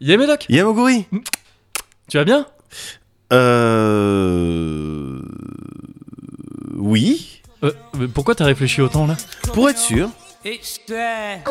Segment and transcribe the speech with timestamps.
[0.00, 1.06] Yé Médoc, Yamoguri
[2.08, 2.46] tu vas bien?
[3.32, 5.20] Euh.
[6.74, 7.42] Oui.
[7.62, 9.16] Euh, mais Pourquoi t'as réfléchi autant là?
[9.52, 10.08] Pour être sûr.
[10.44, 11.42] It's there.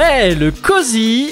[0.00, 1.30] Eh, le Cozy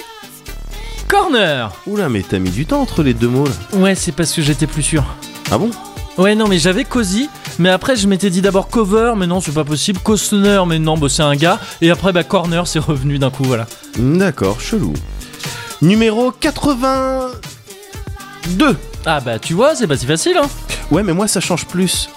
[1.07, 3.53] Corner Oula, mais t'as mis du temps entre les deux mots là.
[3.79, 5.05] Ouais, c'est parce que j'étais plus sûr.
[5.53, 5.71] Ah bon?
[6.19, 7.29] Ouais, non, mais j'avais Cozy,
[7.61, 10.01] mais après je m'étais dit d'abord cover, mais non, c'est pas possible.
[10.01, 11.61] Costner, mais non, bah, c'est un gars.
[11.81, 13.69] Et après, bah, corner, c'est revenu d'un coup, voilà.
[13.99, 14.95] D'accord, chelou.
[15.81, 18.77] Numéro 82.
[19.05, 20.49] Ah bah, tu vois, c'est pas si facile, hein.
[20.91, 22.11] Ouais, mais moi ça change plus.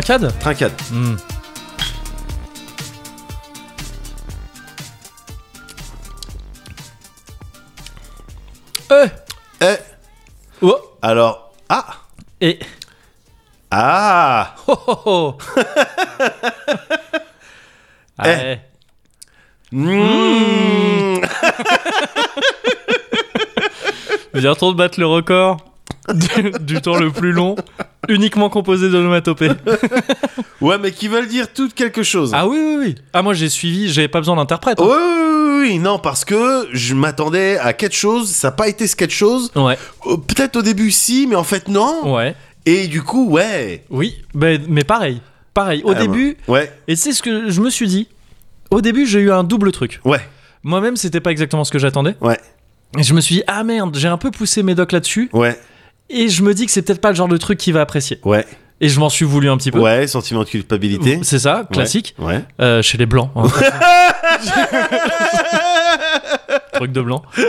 [0.00, 0.72] Trincade Trincade.
[0.92, 1.16] Hmm.
[8.90, 9.08] Eh
[9.60, 9.76] Eh,
[10.62, 11.52] Oh alors.
[11.68, 11.84] Ah
[12.40, 12.58] Et.
[13.70, 15.38] Ah Oh oh oh
[18.18, 18.58] Ah Eh.
[19.70, 21.20] Mmh.
[24.76, 25.58] Battre le record
[26.14, 27.56] du, du temps le plus long,
[28.08, 29.50] uniquement composé d'onomatopées.
[30.60, 32.32] Ouais, mais qui veulent dire tout quelque chose.
[32.34, 32.94] Ah oui, oui, oui.
[33.12, 34.80] Ah, moi j'ai suivi, j'avais pas besoin d'interprète.
[34.80, 34.84] hein.
[34.86, 38.86] Oui, oui, oui, non, parce que je m'attendais à quelque chose, ça n'a pas été
[38.88, 39.52] ce quelque chose.
[39.54, 42.12] Ouais, Euh, Peut-être au début si, mais en fait non.
[42.14, 42.34] ouais.
[42.66, 43.84] Et du coup, ouais.
[43.88, 45.20] Oui, mais, mais pareil.
[45.54, 45.80] Pareil.
[45.84, 48.08] Au Ah, début, Ouais, et c'est ce que je me suis dit.
[48.72, 50.00] Au début, j'ai eu un double truc.
[50.04, 50.20] ouais,
[50.64, 52.16] Moi-même, c'était pas exactement ce que j'attendais.
[52.20, 52.38] ouais,
[52.98, 55.30] Et je me suis dit, ah merde, j'ai un peu poussé Médoc là-dessus.
[55.32, 55.58] ouais,
[56.10, 58.18] Et je me dis que c'est peut-être pas le genre de truc qu'il va apprécier.
[58.24, 58.46] ouais,
[58.80, 59.78] Et je m'en suis voulu un petit peu.
[59.80, 61.20] ouais, sentiment de culpabilité.
[61.22, 62.14] C'est ça, classique.
[62.18, 62.40] Ouais.
[62.60, 63.30] Euh, chez les blancs.
[63.36, 63.48] hein.
[66.74, 67.22] Truc de blanc.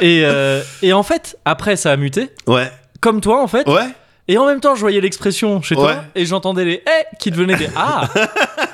[0.00, 2.30] et, euh, et en fait, après, ça a muté.
[2.46, 2.70] Ouais,
[3.00, 3.66] Comme toi, en fait.
[3.68, 3.86] ouais,
[4.28, 5.80] Et en même temps, je voyais l'expression chez Ouais.
[5.82, 6.04] toi.
[6.14, 8.08] Et j'entendais les eh qui devenaient des ah.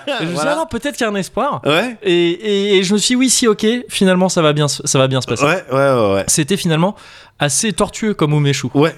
[0.06, 1.60] Et je me suis dit, ah non, peut-être qu'il y a un espoir.
[1.64, 4.68] ouais, Et, et- et je me suis dit, oui, si, ok, finalement, ça va bien,
[4.68, 5.44] se- ça va bien se passer.
[5.44, 6.24] ouais, ouais, ouais, ouais.
[6.28, 6.94] C'était finalement
[7.38, 8.68] assez tortueux comme Umeshu.
[8.74, 8.94] Ouais,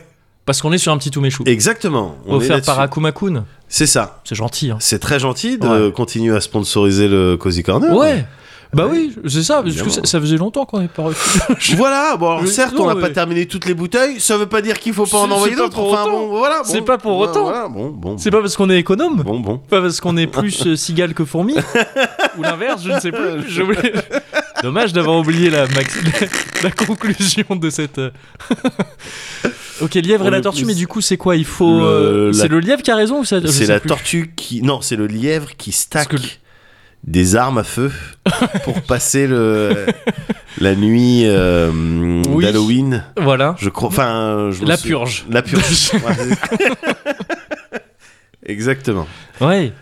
[0.47, 1.43] Parce qu'on est sur un petit Umeshu.
[1.47, 2.17] exactement.
[2.27, 2.67] On est Offert là-dessus.
[2.67, 3.45] par Akuma-kun.
[3.69, 4.21] C'est ça.
[4.25, 4.71] C'est gentil.
[4.73, 4.77] Hein.
[4.81, 5.93] C'est très gentil de Ouais.
[5.93, 7.95] continuer à sponsoriser le Cozy Corner.
[7.97, 8.25] Ouais.
[8.73, 11.41] Bah oui, c'est ça, parce que ça, ça faisait longtemps qu'on n'est pas reçu.
[11.77, 14.79] Voilà, bon, alors certes, on n'a pas terminé toutes les bouteilles, ça veut pas dire
[14.79, 15.77] qu'il faut pas en C'est- envoyer c'est pas d'autres.
[15.77, 16.11] pour Enfin, autant.
[16.13, 16.63] bon, voilà.
[16.65, 16.85] C'est bon.
[16.85, 17.43] pas pour Voilà, autant.
[17.45, 18.17] Voilà, bon, bon.
[18.19, 19.59] C'est pas parce qu'on est économe, Bon, bon.
[19.59, 21.55] pas parce qu'on est plus euh, cigale que fourmi,
[22.39, 23.49] ou l'inverse, je ne sais plus.
[23.49, 23.93] Je voulais-
[24.63, 25.99] Dommage d'avoir oublié la, max-
[26.63, 27.99] la conclusion de cette.
[27.99, 28.11] euh,
[29.81, 31.37] ok, lièvre et On la est tortue, plus- mais du coup, c'est quoi?
[31.37, 31.79] Il faut.
[31.81, 33.81] Le- euh, la- C'est le lièvre qui a raison ou ça je C'est sais la
[33.81, 33.89] plus?
[33.89, 34.63] tortue qui.
[34.63, 36.29] Non, c'est le lièvre qui stack Parce que-
[37.05, 37.91] des armes à feu
[38.65, 39.87] pour passer le
[40.61, 41.71] la nuit euh,
[42.29, 42.45] Oui.
[42.45, 43.05] d'Halloween.
[43.17, 43.55] Voilà.
[43.59, 43.89] Je crois.
[43.89, 45.25] Enfin, La purge.
[45.31, 45.93] La purge.
[48.45, 49.07] Exactement.
[49.41, 49.73] Ouais.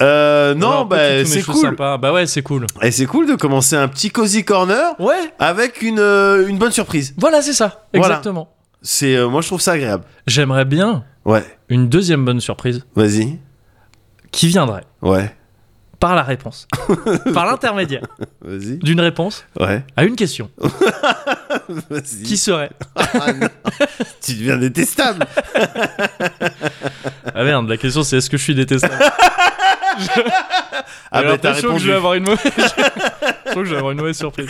[0.00, 1.56] Euh, non, Alors, bah, c'est cool.
[1.56, 1.98] sympa.
[1.98, 2.66] Bah ouais, c'est cool.
[2.82, 5.32] Et c'est cool de commencer un petit cozy corner Ouais.
[5.38, 7.14] avec une, euh, une bonne surprise.
[7.16, 7.86] Voilà, c'est ça.
[7.94, 8.14] Voilà.
[8.16, 8.48] Exactement.
[8.80, 10.04] C'est, euh, moi, je trouve ça agréable.
[10.26, 11.44] J'aimerais bien Ouais.
[11.68, 13.38] une deuxième bonne surprise Vas-y.
[14.30, 14.84] qui viendrait?
[15.02, 15.34] Ouais.
[16.00, 16.68] Par la réponse,
[17.34, 18.02] par l'intermédiaire
[18.40, 18.78] Vas-y.
[18.78, 19.84] d'une réponse Ouais.
[19.96, 20.50] à une question
[22.24, 23.32] qui serait Ah,
[24.22, 25.26] tu deviens détestable.
[27.34, 28.94] Ah merde, la question c'est est-ce que je suis détestable
[31.10, 31.86] Ah, bah, t'as que je répondu.
[31.88, 34.48] vais avoir une mauvaise je trouve que je vais avoir une mauvaise surprise.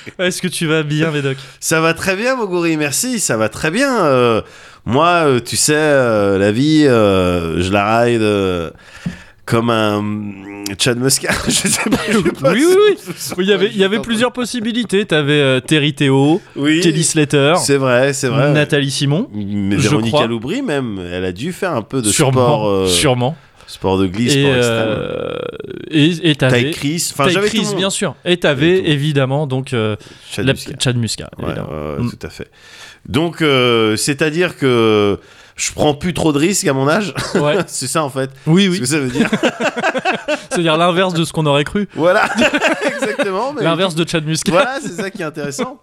[0.18, 1.36] Est-ce que tu vas bien, Médoc?
[1.60, 4.04] Ça va très bien, Moguri, merci, ça va très bien.
[4.04, 4.42] Euh,
[4.84, 8.72] moi, euh, tu sais, euh, la vie, euh, je la ride
[9.50, 10.04] comme un
[10.78, 11.30] Chad Muscat.
[11.46, 11.96] je sais pas.
[12.08, 13.14] je sais pas Oui, oui, oui.
[13.38, 15.04] Il y avait, il y avait plusieurs possibilités.
[15.04, 18.52] T'avais euh, Terry Théo, Oui, Kelly Slater, c'est vrai, c'est vrai.
[18.52, 19.28] Nathalie Simon.
[19.34, 20.24] Mais Véronique crois.
[20.24, 23.36] Aloubry, même, elle a dû faire un peu de sûrement, sport, euh, sûrement.
[23.70, 25.34] Sport de glisse, Et, sport euh,
[25.90, 26.70] et, et t'avais.
[26.70, 28.14] Chris, enfin j'avais bien sûr.
[28.24, 29.96] Et t'avais évidemment donc euh,
[30.30, 30.72] Chad la- Muscat.
[30.78, 30.96] Chad.
[30.96, 32.10] Ouais, ouais, ouais, Mm.
[32.10, 32.50] tout à fait.
[33.08, 35.18] Donc, euh, c'est-à-dire que
[35.56, 37.14] je prends plus trop de risques à mon âge.
[37.34, 37.56] Ouais.
[37.66, 38.30] c'est ça en fait.
[38.46, 38.78] Oui, oui.
[38.80, 39.28] que ça veut dire.
[40.50, 41.88] C'est-à-dire l'inverse de ce qu'on aurait cru.
[41.94, 42.28] voilà,
[42.86, 43.54] exactement.
[43.60, 44.50] L'inverse de Chad Muscat.
[44.52, 45.80] Voilà, c'est ça qui est intéressant.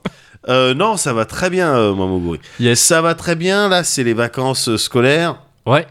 [0.50, 2.40] Euh, non, ça va très bien, euh, Mamoguri.
[2.60, 2.80] Yes.
[2.80, 3.68] Ça va très bien.
[3.70, 5.38] Là, c'est les vacances scolaires.
[5.66, 5.86] Ouais.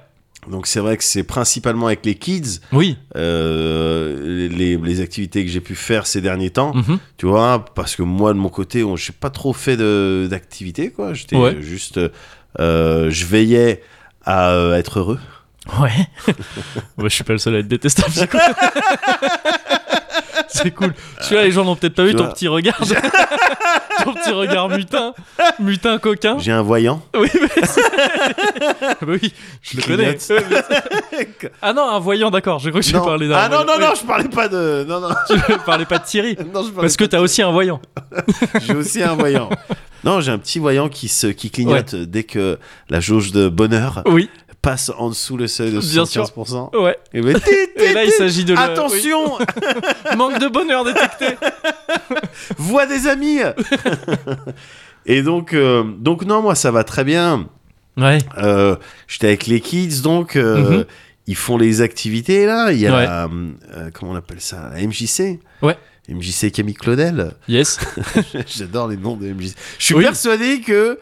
[0.51, 2.97] Donc c'est vrai que c'est principalement avec les kids Oui.
[3.17, 6.73] euh, les, les activités que j'ai pu faire ces derniers temps.
[6.75, 6.99] Mhm.
[7.17, 9.77] Tu vois, parce que moi de mon côté, on- j'ai pas trop fait
[10.29, 11.15] d'activités quoi.
[11.15, 11.57] J'étais Ouais.
[11.61, 12.01] juste,
[12.61, 13.83] euh, je veillais
[14.25, 15.19] à euh, être heureux.
[15.81, 15.91] Ouais.
[16.97, 18.13] Moi, je suis pas le seul à être détestable.
[20.57, 20.89] c'est cool.
[20.93, 20.95] Cool.
[21.21, 22.33] Celui-là, les gens n'ont peut-être pas vu Tu ton vois.
[22.33, 22.79] petit regard.
[24.05, 25.15] ton petit regard mutin.
[25.59, 26.37] Mutin coquin.
[26.39, 27.03] J'ai un voyant.
[27.19, 29.33] Oui, mais bah oui,
[29.63, 30.15] je le connais.
[30.17, 31.53] clignote.
[31.63, 32.59] Ah non, un voyant, d'accord.
[32.59, 33.05] J'ai cru que tu Non.
[33.05, 33.37] parlais d'un.
[33.37, 33.89] Ah non non voyant.
[33.89, 35.09] non, je parlais pas de non non.
[35.31, 36.37] Oui, Tu parlais pas de Thierry.
[36.37, 37.81] non je parlais Parce que t'as aussi un voyant.
[38.61, 39.49] j'ai aussi un voyant.
[40.05, 42.59] Non, j'ai un petit voyant qui se qui clignote dès que
[42.91, 44.31] la jauge de bonheur Oui,
[44.67, 46.25] passe en dessous le seuil de Bien sûr.
[46.25, 46.77] 75%.
[46.83, 46.99] ouais.
[47.15, 47.39] Et, ben,
[47.77, 48.55] Et là, il s'agit de.
[48.57, 49.39] Attention.
[50.17, 51.37] Manque de bonheur détecté.
[52.59, 53.39] voix des amis.
[55.07, 57.49] Et donc, euh, donc non, moi ça va très bien.
[57.97, 58.19] Ouais.
[58.39, 58.77] Euh,
[59.07, 60.85] J'étais avec les kids, donc euh, Mhm.
[61.29, 62.73] ils font les activités là.
[62.73, 63.05] Il y a Ouais.
[63.07, 65.39] la, comment on appelle ça, la MJC.
[65.63, 65.77] Ouais.
[66.09, 67.33] MJC Camille Claudel.
[67.49, 67.79] Yes.
[68.47, 69.55] J'adore les noms de MJC.
[69.79, 70.05] Je suis Oui.
[70.05, 70.99] persuadé que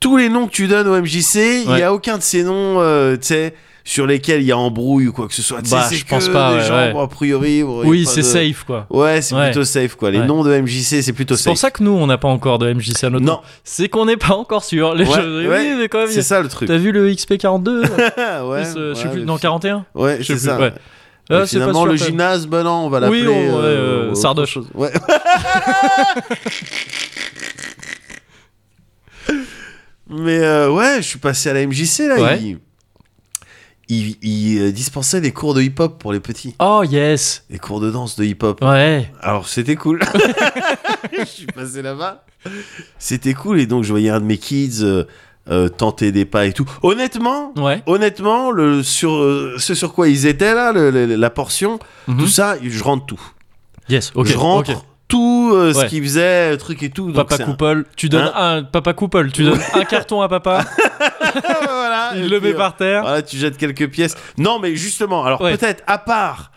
[0.00, 1.82] tous les noms que tu donnes au MJC, il n'y Ouais.
[1.82, 3.54] a aucun de ces noms, euh, tu sais,
[3.84, 5.60] sur lesquels il y a embrouille ou quoi que ce soit.
[5.70, 6.92] Bah, c'est je pense pas, des ouais, gens, ouais.
[6.92, 7.62] bon, a priori.
[7.62, 8.86] Oui, c'est de- safe, quoi.
[8.90, 9.46] Ouais, c'est Ouais.
[9.50, 10.10] plutôt safe quoi.
[10.10, 11.50] Les noms de MJC, c'est plutôt C'est safe.
[11.52, 13.32] pour ça que nous, on n'a pas encore de MJC à notre Non.
[13.34, 13.40] nom.
[13.64, 14.94] C'est qu'on n'est pas encore sûr.
[14.94, 15.18] Les ouais,
[15.48, 16.08] oui, mais quand même.
[16.10, 16.68] C'est ça le truc.
[16.68, 17.82] T'as vu le XP42
[18.16, 20.58] Ah, ouais, euh, Je sais plus, non, fi- 41 Ouais, Je sais c'est plus, ça.
[20.60, 20.72] ouais.
[21.32, 23.28] Ah, c'est pas finalement, sûr, le gymnase, ben non, on va Oui, l'appeler.
[23.28, 24.58] on- ouais, euh, euh, Sardoche.
[24.74, 24.90] Ouais.
[30.10, 32.20] Mais euh, ouais, je suis passé à la MJC là.
[32.20, 32.40] Ouais.
[32.42, 32.58] Il,
[33.88, 36.54] il, il, euh, dispensait des cours de hip-hop pour les petits.
[36.60, 38.62] Oh, yes Des cours de danse de hip-hop.
[38.62, 39.10] Ouais.
[39.20, 40.00] Alors c'était cool.
[41.18, 42.24] je suis passé là-bas.
[42.98, 45.04] C'était cool et donc je voyais un de mes kids euh,
[45.48, 46.68] euh, tenter des pas et tout.
[46.82, 47.82] Honnêtement, Ouais.
[47.86, 51.78] honnêtement, le sur euh, ce sur quoi ils étaient là, le- le- la portion,
[52.08, 52.18] Mhm.
[52.18, 53.20] tout ça, je rentre tout.
[53.88, 54.26] Yes, ok.
[54.26, 54.84] je rentre.
[55.10, 55.86] Tout euh, ce Ouais.
[55.88, 57.12] qu'ils faisaient, truc et tout.
[57.12, 60.28] donc Papa un- Couple, tu donnes Hein un papa Couple, tu donnes un carton à
[60.28, 60.64] papa,
[61.42, 63.02] voilà, il le met euh, par terre.
[63.02, 64.16] Voilà, tu jettes quelques pièces.
[64.38, 65.56] Non, mais justement, alors Ouais.
[65.56, 66.52] peut-être à part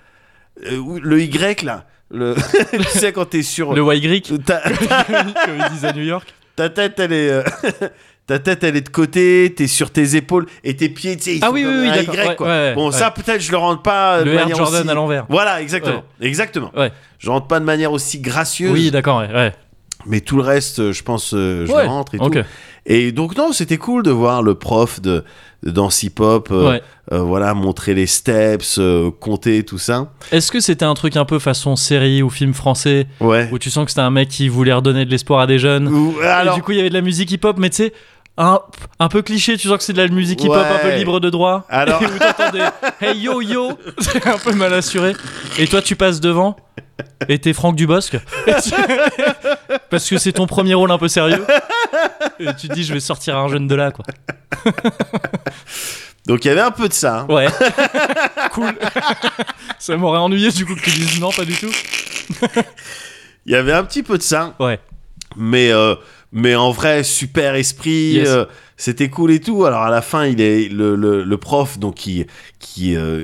[0.65, 2.35] euh, le Y là, le
[2.71, 6.33] tu sais quand t'es sur Le Y, ta, comme ils disent à New York.
[6.55, 7.43] ta tête elle est euh,
[8.27, 11.35] ta tête elle est de côté, t'es sur tes épaules et tes pieds tu sais
[11.35, 12.47] ils Ah sont oui, oui, oui, un Y ouais, quoi.
[12.47, 12.91] ouais, bon ouais.
[12.93, 15.25] ça peut-être je le rentre pas de Le Air manière Jordan aussi- à l'envers.
[15.29, 16.03] Voilà, exactement.
[16.21, 16.71] Exactement.
[17.19, 19.53] Je rentre pas de manière aussi gracieuse, Oui, d'accord, ouais.
[20.05, 22.31] mais tout le reste, euh, je pense, euh, je le rentre et tout.
[22.85, 25.23] Et donc non, c'était cool de voir le prof de,
[25.63, 26.81] de danse hip-hop, euh, Ouais.
[27.13, 30.11] euh, voilà, montrer les steps, euh, compter tout ça.
[30.33, 33.47] Est-ce que c'était un truc un peu façon série ou film français Ouais.
[33.53, 35.87] où tu sens que c'était un mec qui voulait redonner de l'espoir à des jeunes
[35.87, 37.93] Ou- Et alors, du coup, il y avait de la musique hip-hop, mais tu sais,
[38.37, 38.59] un,
[38.99, 41.29] un peu cliché, tu sens que c'est de la musique hip-hop un peu libre de
[41.29, 41.65] droit.
[41.69, 42.65] Alors- Et où t'entends des
[43.01, 45.13] Hey yo yo C'est un peu mal assuré.
[45.59, 46.55] Et toi, tu passes devant
[47.29, 48.11] et t'es Franck Dubosc.
[48.11, 48.71] Tu-
[49.89, 51.45] Parce que c'est ton premier rôle un peu sérieux.
[52.39, 54.03] Et tu te dis, je vais sortir un jeune de là, quoi.
[56.27, 57.19] donc il y avait un peu de ça.
[57.21, 57.25] hein.
[57.29, 57.47] Ouais.
[58.51, 58.73] cool.
[59.79, 61.71] Ça m'aurait ennuyé du coup que tu dises non, pas du tout.
[63.45, 64.53] Il y avait un petit peu de ça.
[64.59, 64.79] Ouais.
[65.35, 65.95] Mais, euh,
[66.33, 68.13] mais en vrai, super esprit.
[68.13, 68.27] Yes.
[68.27, 69.63] euh, c'était cool et tout.
[69.65, 72.25] Alors à la fin, il est le, le, le prof, donc qui
[72.59, 73.23] qui euh,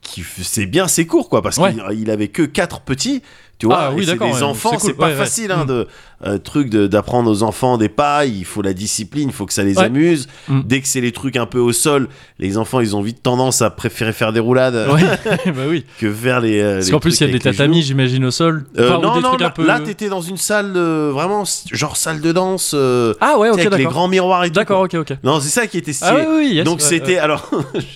[0.00, 1.72] qui faisait bien ses cours, quoi, parce Ouais.
[1.74, 3.22] qu'il il avait que quatre petits.
[3.58, 5.64] Tu vois, Ah oui, c'est des ouais, enfants, c'est cool, c'est pas ouais, facile, hein,
[5.64, 5.68] Mm.
[5.68, 5.88] de
[6.26, 8.26] euh, truc d'apprendre aux enfants des pas.
[8.26, 9.84] Il faut la discipline, il faut que ça les Ouais.
[9.84, 10.28] amuse.
[10.48, 10.60] Mm.
[10.66, 12.08] Dès que c'est les trucs un peu au sol,
[12.38, 15.00] les enfants, ils ont vite tendance à préférer faire des roulades Ouais,
[15.52, 15.84] bah oui.
[15.98, 16.60] que faire les.
[16.60, 18.66] euh, Parce qu'en plus, il y a des tatamis, j'imagine, au sol.
[18.78, 19.66] Euh, Enfin, non, des non, trucs là, un peu.
[19.66, 22.74] là, t'étais dans une salle de, vraiment genre salle de danse.
[23.20, 24.54] Ah ouais, ok, avec les grands miroirs et tout.
[24.54, 25.12] D'accord, ok, ok.
[25.24, 26.10] Non, c'est ça qui était stylé.
[26.12, 27.50] Ah oui, oui, yes, Donc c'était alors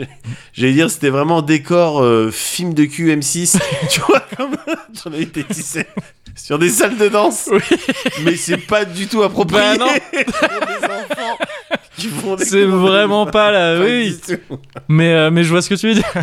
[0.53, 3.59] j'allais dire c'était vraiment décor film de QM6
[3.91, 4.53] tu vois comme
[5.05, 5.87] j'en ai été tissé
[6.37, 7.51] sur des salles de danse.
[8.23, 9.79] Mais c'est pas du tout approprié.
[9.79, 9.87] Bah non.
[10.13, 11.39] pour des enfants
[12.39, 14.19] C'est vraiment pas là, oui.
[14.89, 16.05] Mais, euh, mais je vois ce que tu veux dire.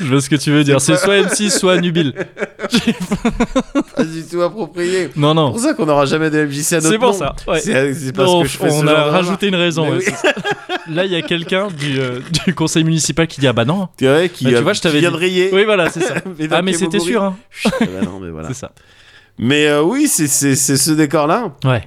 [0.00, 0.80] je vois ce que tu veux dire.
[0.80, 2.12] C'est soit M6, soit Nubil.
[3.96, 5.50] pas du tout approprié Non, c'est non.
[5.52, 7.18] pour ça qu'on n'aura jamais de MJC à notre C'est pour nom.
[7.18, 7.34] ça.
[7.48, 7.60] Ouais.
[7.60, 9.90] c'est c'est parce Non, que je fais on ce a genre rajouté une raison.
[9.90, 10.04] Ouais, oui.
[10.06, 10.34] c'est.
[10.94, 13.88] Là, il y a quelqu'un du, euh, du conseil municipal qui dit Ah bah non.
[13.98, 15.16] Tu vois, qui, Bah, tu vois, je qui t'avais vient dit.
[15.16, 16.14] de rayer Oui, voilà, c'est ça.
[16.38, 17.22] Mais Ah, mais c'était sûr.
[17.22, 17.36] Hein.
[17.64, 18.48] Ah bah non, mais voilà.
[18.48, 18.70] C'est ça.
[19.38, 21.82] mais euh, oui c'est c'est c'est ce décor là Ouais.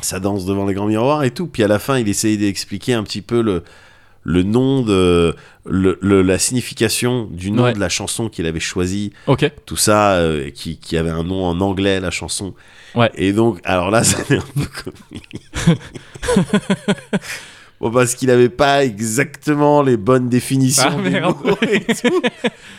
[0.00, 1.46] Ça danse devant les grands miroirs et tout.
[1.46, 3.62] Puis à la fin, il essayait d'expliquer un petit peu le,
[4.24, 5.34] le nom de.
[5.70, 7.72] Le, le- la signification du nom Ouais.
[7.74, 9.50] de la chanson qu'il avait choisi, Ok.
[9.66, 12.54] tout ça, euh, qui, qui avait un nom en anglais, la chanson.
[12.94, 13.10] Ouais.
[13.16, 15.28] Et donc, alors là, c'est un peu comique.
[17.80, 21.36] Bon, parce qu'il avait pas exactement les bonnes définitions Ah, des merde.
[21.44, 22.22] mots et tout.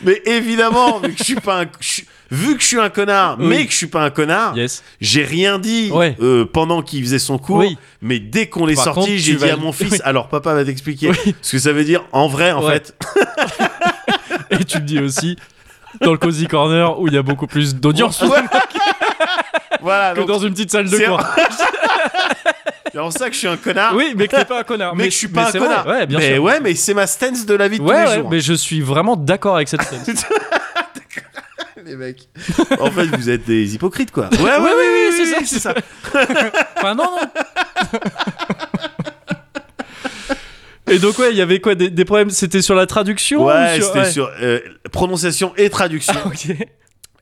[0.04, 3.36] Mais évidemment, vu que je suis pas un, je vu que je suis un connard,
[3.40, 3.46] Oui.
[3.48, 4.82] mais que je suis pas un connard, Yes.
[5.00, 6.16] j'ai rien dit Ouais.
[6.20, 7.56] euh, pendant qu'il faisait son cours.
[7.58, 7.76] Oui.
[8.02, 9.98] Mais dès qu'on est sorti, j'ai dit vas- à mon fils, Oui.
[10.04, 11.10] alors papa va t'expliquer.
[11.42, 12.74] Ce que ça veut dire en vrai, en Ouais.
[12.74, 12.94] fait.
[14.50, 15.36] Et tu me dis aussi
[16.00, 18.38] dans le cozy corner où il y a beaucoup plus d'audience Ouais.
[19.80, 20.12] voilà.
[20.14, 21.20] que donc, dans une petite salle de cours.
[22.92, 23.94] C'est en ça que je suis un connard.
[23.94, 24.96] Oui, mais que t'es pas un connard.
[24.96, 25.86] Mais, que je suis pas un connard.
[25.86, 26.42] Ouais, bien mais sûr.
[26.42, 28.30] ouais, mais c'est ma stance de la vie de Ouais, tous les jours.
[28.30, 30.02] mais je suis vraiment d'accord avec cette scène.
[31.90, 32.28] Les mecs.
[32.80, 34.28] en fait, vous êtes des hypocrites, quoi.
[34.32, 35.74] Ouais, ouais, oui, oui, c'est ça, c'est ça.
[36.76, 37.98] Enfin, non, non.
[40.90, 42.30] Et donc, ouais, il y avait quoi des, des problèmes?
[42.30, 44.10] C'était sur la traduction Ouais, ou c'était ouais.
[44.10, 44.58] sur euh,
[44.92, 46.14] prononciation et traduction.
[46.26, 46.56] Ok.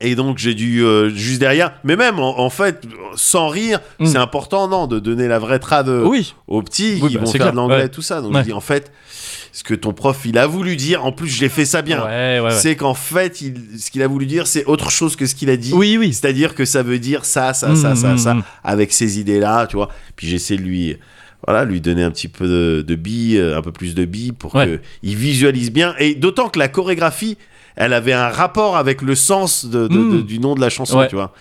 [0.01, 2.83] Et donc j'ai dû euh, juste derrière, mais même en, en fait,
[3.15, 4.05] sans rire, Mm.
[4.05, 6.35] c'est important non de donner la vraie trad Oui.
[6.47, 7.89] aux petits Oui, qui bah, vont faire clair, de l'anglais ouais.
[7.89, 8.21] tout ça.
[8.21, 8.39] Donc Ouais.
[8.39, 8.93] je dis en fait,
[9.51, 12.03] ce que ton prof il a voulu dire, en plus je l'ai fait ça bien,
[12.03, 12.51] Ouais, ouais, ouais.
[12.51, 15.49] c'est qu'en fait il, ce qu'il a voulu dire c'est autre chose que ce qu'il
[15.49, 15.73] a dit.
[15.73, 16.13] Oui, oui.
[16.13, 18.43] C'est-à-dire que ça veut dire ça, ça, ça, Mm, ça, mm, ça, mm.
[18.63, 19.89] avec ces idées-là, tu vois.
[20.15, 20.97] Puis j'essaie de lui,
[21.45, 24.31] voilà, lui donner un petit peu de, de billes, euh, un peu plus de billes
[24.33, 24.65] pour Ouais.
[24.67, 25.95] que il visualise bien.
[25.99, 27.37] Et d'autant que la chorégraphie,
[27.75, 30.11] elle avait un rapport avec le sens de, de- Mm.
[30.17, 31.07] de- du nom de la chanson, Ouais.
[31.07, 31.33] tu vois.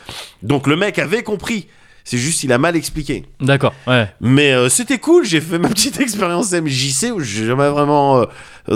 [0.43, 1.67] Donc le mec avait compris.
[2.11, 3.25] C'est juste il a mal expliqué.
[3.39, 4.09] D'accord, ouais.
[4.23, 8.25] Mais euh, c'était cool, j'ai fait ma petite expérience MJC où j'ai jamais vraiment euh,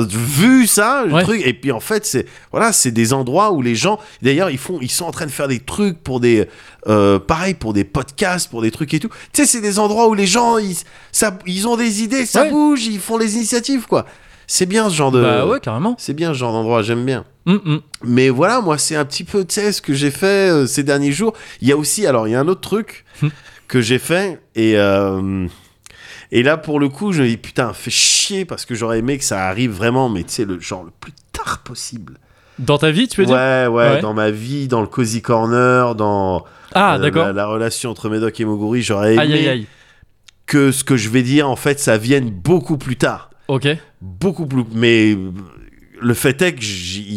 [0.07, 1.23] vu ça, le Ouais.
[1.23, 1.41] truc.
[1.47, 4.79] Et puis en fait, c'est voilà, c'est des endroits où les gens, d'ailleurs, ils font,
[4.83, 6.47] ils sont en train de faire des trucs pour des,
[6.89, 9.09] euh, pareil pour des podcasts, pour des trucs et tout.
[9.33, 10.77] Tu sais, c'est des endroits où les gens, ils,
[11.11, 12.51] ça, ils ont des idées, ça Ouais.
[12.51, 14.05] bouge, ils font les initiatives, quoi.
[14.55, 15.95] C'est bien ce genre de, Bah ouais, carrément.
[15.99, 17.25] c'est bien ce genre d'endroit, j'aime bien.
[17.47, 17.81] Hum, hum.
[18.05, 20.83] Mais voilà, moi, c'est un petit peu, tu sais, ce que j'ai fait euh, ces
[20.83, 21.33] derniers jours.
[21.63, 23.29] Il y a aussi, alors, il y a un autre truc Hmm.
[23.67, 25.47] que j'ai fait et euh,
[26.33, 29.17] et là, pour le coup, je me dis putain, fait chier parce que j'aurais aimé
[29.17, 32.19] que ça arrive vraiment, mais tu sais, le genre le plus tard possible.
[32.59, 34.01] Dans ta vie, tu veux ouais, dire ouais, Ouais.
[34.03, 36.45] dans ma vie, dans le cozy corner, dans
[36.75, 39.67] Ah, euh, la, la relation entre Médoc et Moguri, j'aurais aimé Aïe, aïe, aïe.
[40.45, 43.69] que ce que je vais dire, en fait, ça vienne beaucoup plus tard Ok.
[44.01, 44.65] beaucoup plus.
[44.75, 45.17] Mais
[46.01, 46.65] le fait est que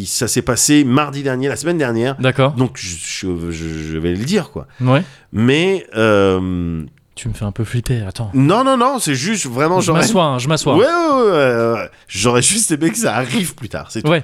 [0.06, 2.16] ça s'est passé mardi dernier, la semaine dernière.
[2.20, 2.54] D'accord.
[2.54, 4.68] Donc je, je- je- je vais le dire quoi.
[4.82, 5.04] Ouais.
[5.32, 6.84] Mais euh,
[7.16, 8.30] Tu me fais un peu flipper, attends.
[8.34, 10.76] non non non, c'est juste vraiment Je m'assois, hein, je m'assois.
[10.78, 13.90] Ouais, ouais, ouais, j'aurais juste aimé que ça arrive plus tard.
[13.92, 14.12] C'est tout.
[14.12, 14.24] Ouais.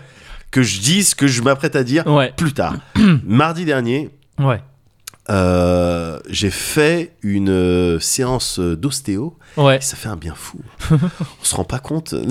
[0.51, 2.33] Que je dise ce que je m'apprête à dire Ouais.
[2.35, 2.75] plus tard.
[3.25, 4.61] mardi dernier, Ouais.
[5.29, 9.37] Euh, j'ai fait une euh, séance d'ostéo.
[9.57, 9.77] Ouais.
[9.77, 10.57] Et ça fait un bien fou.
[10.91, 12.13] On se rend pas compte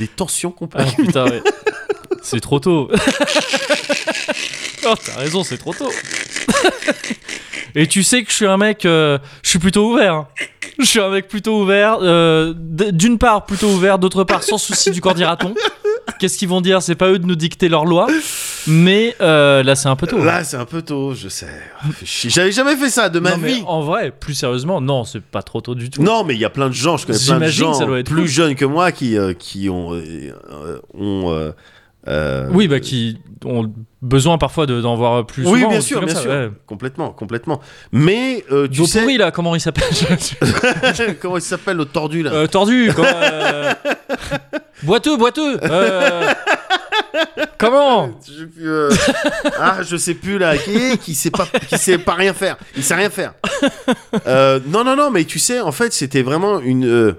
[0.00, 1.42] des tensions qu'on peut Ah putain, ouais.
[2.22, 2.90] C'est trop tôt.
[4.86, 5.90] oh, t'as raison, c'est trop tôt.
[7.74, 10.14] Et tu sais que je suis un mec, euh, je suis plutôt ouvert.
[10.14, 10.28] hein.
[10.78, 11.98] Je suis un mec plutôt ouvert.
[12.02, 15.54] euh, D'une part, plutôt ouvert, d'autre part, sans souci du corps dira-t-on.
[16.18, 16.82] Qu'est-ce qu'ils vont dire?
[16.82, 18.06] C'est pas eux de nous dicter leurs lois.
[18.66, 20.22] Mais euh, là, c'est un peu tôt.
[20.22, 21.48] Là, c'est un peu tôt, je sais.
[21.80, 21.86] Ah.
[22.02, 23.62] J'avais jamais fait ça de ma Non, mais vie.
[23.66, 26.02] en vrai, plus sérieusement, non, c'est pas trop tôt du tout.
[26.02, 28.26] Non, mais il y a plein de gens, je connais plein de gens plus fou.
[28.26, 29.92] jeunes que moi qui, euh, qui ont.
[29.94, 31.52] euh, ont
[32.08, 35.70] euh, Oui, bah qui ont besoin parfois de- d'en voir plus Oui, souvent.
[35.70, 36.30] bien sûr, bien ça, sûr.
[36.30, 36.50] ouais.
[36.66, 37.60] Complètement, complètement.
[37.92, 39.00] Mais euh, tu sais.
[39.00, 39.84] pourri, là, comment il s'appelle
[41.22, 43.06] comment il s'appelle l'autre tordu là Euh, tordu, quoi.
[44.82, 45.58] Boiteux, boiteux.
[47.58, 48.90] Comment Je euh,
[49.58, 50.56] Ah, je sais plus là.
[50.58, 52.56] Qui, qui sait pas, qui sait pas rien faire?
[52.76, 53.34] Il sait rien faire.
[54.26, 56.84] Euh, non, non, non, mais tu sais, en fait, c'était vraiment une.
[56.86, 57.12] euh,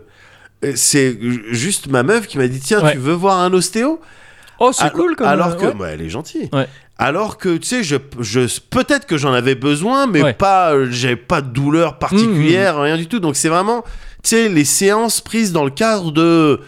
[0.76, 1.18] c'est
[1.52, 2.94] juste ma meuf qui m'a dit tiens, Ouais.
[2.94, 4.00] tu veux voir un ostéo?
[4.60, 5.34] Oh, c'est cool quand même.
[5.34, 5.74] Alors que, ouais.
[5.74, 6.50] bah, elle est gentille.
[6.54, 6.68] Ouais.
[6.98, 10.34] Alors que, tu sais, je, je, peut-être que j'en avais besoin, mais Ouais.
[10.34, 13.20] pas, euh, j'avais pas de douleur particulière, rien du tout.
[13.20, 13.84] Donc c'est vraiment,
[14.24, 16.62] tu sais, les séances prises dans le cadre de,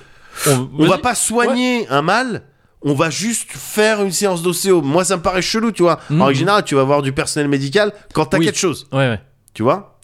[0.47, 1.01] On, va vas-y.
[1.01, 2.43] pas soigner un mal.
[2.83, 4.81] On va juste faire une séance d'ostéo.
[4.81, 5.99] Moi, ça me paraît chelou, tu vois.
[6.09, 6.21] Mhm.
[6.21, 8.45] En général, tu vas voir du personnel médical quand t'as Oui.
[8.45, 9.21] quelque chose, Ouais, ouais.
[9.53, 9.95] tu vois?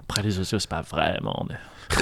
[0.00, 1.46] Après, les ostéos, c'est pas vraiment.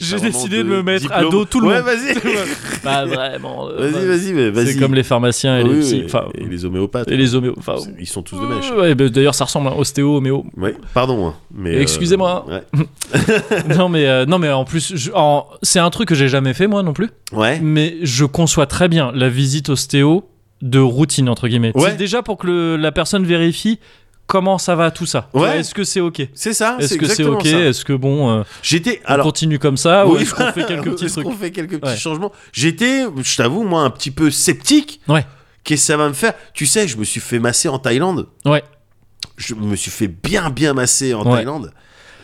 [0.00, 1.30] J'ai décidé de de me mettre à diplôme.
[1.32, 1.84] dos tout le Ouais, monde.
[1.84, 2.14] vas-y.
[2.82, 3.68] Pas vraiment.
[3.68, 4.66] euh, Vas-y, vas-y, mais vas-y.
[4.74, 6.02] C'est comme les pharmaciens et Oui, les oui, psy.
[6.06, 7.10] Enfin, et les homéopathes.
[7.10, 7.34] et les.
[7.58, 8.70] Enfin, Ils sont tous de mèche.
[8.72, 10.44] ouais, bah, D'ailleurs, ça ressemble à ostéo, homéo.
[10.56, 11.28] Ouais, pardon.
[11.28, 12.46] hein, mais euh, Excusez-moi.
[12.48, 12.62] Ouais.
[13.76, 16.54] non, mais, euh, non, mais en plus, je- en- c'est un truc que j'ai jamais
[16.54, 17.10] fait, moi non plus.
[17.32, 17.60] ouais.
[17.60, 20.24] Mais je conçois très bien la visite ostéo
[20.62, 21.72] de routine, entre guillemets.
[21.74, 21.94] Ouais.
[21.94, 23.78] Déjà pour que le- la personne vérifie
[24.26, 25.28] comment ça va tout ça?
[25.34, 25.60] Ouais.
[25.60, 26.28] Est-ce que c'est ok?
[26.34, 26.76] C'est ça.
[26.80, 27.44] Est-ce que c'est ok?
[27.46, 29.26] Est-ce que bon, euh, J'étais on alors.
[29.26, 31.92] continue comme ça ou Oui, est-ce qu'on fait quelques petits trucs qu'on fait quelques petits
[31.92, 31.96] Ouais.
[31.96, 32.32] changements?
[32.52, 35.00] J'étais, je t'avoue, moi, un petit peu sceptique.
[35.08, 35.24] Ouais.
[35.64, 36.34] Qu'est-ce que ça va me faire?
[36.52, 38.28] Tu sais, je me suis fait masser en Thaïlande.
[38.44, 38.62] Ouais.
[39.36, 41.36] Je me suis fait bien, bien masser en Ouais.
[41.38, 41.72] Thaïlande.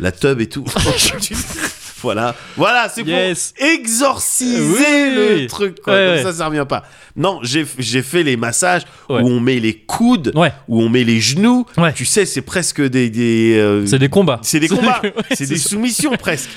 [0.01, 0.65] La tub et tout.
[2.03, 2.35] voilà.
[2.57, 3.53] Voilà, c'est Yes.
[3.57, 5.41] pour exorciser Oui.
[5.43, 5.81] le truc.
[5.83, 5.93] Quoi.
[5.93, 6.85] Ouais, Comme ça, ça revient pas.
[7.17, 7.65] Non, j'ai
[8.03, 9.21] fait les massages Ouais.
[9.21, 10.53] où on met les coudes, Ouais.
[10.69, 11.67] où on met les genoux.
[11.95, 13.11] Tu sais, c'est presque des.
[13.11, 14.39] des euh, C'est des combats.
[14.43, 15.03] c'est des combats.
[15.35, 15.69] C'est des ça.
[15.71, 16.49] soumissions presque.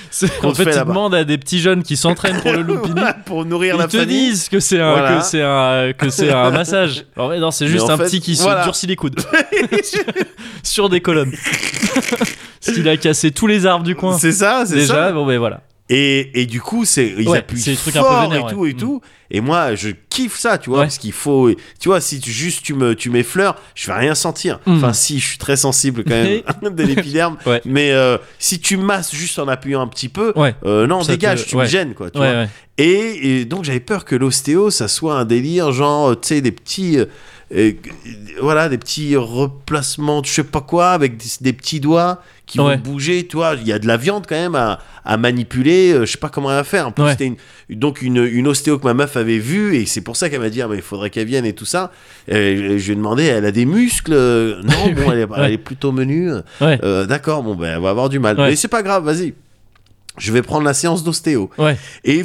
[0.43, 0.85] En te fait, fait ils là-bas.
[0.93, 3.01] demandent à des petits jeunes qui s'entraînent pour le Lumpini.
[3.25, 4.29] pour nourrir Ils la te famille.
[4.29, 5.17] disent que c'est un, Voilà.
[5.17, 7.05] que c'est un, que c'est un massage.
[7.17, 8.61] En vrai, non, c'est juste un fait, petit qui voilà.
[8.61, 9.19] se durcit les coudes
[10.61, 11.33] sur des colonnes.
[12.65, 14.17] Parce qu'il a cassé tous les arbres du coin.
[14.17, 15.11] C'est ça, c'est Déjà, ça.
[15.11, 15.61] bon ben voilà.
[15.89, 18.51] Et, et du coup, c'est ils Ouais, appuient c'est trucs un peu fort vénères, et
[18.53, 18.69] tout ouais.
[18.69, 19.01] et tout.
[19.29, 20.85] Et moi, je kiffe ça, tu vois, Ouais.
[20.85, 24.15] parce qu'il faut, tu vois, si tu, juste tu me, tu m'effleures, je vais rien
[24.15, 24.59] sentir.
[24.65, 24.77] Mm.
[24.77, 26.41] Enfin, si, je suis très sensible quand même
[26.75, 27.37] de l'épiderme.
[27.65, 30.33] Mais euh, si tu masses juste en appuyant un petit peu,
[30.65, 32.09] euh, non, Ça dégage, te- tu me gênes, quoi.
[32.09, 32.45] Tu vois.
[32.77, 36.51] Et, et donc j'avais peur que l'ostéo, ça soit un délire, genre, tu sais, des
[36.53, 37.05] petits, euh,
[37.53, 37.73] euh,
[38.39, 42.21] voilà, des petits replacements, je sais pas quoi, avec des, des petits doigts
[42.53, 42.75] qui Ouais.
[42.77, 43.55] vont bouger, tu vois.
[43.59, 46.29] Il y a de la viande quand même à, à manipuler, euh, je sais pas
[46.29, 46.87] comment elle va faire.
[46.87, 47.11] En plus, Ouais.
[47.11, 47.35] c'était une,
[47.71, 50.49] donc une, une ostéo que ma meuf avait vue, et c'est pour ça qu'elle m'a
[50.49, 51.91] dit, ah, mais il faudrait qu'elle vienne et tout ça.
[52.27, 54.13] Et je, lui ai demandé, elle a des muscles?
[54.13, 55.37] Non, bon, elle est, Ouais.
[55.39, 56.29] elle est plutôt menue.
[56.61, 58.37] Euh, D'accord, bon, ben, elle va avoir du mal.
[58.37, 59.33] Mais c'est pas grave, vas-y.
[60.19, 61.49] Je vais prendre la séance d'ostéo.
[62.05, 62.21] Et,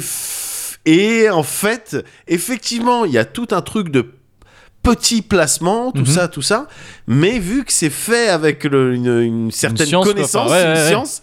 [0.85, 4.05] et en fait, effectivement, il y a tout un truc de
[4.95, 6.05] petits placements, tout Mhm.
[6.07, 6.67] ça, tout ça.
[7.07, 10.87] Mais vu que c'est fait avec le- une, une certaine science, connaissance, ouais, une ouais,
[10.87, 11.21] science,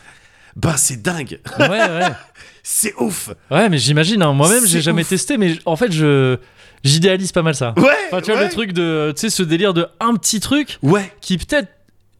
[0.57, 1.39] bah c'est dingue.
[1.59, 2.09] Ouais, ouais.
[2.69, 3.31] C'est ouf.
[3.49, 6.37] Ouais, mais j'imagine, hein, moi-même, j'ai jamais testé, mais en fait, je.
[6.83, 7.73] J'idéalise pas mal ça.
[7.77, 7.91] Ouais.
[8.11, 9.13] Enfin, tu vois, le truc de.
[9.15, 11.13] Tu sais, ce délire de un petit truc Ouais.
[11.21, 11.69] qui peut-être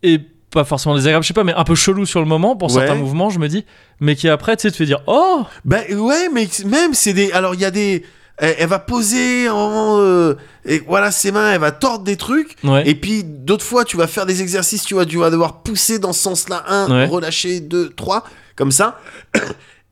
[0.05, 2.69] est pas forcément désagréable, je sais pas, mais un peu chelou sur le moment pour
[2.73, 2.79] Ouais.
[2.87, 3.65] certains mouvements, je me dis,
[4.01, 7.33] mais qui après, tu sais, te fait dire, oh Bah ouais, mais même c'est des.
[7.33, 8.05] Alors il y a des.
[8.39, 9.99] Elle, elle va poser en.
[10.01, 10.35] euh,
[10.65, 12.57] et voilà ses mains, elle va tordre des trucs.
[12.65, 12.87] Ouais.
[12.89, 15.99] Et puis d'autres fois, tu vas faire des exercices, tu vois, tu vas devoir pousser
[15.99, 17.07] dans ce sens-là, un, Ouais.
[17.07, 18.25] relâcher deux, trois,
[18.57, 18.99] comme ça.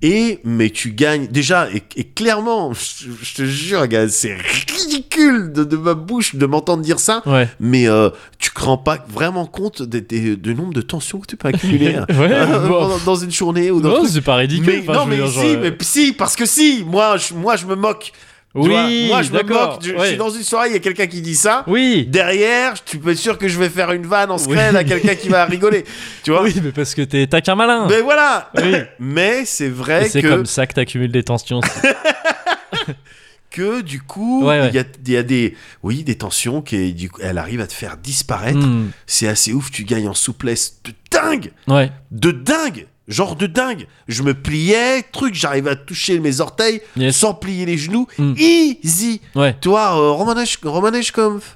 [0.02, 5.50] Et mais tu gagnes déjà et, et clairement, je, je te jure, gars, c'est ridicule
[5.52, 7.22] de, de ma bouche de m'entendre dire ça.
[7.24, 7.48] Ouais.
[7.58, 11.48] Mais euh, tu te rends pas vraiment compte du nombre de tensions que tu peux
[11.48, 12.88] accumuler hein, Ouais, euh, bon.
[12.88, 14.66] dans, dans une journée ou dans Non, un c'est pas ridicule.
[14.66, 17.56] Mais, enfin, non, mais dire, si, genre, mais si, parce que si, moi, je, moi,
[17.56, 18.12] je me moque.
[18.54, 19.82] Oui, vois, moi, je me moque.
[19.82, 21.64] Je, suis dans une soirée, il y a quelqu'un qui dit ça.
[21.66, 22.06] Oui.
[22.08, 24.76] Derrière, tu peux être sûr que je vais faire une vanne en scred Oui.
[24.78, 25.84] à quelqu'un qui va rigoler.
[26.22, 27.88] Tu vois Oui, mais parce que t'es t'as qu'un malin.
[27.88, 28.74] Mais voilà Oui.
[29.00, 31.60] Mais c'est vrai Et c'est que, comme ça que t'accumules des tensions.
[33.50, 34.68] que du coup, Ouais, ouais.
[34.68, 37.60] il y, a, il y a des, oui, des tensions qui, du coup, elle arrive
[37.60, 38.58] à te faire disparaître.
[38.58, 38.90] Hmm.
[39.06, 41.90] C'est assez ouf, tu gagnes en souplesse de dingue Ouais.
[42.10, 47.14] De dingue Genre de dingue Je me pliais, truc, j'arrivais à toucher mes orteils Yes.
[47.16, 48.06] sans plier les genoux.
[48.18, 48.32] Mm.
[48.38, 49.54] Easy Ouais.
[49.60, 50.10] Toi, euh,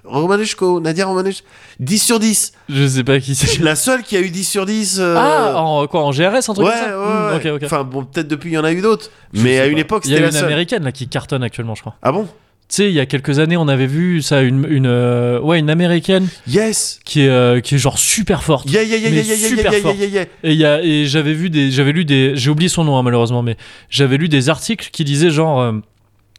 [0.05, 1.43] Romaneshko, Nadia Romanesh,
[1.81, 2.53] 10 sur 10.
[2.69, 3.61] Je sais pas qui c'est.
[3.61, 4.99] La seule qui a eu 10 sur 10.
[5.01, 7.51] euh, Ah, en quoi En GRS, un truc ouais, comme ça ouais, Hmm, ouais.
[7.53, 7.63] Ok, ok.
[7.65, 9.11] Enfin, bon, peut-être depuis, il y en a eu d'autres.
[9.33, 9.69] Mais à pas.
[9.69, 10.49] une époque, Il y a c'était une la seule.
[10.49, 11.95] américaine là qui cartonne actuellement, je crois.
[12.03, 12.29] Ah bon?
[12.69, 15.59] Tu sais, il y a quelques années, on avait vu ça, une, une, euh, ouais,
[15.59, 18.71] une américaine Yes qui est, euh, qui est genre super forte.
[18.71, 19.95] Yeah, yeah, yeah, Mais yeah, yeah, yeah, super yeah, yeah, fort.
[19.97, 20.25] yeah, yeah.
[20.43, 23.03] Et, y a, et j'avais vu des, j'avais lu des, j'ai oublié son nom hein,
[23.03, 23.57] malheureusement, mais
[23.89, 25.73] j'avais lu des articles qui disaient genre, euh,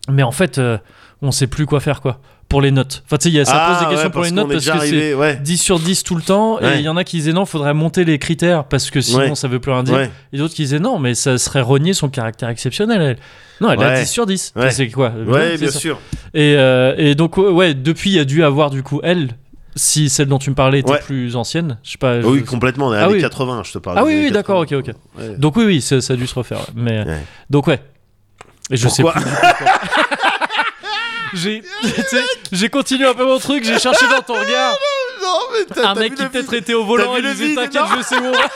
[0.07, 0.77] mais en fait, euh,
[1.23, 3.03] on sait plus quoi faire quoi pour les notes.
[3.05, 5.13] Enfin, tu sais, ça Ah, pose des questions ouais, pour les notes parce que c'est
[5.13, 5.35] ouais.
[5.37, 6.59] 10 sur 10 tout le temps.
[6.59, 9.35] Et il y en a qui disaient non, faudrait monter les critères parce que sinon
[9.35, 10.09] ça veut plus rien dire.
[10.33, 13.01] Et d'autres qui disaient non, mais ça serait renier son caractère exceptionnel.
[13.01, 13.17] Elle.
[13.61, 13.99] Non, elle a Ouais.
[14.01, 14.53] 10 sur 10.
[14.55, 14.71] Ouais.
[14.71, 15.79] C'est quoi Ouais, bien ça.
[15.79, 15.99] sûr.
[16.33, 19.29] Et, euh, et donc, ouais, depuis, il y a dû avoir du coup elle.
[19.75, 20.99] Si celle dont tu me parlais était Ouais.
[20.99, 22.17] plus ancienne, je sais pas.
[22.19, 23.21] Oui, je- complètement, on est Ah années oui.
[23.21, 23.97] 80, je te parle.
[23.99, 24.79] Ah oui, oui, d'accord, 80.
[24.79, 24.95] ok, ok.
[25.19, 25.37] Ouais.
[25.37, 26.61] Donc oui, oui, ça, ça a dû se refaire.
[26.75, 27.23] Mais Ouais.
[27.49, 27.79] donc ouais.
[28.71, 29.29] Et je sais Pourquoi plus.
[31.33, 31.63] j'ai,
[32.51, 33.63] j'ai continué un peu mon truc.
[33.63, 34.75] J'ai cherché dans ton regard
[35.21, 35.39] Non,
[35.75, 38.31] mais un mec qui peut-être était au volant et disait t'inquiète, je sais où on
[38.31, 38.49] va.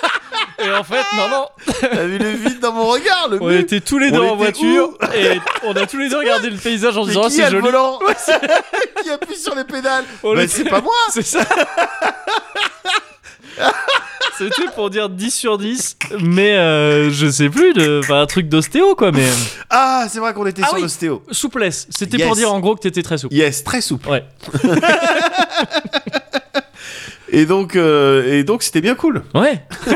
[0.64, 1.46] Et en fait, non, non.
[1.82, 4.36] T'as vu le vide dans mon regard, le On était tous les On deux en
[4.36, 7.30] voiture et on a tous les deux regardé le paysage en se Mais disant oh,
[7.30, 7.62] qui c'est joli.
[7.62, 8.00] volant
[9.04, 11.42] Qui appuie sur les pédales On Bah, c'est pas moi C'est ça.
[14.38, 18.50] C'était pour dire 10 sur 10, mais euh, je sais plus, de, enfin, un truc
[18.50, 19.28] d'ostéo quoi, mais
[19.70, 20.82] Ah, c'est vrai qu'on était Ah sur oui.
[20.84, 21.24] l'ostéo.
[21.32, 21.88] souplesse.
[21.90, 22.28] C'était Yes.
[22.28, 23.34] pour dire en gros que t'étais très souple.
[23.36, 24.10] Yes, très souple.
[24.10, 24.24] Ouais.
[27.36, 29.24] Et donc, euh, et donc, c'était bien cool.
[29.34, 29.66] Ouais.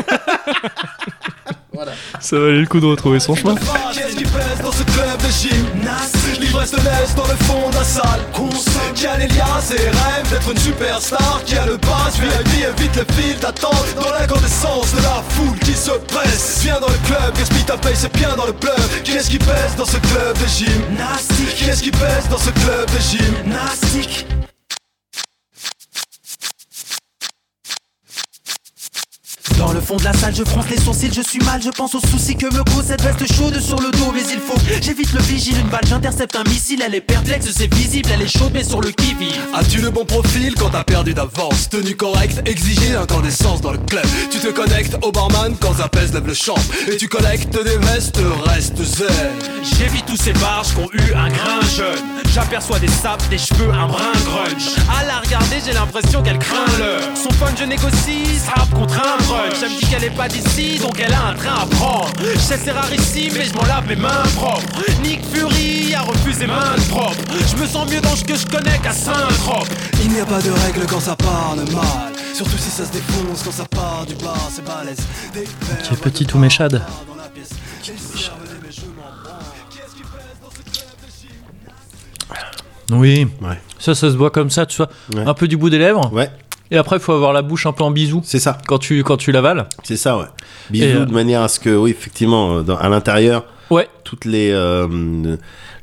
[1.73, 1.91] Voilà.
[2.19, 3.55] Ça valait le coup de retrouver son chemin.
[3.55, 8.19] Fast qui pèse dans ce club de L'ivresse laisse dans le fond de la salle
[8.97, 12.95] Qui a les liens et rêve d'être une superstar Qui a le pass VIP évite
[12.95, 16.61] le fil d'attente Dans l'incandescence de la foule qui se presse.
[16.63, 19.03] Viens dans le club, gaspille ta paye, c'est bien dans le bluff.
[19.03, 21.55] Qui est-ce qui pèse dans ce club de gymnastique?
[21.55, 24.25] Qui est-ce qui pèse dans ce club de gymnastique?
[29.67, 31.93] Dans le fond de la salle, je fronce les sourcils, je suis mal, je pense
[31.93, 34.13] aux soucis que me cause cette veste chaude sur le dos.
[34.13, 37.73] Mais il faut, j'évite le vigile, une balle, j'intercepte un missile, elle est perplexe, c'est
[37.73, 39.41] visible, elle est chaude, mais sur le qui-vive.
[39.53, 41.67] As-tu le bon profil quand t'as perdu d'avance?
[41.69, 46.25] Tenue correcte, exiger incandescence dans le club Tu te connectes au barman quand Zapès lève
[46.25, 46.55] le champ
[46.89, 49.07] Et tu collectes des vestes, reste zen
[49.77, 52.17] J'évite tous ces barges qui ont eu un grain jeune.
[52.33, 54.75] J'aperçois des sapes, des cheveux, un brin grunge.
[54.97, 57.01] À la regarder, j'ai l'impression qu'elle craint l'heure.
[57.15, 59.57] Son fun, je négocie, rap contre un brunch.
[59.67, 62.09] Me dit qu'elle est pas d'ici, donc elle a un train à prendre.
[62.33, 64.63] Je sais, c'est rarissime, mais je m'en lave les mains propres.
[65.03, 67.17] Nick Fury a refusé main propre.
[67.31, 69.67] Je me sens mieux dans ce que je connais qu'à Saint-Trope.
[70.01, 73.43] Il n'y a pas de règle quand ça parle mal Surtout si ça se défonce
[73.43, 75.05] quand ça part du bar, c'est balèze
[75.83, 76.81] Qui est petit ou méchade
[82.89, 83.27] Oui.
[83.41, 83.59] Ouais.
[83.79, 84.89] Ça, ça se voit comme ça, tu vois.
[85.13, 85.27] Ouais.
[85.27, 86.11] Un peu du bout des lèvres.
[86.13, 86.29] Ouais,
[86.71, 88.57] Et après, il faut avoir la bouche un peu en bisou c'est ça.
[88.67, 89.67] quand tu, quand tu l'avales.
[89.83, 90.25] C'est ça, ouais.
[90.69, 93.89] Bisous Et, euh, de manière à ce que, oui, effectivement, euh, dans- à l'intérieur, Ouais,
[94.03, 94.87] toutes les euh,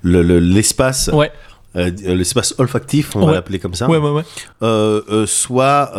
[0.03, 1.31] le- le- l'espace ouais,
[1.77, 3.27] euh, l'espace olfactif, on Ouais.
[3.27, 4.23] va l'appeler comme ça, ouais, ouais, ouais.
[4.62, 5.90] euh, euh, soit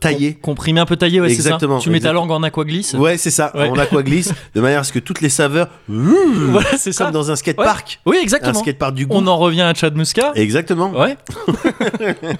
[0.00, 0.34] taillé.
[0.34, 1.48] Comprimé un peu taillé, ouais, c'est ça.
[1.48, 2.20] Exactement, Tu mets ta exactement.
[2.26, 2.94] langue en aquaglisse.
[2.94, 3.50] Ouais, c'est ça.
[3.56, 3.68] Ouais.
[3.72, 7.04] On aquaglisse de manière à ce que toutes les saveurs, Voilà, c'est ça.
[7.06, 7.36] comme dans un Ouais.
[7.36, 8.54] skatepark, Oui, un exactement.
[8.60, 9.14] skatepark du goût.
[9.16, 10.32] On en revient à Chad Muska.
[10.36, 10.90] Exactement.
[10.92, 11.16] Ouais,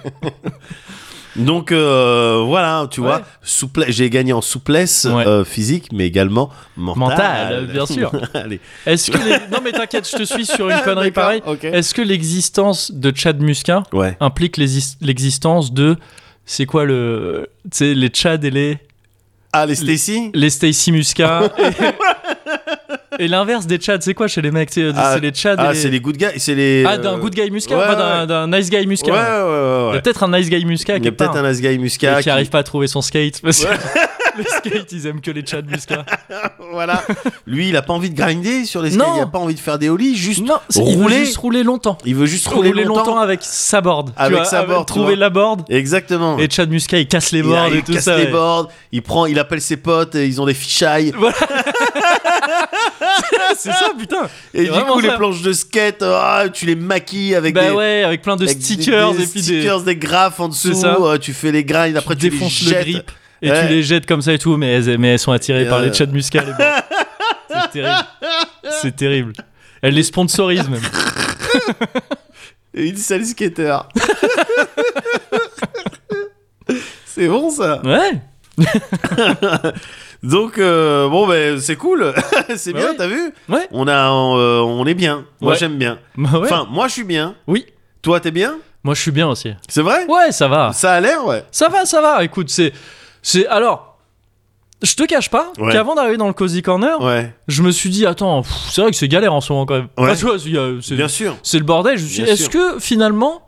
[1.36, 3.06] Donc euh, voilà, tu Ouais.
[3.06, 3.84] vois, souple...
[3.88, 5.26] j'ai gagné en souplesse Ouais.
[5.26, 7.08] euh, physique, mais également mentale.
[7.10, 8.10] Mentale, bien sûr.
[8.86, 11.42] Est-ce que les- non mais t'inquiète, je te suis sur une connerie pareille.
[11.62, 14.16] Est-ce que l'existence de Chad Muska Ouais.
[14.20, 15.96] implique l'exis- l'existence de
[16.46, 18.78] c'est quoi le tu sais les Chad et les
[19.52, 21.62] Ah, les Stacy les Stacy Muska et,
[23.20, 25.58] et l'inverse des Chad, c'est quoi chez les mecs, tu sais, Ah, c'est les Chad
[25.58, 26.84] et Ah, les- c'est les good guys, c'est les.
[26.86, 29.12] Ah, d'un euh, good guy Muska, ouais, pas d'un- nice guy Muska.
[29.12, 31.36] Ouais, ouais, ouais, Il y a peut-être un nice guy Muska Il y a peut-être
[31.36, 33.68] un nice guy Muscat qui qui- arrive pas à trouver son skate parce que
[34.38, 36.04] les skates ils aiment que les Chad Muska.
[36.72, 37.02] Voilà.
[37.48, 39.14] Lui, il a pas envie de grinder sur les skates, Non.
[39.16, 40.40] il a pas envie de faire des ollies, juste.
[40.44, 41.24] Non, c'est- il veut rouler.
[41.24, 41.98] juste rouler longtemps.
[42.04, 43.18] Il veut juste Rouler, rouler, longtemps.
[43.18, 44.12] avec sa board.
[44.16, 45.62] Avec vois, sa board, Trouver la board.
[45.68, 46.38] Exactement.
[46.38, 48.16] Et Chad Muska il casse les il, boards il et tout casse ça.
[48.16, 48.30] les ouais.
[48.30, 51.12] boards, il prend, il appelle ses potes, et ils ont des fichailles.
[53.56, 54.28] c'est ça, putain.
[54.54, 57.70] Et du coup, les planches de skate, ah, tu les maquilles avec Bah des.
[57.70, 60.84] ouais, avec plein de avec des- stickers des et puis stickers, des graphes en dessous.
[60.84, 62.80] Euh, tu fais les grinds, après tu, les défonces le jettes.
[62.82, 63.10] grip
[63.42, 63.62] et Ouais.
[63.62, 65.80] tu les jettes comme ça et tout, mais elles, mais elles sont attirées Et par
[65.80, 66.42] les Chad Muska.
[66.44, 66.82] les boards.
[67.48, 68.04] c'est terrible.
[68.82, 69.32] C'est terrible.
[69.82, 70.80] Elle les sponsorise même.
[72.74, 73.78] Et une seule skater.
[77.06, 77.80] c'est bon ça.
[77.82, 78.20] Ouais.
[80.22, 82.12] Donc euh, bon ben c'est cool,
[82.56, 82.96] c'est Bah bien, ouais.
[82.96, 83.66] t'as vu Ouais.
[83.70, 85.24] On a, euh, on est bien.
[85.40, 85.58] Moi Ouais.
[85.58, 85.98] j'aime bien.
[86.16, 86.44] Bah ouais.
[86.44, 87.34] Enfin moi je suis bien.
[87.46, 87.64] oui.
[88.02, 89.52] Toi t'es bien Moi je suis bien aussi.
[89.68, 90.72] C'est vrai Ouais, ça va.
[90.72, 91.44] Ça a l'air ouais.
[91.50, 92.22] Ça va, ça va.
[92.24, 92.72] Écoute, c'est.
[93.22, 93.86] c'est alors.
[94.82, 96.98] Je te cache pas qu'avant d'arriver dans le Cozy Corner,
[97.48, 99.88] je me suis dit, attends, c'est vrai que c'est galère en ce moment quand même.
[99.98, 101.36] Enfin, tu vois, a- c'est Bien sûr.
[101.42, 101.98] c'est le bordel.
[101.98, 103.42] Je me suis dit, est-ce que finalement,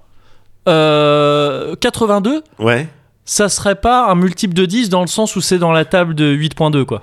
[0.68, 2.86] euh, 82, Ouais.
[3.24, 6.14] Ça serait pas un multiple de 10 dans le sens où c'est dans la table
[6.14, 7.02] de 8.2 quoi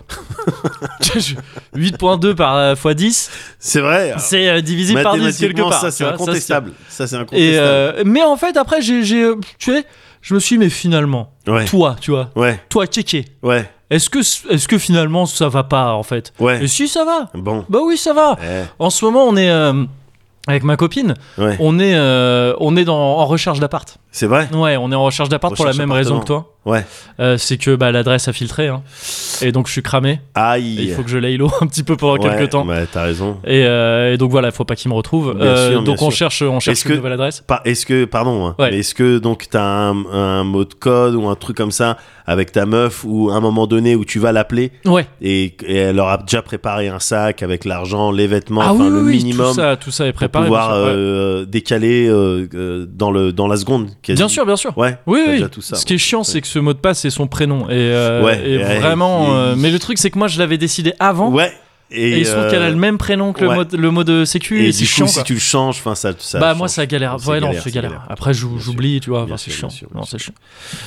[1.76, 4.14] 8.2 par euh, fois 10 C'est vrai.
[4.18, 6.72] c'est euh, divisé par 10 quelque part ça c'est incontestable.
[6.88, 7.42] Ça c'est c'est- incontestable.
[7.42, 9.86] et euh, mais en fait après j'ai euh, tu sais
[10.22, 11.66] je me suis dit, mais finalement Ouais.
[11.66, 12.60] toi tu vois Ouais.
[12.70, 12.86] toi
[13.44, 13.70] Ouais.
[13.90, 16.34] est-ce que est-ce que finalement ça va pas en fait?
[16.40, 16.64] Ouais.
[16.64, 17.66] et si ça va Bon.
[17.70, 19.86] bah oui ça va Eh, en ce moment on est euh,
[20.48, 21.56] avec ma copine Ouais.
[21.60, 24.50] on est euh, on est dans en recherche d'appart C'est vrai.
[24.54, 26.86] ouais on est en recherche d'appart pour la même raison que toi Ouais.
[27.20, 28.84] Euh, c'est que bah, l'adresse a filtré hein.
[29.42, 30.76] et donc je suis cramé Et Aïe.
[30.82, 32.68] il faut que je l'aille l'eau un petit peu pendant Ouais, quelques temps.
[32.68, 33.38] Ouais, t'as raison.
[33.46, 35.34] Et, euh, et donc voilà, il faut pas qu'il me retrouve.
[35.36, 36.30] Bien Euh, sûr, bien donc on sûr.
[36.30, 37.44] cherche, on cherche une que- nouvelle adresse.
[37.64, 38.72] Est-ce que, pardon, hein, Ouais.
[38.72, 41.98] mais est-ce que donc t'as un, un mot de code ou un truc comme ça
[42.28, 45.08] avec ta meuf ou un moment donné où tu vas l'appeler Ouais.
[45.22, 49.02] et, et elle aura déjà préparé un sac avec l'argent, les vêtements, ah oui, le
[49.02, 50.46] oui, minimum tout ça, tout ça est pour préparé.
[50.46, 50.92] pouvoir sûr, ouais.
[50.94, 52.08] euh, décaler
[52.90, 53.90] dans le dans la seconde.
[54.02, 54.18] Quasi.
[54.18, 54.78] Bien sûr, bien sûr.
[54.78, 54.98] Ouais.
[55.06, 55.32] Oui, oui.
[55.34, 55.76] déjà tout ça.
[55.76, 57.70] Ce qui est chiant, c'est que ce mot de passe, c'est son prénom.
[57.70, 59.36] Et, euh, Ouais, et et, ouais, vraiment.
[59.36, 61.30] euh, mais le truc, c'est que moi, je l'avais décidé avant.
[61.32, 61.52] Ouais.
[61.92, 63.56] Et, Et, il se trouve euh, qu'elle a le même prénom que le, ouais.
[63.56, 64.64] mot, de- le mot de sécu.
[64.64, 65.08] Et, Et, du coup, chiant.
[65.08, 65.24] si quoi.
[65.24, 66.58] tu le changes, enfin ça, ça bah change.
[66.60, 67.16] moi ça galère.
[67.28, 67.90] Ouais non galère, c'est c'est galère.
[67.92, 68.06] galère.
[68.10, 69.24] Après j'oublie tu vois.
[69.24, 69.70] Enfin, c'est chiant.
[69.72, 70.36] sûr, Non c'est chiant.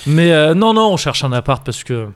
[0.06, 2.06] Mais euh, non non on cherche un appart parce que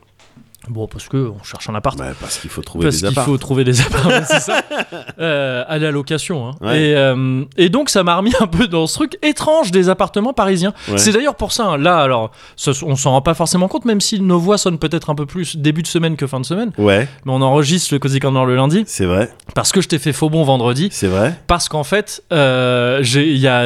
[0.69, 1.97] Bon, parce que on cherche un appart.
[1.97, 3.25] Bah, parce qu'il faut trouver Parce des qu'il apparts.
[3.27, 4.63] faut trouver des appartements, c'est ça.
[5.19, 6.49] Euh, à la location.
[6.49, 6.51] hein.
[6.61, 6.89] Ouais.
[6.91, 10.33] Et, euh, et donc, ça m'a remis un peu dans ce truc étrange des appartements
[10.35, 10.75] parisiens.
[10.89, 10.99] Ouais.
[10.99, 14.01] C'est d'ailleurs pour ça, hein, là, alors, ça, on s'en rend pas forcément compte, même
[14.01, 16.71] si nos voix sonnent peut-être un peu plus début de semaine que fin de semaine.
[16.79, 19.99] Ouais, Mais on enregistre le Cozy Corner le lundi c'est vrai, parce que je t'ai
[19.99, 20.89] fait faux bon vendredi.
[20.93, 21.35] c'est vrai.
[21.47, 23.03] Parce qu'en fait, euh,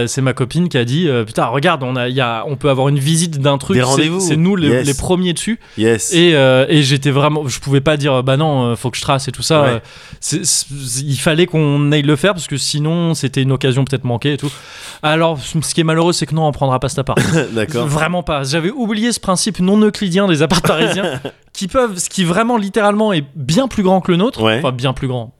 [0.06, 2.70] c'est ma copine qui a dit euh, Putain, regarde, on, a, y a, on peut
[2.70, 3.76] avoir une visite d'un truc.
[3.76, 4.20] Des c'est- rendez-vous.
[4.20, 4.86] C'est nous les, Yes.
[4.86, 5.58] les premiers dessus.
[5.78, 6.12] Yes.
[6.14, 7.48] Et, et j'étais vraiment.
[7.48, 9.62] Je pouvais pas dire Bah non, euh, faut que je trace et tout ça.
[9.62, 9.82] Ouais.
[10.34, 10.42] Euh,
[11.02, 14.36] il fallait qu'on aille le faire parce que sinon, c'était une occasion peut-être manquée et
[14.36, 14.50] tout.
[15.02, 17.20] Alors, ce qui est malheureux, c'est que non, on prendra pas cet appart.
[17.52, 17.86] D'accord.
[17.86, 18.42] Vraiment pas.
[18.44, 21.20] J'avais oublié ce principe non euclidien des apparts parisiens
[21.52, 24.42] qui peuvent, ce qui vraiment littéralement est bien plus grand que le nôtre.
[24.42, 24.58] Ouais.
[24.58, 25.34] Enfin, bien plus grand.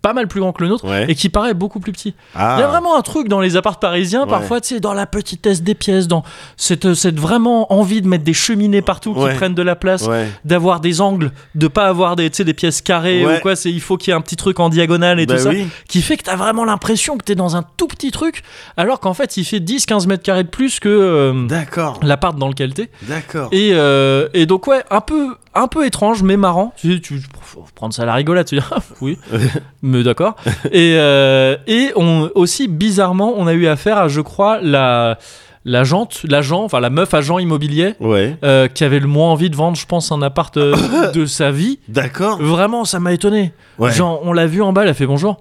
[0.00, 0.84] Pas mal plus grand que le nôtre.
[0.84, 1.06] Ouais.
[1.08, 2.14] Et qui paraît beaucoup plus petit.
[2.34, 2.56] Ah.
[2.58, 5.06] Il y a vraiment un truc dans les apparts parisiens, parfois, tu sais, dans la
[5.06, 6.24] petitesse des pièces, dans
[6.56, 10.08] cette, cette vraiment envie de mettre des cheminées partout qui prennent de la place,
[10.44, 13.36] d'avoir des angles, de pas avoir des, des pièces carrées Ouais.
[13.38, 13.56] ou quoi.
[13.56, 15.50] C'est, il faut qu'il y ait un petit truc en diagonale et Bah tout ça,
[15.88, 18.42] qui fait que t'as vraiment l'impression que t'es dans un tout petit truc,
[18.76, 22.00] alors qu'en fait, il fait 10-15 mètres carrés de plus que euh, D'accord.
[22.02, 22.90] l'appart dans lequel t'es.
[23.02, 23.48] D'accord.
[23.52, 26.72] Et, euh, et donc ouais, un peu, un peu étrange, mais marrant.
[26.76, 29.18] Tu, tu faut prendre ça à la rigolade, tu dis ah, oui,
[29.82, 30.36] mais d'accord.
[30.72, 35.18] Et, euh, et on aussi bizarrement, on a eu affaire à, je crois, la
[35.64, 37.94] l'agente, l'agent, enfin la meuf agent immobilier.
[38.00, 38.36] Ouais.
[38.44, 41.50] euh, qui avait le moins envie de vendre, je pense, un appart euh, de sa
[41.50, 41.78] vie.
[41.88, 42.40] D'accord.
[42.40, 43.52] Vraiment, ça m'a étonné.
[43.78, 43.92] Ouais.
[43.92, 45.40] Genre, on l'a vu en bas, elle a fait bonjour.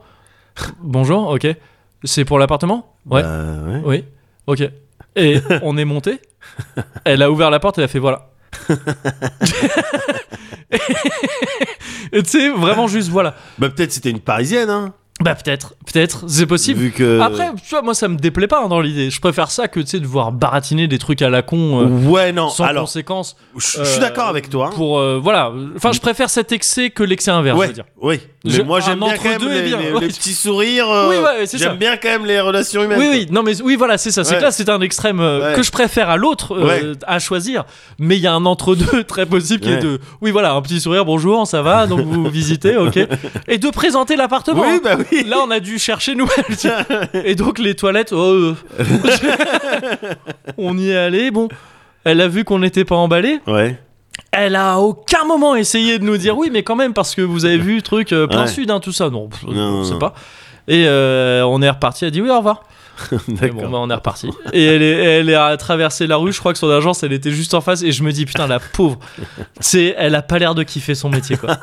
[0.81, 1.47] bonjour, ok.
[2.03, 2.93] C'est pour l'appartement?
[3.09, 3.21] Ouais.
[3.23, 3.81] Bah, ouais.
[3.85, 4.03] Oui,
[4.47, 4.69] ok.
[5.15, 6.19] Et on est monté.
[7.03, 8.29] Elle a ouvert la porte, elle a fait voilà.
[12.13, 13.35] Et tu sais, vraiment juste voilà.
[13.57, 14.93] Bah, peut-être c'était une parisienne, hein.
[15.23, 16.79] Bah peut-être, peut-être, c'est possible.
[16.79, 17.19] Vu que.
[17.19, 19.09] Après, tu vois, moi ça me déplaît pas hein, dans l'idée.
[19.09, 21.85] Je préfère ça que tu sais de voir baratiner des trucs à la con euh,
[22.09, 22.49] Ouais, non.
[22.49, 23.35] sans Alors, conséquence.
[23.57, 24.69] je je euh, suis d'accord avec toi.
[24.75, 27.55] Pour euh, voilà, enfin je préfère cet excès que l'excès inverse.
[27.55, 27.85] je Ouais, veux dire.
[28.01, 28.19] oui.
[28.43, 30.07] Mais Je- moi j'aime bien quand même les, bien, les- ouais.
[30.07, 30.87] petits sourires.
[31.09, 31.57] Oui, ouais, c'est.
[31.59, 32.97] J'aime bien quand même les relations humaines.
[32.99, 34.23] Oui, oui, non, mais oui, voilà, c'est ça.
[34.23, 34.37] C'est Ouais.
[34.39, 35.19] que là, c'est un extrême
[35.55, 36.57] que je préfère à l'autre
[37.05, 37.65] à choisir.
[37.99, 40.79] Mais il y a un entre-deux très possible qui est de, oui, voilà, un petit
[40.81, 42.97] sourire, bonjour, ça va, donc vous visitez, ok.
[43.47, 44.61] Et de présenter l'appartement.
[44.63, 44.79] Oui, hein.
[44.83, 45.10] bah oui.
[45.27, 46.27] Là, on a dû chercher sais.
[47.25, 48.55] Et donc, les toilettes, oh, euh.
[50.57, 51.31] on y est allé.
[51.31, 51.47] Bon,
[52.03, 53.39] elle a vu qu'on n'était pas emballé.
[53.47, 53.77] Ouais.
[54.31, 57.21] Elle a à aucun moment essayé de nous dire oui, mais quand même, parce que
[57.21, 58.47] vous avez vu truc euh, plein Ouais.
[58.47, 59.09] sud, hein, tout ça.
[59.09, 59.99] Non, pff, Non, on non, sait non.
[59.99, 60.13] pas.
[60.67, 62.05] Et euh, on est reparti.
[62.05, 62.63] Elle a dit oui, au revoir.
[63.27, 63.61] D'accord.
[63.63, 64.29] bon, bah, on est reparti.
[64.53, 66.31] Et elle est, elle est à traverser la rue.
[66.33, 67.83] Je crois que son agence, elle était juste en face.
[67.83, 68.99] Et je me dis, putain, la pauvre.
[69.59, 71.57] C'est, elle a pas l'air de kiffer son métier, quoi.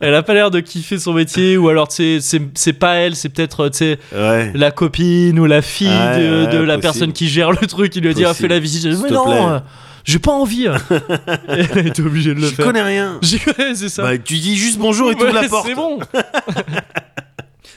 [0.00, 1.56] Elle a pas l'air de kiffer son métier.
[1.56, 4.52] Ou alors, tu sais, c'est, c'est pas elle, c'est peut-être, tu sais, Ouais.
[4.54, 6.80] la copine ou la fille Ouais, de, ouais, la possible.
[6.80, 7.92] personne qui gère le truc.
[7.92, 8.86] qui lui a dit, ah, fais la visite.
[8.86, 9.16] Dit, mais plaît.
[9.16, 9.58] non, euh,
[10.04, 10.66] j'ai pas envie.
[11.48, 12.64] Elle été obligée de le Je faire.
[12.66, 13.18] connais rien.
[13.22, 14.02] J'y connais, c'est ça.
[14.02, 15.66] Bah, tu dis juste bonjour et Ouais, la porte.
[15.66, 15.98] C'est bon.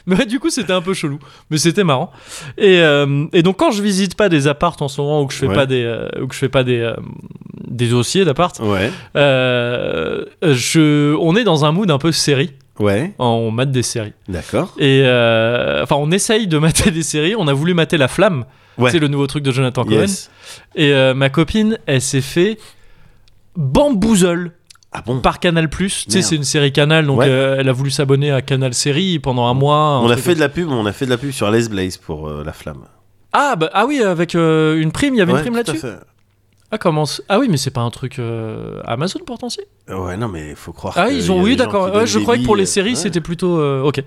[0.05, 2.11] Mais du coup, c'était un peu chelou, mais c'était marrant.
[2.57, 5.33] Et, euh, et donc, quand je visite pas des appartes en ce moment, ou que
[5.33, 5.55] je fais Ouais.
[5.55, 6.93] pas des, euh, ou que je fais pas des, euh,
[7.67, 8.91] des dossiers d'appart, Ouais.
[9.15, 12.51] euh, je, on est dans un mood un peu série.
[12.79, 13.13] Ouais.
[13.19, 14.13] On mate des séries.
[14.29, 14.73] D'accord.
[14.79, 17.35] Et euh, enfin, on essaye de mater des séries.
[17.37, 18.45] On a voulu mater La Flamme,
[18.77, 18.89] Ouais.
[18.91, 19.99] c'est le nouveau truc de Jonathan Cohen.
[19.99, 20.31] Yes.
[20.75, 22.57] Et euh, ma copine, elle s'est fait
[23.57, 24.51] bamboozle
[24.91, 25.19] Ah bon?
[25.19, 26.05] Par Canal Plus.
[26.05, 27.27] Tu sais, c'est une série Canal, donc Ouais.
[27.29, 29.99] euh, elle a voulu s'abonner à Canal Série pendant un mois.
[30.01, 31.97] On a fait de la pub, on a fait de la pub sur Les Blaze
[31.97, 32.81] pour euh, la flamme.
[33.31, 35.85] Ah, bah, ah oui, avec euh, une prime, il y avait Ouais, une prime là-dessus?
[36.71, 38.19] Ah, comment c- Ah oui, mais c'est pas un truc
[38.85, 39.59] Amazon pourtant, si?
[39.87, 40.95] Ouais, non, mais il faut croire.
[40.97, 41.93] Ah, que ils ont, a oui, d'accord.
[41.93, 43.59] Ouais, je croyais que pour les séries, c'était plutôt.
[43.83, 44.03] ok.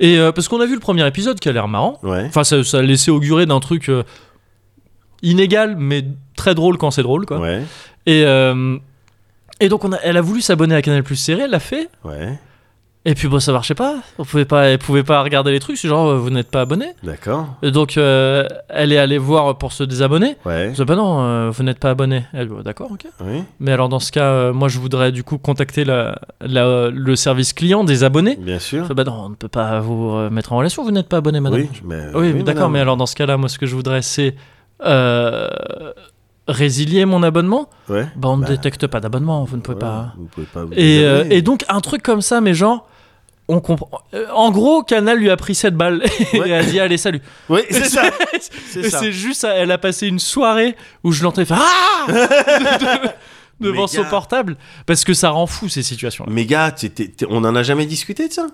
[0.00, 2.00] Et parce qu'on a vu le premier épisode qui a l'air marrant.
[2.04, 3.90] Enfin, ça, ça laissait augurer d'un truc
[5.22, 6.04] inégal, mais
[6.36, 7.40] très drôle quand c'est drôle, quoi.
[8.06, 8.24] Et,
[9.64, 11.88] et donc, on a, elle a voulu s'abonner à Canal Plus Série, elle l'a fait.
[12.04, 12.38] Ouais.
[13.06, 13.96] Et puis, bon, ça marchait pas.
[14.18, 16.62] On pouvait pas, elle pouvait pas regarder les trucs, c'est genre, euh, vous n'êtes pas
[16.62, 16.86] abonné.
[17.02, 17.48] D'accord.
[17.62, 20.36] Et donc, euh, elle est allée voir pour se désabonner.
[20.46, 20.70] Ouais.
[20.72, 22.24] Je dis, bah non, euh, vous n'êtes pas abonné.
[22.32, 23.04] Elle dit, d'accord, ok.
[23.20, 23.44] Oui.
[23.60, 27.14] Mais alors, dans ce cas, euh, moi, je voudrais du coup contacter la, la- le
[27.14, 28.36] service client des abonnés.
[28.40, 28.86] Bien Je sûr.
[28.86, 31.18] fais, bah non, on ne peut pas vous euh, mettre en relation, vous n'êtes pas
[31.18, 31.60] abonné, madame.
[31.60, 32.06] Oui, mais.
[32.14, 34.34] Oui, d'accord, mais alors dans ce cas-là, moi, ce que je voudrais, c'est
[34.82, 35.48] euh,
[36.48, 37.68] résilier mon abonnement.
[37.88, 38.06] Ouais.
[38.16, 40.12] Bah, on ne Bah, détecte pas d'abonnement, vous ne pouvez ouais, pas.
[40.18, 40.64] Vous pouvez pas.
[40.64, 42.88] vous Et, euh, et donc, un truc comme ça, mais genre.
[43.46, 43.90] On comprend.
[44.14, 46.02] euh, en gros, Canal lui a pris 7 balles
[46.32, 46.48] Ouais.
[46.48, 47.20] et a dit allez salut.
[47.50, 48.04] Oui, c'est ça.
[48.70, 52.06] C'est juste, elle a passé une soirée où je l'entendais faire Ah
[53.64, 56.30] devant Mais son gars- portable parce que ça rend fou ces situations-là.
[56.32, 56.74] Mais gars,
[57.28, 58.46] on en a jamais discuté de ça?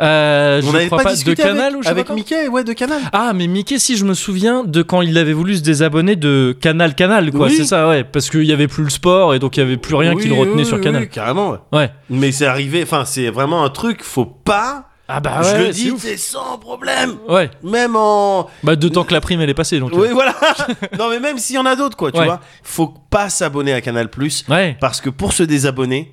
[0.00, 2.10] Euh, On n'avait pas pas, de discuté Canal avec, ou je avec.
[2.10, 3.00] Mickey, ouais, de Canal.
[3.12, 6.56] Ah, mais Mickey, si je me souviens de quand il avait voulu se désabonner de
[6.60, 7.48] Canal Canal, quoi.
[7.48, 7.54] Oui.
[7.56, 8.02] C'est ça, ouais.
[8.02, 10.22] Parce qu'il y avait plus le sport et donc il y avait plus rien qui
[10.22, 11.08] Oui, le retenait oui, sur Canal.
[11.08, 11.58] carrément, ouais.
[11.72, 11.90] Ouais.
[12.10, 14.88] Mais c'est arrivé, enfin, c'est vraiment un truc, faut pas.
[15.14, 17.16] Ah bah je ouais, le c'est dis, c'est sans problème.
[17.28, 17.50] Ouais.
[17.62, 18.48] Même en.
[18.62, 19.92] Bah d'autant que la prime elle est passée donc.
[19.92, 20.34] euh, Oui, voilà.
[20.98, 22.24] non, mais même s'il y en a d'autres, quoi, tu Ouais.
[22.24, 22.40] vois.
[22.62, 24.76] Faut pas s'abonner à Canal Plus Ouais.
[24.80, 26.12] parce que pour se désabonner,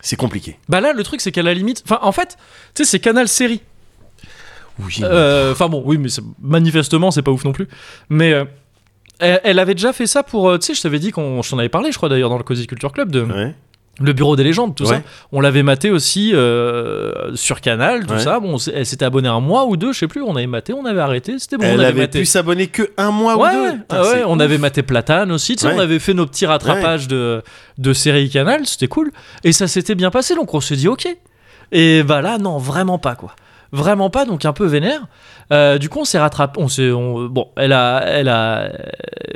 [0.00, 0.58] c'est compliqué.
[0.68, 2.36] Bah là le truc c'est qu'à la limite, enfin en fait,
[2.74, 3.60] tu sais c'est Canal série.
[4.80, 4.96] Oui.
[5.02, 6.08] Euh, Enfin bon, oui mais
[6.40, 7.68] manifestement c'est pas ouf non plus.
[8.08, 8.44] Mais euh,
[9.20, 11.50] elle, elle avait déjà fait ça pour, euh, tu sais je t'avais dit qu'on, je
[11.50, 13.54] t'en avais parlé je crois d'ailleurs dans le Cozy Culture Club de Ouais.
[14.00, 14.96] Le Bureau des légendes tout Ouais.
[14.96, 15.02] ça.
[15.32, 18.18] On l'avait maté aussi euh, sur Canal tout Ouais.
[18.20, 18.40] ça.
[18.40, 20.22] Bon, elle s'était abonnée un mois ou deux, je sais plus.
[20.22, 21.64] On avait maté, on avait arrêté, c'était bon.
[21.64, 22.18] on Elle avait avait maté.
[22.20, 23.72] pu s'abonner que un mois Ouais, ou deux.
[23.78, 25.74] Putain, ah on avait maté Platane aussi, tu sais, Ouais.
[25.76, 27.42] on avait fait nos petits rattrapages de,
[27.78, 29.12] de séries Canal, c'était cool.
[29.44, 31.06] Et ça s'était bien passé, donc on s'est dit ok.
[31.72, 33.34] Et bah là, non, vraiment pas quoi.
[33.74, 35.00] Vraiment pas, donc un peu vénère.
[35.52, 36.60] Euh, du coup, on s'est rattrapé.
[36.62, 38.70] On s'est, on- bon, elle a, elle a,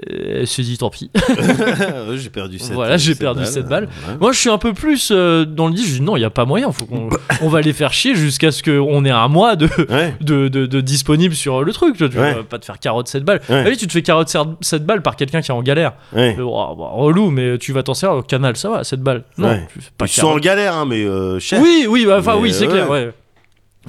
[0.09, 1.11] elle s'est dit tant pis.
[2.15, 3.85] j'ai perdu cette Voilà, j'ai perdu cette balle.
[4.09, 4.15] Ouais.
[4.21, 5.85] Moi, je suis un peu plus euh, dans le dit.
[5.87, 6.71] Je dis non, il y a pas moyen.
[6.73, 7.09] Faut qu'on,
[7.43, 10.15] on va les faire chier jusqu'à ce qu'on ait un mois de, Ouais.
[10.21, 11.97] de, de, de disponible sur le truc.
[11.97, 12.35] Tu vois, Ouais.
[12.35, 13.41] vas pas te faire carotte cette balle.
[13.51, 15.93] Oui, tu te fais carotte cette balle par quelqu'un qui est en galère.
[16.17, 19.25] Euh, oh, bah, relou, mais tu vas t'en servir au canal, ça va, cette balle.
[19.37, 19.59] Non,
[19.99, 21.61] pas Ils sont en galère, hein, mais euh, cher.
[21.63, 23.11] Oui, oui, bah, enfin oui, c'est euh, clair, ouais.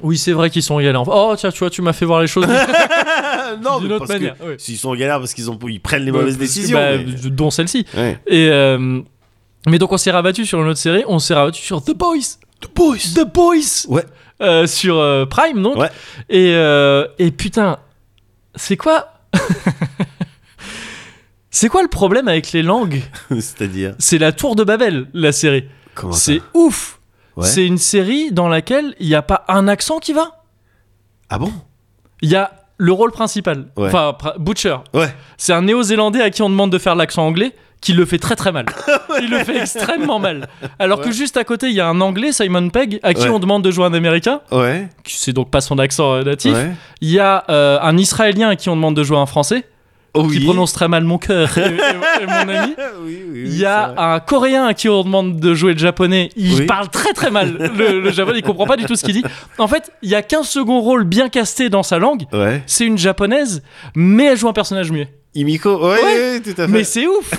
[0.04, 1.08] Oui, c'est vrai qu'ils sont en galère.
[1.08, 2.46] Oh, tiens, tu vois, tu m'as fait voir les choses
[3.64, 4.36] non, d'une autre parce manière.
[4.58, 6.78] S'ils sont en galère parce qu'ils ont, ils prennent les mauvaises Bah, décisions.
[6.78, 7.86] bah, mais- Dont celle-ci.
[7.96, 8.20] Ouais.
[8.28, 9.02] Et euh,
[9.68, 12.38] mais donc on s'est rabattu sur une autre série, on s'est rabattu sur The Boys.
[12.62, 12.98] The Boys.
[13.16, 13.88] The Boys.
[13.90, 14.06] Ouais.
[14.42, 15.76] Euh, sur euh, Prime donc.
[15.78, 15.90] Ouais.
[16.30, 16.52] Et
[17.24, 17.78] et putain,
[18.56, 19.14] c'est quoi
[21.52, 23.02] C'est quoi le problème avec les langues?
[23.32, 23.96] C'est-à-dire?
[23.98, 25.66] C'est la Tour de Babel, la série.
[25.96, 26.99] Comment C'est ouf.
[27.40, 27.48] Ouais.
[27.48, 30.44] C'est une série dans laquelle il n'y a pas un accent qui va.
[31.30, 31.52] Ah bon?
[32.22, 33.68] Il y a le rôle principal.
[33.78, 33.88] Ouais.
[33.94, 34.78] Enfin, Butcher.
[34.94, 35.14] Ouais.
[35.38, 38.36] C'est un néo-zélandais à qui on demande de faire l'accent anglais, qui le fait très
[38.36, 38.66] très mal.
[39.22, 40.48] il le fait extrêmement mal.
[40.80, 43.40] Alors que juste à côté, il y a un anglais, Simon Pegg, à qui on
[43.40, 44.90] demande de jouer un américain, Ouais.
[45.06, 46.56] c'est donc pas son accent euh, natif.
[47.02, 49.66] Il y a euh, un israélien à qui on demande de jouer un français,
[50.16, 52.76] Oh qui prononce très mal mon cœur et, et- et mon ami.
[53.02, 55.80] Oui, oui, oui, Il y a un coréen à qui on demande de jouer le
[55.80, 56.30] japonais.
[56.36, 59.14] Il parle très très mal le, le japonais, il comprend pas du tout ce qu'il
[59.14, 59.24] dit.
[59.58, 62.24] En fait, il y a qu'un second rôle bien casté dans sa langue.
[62.34, 62.64] Ouais.
[62.66, 63.62] C'est une japonaise,
[63.96, 65.10] mais elle joue un personnage muet.
[65.36, 65.78] Imiko.
[65.88, 66.40] Ouais, Ouais.
[66.42, 66.68] tout à fait.
[66.68, 67.32] Mais c'est ouf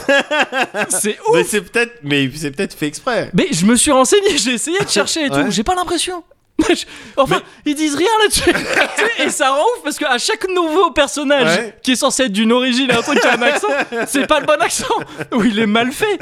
[0.91, 3.31] C'est ouf Mais c'est peut-être, mais c'est peut-être fait exprès.
[3.35, 6.23] Mais je me suis renseigné, j'ai essayé de chercher et tout, j'ai pas l'impression.
[7.17, 8.51] Enfin, ils disent rien là-dessus.
[9.25, 11.75] Et ça rend ouf parce qu'à chaque nouveau personnage Ouais.
[11.83, 13.69] qui est censé être d'une origine, un truc qui a un accent,
[14.07, 14.85] c'est pas le bon accent.
[15.33, 16.19] Ou il est mal fait.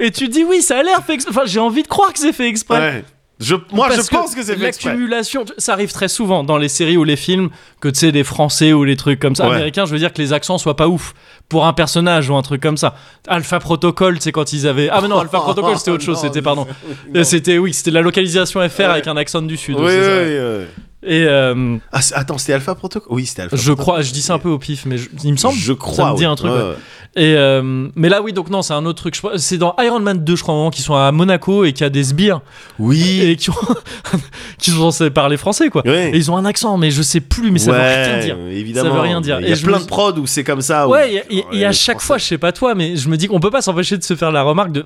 [0.00, 1.32] Et tu dis oui, ça a l'air fait exprès.
[1.36, 2.78] Enfin, j'ai envie de croire que c'est fait exprès.
[2.78, 3.04] Ouais.
[3.40, 4.62] Je, moi, Parce je pense que c'est fait.
[4.64, 8.24] L'accumulation, ça arrive très souvent dans les séries ou les films, que tu sais, des
[8.24, 9.54] Français ou les trucs comme ça, Ouais.
[9.54, 11.14] américains, je veux dire que les accents soient pas ouf
[11.48, 12.96] pour un personnage ou un truc comme ça.
[13.28, 14.88] Alpha Protocol, c'est quand ils avaient.
[14.90, 16.66] Ah, mais non, Alpha Protocol, c'était autre chose, c'était, pardon.
[17.14, 17.22] Non.
[17.22, 18.84] C'était, oui, c'était la localisation FR Ouais.
[18.86, 19.76] avec un accent du Sud.
[19.78, 20.64] Oui, oui, oui.
[21.04, 23.82] Et euh, Ah, attends, c'était Alpha Protocol Oui, c'était Alpha je Protocol.
[23.82, 25.56] crois, je dis ça un peu au pif, mais je- il me semble.
[25.56, 26.06] Je crois.
[26.06, 26.32] Ça me dit oui.
[26.32, 26.62] un truc, Ouais, ouais.
[26.70, 26.74] ouais.
[27.16, 29.16] Et euh, mais là, oui, donc non, c'est un autre truc.
[29.36, 31.88] C'est dans Iron Man 2, je crois, moment, qui sont à Monaco et qui a
[31.88, 32.40] des sbires
[32.80, 33.20] Oui.
[33.22, 33.54] et qui, ont
[34.58, 35.82] qui sont censés parler français, quoi.
[35.86, 38.36] Et ils ont un accent, mais je sais plus, mais ça veut rien dire.
[38.50, 38.88] Évidemment.
[38.90, 39.40] Ça veut rien dire.
[39.40, 40.86] Il y a Et plein de prods où c'est comme ça.
[40.88, 42.06] où- Ouais, et, et- et à chaque français.
[42.06, 44.14] fois, je sais pas toi, mais je me dis qu'on peut pas s'empêcher de se
[44.16, 44.84] faire la remarque de.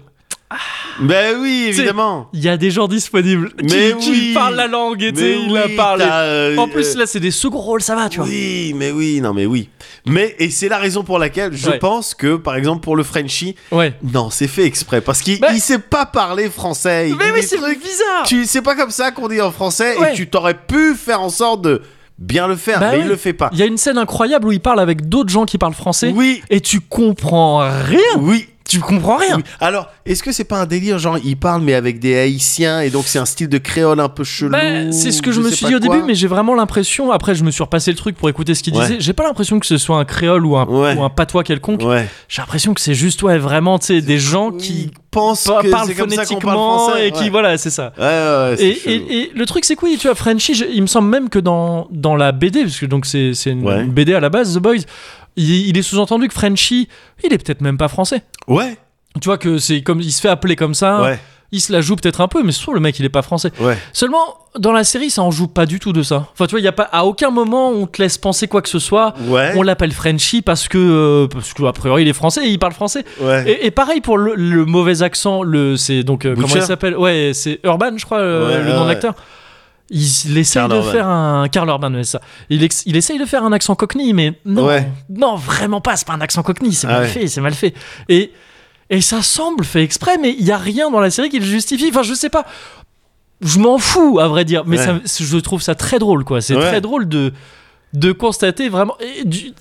[1.01, 2.29] Ben oui, évidemment.
[2.33, 4.31] Il y a des gens disponibles qui, Mais qui oui.
[4.35, 7.59] parlent la langue et ils la t'as, euh, En plus, euh, là, c'est des seconds
[7.61, 8.27] rôles, ça va, tu vois.
[8.29, 9.69] Oui, mais oui, non, mais oui.
[10.07, 11.79] Mais, et c'est la raison pour laquelle je Ouais.
[11.79, 13.95] pense que, par exemple, pour le Frenchie, Ouais.
[14.13, 15.01] non, c'est fait exprès.
[15.01, 17.09] Parce qu'il Bah- il sait pas parler français.
[17.11, 18.25] Il Mais oui, c'est bizarre.
[18.27, 20.13] Tu, c'est pas comme ça qu'on dit en français Ouais.
[20.13, 21.83] et tu t'aurais pu faire en sorte de
[22.19, 23.03] bien le faire, Bah mais oui.
[23.05, 23.49] il le fait pas.
[23.53, 26.13] Il y a une scène incroyable où il parle avec d'autres gens qui parlent français.
[26.15, 27.99] Oui, Et tu comprends rien.
[28.21, 28.47] oui.
[28.69, 29.37] Tu comprends rien.
[29.37, 29.43] oui.
[29.61, 32.91] Alors, est-ce que c'est pas un délire, genre, il parle mais avec des haïtiens et
[32.91, 35.51] donc c'est un style de créole un peu chelou Bah, c'est ce que je, me
[35.51, 37.11] suis dit au début, mais j'ai vraiment l'impression.
[37.13, 38.83] Après, je me suis repassé le truc pour écouter ce qu'il Ouais.
[38.87, 38.97] disait.
[39.01, 40.95] J'ai pas l'impression que ce soit un créole ou un, Ouais.
[40.97, 41.83] ou un patois quelconque.
[41.83, 42.09] Ouais.
[42.29, 44.91] J'ai l'impression que c'est juste, ouais, vraiment, tu sais, des gens qui
[45.63, 47.09] Que c'est comme ça qu'on parle phonétiquement français.
[47.09, 47.31] et qui, ouais.
[47.31, 47.93] voilà, c'est ça.
[47.99, 49.07] Ouais, ouais, ouais, c'est Et, chelou.
[49.11, 51.29] et- et le truc, c'est que oui, tu vois, Frenchy, je- il me semble même
[51.29, 54.55] que dans, dans la BD, parce que donc c'est c'est une, BD à la base,
[54.57, 54.77] The Boys,
[55.37, 56.89] il, il est sous-entendu que Frenchy,
[57.25, 58.23] il est peut-être même pas français.
[58.49, 58.77] Ouais,
[59.21, 61.03] Tu vois que c'est comme il se fait appeler comme ça.
[61.03, 61.19] ouais.
[61.53, 63.53] Il se la joue peut-être un peu, mais surtout le mec il est pas français.
[63.61, 63.79] Ouais.
[63.93, 64.25] Seulement,
[64.59, 66.27] dans la série, ça en joue pas du tout de ça.
[66.33, 68.63] Enfin, tu vois, il y a pas, à aucun moment on te laisse penser quoi
[68.63, 69.15] que ce soit.
[69.27, 69.53] Ouais.
[69.57, 72.59] On l'appelle Frenchy parce que, euh, parce que, a priori, il est français et il
[72.59, 73.05] parle français.
[73.21, 73.51] Ouais.
[73.51, 76.97] Et, et pareil pour le, le mauvais accent, le, c'est donc, euh, comment il s'appelle?
[76.97, 78.95] Ouais, c'est Urban, je crois, euh, le nom ouais.
[78.95, 79.15] d'acteur.
[79.91, 81.49] Il, il essaye de faire un.
[81.49, 82.23] Karl Urban, ouais, ça.
[82.49, 84.67] Il, ex- il essaye de faire un accent cockney, mais non.
[84.67, 84.89] Ouais.
[85.11, 85.97] Non, vraiment pas.
[85.97, 86.73] C'est pas un accent cockney.
[86.73, 87.09] C'est Ah mal ouais.
[87.09, 87.75] fait, c'est mal fait.
[88.09, 88.33] Et,
[88.93, 91.45] et ça semble fait exprès, mais il y a rien dans la série qui le
[91.45, 91.89] justifie.
[91.91, 92.45] Enfin, je sais pas.
[93.41, 94.63] Je m'en fous, à vrai dire.
[94.67, 95.01] Mais Ouais.
[95.05, 96.41] ça- je trouve ça très drôle, quoi.
[96.41, 96.61] C'est Ouais.
[96.69, 97.33] très drôle de,
[97.95, 98.97] de constater vraiment.
[99.01, 99.53] et du-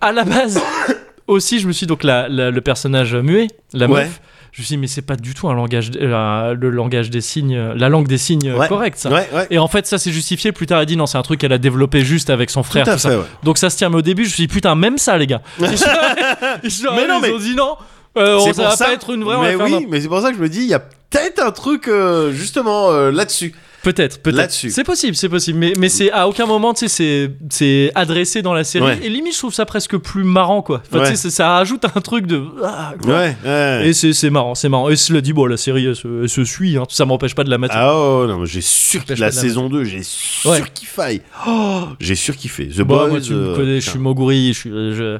[0.00, 0.60] à la base,
[1.28, 4.02] aussi, je me suis donc la, la- le personnage muet, la Ouais.
[4.04, 4.20] meuf.
[4.50, 7.20] Je me suis dit, mais c'est pas du tout un langage, euh, le langage des
[7.20, 8.66] signes, la langue des signes euh, Ouais.
[8.66, 9.10] correcte, ça.
[9.10, 9.28] Ouais.
[9.50, 10.50] Et en fait, ça c'est justifié.
[10.50, 12.86] Plus tard, elle dit non, c'est un truc qu'elle a développé juste avec son frère.
[12.86, 13.18] Tout tout fait.
[13.44, 13.88] Donc ça se tient.
[13.90, 15.42] Mais au début, je me suis dit putain, même ça, les gars.
[15.58, 17.76] Mais non, ils mais- ont dit non.
[18.18, 18.84] Euh, C'est ça va ça.
[18.86, 19.36] pas être une vraie.
[19.36, 19.82] on va mais faire oui, non.
[19.88, 22.32] mais c'est pour ça que je me dis, il y a peut-être un truc euh,
[22.32, 23.54] justement euh, là-dessus.
[23.84, 24.50] Peut-être, peut-être.
[24.50, 25.56] C'est possible, c'est possible.
[25.56, 28.84] Mais, mais c'est à aucun moment, tu sais, c'est- adressé dans la série.
[28.84, 28.98] Ouais.
[29.04, 30.82] Et limite, je trouve ça presque plus marrant, quoi.
[30.92, 32.42] Enfin, tu sais, ça- rajoute un truc de.
[32.64, 32.94] ah.
[33.04, 33.88] Ouais, ouais.
[33.88, 34.88] Et c'est marrant, c'est marrant.
[34.90, 36.76] Et cela dit, bon, la série, elle se, elle se suit.
[36.76, 36.84] Hein.
[36.88, 37.74] Ça m'empêche pas de la mater.
[37.76, 41.22] Ah oh non, mais j'ai sûr que la la saison 2, j'ai sûr qu'il faille.
[41.46, 42.66] Oh, j'ai sûr qu'il fait.
[42.66, 43.08] The Bon, Boys.
[43.08, 43.98] moi, tu me euh, connais, je suis.
[44.00, 44.70] Moguri, je suis.
[44.70, 45.18] Je,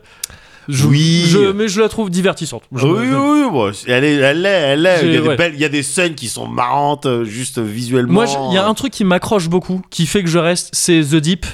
[0.68, 1.24] je- Oui.
[1.26, 2.62] je- mais je la trouve divertissante.
[2.74, 5.00] Je- oui, je- oui, bon, elle est, elle est, elle est.
[5.02, 5.36] Il y a des ouais.
[5.36, 8.12] belles, il y a des scènes qui sont marrantes, euh, juste visuellement.
[8.12, 11.00] Moi, il y a un truc qui m'accroche beaucoup, qui fait que je reste, c'est
[11.00, 11.46] The Deep.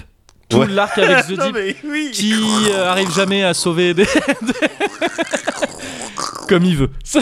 [0.50, 0.66] Tout Ouais.
[0.68, 1.56] l'arc avec The Deep.
[1.84, 2.10] oui.
[2.12, 2.34] qui
[2.70, 4.06] euh, arrive jamais à sauver des...
[6.48, 6.90] comme il veut.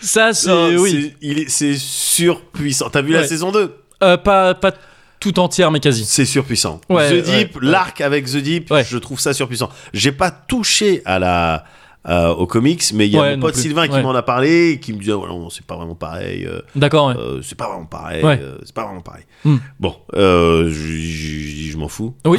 [0.00, 1.14] Ça c'est oui,
[1.48, 2.88] c'est- surpuissant.
[2.88, 4.72] T'as vu la saison 2 Euh, pas pas
[5.20, 6.04] tout entière mais quasi.
[6.04, 6.80] C'est surpuissant.
[6.88, 9.68] Ouais, The Deep, ouais, l'arc avec The Deep, je trouve ça surpuissant.
[9.92, 11.64] J'ai pas touché à la
[12.08, 13.56] euh, aux comics, mais il y a mon pote.
[13.56, 16.46] Sylvain qui m'en a parlé et qui me dit oh, non, c'est pas vraiment pareil.
[16.46, 17.08] euh, D'accord.
[17.08, 17.16] ouais.
[17.18, 18.22] euh, c'est pas vraiment pareil.
[18.24, 19.24] Euh, c'est pas vraiment pareil.
[19.44, 19.56] Hmm.
[19.78, 22.14] Bon, je, m'en fous.
[22.24, 22.38] Oui.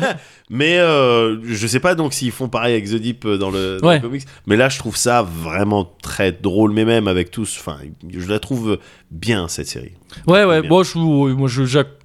[0.50, 3.88] Mais euh, je sais pas donc s'ils font pareil avec The Deep dans le, dans
[3.88, 3.96] Ouais.
[3.96, 4.24] le comics.
[4.46, 7.56] Mais là, je trouve ça vraiment très drôle, mais même avec tous.
[7.60, 7.76] Enfin,
[8.12, 8.78] je la trouve
[9.10, 9.92] bien cette série.
[10.26, 10.62] Ouais ouais.
[10.66, 11.62] Bon, je, moi je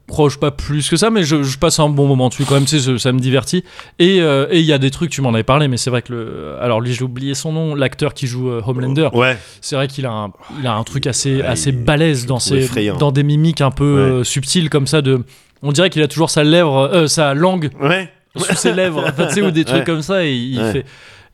[0.08, 2.66] j'accroche pas plus que ça, mais je, je passe un bon moment dessus quand même.
[2.66, 3.64] Tu sais, ça, me divertit.
[4.00, 6.02] Et euh, et il y a des trucs, tu m'en avais parlé, mais c'est vrai
[6.02, 9.10] que le, alors lui j'ai oublié son nom, l'acteur qui joue euh, Homelander.
[9.14, 9.38] Ouais.
[9.62, 12.56] C'est vrai qu'il a un, il a un truc assez, Ouais, assez balèze dans, ses,
[12.58, 12.98] effrayant.
[12.98, 14.02] dans des mimiques un peu Ouais.
[14.02, 15.02] euh, subtiles comme ça.
[15.02, 15.24] De,
[15.64, 18.10] on dirait qu'il a toujours sa lèvre, sa langue Ouais.
[18.36, 20.86] sous ses lèvres, enfin, tu sais, ou des trucs comme ça, et il fait.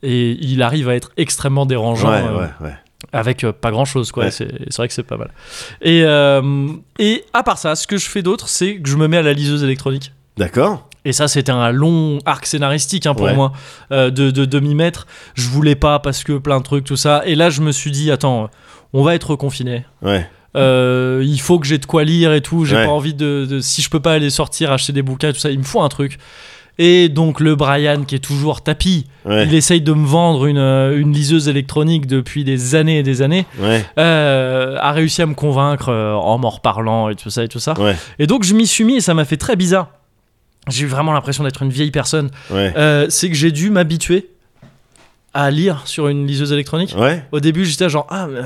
[0.04, 2.74] Et il arrive à être extrêmement dérangeant Ouais, ouais, ouais.
[3.12, 4.24] Avec euh, pas grand chose, quoi.
[4.24, 4.30] Ouais.
[4.30, 5.30] C'est vrai que c'est pas mal.
[5.80, 9.08] Et, euh, et à part ça, ce que je fais d'autre, c'est que je me
[9.08, 10.12] mets à la liseuse électronique.
[10.36, 10.88] D'accord.
[11.04, 13.34] Et ça, c'était un long arc scénaristique hein, pour Ouais.
[13.34, 13.52] moi,
[13.90, 15.06] euh, de, de, de m'y mettre.
[15.34, 17.22] Je voulais pas parce que plein de trucs, tout ça.
[17.26, 18.48] Et là, je me suis dit, attends,
[18.92, 19.84] on va être confiné.
[20.00, 20.28] Ouais.
[20.54, 22.64] Euh, il faut que j'ai de quoi lire et tout.
[22.66, 22.84] J'ai Ouais.
[22.84, 25.40] pas envie de, de- Si je peux pas aller sortir, acheter des bouquins et tout
[25.40, 26.18] ça, il me faut un truc.
[26.78, 29.46] Et donc, le Brian, qui est toujours tapis, Ouais.
[29.46, 33.22] il essaye de me vendre une, euh, une liseuse électronique depuis des années et des
[33.22, 33.84] années, Ouais.
[33.98, 37.60] euh, a réussi à me convaincre euh, en m'en reparlant et tout ça et tout
[37.60, 37.74] ça.
[37.78, 37.94] Ouais.
[38.18, 39.88] Et donc, je m'y suis mis et ça m'a fait très bizarre.
[40.68, 42.30] J'ai eu vraiment l'impression d'être une vieille personne.
[42.52, 44.30] Euh, c'est que j'ai dû m'habituer
[45.34, 46.94] à lire sur une liseuse électronique.
[47.32, 48.40] Au début, j'étais genre, ah, mais,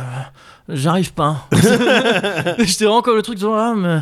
[0.77, 1.47] j'arrive pas.
[2.59, 3.99] j'étais vraiment comme le truc, genre, ah, mais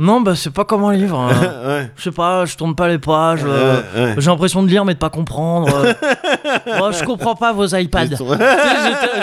[0.00, 1.18] non, bah, c'est pas comme un livre.
[1.20, 1.30] hein.
[1.66, 1.90] Ouais.
[1.96, 3.42] Je sais pas, je tourne pas les pages.
[3.46, 4.14] euh, Ouais.
[4.18, 5.68] J'ai l'impression de lire, mais de pas comprendre.
[5.72, 5.92] euh.
[6.78, 8.06] Moi, je comprends pas vos iPads.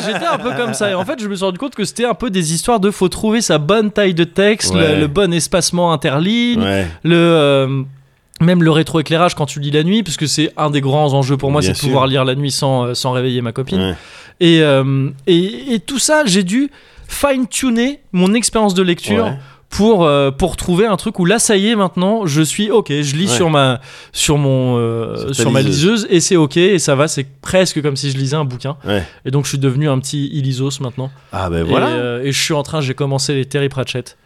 [0.06, 0.90] J'étais un peu comme ça.
[0.92, 2.92] Et en fait, je me suis rendu compte que c'était un peu des histoires de
[2.92, 4.96] faut trouver sa bonne taille de texte, le- Ouais.
[5.00, 6.64] le, bon espacement interligne,
[7.04, 7.16] le.
[7.16, 7.82] euh,
[8.40, 11.38] même le rétroéclairage quand tu lis la nuit, parce que c'est un des grands enjeux
[11.38, 13.96] pour moi, c'est de pouvoir lire la nuit sans, sans réveiller ma copine.
[14.40, 16.70] Et, euh, et, et tout ça, j'ai dû
[17.08, 19.34] fine-tuner mon expérience de lecture.
[19.70, 22.88] Pour, euh, pour trouver un truc où là, ça y est, maintenant, je suis OK.
[22.89, 23.36] Je lis Ouais.
[23.36, 23.82] sur, ma,
[24.13, 26.03] sur, mon, euh, Sur ma liseuse.
[26.03, 27.07] liseuse et c'est OK et ça va.
[27.07, 28.78] C'est presque comme si je lisais un bouquin.
[28.86, 29.03] Ouais.
[29.26, 31.11] Et donc, je suis devenu un petit Ilisos maintenant.
[31.34, 31.88] Ah ben Et, voilà.
[31.88, 34.18] euh, et je suis en train, j'ai commencé les Terry Pratchett.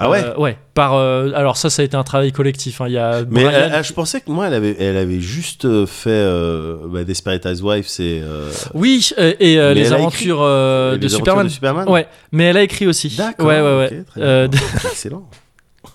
[0.00, 0.24] Ah ouais.
[0.24, 0.56] Euh, Ouais.
[0.74, 2.80] Par, euh, alors, ça, ça a été un travail collectif.
[2.80, 2.86] hein.
[2.88, 5.20] Il y a Mais Brian- elle- elle- je pensais que moi, elle avait, elle avait
[5.20, 10.40] juste euh, fait euh, bah, Desperate Housewives euh, Oui, euh, et euh, Mais les aventures
[10.42, 11.46] euh, les de aventures Superman.
[11.46, 11.88] de Superman.
[11.88, 13.14] Ouais, mais elle a écrit aussi.
[13.16, 13.46] D'accord.
[13.46, 13.98] Ouais, ouais, ouais.
[14.00, 14.60] ok, très Euh, bien.
[14.90, 15.28] Excellent.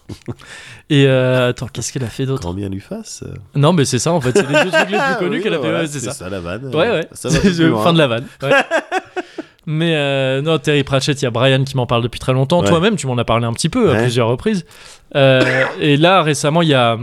[0.90, 2.44] Et euh, attends, qu'est-ce qu'elle a fait d'autre?
[2.44, 3.24] Quand bien lui fasse.
[3.26, 3.34] euh.
[3.56, 5.54] Non, mais c'est ça en fait, c'est les deux trucs les plus connus Oui, qu'elle
[5.56, 5.62] a fait.
[5.70, 6.30] voilà, c'est ça.
[6.30, 6.68] la vanne.
[6.76, 7.08] Ouais, ouais.
[7.14, 8.26] Ça va fin de la vanne.
[8.44, 8.52] ouais.
[9.66, 12.62] Mais euh, non, Terry Pratchett, il y a Brian qui m'en parle depuis très longtemps.
[12.62, 12.68] Ouais.
[12.70, 14.02] Toi-même, tu m'en as parlé un petit peu à Ouais.
[14.04, 14.66] plusieurs reprises.
[15.16, 16.98] Euh, et là, récemment, il y a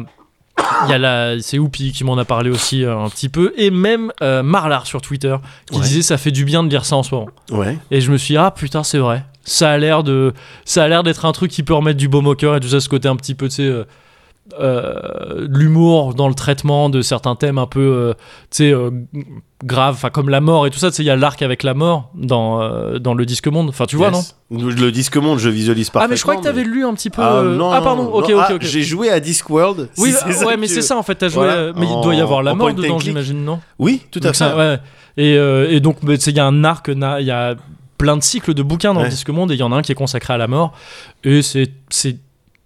[0.85, 3.53] Il y a la, c'est Oupi qui m'en a parlé aussi euh, un petit peu,
[3.57, 5.35] et même euh, Marlar sur Twitter
[5.71, 5.83] qui Ouais.
[5.85, 7.29] disait ça fait du bien de lire ça en ce moment.
[7.51, 7.79] Ouais.
[7.91, 9.25] Et je me suis dit, ah putain, c'est vrai.
[9.45, 10.33] Ça a l'air de,
[10.65, 12.69] ça a l'air d'être un truc qui peut remettre du baume au cœur et tout
[12.69, 13.73] ça, ce côté un petit peu, tu sais,
[14.59, 18.15] euh, l'humour dans le traitement de certains thèmes un peu, euh,
[18.51, 18.91] tu sais, euh,
[19.65, 20.91] graves, enfin comme la mort et tout ça.
[20.91, 23.69] Tu sais, il y a l'arc avec la mort dans euh, dans le disque monde.
[23.69, 24.37] Enfin, tu vois, Yes.
[24.51, 26.05] Le disque monde, je visualise non parfaitement.
[26.07, 27.23] Ah, mais je crois que t'avais lu un petit peu.
[27.23, 28.07] Ah, non, ah, pardon.
[28.09, 28.63] Ok, non, ok, ah, ok.
[28.63, 29.89] J'ai joué à Discworld.
[29.99, 31.15] Oui, si bah, ouais, mais c'est ça en fait.
[31.15, 33.61] T'as joué, Voilà, mais il doit y avoir la mort dedans, j'imagine, non?
[33.79, 34.39] Oui, tout à Donc fait.
[34.39, 34.79] ça, ouais.
[35.17, 37.55] Et, et donc, bah, tu sais, il y a un arc, il y a
[37.99, 39.07] plein de cycles de bouquins dans Ouais.
[39.07, 40.73] le Disque Monde et il y en a un qui est consacré à la mort.
[41.23, 41.71] Et c'est,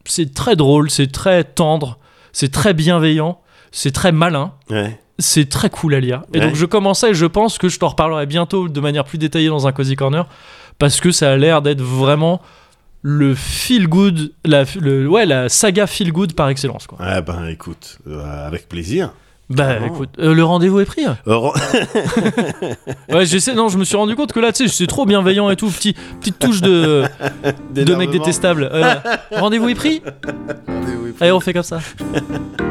[0.07, 1.99] c'est, très drôle, c'est très tendre,
[2.33, 3.41] c'est très bienveillant,
[3.73, 4.53] c'est très malin.
[4.71, 4.99] Ouais.
[5.19, 6.23] C'est très cool à lire.
[6.35, 6.47] Et Ouais.
[6.47, 9.49] donc je commençais et je pense que je t'en reparlerai bientôt de manière plus détaillée
[9.49, 10.27] dans un Cozy Corner
[10.79, 12.43] parce que ça a l'air d'être vraiment
[13.01, 16.87] le feel good, la, le, ouais, la saga feel good par excellence.
[16.87, 16.99] Quoi.
[17.01, 19.13] Ouais, ben écoute, euh, avec plaisir.
[19.49, 19.87] Bah Vraiment.
[19.95, 21.07] écoute, euh, le rendez-vous est pris.
[21.07, 21.53] Euh, ren-
[23.13, 23.55] Ouais, j'essaie.
[23.55, 25.69] Non, je me suis rendu compte que là, tu sais, c'est trop bienveillant et tout.
[25.71, 27.05] Petit, petite touche de,
[27.73, 28.69] de mec détestable.
[28.73, 28.95] Euh,
[29.33, 30.03] Rendez-vous est pris?
[30.67, 31.79] Rendez-vous est Allez, on fait comme ça.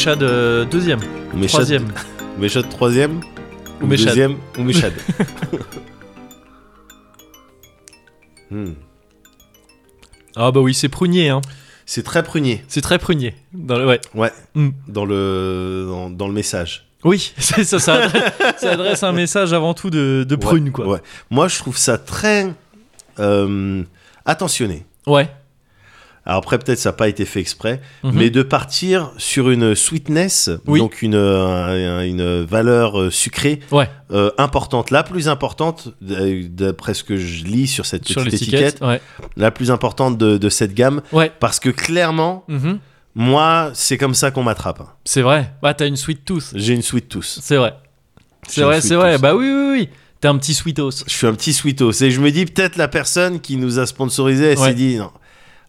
[0.00, 1.00] Méchad euh, deuxième,
[1.34, 1.88] Méchad- troisième.
[2.38, 3.20] Méchad troisième
[3.82, 4.06] Ou Méchad.
[4.08, 4.94] Deuxième ou Méchad
[8.50, 8.72] Hmm.
[10.36, 11.28] Ah bah oui, c'est prunier.
[11.28, 11.42] Hein.
[11.84, 12.64] C'est très prunier.
[12.66, 13.34] C'est très prunier.
[13.52, 14.00] Dans le- ouais.
[14.14, 14.32] Ouais.
[14.54, 14.70] Hmm.
[14.88, 16.86] Dans le dans, dans le message.
[17.04, 17.62] Oui, ça.
[17.62, 20.86] Ça adresse, ça adresse un message avant tout de, de prune, Ouais, quoi.
[20.88, 20.98] ouais.
[21.28, 22.54] Moi, je trouve ça très
[23.18, 23.82] euh,
[24.24, 24.86] attentionné.
[25.06, 25.28] Ouais.
[26.30, 28.12] Alors après, peut-être ça n'a pas été fait exprès, Mhm.
[28.14, 30.78] mais de partir sur une sweetness, Oui.
[30.78, 33.88] donc une, euh, une valeur euh, sucrée Ouais.
[34.12, 38.78] euh, importante, la plus importante, d'après ce que je lis sur cette Sur petite étiquette,
[38.80, 39.00] Ouais.
[39.36, 41.32] la plus importante de, de cette gamme, Ouais.
[41.40, 42.78] parce que clairement, Mhm.
[43.16, 44.84] moi, c'est comme ça qu'on m'attrape.
[45.04, 45.52] C'est vrai.
[45.62, 46.52] Bah t'as une sweet tooth.
[46.54, 47.24] J'ai une sweet tooth.
[47.40, 47.74] C'est vrai.
[48.46, 49.18] C'est vrai, c'est vrai.
[49.18, 49.88] Bah oui, oui, oui.
[50.20, 51.02] T'es un petit sweetos.
[51.08, 52.02] Je suis un petit sweetos.
[52.02, 54.68] Et je me dis, peut-être la personne qui nous a sponsorisé, elle Ouais.
[54.68, 55.10] s'est dit, non.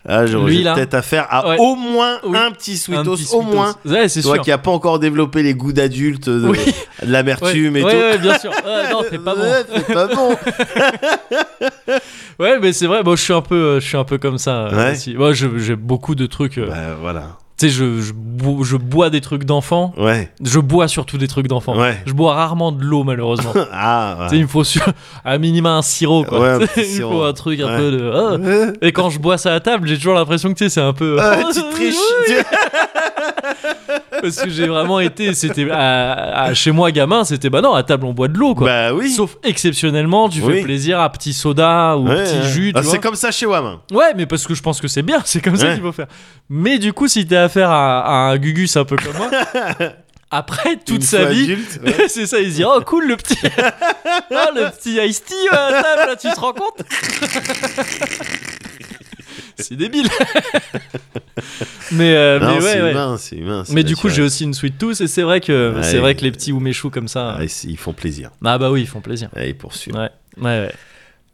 [0.03, 0.73] Là, j'aurais Lui, j'ai là.
[0.73, 1.57] peut-être affaire à Ouais.
[1.59, 2.35] au moins Oui.
[2.37, 3.41] un petit sweetos, petit au sweetos.
[3.43, 3.75] moins.
[3.85, 4.43] Ouais, c'est Toi sûr.
[4.43, 6.57] qui a pas encore développé les goûts d'adulte, de, Oui.
[7.03, 7.87] de l'amertume et tout.
[7.87, 8.49] ouais, bien sûr.
[8.51, 9.41] Ouais, non, c'est pas bon.
[9.41, 10.35] Ouais, c'est pas bon.
[12.39, 13.03] Ouais, mais c'est vrai.
[13.03, 14.67] Moi, je suis un peu, euh, je suis un peu comme ça.
[14.67, 14.95] euh.
[15.15, 16.57] Moi, j'ai beaucoup de trucs.
[16.57, 17.37] euh, bah voilà.
[17.62, 19.93] Tu sais, je, je, bo- je bois des trucs d'enfant.
[19.95, 20.32] Ouais.
[20.43, 21.78] Je bois surtout des trucs d'enfant.
[21.78, 21.95] Ouais.
[22.07, 23.53] Je bois rarement de l'eau, malheureusement.
[23.72, 24.18] Ah.
[24.24, 24.82] Tu sais, il me faut sur,
[25.24, 26.57] à minima un sirop, quoi.
[26.57, 27.12] Ouais, il sirop.
[27.12, 28.39] faut un truc un peu de.
[28.39, 28.74] Ouais.
[28.82, 30.93] Et quand je bois ça à table, j'ai toujours l'impression que tu sais, c'est un
[30.93, 31.18] peu.
[31.20, 31.95] Oh, tu triches.
[34.22, 35.34] Parce que j'ai vraiment été.
[35.34, 35.69] C'était.
[35.72, 37.49] à- à- chez moi, gamin, c'était.
[37.49, 38.67] Bah non, à table, on boit de l'eau, quoi.
[38.67, 39.09] Bah oui.
[39.11, 40.55] Sauf exceptionnellement, tu Oui.
[40.57, 42.49] fais plaisir à petit soda ou Ouais, petit ouais.
[42.49, 43.78] jus, Ah, c'est comme ça chez WAM.
[43.91, 46.07] Ouais, mais parce que je pense que c'est bien, c'est comme ça qu'il faut faire.
[46.49, 49.30] Mais du coup, si t'as affaire à, à un gugus un peu comme moi,
[50.32, 52.07] après toute Une sa vie, adulte, ouais.
[52.07, 55.72] c'est ça, il se dit oh cool le petit, oh le petit iced tea à
[55.72, 56.84] la table, là, tu te rends compte?
[59.57, 60.07] C'est débile.
[61.91, 62.91] mais euh, Non, mais ouais, c'est ouais.
[62.91, 63.63] humain, c'est humain.
[63.69, 65.83] Mais du coup, j'ai aussi une sweet tooth et c'est vrai que Ouais.
[65.83, 68.31] c'est vrai que les petits ouméchous comme ça, Ah, ils font plaisir.
[68.45, 69.29] ah bah oui, ils font plaisir.
[69.35, 69.55] Ouais,
[69.93, 70.71] ouais, ouais.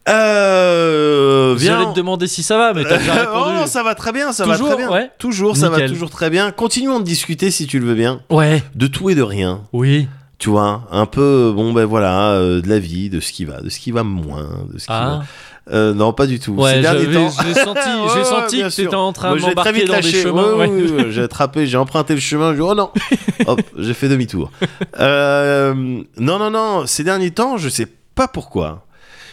[0.08, 1.78] Euh, viens.
[1.80, 3.54] J'allais te demander si ça va, mais t'as déjà oh répondu.
[3.58, 4.92] non, ça va très bien, ça Toujours, va très bien.
[4.92, 5.10] ouais.
[5.18, 5.90] Toujours, ça va Nickel.
[5.90, 6.50] toujours très bien.
[6.50, 9.62] Continuons de discuter si tu le veux bien, Ouais, de tout et de rien.
[9.72, 10.08] oui.
[10.38, 13.60] Tu vois, un peu, bon ben voilà, euh, de la vie, de ce qui va,
[13.60, 15.24] de ce qui va moins, de ce qui Ah, va.
[15.70, 16.52] Euh, non, pas du tout.
[16.54, 17.28] ouais, Ces derniers temps.
[17.44, 17.80] j'ai senti,
[18.18, 20.22] Ouais, senti que t'étais en train de m'embarquer dans des lâché.
[20.22, 20.54] chemins.
[20.54, 22.56] Ouais, oui, oui, j'ai attrapé, j'ai emprunté le chemin.
[22.58, 22.90] Oh non,
[23.46, 24.50] hop, j'ai fait demi-tour.
[24.98, 25.74] Euh,
[26.16, 26.86] non, non, non.
[26.86, 28.86] Ces derniers temps, je sais pas pourquoi,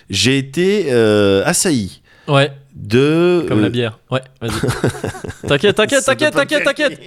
[0.09, 3.45] j'ai été euh, assailli Ouais, de.
[3.47, 3.99] comme euh, la bière.
[4.11, 4.51] Ouais, vas-y.
[5.47, 6.99] T'inquiète, t'inquiète, t'inquiète, t'inquiète, t'inquiète,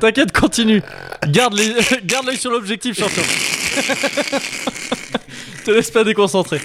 [0.00, 0.82] t'inquiète, continue.
[1.28, 1.72] Garde les,
[2.04, 3.22] garde l'œil sur l'objectif, champion.
[5.64, 6.60] Te laisse pas déconcentrer.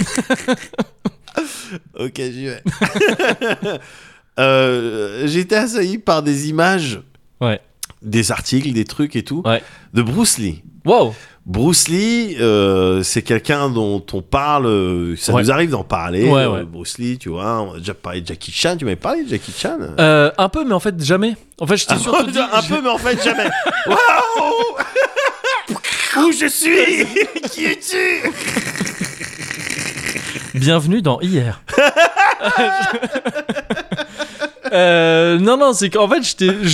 [1.98, 2.62] Ok, j'y vais.
[4.38, 7.00] Euh, j'ai été assailli par des images,
[7.42, 7.60] Ouais.
[8.00, 9.62] des articles, des trucs et tout, Ouais.
[9.92, 10.62] de Bruce Lee.
[10.86, 11.14] Wow.
[11.44, 15.42] Bruce Lee, euh, c'est quelqu'un dont on parle, euh, ça Ouais.
[15.42, 16.24] nous arrive d'en parler.
[16.26, 16.62] Ouais, euh, ouais.
[16.64, 19.28] Bruce Lee, tu vois, on a déjà parlé de Jackie Chan, tu m'avais parlé de
[19.28, 19.76] Jackie Chan?
[19.98, 21.36] Euh, un peu, mais en fait jamais.
[21.60, 22.38] En fait, je t'ai surtout dit.
[22.38, 23.50] Un peu, mais en fait, jamais.
[23.86, 24.76] Waouh
[26.28, 27.04] Où je suis?
[27.50, 28.30] Qui es-tu?
[30.54, 31.60] Bienvenue dans hier.
[34.72, 36.22] Euh, non, non, c'est qu'en fait,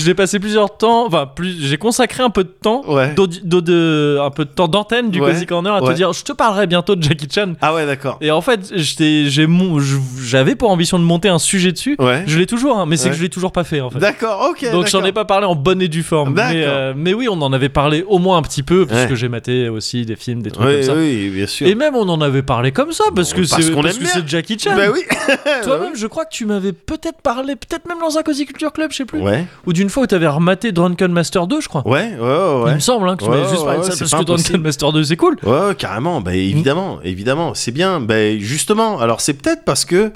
[0.07, 3.15] l'ai passé plusieurs temps, enfin, plus, j'ai consacré un peu de temps, Ouais.
[3.15, 5.33] d'au- de, un peu de temps d'antenne du Ouais.
[5.33, 5.91] Cozy Corner à Ouais.
[5.91, 7.55] te dire, je te parlerai bientôt de Jackie Chan.
[7.61, 8.19] Ah ouais, d'accord.
[8.21, 11.97] Et en fait, j'étais- j'ai mon- je- j'avais pour ambition de monter un sujet dessus.
[11.99, 12.25] Ouais.
[12.27, 13.99] Je l'ai toujours, hein, mais c'est que je l'ai toujours pas fait en fait.
[13.99, 14.71] D'accord, ok.
[14.73, 16.35] Donc j'en ai pas parlé en bonne et due forme.
[16.35, 19.29] Mais, euh, mais oui, on en avait parlé au moins un petit peu, puisque j'ai
[19.29, 20.95] maté aussi des films, des trucs comme ça.
[20.95, 21.67] oui, bien sûr.
[21.67, 24.03] Et même on en avait parlé comme ça, parce que Parce c'est qu'on parce aime
[24.03, 24.75] que c'est Jackie Chan.
[24.77, 25.01] Bah oui.
[25.65, 28.91] Toi-même, je crois que tu m'avais peut-être parlé, peut-être même dans un Cozy Culture Club,
[28.93, 29.21] je sais plus.
[29.21, 31.87] Ouais, Ou d'une fois où t'avais rematé Drunken Master 2, je crois.
[31.87, 32.71] ouais, ouais, ouais.
[32.71, 34.59] Il me semble hein, que tu m'avais juste parlé de ça, parce que Drunken impossible.
[34.63, 35.37] Master 2, c'est cool.
[35.43, 38.01] Ouais, carrément, bah évidemment, évidemment, c'est bien.
[38.01, 40.13] Bah justement, alors c'est peut-être parce que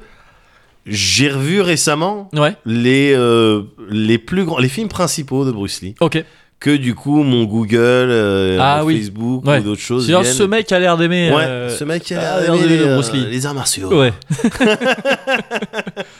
[0.87, 5.95] j'ai revu récemment Ouais, les euh, les plus grands, les films principaux de Bruce Lee,
[6.01, 6.25] ok.
[6.59, 8.99] que du coup mon Google, euh, Ah mon oui.
[8.99, 9.59] Facebook Ouais.
[9.61, 10.25] ou d'autres choses viennent.
[10.25, 11.31] ce mec a l'air d'aimer.
[11.33, 13.27] ouais, euh, ce mec a l'air d'aimer les, le euh, Bruce Lee.
[13.31, 13.89] les arts martiaux.
[13.93, 14.13] Ouais.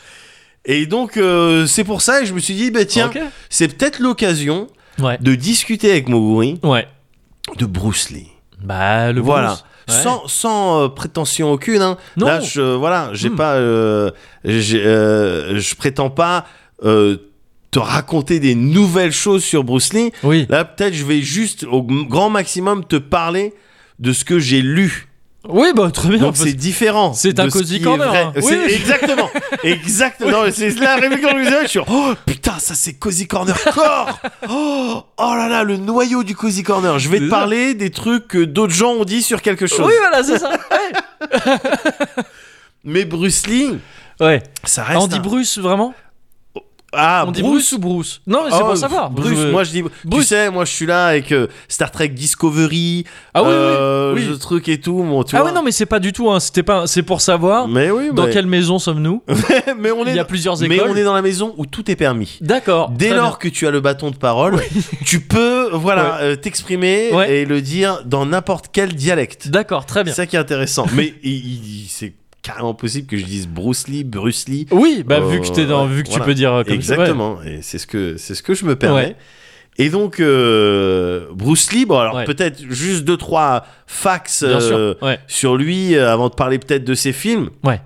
[0.65, 3.11] Et donc euh, c'est pour ça que je me suis dit bah tiens,
[3.49, 4.67] c'est peut-être l'occasion
[4.99, 5.17] Ouais.
[5.21, 6.87] de discuter avec Moguri Ouais.
[7.57, 8.29] de Bruce Lee.
[8.63, 9.49] Bah, le voilà.
[9.49, 9.65] Bruce.
[9.89, 10.03] Ouais.
[10.03, 11.81] Sans, sans euh, prétention aucune.
[11.81, 11.97] Hein.
[12.19, 12.27] Non.
[12.27, 13.37] Là, je, voilà, j'ai Hmm.
[13.37, 14.11] pas, euh,
[14.45, 16.47] je prétends pas
[16.83, 20.13] te raconter des nouvelles choses sur Bruce Lee.
[20.23, 20.47] Oui.
[20.49, 23.55] Là, peut-être, je vais juste au grand maximum te parler
[24.01, 25.09] de ce que j'ai lu.
[25.49, 26.19] Oui, bah, très bien.
[26.19, 27.15] Donc c'est différent.
[27.15, 28.55] C'est un est corner, Oui.
[28.69, 29.31] exactement,
[29.65, 30.43] exactement.
[30.53, 31.81] C'est la réflexion que je suis.
[31.89, 34.19] Oh putain, ça c'est cozy corner corps.
[34.51, 36.99] Oh, oh là là, le noyau du cozy corner.
[36.99, 39.87] Je vais te parler des trucs que d'autres gens ont dit sur quelque chose.
[39.87, 40.51] Oui, voilà, c'est ça.
[40.71, 42.23] Ouais.
[42.85, 43.79] Mais Bruce Lee,
[44.21, 44.43] ouais.
[44.65, 45.01] ça reste.
[45.03, 45.95] on dit un- Bruce, vraiment?
[46.93, 48.21] Ah, On dit Bruce ou Bruce?
[48.27, 49.11] Non, mais c'est Oh, pour savoir.
[49.11, 49.83] Bruce, Je- moi je dis.
[49.83, 50.27] Tu Bruce.
[50.27, 54.27] sais, moi je suis là avec euh, Star Trek Discovery, Ah oui, oui, euh, oui.
[54.29, 54.95] ce truc et tout.
[55.03, 55.51] Bon, tu Ah vois.
[55.51, 56.31] oui, non, mais c'est pas du tout.
[56.31, 56.41] Hein.
[56.41, 56.87] C'était pas.
[56.87, 58.33] C'est pour savoir Mais oui, dans mais...
[58.33, 59.23] quelle maison sommes-nous.
[59.79, 60.11] mais on est.
[60.11, 60.91] Il y a plusieurs mais écoles.
[60.91, 62.39] on est dans la maison où tout est permis.
[62.41, 62.91] D'accord.
[62.91, 64.61] Dès lors que tu as le bâton de parole,
[65.05, 67.33] tu peux, voilà, euh, t'exprimer Ouais.
[67.33, 69.49] et le dire dans n'importe quel dialecte.
[69.49, 70.15] D'accord, très C'est bien.
[70.15, 70.87] ça qui est intéressant.
[70.95, 74.67] mais il- il- c'est carrément possible que je dise Bruce Lee, Bruce Lee.
[74.71, 76.25] Oui, bah Euh, vu que t'es dans, vu que voilà.
[76.25, 77.01] tu peux dire euh, comme ça, ouais.
[77.01, 77.43] Exactement.
[77.43, 79.01] Et c'est ce que ce que je me permets.
[79.09, 79.17] Ouais.
[79.79, 82.25] Et donc euh, Bruce Lee, bon alors Ouais.
[82.25, 84.95] peut-être juste deux trois facts euh.
[85.01, 85.19] Ouais.
[85.27, 87.51] sur lui euh, avant de parler peut-être de ses films.
[87.65, 87.81] Ouais.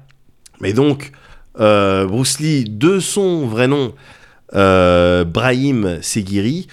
[0.60, 1.12] Mais donc
[1.60, 3.92] euh, Bruce Lee, de son vrai nom,
[4.54, 6.66] euh, Brahim Seguiri,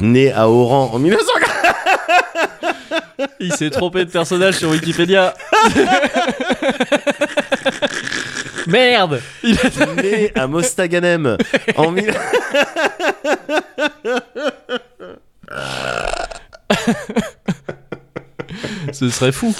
[0.00, 3.01] né à Oran en 1940.
[3.40, 5.34] Il s'est trompé de personnage sur Wikipédia.
[8.66, 11.36] Merde Il a- né à Mostaganem
[11.76, 12.14] en mille-
[18.92, 19.54] Ce serait fou.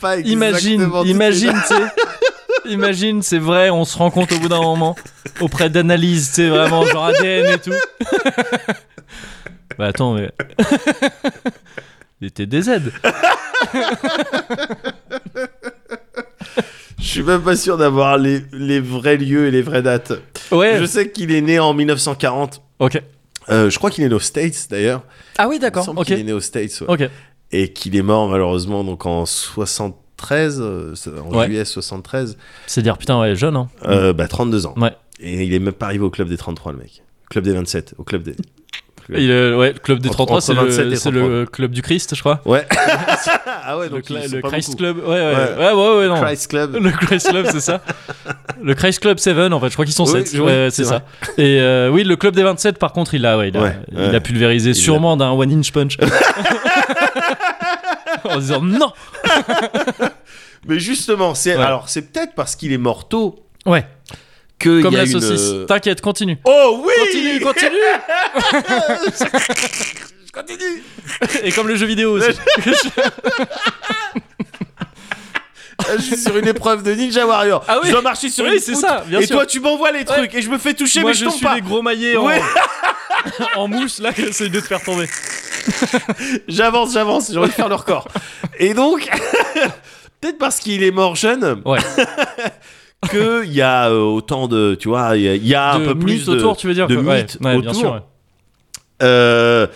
[0.00, 1.82] Pas Imagine, imagine, tu sais.
[2.70, 4.94] Imagine, c'est vrai, on se rend compte au bout d'un moment,
[5.40, 7.72] auprès d'analyses, tu sais, vraiment, genre ADN et tout.
[9.78, 10.30] bah attends, mais.
[12.22, 12.70] Il était DZ.
[16.98, 20.12] Je suis même pas sûr d'avoir les, les vrais lieux et les vraies dates.
[20.52, 20.78] Ouais.
[20.78, 22.62] Je sais qu'il est né en 1940.
[22.78, 23.02] Ok.
[23.48, 25.02] Euh, je crois qu'il est né aux States d'ailleurs.
[25.36, 25.88] Ah oui, Il d'accord.
[25.96, 26.06] Ok.
[26.06, 26.80] qu'il est né aux States.
[26.82, 26.86] ouais.
[27.06, 27.10] Ok.
[27.50, 30.94] Et qu'il est mort malheureusement donc en 73, euh,
[31.28, 31.46] en Ouais.
[31.46, 32.36] juillet 73.
[32.68, 33.68] C'est dire, putain, ouais, jeune, hein.
[33.84, 34.74] Euh, bah 32 ans.
[34.76, 34.92] Ouais.
[35.18, 37.02] Et il est même pas arrivé au club des 33 le mec.
[37.30, 38.36] Club des 27, au club des.
[39.08, 42.14] Il, euh, ouais, le club des Entre- 33, entre c'est 27 le, club du Christ,
[42.14, 42.40] je crois.
[42.44, 42.66] Ouais.
[43.64, 44.76] ah ouais, le donc Christ beaucoup.
[44.76, 44.98] Club.
[44.98, 45.56] Ouais, ouais, Ouais.
[45.58, 46.20] ouais, ouais, ouais, non.
[46.22, 46.76] Christ Club.
[46.82, 47.80] Le Christ Club, c'est ça.
[48.62, 50.40] Le Christ Club 7, en fait, je crois qu'ils sont Oui, 7.
[50.40, 51.02] oui, c'est ça.
[51.36, 54.70] Et euh, oui, le club des 27, par contre, il a, il a, il pulvérisé
[54.70, 55.96] Il sûrement d'un one inch punch.
[58.24, 58.92] en disant non.
[60.66, 61.62] Mais justement, c'est Ouais.
[61.62, 63.84] alors c'est peut-être parce qu'il est mort tôt Ouais,
[64.62, 65.40] que comme il y a la saucisse.
[65.52, 66.38] euh, T'inquiète, continue.
[66.44, 67.70] Oh oui Continue, continue.
[70.26, 70.82] Je continue.
[71.42, 72.30] Et comme le jeu vidéo aussi.
[75.96, 77.64] Je suis sur une épreuve de Ninja Warrior.
[77.66, 77.88] Ah oui.
[77.88, 79.36] Je dois marcher sur Oui, une c'est poutre, ça, bien Et sûr.
[79.36, 81.34] toi, tu m'envoies les trucs et je me fais toucher, Moi, mais je je tombe
[81.34, 81.54] suis pas.
[81.56, 82.40] les gros maillets en, Ouais.
[83.56, 85.08] en mousse là essayent de te faire tomber.
[86.46, 87.30] J'avance, j'avance.
[87.32, 88.06] J'ai envie de faire le record.
[88.58, 89.08] Et donc,
[90.20, 91.80] peut-être parce qu'il est mort jeune, Ouais.
[93.10, 95.80] qu'il y a euh, autant de, tu vois, il y a, il y a un
[95.80, 97.04] de peu plus de autour, tu veux dire de quoi.
[97.04, 97.74] Ouais, mythes ouais, bien autour.
[97.80, 97.92] sûr.
[97.94, 98.00] ouais.
[99.02, 99.66] Euh,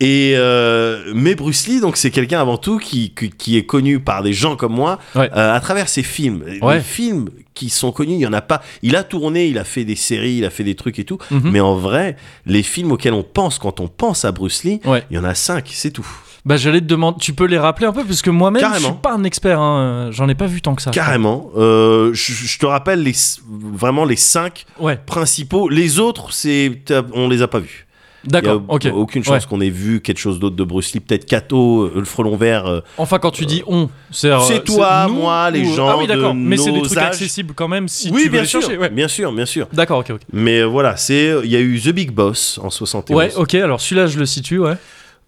[0.00, 4.00] et euh, mais Bruce Lee, donc c'est quelqu'un avant tout qui, qui, qui est connu
[4.00, 5.30] par des gens comme moi Ouais.
[5.36, 6.42] euh, à travers ses films.
[6.60, 6.76] Ouais.
[6.76, 8.62] Les films qui sont connus, il y en a pas.
[8.82, 11.18] Il a tourné, il a fait des séries, il a fait des trucs et tout.
[11.30, 11.50] Mhm.
[11.52, 12.16] Mais en vrai,
[12.46, 15.04] les films auxquels on pense quand on pense à Bruce Lee, Ouais.
[15.10, 16.08] il y en a cinq, c'est tout.
[16.44, 18.92] Bah j'allais te demander, tu peux les rappeler un peu parce que moi-même je suis
[19.00, 20.08] pas un expert, hein.
[20.10, 20.90] j'en ai pas vu tant que ça.
[20.90, 21.50] Carrément.
[21.56, 23.14] Euh, je, je te rappelle les,
[23.48, 25.68] vraiment les cinq Ouais, principaux.
[25.68, 26.80] Les autres, c'est
[27.14, 27.86] on les a pas vus.
[28.24, 28.88] D'accord, ok.
[28.94, 29.48] aucune chance Ouais.
[29.50, 31.00] qu'on ait vu quelque chose d'autre de Bruce Lee.
[31.00, 32.66] Peut-être Kato, euh, le frelon vert.
[32.66, 34.30] euh, Enfin quand tu dis on, c'est
[34.64, 37.06] toi, nous moi, les ou- gens Ah oui d'accord, mais c'est des trucs âges.
[37.08, 38.78] accessibles quand même si oui, tu veux bien les sûr, chercher.
[38.78, 38.90] Ouais.
[38.90, 39.66] bien sûr, bien sûr.
[39.72, 40.20] D'accord, ok, ok.
[40.32, 43.16] Mais voilà, c'est il y a eu The Big Boss en 71.
[43.16, 43.54] Ouais, ok.
[43.56, 44.74] Alors celui-là je le situe, ouais.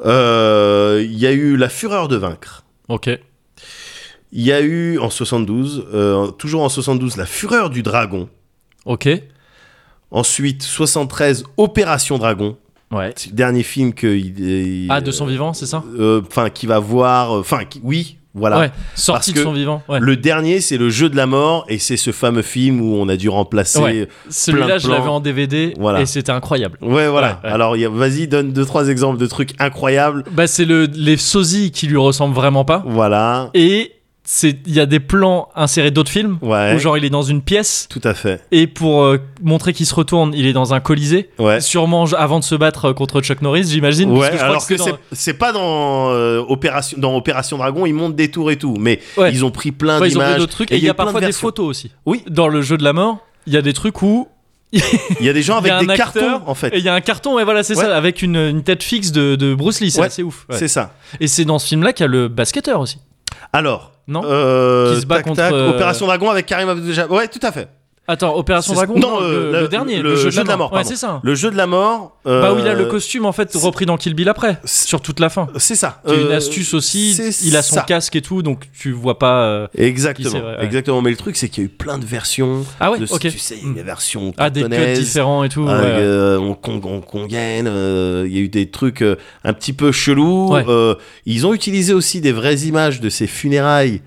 [0.05, 2.65] Euh, Il y a eu La Fureur de vaincre.
[2.89, 3.09] Ok.
[4.33, 8.29] Il y a eu en 72, euh, toujours en 72, La Fureur du dragon.
[8.85, 9.09] Ok.
[10.11, 12.57] Ensuite, 73, Opération Dragon.
[12.91, 13.13] Ouais.
[13.17, 15.83] C'est le dernier film que il, il- Ah de son vivant, c'est ça?
[15.99, 17.33] euh, Enfin, qui va voir.
[17.33, 18.59] Enfin, oui, voilà.
[18.59, 18.70] Ouais.
[18.95, 19.82] Sorti Parce de son vivant.
[19.89, 20.01] Ouais.
[20.01, 23.09] Le dernier, c'est le jeu de la mort, et c'est ce fameux film où on
[23.09, 23.78] a dû remplacer.
[23.80, 24.09] Ouais.
[24.28, 26.01] Celui-là je l'avais en DVD Voilà.
[26.01, 26.78] et c'était incroyable.
[26.82, 27.41] Ouais, voilà.
[27.45, 30.24] Alors, vas-y, donne deux trois exemples de trucs incroyables.
[30.32, 33.51] Bah c'est le les sosies qui lui ressemblent vraiment pas Voilà.
[33.55, 33.93] et
[34.43, 36.75] il y a des plans insérés d'autres films Ouais.
[36.75, 38.41] où genre il est dans une pièce Tout à fait.
[38.53, 41.29] et pour euh, montrer qu'il se retourne, il est dans un colisée.
[41.39, 41.61] Ouais.
[41.61, 44.09] Sûrement avant de se battre euh, contre Chuck Norris, j'imagine.
[44.09, 44.75] parce Ouais, que je crois alors que
[45.12, 49.01] c'est pas dans euh, Opération dans Opération Dragon, ils montent des tours et tout, mais
[49.31, 50.97] ils ont pris plein Ouais, ils ont d'images d'autres trucs et il y a de
[50.97, 51.91] parfois des photos aussi.
[52.07, 52.22] Oui.
[52.29, 54.29] Dans le jeu de la mort, il y a des trucs où
[54.72, 56.68] Il y a des gens avec des acteur cartons en fait.
[56.75, 57.85] et il y a un carton et voilà c'est Ouais.
[57.85, 60.47] ça avec une, une tête fixe de, de Bruce Lee, c'est Ouais, assez ouf.
[60.49, 60.57] ouais.
[60.59, 60.95] C'est ça.
[61.20, 62.99] Et c'est dans ce film-là qu'il y a le basketteur aussi.
[63.53, 67.17] Alors, Non euh, Qui se bat tac, contre, tac, euh, Opération Dragon avec Karim Abdul-Jabbar.
[67.17, 67.69] Ouais, tout à fait.
[68.07, 70.71] Attends, Opération Dragon non, le, euh, le le- dernier, le le, jeu de la mort.
[70.75, 71.21] ouais, c'est ça.
[71.23, 72.19] Le jeu de la mort.
[72.27, 75.01] euh, Bah où il a le costume en fait repris dans Kill Bill après, sur
[75.01, 75.47] toute la fin.
[75.57, 76.03] C'est ça.
[76.07, 77.81] Est une Euh, astuce aussi, il a son ça.
[77.83, 79.45] casque et tout, donc tu vois pas.
[79.45, 81.01] euh, Exactement, ouais, exactement.
[81.01, 82.67] Mais le truc, c'est qu'il y a eu plein de versions.
[82.79, 83.21] Ah ouais, de, ok.
[83.21, 85.65] Tu sais, il y a eu des versions Ah, des cantonaises, différents et tout.
[85.67, 85.87] Ah, ouais.
[85.87, 86.55] euh,
[87.01, 89.03] congaine, euh, il y a eu des trucs
[89.45, 90.53] un petit peu chelous.
[90.53, 90.65] Ouais.
[90.69, 90.95] Euh,
[91.27, 94.03] ils ont utilisé aussi des vraies images de ces funérailles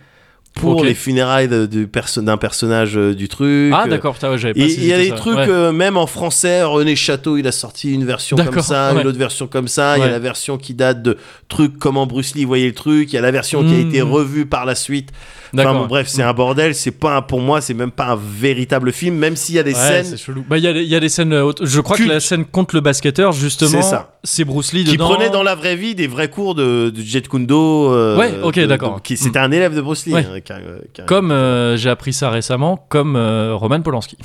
[0.60, 3.72] pour les funérailles de- du perso- d'un personnage euh, du truc.
[3.76, 5.47] Ah d'accord, putain, ouais, j'avais pas il y a des trucs, Ouais.
[5.49, 9.01] euh, même en français, René Château, il a sorti une version comme ça, ouais.
[9.01, 9.97] une autre version comme ça.
[9.97, 13.12] Il y a la version qui date de trucs comment Bruce Lee voyait le truc.
[13.12, 13.88] Il y a la version qui a Mhm.
[13.89, 15.10] été revue par la suite.
[15.54, 15.74] Enfin D'accord.
[15.82, 16.76] bon, bref, c'est un bordel.
[16.76, 19.64] C'est pas un- pour moi, c'est même pas un véritable film, même s'il y a
[19.64, 20.43] des Ouais, scènes c'est chelou.
[20.48, 21.34] Bah il y, a des- il y a des scènes.
[21.34, 23.82] euh, Je crois que la scène contre le basketteur justement,
[24.24, 25.10] C'est Bruce Lee qui dedans.
[25.10, 27.93] prenait dans la vraie vie des vrais cours de, de Jet Kundo.
[27.93, 29.02] euh, Ouais, ok, d'accord.
[29.02, 30.14] qui C'était un élève de Bruce Lee.
[30.14, 30.26] Ouais.
[30.30, 30.60] hein, car-
[30.93, 34.18] car- Comme euh, j'ai appris ça récemment, comme euh, Roman Polanski.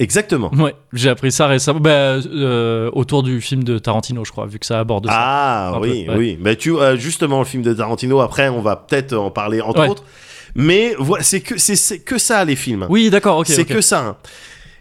[0.00, 0.52] Exactement.
[0.54, 4.60] Ouais, j'ai appris ça récemment, bah, euh, autour du film de Tarantino, je crois, vu
[4.60, 5.12] que ça aborde ça.
[5.12, 6.14] Ah peu, oui, ouais.
[6.16, 6.38] oui.
[6.40, 8.20] Mais tu, euh, justement, le film de Tarantino.
[8.20, 9.88] Après, on va peut-être en parler entre Ouais.
[9.88, 10.04] autres.
[10.54, 12.86] Mais c'est que c'est que ça les films.
[12.88, 13.46] Oui, d'accord, ok.
[13.48, 14.00] c'est que ça.
[14.06, 14.16] hein.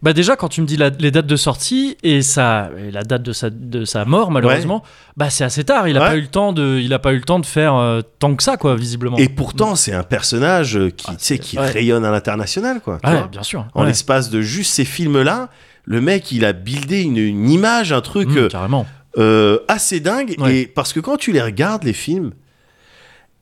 [0.03, 3.01] Bah déjà, quand tu me dis la- les dates de sortie et, ça, et la
[3.01, 4.84] date de sa, de sa mort, malheureusement,
[5.18, 5.88] bah c'est assez tard.
[5.88, 6.07] Il a Ouais.
[6.09, 8.36] pas eu le temps de, il a pas eu le temps de faire euh, tant
[8.36, 9.18] que ça, quoi, visiblement.
[9.18, 11.65] Et pourtant, c'est un personnage euh, qui, Ah, qui ouais.
[11.72, 12.99] rayonne à l'international, quoi.
[13.03, 13.28] vois.
[13.28, 13.65] bien sûr.
[13.74, 15.49] en l'espace de juste ces films-là,
[15.86, 18.86] le mec, il a buildé une, une image, un truc Mmh, euh, carrément.
[19.18, 20.36] euh, assez dingue.
[20.47, 22.34] Et parce que quand tu les regardes, les films,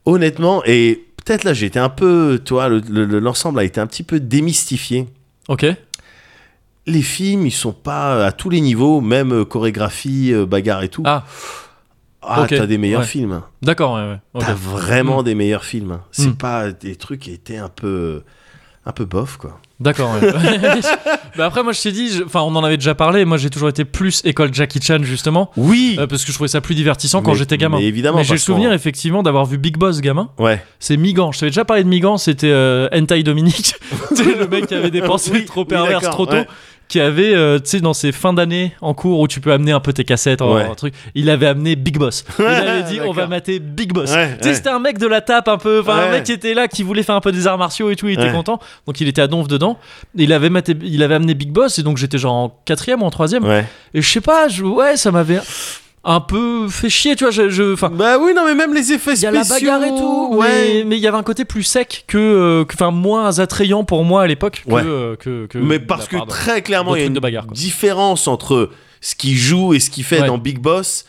[0.06, 3.88] honnêtement, et peut-être là, j'ai été un peu, toi, le- le- l'ensemble a été un
[3.88, 5.08] petit peu démystifié.
[5.50, 5.66] Ok.
[6.88, 10.90] Les films, ils sont pas à tous les niveaux, même euh, chorégraphie, euh, bagarre et
[10.90, 11.04] tout.
[11.06, 11.26] Ah,
[12.28, 13.08] Ah, t'as des meilleurs ouais.
[13.08, 13.42] films.
[13.62, 13.96] d'accord.
[13.96, 14.02] Ouais,
[14.34, 14.42] ouais.
[14.42, 15.26] T'as vraiment Mm.
[15.26, 16.00] des meilleurs films.
[16.12, 16.36] C'est Mm.
[16.38, 18.24] pas des trucs qui étaient un peu,
[18.86, 19.60] un peu bof, quoi.
[19.80, 20.14] D'accord.
[20.14, 20.32] ouais.
[21.38, 23.26] bah après, moi, je t'ai dit, enfin, on en avait déjà parlé.
[23.26, 25.96] Moi, j'ai toujours été plus école Jackie Chan justement, Oui.
[26.00, 27.78] euh, parce que je trouvais ça plus divertissant quand j'étais gamin.
[27.80, 30.30] mais évidemment, Mais j'ai le souvenir effectivement d'avoir vu Big Boss gamin.
[30.38, 30.64] Ouais.
[30.80, 31.32] C'est Migan.
[31.32, 32.18] Je t'avais déjà parlé de Migan.
[32.18, 33.76] C'était euh, Hentai Dominique.
[34.18, 36.34] Le mec qui avait des pensées Oui, trop perverses trop tôt.
[36.34, 36.48] ouais.
[36.88, 39.72] Qui avait, euh, tu sais, dans ses fins d'année en cours où tu peux amener
[39.72, 42.24] un peu tes cassettes, en truc, il avait amené Big Boss.
[42.40, 44.12] Il avait dit, on va mater Big Boss.
[44.14, 46.32] Ouais, tu sais, c'était un mec de la tape un peu, enfin, un mec qui
[46.32, 48.60] était là, qui voulait faire un peu des arts martiaux et tout, il était content.
[48.86, 49.80] Donc il était à donf dedans.
[50.14, 53.06] Il avait, maté- il avait amené Big Boss, et donc j'étais genre en quatrième ou
[53.06, 53.46] en troisième.
[53.96, 55.40] Et je sais pas, ouais, ça m'avait
[56.08, 57.32] un peu fait chier, tu vois.
[57.32, 59.30] Je, Bah oui, non, mais même les effets il y spéciaux.
[59.30, 60.84] a la bagarre et tout, Ouais.
[60.86, 64.22] mais il y avait un côté plus sec que, euh, enfin, moins attrayant pour moi
[64.22, 64.82] à l'époque que, Ouais.
[64.86, 67.48] euh, que, que Mais de parce que très clairement, il y a une de bagarre,
[67.48, 67.56] quoi.
[67.56, 68.70] différence entre
[69.02, 70.28] ce qu'il joue et ce qu'il fait Ouais.
[70.28, 71.06] dans Big Boss.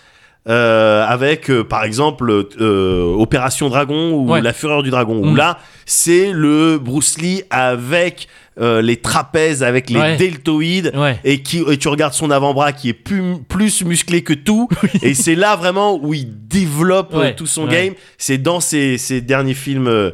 [0.48, 2.30] Euh, avec euh, par exemple
[2.60, 4.40] euh, Opération Dragon ou Ouais.
[4.40, 5.36] La Fureur du Dragon où Mm.
[5.36, 8.28] là c'est le Bruce Lee avec
[8.60, 10.16] euh, les trapèzes avec les Ouais.
[10.16, 11.18] deltoïdes Ouais.
[11.24, 14.68] et, qui, et tu regardes son avant-bras qui est plus, plus musclé que tout
[15.02, 19.54] et c'est là vraiment où il développe tout son game c'est dans ses, ses derniers
[19.54, 20.10] films euh,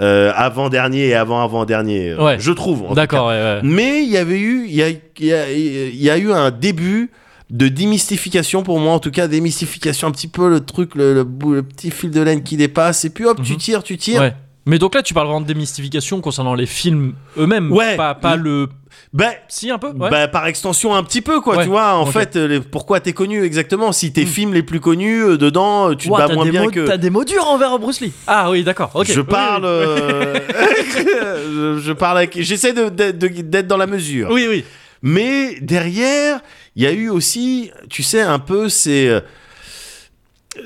[0.00, 2.36] euh, avant-dernier et avant-avant-dernier euh, Ouais.
[2.38, 3.60] je trouve D'accord, ouais, ouais.
[3.62, 7.10] mais il y avait eu, il y a, y a- y a eu un début
[7.50, 11.62] de démystification pour moi, en tout cas démystification un petit peu le truc, le, le
[11.62, 13.58] petit fil de laine qui dépasse, et puis hop, tu Mhm.
[13.58, 14.20] tires, tu tires.
[14.20, 14.34] Ouais.
[14.66, 17.72] Mais donc là, tu parles vraiment de démystification concernant les films eux-mêmes.
[17.72, 17.96] Ouais.
[17.96, 18.68] Pas, pas le.
[19.14, 20.10] Ben, Si, un peu Ouais.
[20.10, 21.62] bah, par extension un petit peu quoi, Ouais.
[21.64, 21.94] tu vois.
[21.94, 24.26] En fait, euh, les- pourquoi t'es connu exactement Si tes Mm.
[24.26, 26.86] films les plus connus euh, dedans, euh, tu te bats moins des bien mots, que.
[26.86, 28.12] T'as des mots durs envers Bruce Lee.
[28.26, 28.90] Ah oui, d'accord.
[28.92, 29.06] ok.
[29.10, 29.68] Je parle, oui.
[29.70, 30.34] euh,
[31.78, 34.28] je, je parle avec, j'essaie de- de- de- d'être dans la mesure.
[34.30, 34.64] Oui, oui.
[35.00, 36.40] Mais derrière,
[36.78, 39.08] il y a eu aussi, tu sais, un peu ces.
[39.08, 39.20] euh,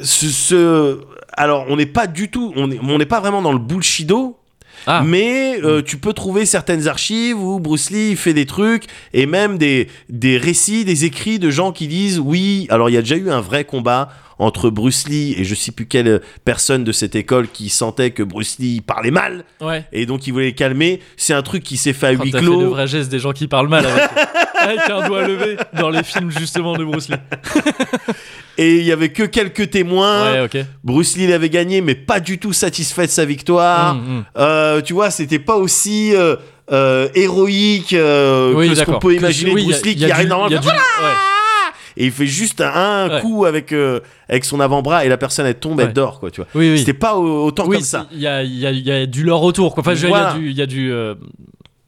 [0.02, 1.00] Ce, ce-
[1.34, 2.52] alors, on n'est pas du tout.
[2.56, 4.38] On n'est on pas vraiment dans le bullshido.
[4.86, 5.02] Ah.
[5.06, 9.56] Mais euh, tu peux trouver certaines archives où Bruce Lee fait des trucs et même
[9.56, 12.66] des, des récits, des écrits de gens qui disent oui.
[12.68, 14.08] Alors il y a déjà eu un vrai combat
[14.40, 18.24] entre Bruce Lee et je sais plus quelle personne de cette école qui sentait que
[18.24, 19.84] Bruce Lee parlait mal Ouais.
[19.92, 20.98] et donc il voulait le calmer.
[21.16, 22.70] C'est un truc qui s'est fait à Quand huis t'as fait le clos.
[22.70, 24.10] vrai geste des gens qui parlent mal avec,
[24.62, 27.16] avec un doigt levé dans les films justement de Bruce Lee.
[28.58, 30.46] Et il y avait que quelques témoins.
[30.46, 30.66] Ouais.
[30.84, 33.94] Bruce Lee l'avait gagné, mais pas du tout satisfait de sa victoire.
[33.94, 34.24] Mm, mm.
[34.38, 36.36] Euh, tu vois, c'était pas aussi euh,
[36.70, 37.94] euh, héroïque
[38.54, 40.60] Oui, que ce qu'on peut imaginer oui, Bruce Lee qui arrive normalement.
[40.60, 40.74] du- ouais.
[41.96, 43.20] Et il fait juste un, Ouais.
[43.20, 43.74] coup avec,
[44.28, 46.48] avec son avant-bras et la personne elle tombe, elle dort, quoi, tu vois.
[46.54, 46.78] Oui.
[46.78, 48.06] C'était pas au- autant comme ça.
[48.12, 49.74] Il y a, il y, a, il y a du lore autour.
[49.74, 49.82] Quoi.
[49.82, 50.34] Enfin, Voilà.
[50.38, 50.92] il y a du, il y a du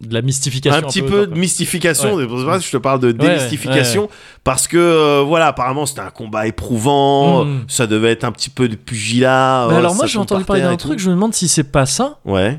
[0.01, 0.79] de la mystification.
[0.79, 2.27] Un petit peu de mystification, Ouais.
[2.61, 4.09] je te parle de ouais, démystification,
[4.43, 7.65] parce que euh, voilà, apparemment c'était un combat éprouvant, Mm.
[7.69, 9.67] ça devait être un petit peu de pugilat.
[9.71, 11.87] Mais alors moi j'ai entendu par parler d'un truc, je me demande si c'est pas
[11.87, 12.19] ça.
[12.25, 12.59] Ouais,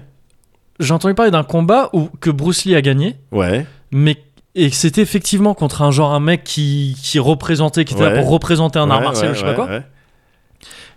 [0.80, 4.18] J'ai entendu parler d'un combat où que Bruce Lee a gagné, ouais, mais
[4.56, 8.30] et c'était effectivement contre un genre un mec qui, qui représentait, qui était là pour
[8.30, 9.70] représenter un art martial, je sais pas quoi.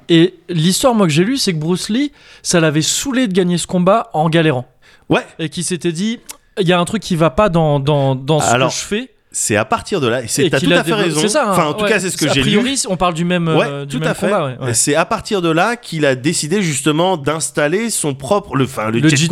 [0.08, 2.12] Et l'histoire moi que j'ai lue, c'est que Bruce Lee,
[2.42, 4.66] ça l'avait saoulé de gagner ce combat en galérant,
[5.08, 6.20] Ouais, et qui s'était dit,
[6.60, 8.80] il y a un truc qui va pas dans dans, dans ce Alors, que je
[8.84, 9.10] fais.
[9.32, 11.20] c'est à partir de là, c'est t'as tout a à fait raison.
[11.20, 11.46] C'est ça.
[11.48, 11.88] hein, enfin, en tout ouais.
[11.90, 12.50] cas, c'est ce que A j'ai lu.
[12.50, 14.26] priori, on parle du même, Ouais, euh, du tout même à fait.
[14.26, 14.46] combat.
[14.46, 14.74] ouais, ouais.
[14.74, 18.98] C'est à partir de là qu'il a décidé justement d'installer son propre, le, enfin, le,
[19.00, 19.30] Le Jeet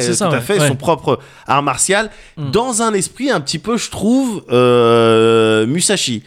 [0.00, 2.50] c'est ça, tout à fait, son propre art martial, Mm.
[2.50, 6.22] dans un esprit un petit peu, je trouve, euh, Musashi.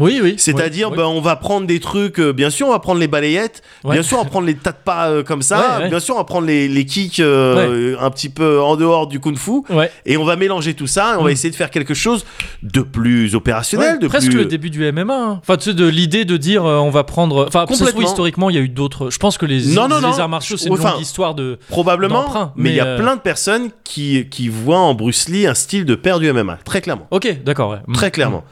[0.00, 0.34] Oui, oui.
[0.38, 3.06] C'est-à-dire, oui, ben, on va prendre des trucs, euh, bien sûr, on va prendre les
[3.08, 3.92] balayettes, Ouais.
[3.94, 5.88] bien sûr, on va prendre les tas de pas euh, comme ça, Ouais, ouais.
[5.90, 9.20] bien sûr, on va prendre les, les kicks euh, un petit peu en dehors du
[9.20, 9.76] kung-fu, oui.
[9.76, 9.90] Ouais.
[10.06, 11.32] et on va mélanger tout ça, et on va Mm.
[11.32, 12.24] essayer de faire quelque chose
[12.62, 14.38] de plus opérationnel, de presque plus...
[14.38, 15.14] le début du MMA.
[15.14, 15.38] hein.
[15.42, 17.46] Enfin, tu sais, de l'idée de dire on va prendre.
[17.46, 18.00] Enfin, Complètement.
[18.02, 19.10] historiquement, il y a eu d'autres.
[19.10, 20.18] Je pense que les, Non, non, les non.
[20.18, 21.58] arts martiaux, c'est une Enfin, longue histoire de.
[21.68, 25.54] Probablement, mais il y a plein de personnes qui, qui voient en Bruce Lee un
[25.54, 27.06] style de père du MMA, très clairement.
[27.10, 27.76] Ok, d'accord.
[27.86, 27.92] Mm.
[27.94, 28.44] Très clairement.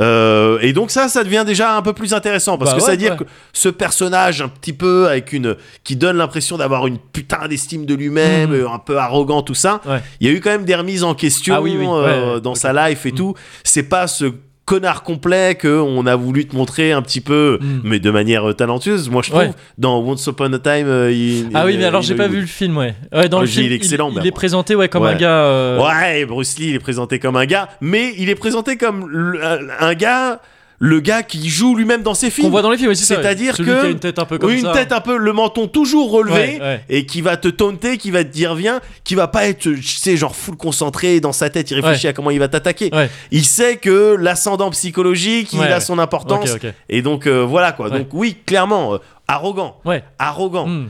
[0.00, 2.86] Euh, et donc ça, ça devient déjà un peu plus intéressant parce Bah que ouais,
[2.86, 3.18] ça veut dire ouais.
[3.18, 7.84] que ce personnage un petit peu avec une qui donne l'impression d'avoir une putain d'estime
[7.86, 8.66] de lui-même, Mhm.
[8.72, 9.80] un peu arrogant tout ça.
[9.86, 10.00] Ouais.
[10.20, 12.54] Il y a eu quand même des remises en question Ah oui, oui, euh, dans
[12.54, 13.16] sa life et Mhm.
[13.16, 13.34] tout.
[13.64, 14.26] C'est pas ce
[14.68, 17.80] connard complet que on a voulu te montrer un petit peu, Mhm.
[17.84, 19.08] mais de manière euh, talentueuse.
[19.08, 19.50] Moi, je trouve Ouais.
[19.78, 20.86] dans Once Upon a Time.
[20.88, 22.94] euh, il- Ah oui, il- mais alors il- j'ai il- pas vu le film, ouais.
[23.12, 25.12] Ouais, dans Oh, le il film, est excellent, il, il est présenté, ouais, comme Ouais.
[25.12, 25.30] un gars.
[25.44, 29.10] euh, Ouais, Bruce Lee, il est présenté comme un gars, mais il est présenté comme
[29.80, 30.40] un gars,
[30.80, 32.50] le gars qui joue lui-même dans ses Qu'on films.
[32.50, 32.94] voit dans les films.
[32.94, 34.72] C'est-à-dire que- qui a une tête un peu comme une ça.
[34.72, 36.84] tête un peu, le menton toujours relevé, Ouais, ouais.
[36.88, 39.82] et qui va te taunter, qui va te dire viens, qui va pas être, tu
[39.82, 42.90] sais, genre full concentré dans sa tête, il réfléchit à comment il va t'attaquer.
[43.32, 46.56] Il sait que l'ascendant psychologique, il a son importance,
[46.88, 47.90] et donc euh, voilà quoi.
[47.90, 49.76] Donc oui, clairement, euh, arrogant,
[50.18, 50.66] arrogant.
[50.66, 50.88] Mm.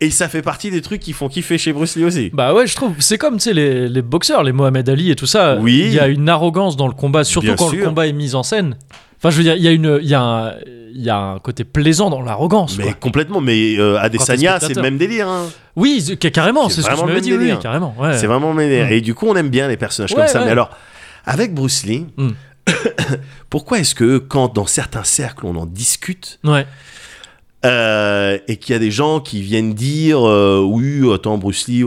[0.00, 2.30] Et ça fait partie des trucs qui font kiffer chez Bruce Lee aussi.
[2.32, 2.92] Bah ouais, je trouve.
[3.00, 5.56] C'est comme, tu sais, les, les boxeurs, les Mohamed Ali et tout ça.
[5.60, 5.82] Oui.
[5.86, 8.36] Il y a une arrogance dans le combat, surtout Bien quand le combat est mis
[8.36, 8.76] en scène.
[9.18, 10.52] Enfin, je veux dire, il y a, une, il y a, un,
[10.94, 12.78] il y a un côté plaisant dans l'arrogance.
[12.78, 12.94] Mais quoi.
[12.94, 15.28] complètement, mais euh, Adesanya, c'est le même délire.
[15.28, 15.46] hein.
[15.76, 17.32] Oui, c'est- carrément, C'est ce que je me dit.
[17.34, 17.94] Oui, carrément.
[17.98, 18.16] Ouais.
[18.16, 18.86] C'est vraiment le même délire.
[18.86, 18.92] Mm.
[18.92, 20.38] Et du coup, on aime bien les personnages Ouais, comme ça.
[20.40, 20.44] ouais.
[20.46, 20.70] Mais alors,
[21.26, 22.28] avec Bruce Lee, Mm.
[23.50, 26.38] pourquoi est-ce que quand dans certains cercles on en discute
[27.64, 31.82] euh, et qu'il y a des gens qui viennent dire euh, oui, attends, Bruce Lee,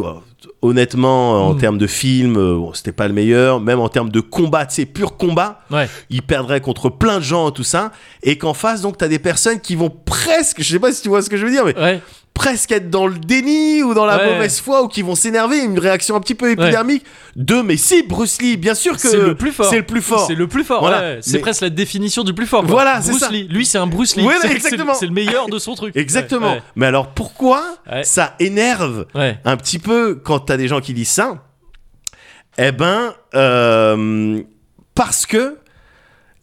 [0.62, 1.57] honnêtement, euh, en Mm.
[1.59, 4.76] termes de film, euh, bon, c'était pas le meilleur, même en termes de combat, tu
[4.76, 5.89] sais, pur combat, Ouais.
[6.09, 7.91] il perdrait contre plein de gens, tout ça,
[8.24, 11.09] et qu'en face, donc, t'as des personnes qui vont presque, je sais pas si tu
[11.09, 12.01] vois ce que je veux dire, mais Ouais.
[12.34, 14.34] Presque être dans le déni ou dans la Ouais.
[14.34, 17.05] mauvaise foi ou qui vont s'énerver, une réaction un petit peu épidermique
[17.36, 19.67] de mais si Bruce Lee, bien sûr que C'est le plus fort.
[19.69, 20.25] C'est le plus fort.
[20.25, 20.79] C'est le plus fort.
[20.82, 20.99] Voilà.
[21.01, 21.17] ouais.
[21.21, 22.61] C'est Mais- presque la définition du plus fort.
[22.61, 22.71] quoi.
[22.71, 23.29] Voilà, c'est Bruce ça.
[23.29, 23.47] Lee.
[23.49, 24.25] Lui, c'est un Bruce Lee.
[24.49, 24.93] Exactement.
[24.95, 25.93] C'est le meilleur de son truc.
[25.95, 26.57] Exactement.
[26.75, 27.63] Mais alors pourquoi
[28.03, 31.45] ça énerve un petit peu quand t'as des gens qui disent ça?
[32.57, 34.41] Eh ben, euh,
[34.95, 35.57] parce que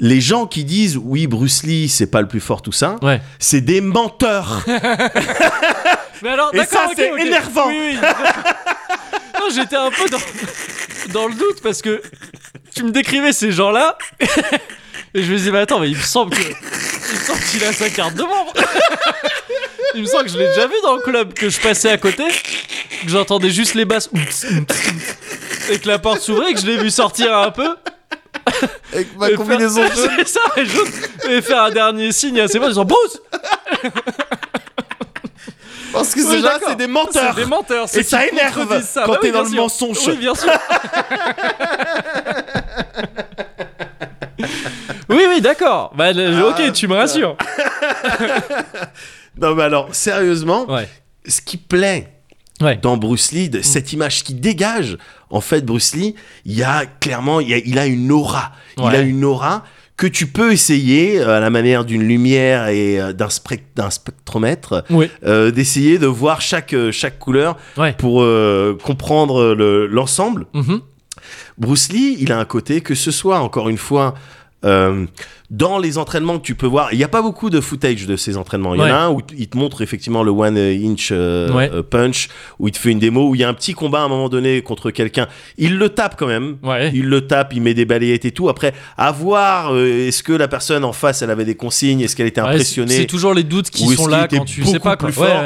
[0.01, 3.20] les gens qui disent oui, Bruce Lee, c'est pas le plus fort, tout ça, Ouais.
[3.38, 4.64] c'est des menteurs.
[6.22, 7.68] Mais alors, Et ça, c'est énervant.
[7.68, 7.96] Oui, oui.
[9.40, 10.18] non, j'étais un peu dans,
[11.20, 12.03] dans le doute parce que
[12.74, 13.96] tu me décrivais ces gens-là
[15.14, 16.42] et je me disais, mais attends, mais il me semble que.
[16.42, 18.53] Il me semble qu'il a sa carte de membre.
[19.94, 21.96] il me semble que je l'ai déjà vu dans le club, que je passais à
[21.96, 24.11] côté, que j'entendais juste les basses
[25.70, 27.68] et que la porte s'ouvrait, que je l'ai vu sortir un peu.
[28.92, 32.40] Avec ma et combinaison faire, de C'est ça, et, je- et faire un dernier signe
[32.40, 33.20] à ses potes, ils disant Bruce
[35.92, 36.68] Parce que Oui, d'accord.
[36.68, 37.32] c'est des menteurs.
[37.34, 37.86] C'est des menteurs.
[37.94, 39.03] Et ça énerve ça.
[39.07, 39.62] quand Bah t'es oui, dans bien le sûr.
[39.88, 39.99] mensonge.
[40.07, 40.51] Oui, bien sûr.
[45.09, 45.92] oui, oui, d'accord.
[45.96, 47.36] Bah, Ah, ok, tu me rassures.
[49.40, 50.88] Non mais alors, sérieusement, Ouais.
[51.26, 52.12] ce qui plaît
[52.61, 52.76] Ouais.
[52.76, 54.99] dans Bruce Lee, cette image qui dégage,
[55.31, 56.14] en fait, Bruce Lee,
[56.45, 58.53] il y a clairement, il, y a, il a une aura.
[58.79, 59.64] Il a une aura
[59.97, 63.91] que tu peux essayer, euh, à la manière d'une lumière et euh, d'un spec- d'un
[63.91, 65.11] spectromètre, Oui.
[65.26, 67.95] euh, d'essayer de voir chaque, chaque couleur Ouais.
[67.99, 68.24] pour
[68.85, 70.47] comprendre le- l'ensemble.
[70.55, 70.81] Mhm.
[71.59, 74.14] Bruce Lee, il a un côté que ce soit, encore une fois,
[75.51, 78.16] dans les entraînements que tu peux voir, il n'y a pas beaucoup de footage de
[78.16, 78.74] ces entraînements.
[78.74, 78.90] Il y Ouais.
[78.90, 81.70] en a un où il te montre effectivement le one inch euh, Ouais.
[81.72, 82.28] euh, punch,
[82.59, 84.09] où il te fait une démo, où il y a un petit combat à un
[84.09, 85.26] moment donné contre quelqu'un.
[85.57, 86.59] Il le tape quand même.
[86.62, 86.90] Ouais.
[86.92, 88.49] Il le tape, il met des balayettes et tout.
[88.51, 92.14] Après, à voir, euh, est-ce que la personne en face, elle avait des consignes, est-ce
[92.14, 95.12] qu'elle était impressionnée c'est toujours les doutes qui sont là quand tu sais pas plus
[95.12, 95.42] fort.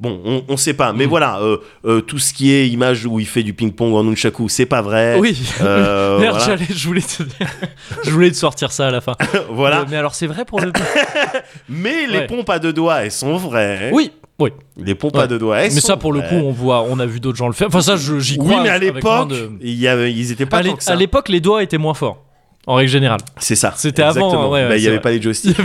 [0.00, 1.08] Bon, on, on sait pas, mais Mm.
[1.10, 1.38] voilà,
[1.84, 4.82] euh, tout ce qui est image où il fait du ping-pong en nunchaku, c'est pas
[4.82, 5.16] vrai.
[5.20, 5.36] Oui.
[5.60, 6.56] Merde, voilà.
[6.70, 7.22] je voulais te
[8.04, 9.14] je voulais te sortir ça à la fin.
[9.50, 9.80] voilà.
[9.80, 10.72] Euh, mais alors c'est vrai pour le.
[11.68, 12.26] Mais les Ouais.
[12.26, 13.90] pompes à deux doigts, elles sont vraies.
[13.92, 14.12] Oui.
[14.38, 14.50] Oui.
[14.76, 15.22] Les pompes Ouais.
[15.22, 16.40] à deux doigts, elles Mais sont ça pour le coup, vraies.
[16.44, 17.68] on voit, on a vu d'autres gens le faire.
[17.68, 18.62] Enfin ça, je- j'y Oui, crois.
[18.64, 20.76] mais à avec moins l'époque, de- il y avait- ils étaient pas À l'é- tant
[20.76, 20.92] que ça.
[20.92, 22.24] à l'époque, les doigts étaient moins forts.
[22.66, 23.20] En règle générale.
[23.38, 23.74] C'est ça.
[23.76, 24.50] C'était avant, Exactement.
[24.50, 25.02] ouais, ouais, Bah, il n'y c'est avait vrai.
[25.02, 25.56] pas les joysticks.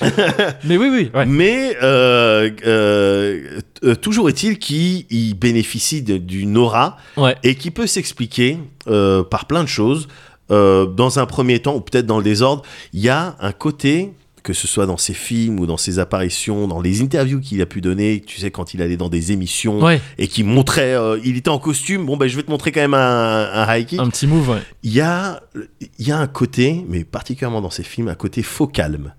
[0.64, 1.10] Mais oui, oui.
[1.14, 1.26] Ouais.
[1.26, 7.36] Mais euh, euh, euh, toujours est-il qu'il il bénéficie de- d'une aura Ouais.
[7.44, 8.58] et qui peut s'expliquer
[8.88, 10.08] euh, par plein de choses.
[10.50, 12.62] Euh, dans un premier temps, ou peut-être dans le désordre,
[12.92, 14.12] il y a un côté,
[14.42, 17.66] que ce soit dans ses films ou dans ses apparitions, dans les interviews qu'il a
[17.66, 20.00] pu donner, tu sais, quand il allait dans des émissions Ouais.
[20.18, 22.80] et qui montrait, euh, il était en costume, bon ben je vais te montrer quand
[22.80, 24.00] même un, un high kick.
[24.00, 24.50] Un petit move.
[24.50, 24.58] Ouais.
[24.82, 25.40] Il y a,
[25.98, 29.14] il y a un côté, mais particulièrement dans ces films, un côté faux calme.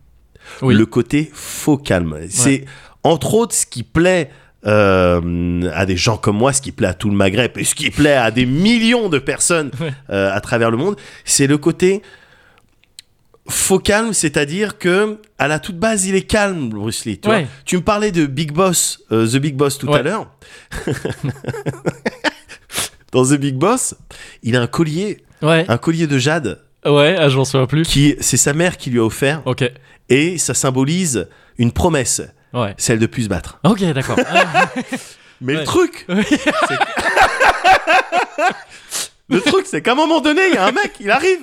[0.62, 0.76] Oui.
[0.76, 2.18] Le côté faux calme.
[2.30, 2.66] C'est
[3.04, 4.30] entre autres ce qui plaît
[4.66, 7.76] euh, à des gens comme moi, ce qui plaît à tout le Maghreb et ce
[7.76, 9.92] qui plaît à des millions de personnes Ouais.
[10.10, 10.96] euh, à travers le monde,
[11.26, 12.02] c'est le côté
[13.50, 17.20] faux calme, c'est-à-dire que à la toute base, il est calme, Bruce Lee.
[17.20, 17.40] Tu, Ouais.
[17.42, 17.50] vois.
[17.66, 20.28] tu me parlais de Big Boss, euh, The Big Boss tout à l'heure.
[23.12, 23.96] Dans The Big Boss,
[24.42, 27.16] il a un collier, un collier de jade Ouais.
[27.18, 27.84] Ah, j'en souviens plus.
[27.84, 29.64] qui c'est sa mère qui lui a offert Ok.
[30.10, 32.22] et ça symbolise une promesse,
[32.54, 32.76] Ouais.
[32.78, 33.60] celle de plus se battre.
[33.64, 34.18] Ok, d'accord.
[35.42, 36.24] Mais le truc, Oui.
[39.30, 41.40] le truc, c'est qu'à un moment donné, il y a un mec, il arrive,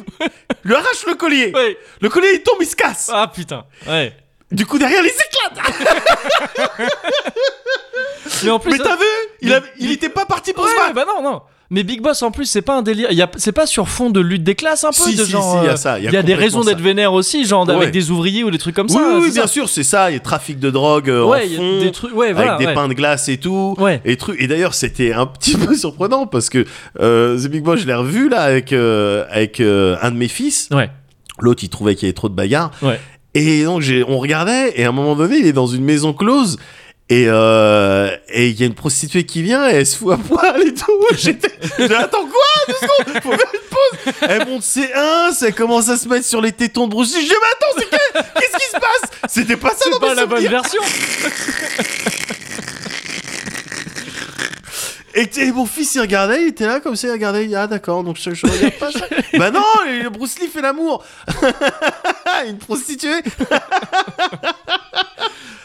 [0.65, 1.53] lui arrache le collier.
[2.01, 3.11] Le collier, il tombe, il se casse.
[3.13, 3.65] Ah putain.
[3.87, 4.17] Ouais.
[4.51, 5.59] Du coup, derrière, il s'éclate.
[8.45, 8.73] Mais en plus.
[8.73, 9.05] Mais t'as vu
[9.43, 10.95] il, il était pas parti pour Ouais, se battre.
[10.95, 11.43] bah non, non.
[11.73, 13.09] Mais Big Boss en plus, c'est pas un délire.
[13.37, 15.61] c'est pas sur fond de lutte des classes un peu Si, de si, genre.
[15.61, 17.75] si, y a euh, ça, il y a des raisons d'être vénère aussi, genre Ouais.
[17.75, 19.19] avec des ouvriers ou des trucs comme Oui, ça.
[19.21, 20.11] oui, bien ça sûr, c'est ça.
[20.11, 22.15] Il y a trafic de drogue euh, Ouais, en il y a fond, des trucs.
[22.17, 22.55] Ouais, voilà.
[22.55, 23.77] avec des pains de glace et tout.
[23.79, 24.01] Ouais.
[24.05, 24.41] Et, trucs.
[24.41, 26.65] et d'ailleurs, c'était un petit peu surprenant parce que
[27.01, 30.69] euh, The Big Boss, je l'ai revu là avec, euh, avec un de mes fils.
[30.73, 30.91] Ouais.
[31.39, 32.73] L'autre, il trouvait qu'il y avait trop de bagarres.
[32.83, 32.99] Ouais.
[33.35, 36.57] Et donc, on regardait, et à un moment donné, il est dans une maison close.
[37.13, 40.17] Et euh, et il y a une prostituée qui vient et elle se fout à
[40.17, 40.87] poil et tout.
[41.17, 41.51] J'étais,
[41.93, 42.47] attends quoi?
[42.69, 44.15] Deux secondes, faut faire une pause.
[44.29, 47.23] Elle monte ses 1, elle commence à se mettre sur les tétons de Bruce Lee.
[47.23, 49.11] Je dis mais attends, c'est que- qu'est-ce qui se passe?
[49.29, 50.83] C'était pas ça C'est pas la bonne version.
[55.13, 57.57] Et, et mon fils il regardait, il était là comme ça, il regardait, il dit,
[57.57, 59.07] ah d'accord, donc je, je regarde pas ça.
[59.39, 59.65] bah non,
[60.13, 61.05] Bruce Lee fait l'amour.
[62.47, 63.21] une prostituée.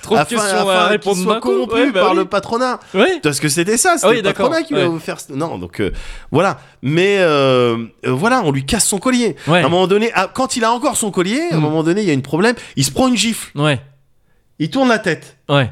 [0.05, 2.17] Trop de afin, questions afin à répondre soit corrompu Ouais, bah par oui.
[2.17, 2.79] le patronat.
[2.93, 3.05] Oui.
[3.21, 4.95] Parce que c'était ça, c'était Ah oui, le patronat qui lui a ouais.
[4.95, 5.19] offert.
[5.19, 5.91] ce- Non, donc euh,
[6.31, 6.57] voilà.
[6.81, 7.75] Mais euh,
[8.05, 9.35] euh, voilà, on lui casse son collier.
[9.47, 9.61] Ouais.
[9.61, 11.61] À un moment donné, ah, quand il a encore son collier, à un Mm.
[11.61, 12.55] moment donné, il y a une problème.
[12.75, 13.51] Il se prend une gifle.
[13.59, 13.81] Ouais.
[14.59, 15.37] Il tourne la tête.
[15.49, 15.69] Ouais.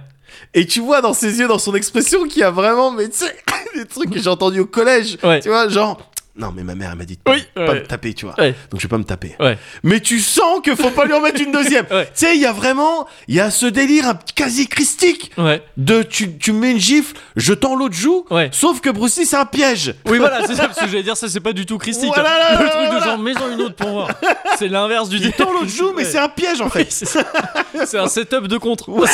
[0.53, 3.17] Et tu vois dans ses yeux, dans son expression, qu'il y a vraiment, mais tu
[3.19, 3.35] sais,
[3.75, 5.17] des trucs que j'ai entendus au collège.
[5.23, 5.39] Ouais.
[5.39, 5.97] Tu vois, genre,
[6.35, 7.73] non, mais ma mère, elle m'a dit de pas, Oui, pas ouais.
[7.81, 8.33] me taper, tu vois.
[8.39, 8.55] Ouais.
[8.71, 9.35] Donc je vais pas me taper.
[9.39, 9.55] Ouais.
[9.83, 11.85] Mais tu sens que faut pas lui en mettre une deuxième.
[11.91, 15.61] Tu sais, il y a vraiment, il y a ce délire quasi christique Ouais.
[15.77, 18.25] de tu, tu mets une gifle, je tends l'autre joue.
[18.31, 18.49] Ouais.
[18.51, 19.93] Sauf que Bruce Lee, c'est un piège.
[20.07, 22.11] Oui, voilà, c'est ça, parce que j'allais dire, ça, c'est pas du tout christique.
[22.13, 22.53] Voilà, hein.
[22.55, 24.09] là, le truc de genre, mets-en une autre pour voir.
[24.57, 26.91] C'est l'inverse du Il tend l'autre joue, mais c'est un piège en fait.
[26.91, 28.85] c'est un setup de contre.
[28.91, 29.05] Faut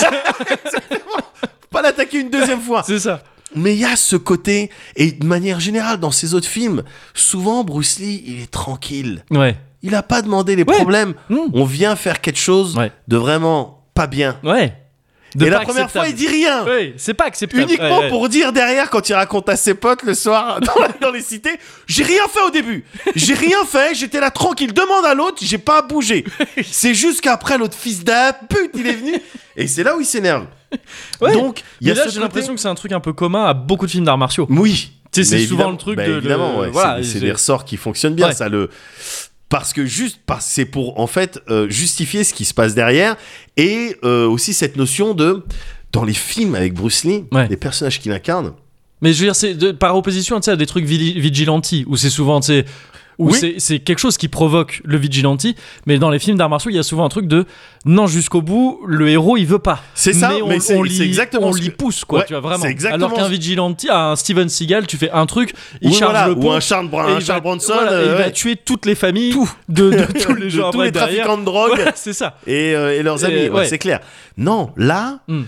[1.72, 2.84] pas l'attaquer une deuxième fois.
[2.86, 3.22] C'est ça.
[3.56, 6.84] Mais il y a ce côté, et de manière générale, dans ces autres films,
[7.14, 9.24] souvent Bruce Lee, il est tranquille.
[9.32, 9.56] Ouais.
[9.82, 10.76] Il a pas demandé les Ouais.
[10.76, 11.14] problèmes.
[11.30, 11.38] Mm.
[11.54, 12.91] On vient faire quelque chose Ouais.
[13.08, 14.38] de vraiment pas bien.
[14.43, 14.74] Ouais.
[15.36, 16.66] De et la première fois, il dit rien.
[16.66, 17.62] Ouais, c'est pas acceptable.
[17.64, 18.10] Uniquement Ouais, ouais.
[18.10, 20.74] pour dire derrière, quand il raconte à ses potes le soir dans,
[21.08, 21.54] dans les cités,
[21.88, 22.84] j'ai rien fait au début.
[23.16, 24.74] J'ai rien fait, j'étais là tranquille.
[24.74, 26.26] Demande à l'autre, j'ai pas bougé.
[26.72, 29.14] C'est juste qu'après, l'autre fils d'un pute, il est venu.
[29.56, 30.45] Et c'est là où il s'énerve.
[31.22, 31.34] Ouais.
[31.34, 33.45] Donc, il y Mais a là, j'ai l'impression que c'est un truc un peu commun
[33.45, 34.45] à beaucoup de films d'arts martiaux.
[34.49, 34.91] Oui.
[35.11, 36.70] Tu sais, c'est souvent le truc bah, de- Évidemment, de- ouais.
[36.70, 38.34] voilà, c'est- des ressorts qui fonctionnent bien, Ouais.
[38.34, 38.70] ça le.
[39.49, 43.15] Parce que juste, parce c'est pour en fait euh, justifier ce qui se passe derrière
[43.57, 45.43] et euh, aussi cette notion de
[45.91, 47.47] dans les films avec Bruce Lee, Ouais.
[47.47, 48.53] les personnages qu'il incarne.
[49.01, 52.63] Mais je veux dire, c'est par opposition à des trucs vigilanti, où c'est souvent, tu
[53.20, 53.55] où Oui.
[53.59, 55.55] c'est- quelque chose qui provoque le vigilanti,
[55.86, 57.45] mais dans les films d'arts martiaux, il y a souvent un truc de
[57.86, 59.84] non, jusqu'au bout, le héros il veut pas.
[59.93, 62.05] C'est ça, mais on, mais c'est- on c'est l'y- exactement on ce l'y que- pousse,
[62.05, 62.65] quoi, Ouais, tu vois, vraiment.
[62.65, 66.28] exactement Alors qu'un vigilanti, un Steven Seagal, tu fais un truc, il Oui, charge voilà,
[66.30, 68.86] le ou un Charles, un il Charles va- Bronson, voilà, euh, il va tuer toutes
[68.86, 69.51] les familles Tout.
[69.67, 72.38] de, de tous les de gens tous après les trafiquants de drogue c'est ça.
[72.47, 73.99] et, euh, et leurs amis, c'est clair.
[74.38, 75.43] Non, là, Hmm.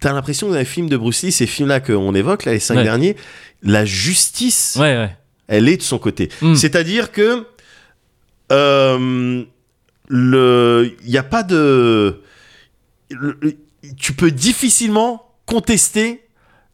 [0.00, 2.58] t'as l'impression que dans les films de Bruce Lee, ces films-là qu'on évoque, là, les
[2.60, 3.16] cinq derniers,
[3.62, 5.16] la justice, Ouais, ouais.
[5.48, 6.28] Elle est de son côté.
[6.42, 6.54] Hmm.
[6.54, 7.44] C'est-à-dire que
[8.52, 9.42] euh,
[10.08, 12.20] le, il n'y a pas de,
[13.10, 13.38] le-
[13.98, 16.20] tu peux difficilement contester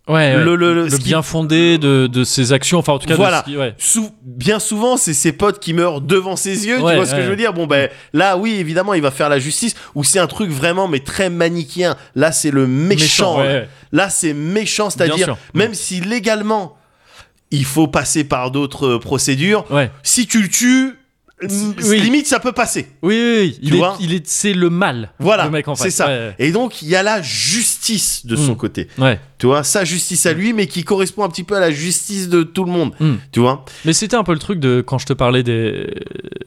[0.09, 0.43] Ouais, ouais.
[0.45, 3.41] le, qui- bien fondé de, de ses actions, enfin en tout cas, de Voilà.
[3.47, 3.75] ce qui- ouais.
[3.79, 6.77] Sou- bien souvent, c'est ses potes qui meurent devant ses yeux.
[6.77, 7.53] Tu vois ce que je veux dire?
[7.53, 9.77] Bon, ben là, oui, évidemment, il va faire la justice.
[9.95, 11.97] Ou c'est un truc vraiment, mais très manichéen.
[12.16, 13.39] Là, c'est le méchant.
[13.39, 14.11] ouais, là.
[14.11, 16.77] c'est méchant, c'est-à-dire, même si légalement,
[17.51, 19.91] il faut passer par d'autres procédures, Ouais.
[20.03, 20.95] si tu le tues,
[21.43, 22.01] Oui.
[22.01, 22.88] limite, ça peut passer.
[23.03, 23.59] Oui, oui, oui.
[23.62, 25.12] Il Tu est, vois il est, c'est le mal.
[25.18, 26.07] Voilà, le mec en c'est ça.
[26.07, 28.57] Ouais, Et donc, il y a la justice de son Mm.
[28.57, 28.88] côté.
[28.99, 29.18] ouais.
[29.38, 32.28] Tu vois, sa justice à lui, mais qui correspond un petit peu à la justice
[32.28, 32.93] de tout le monde.
[33.01, 33.14] Mm.
[33.32, 35.86] Tu vois Mais c'était un peu le truc de quand je te parlais des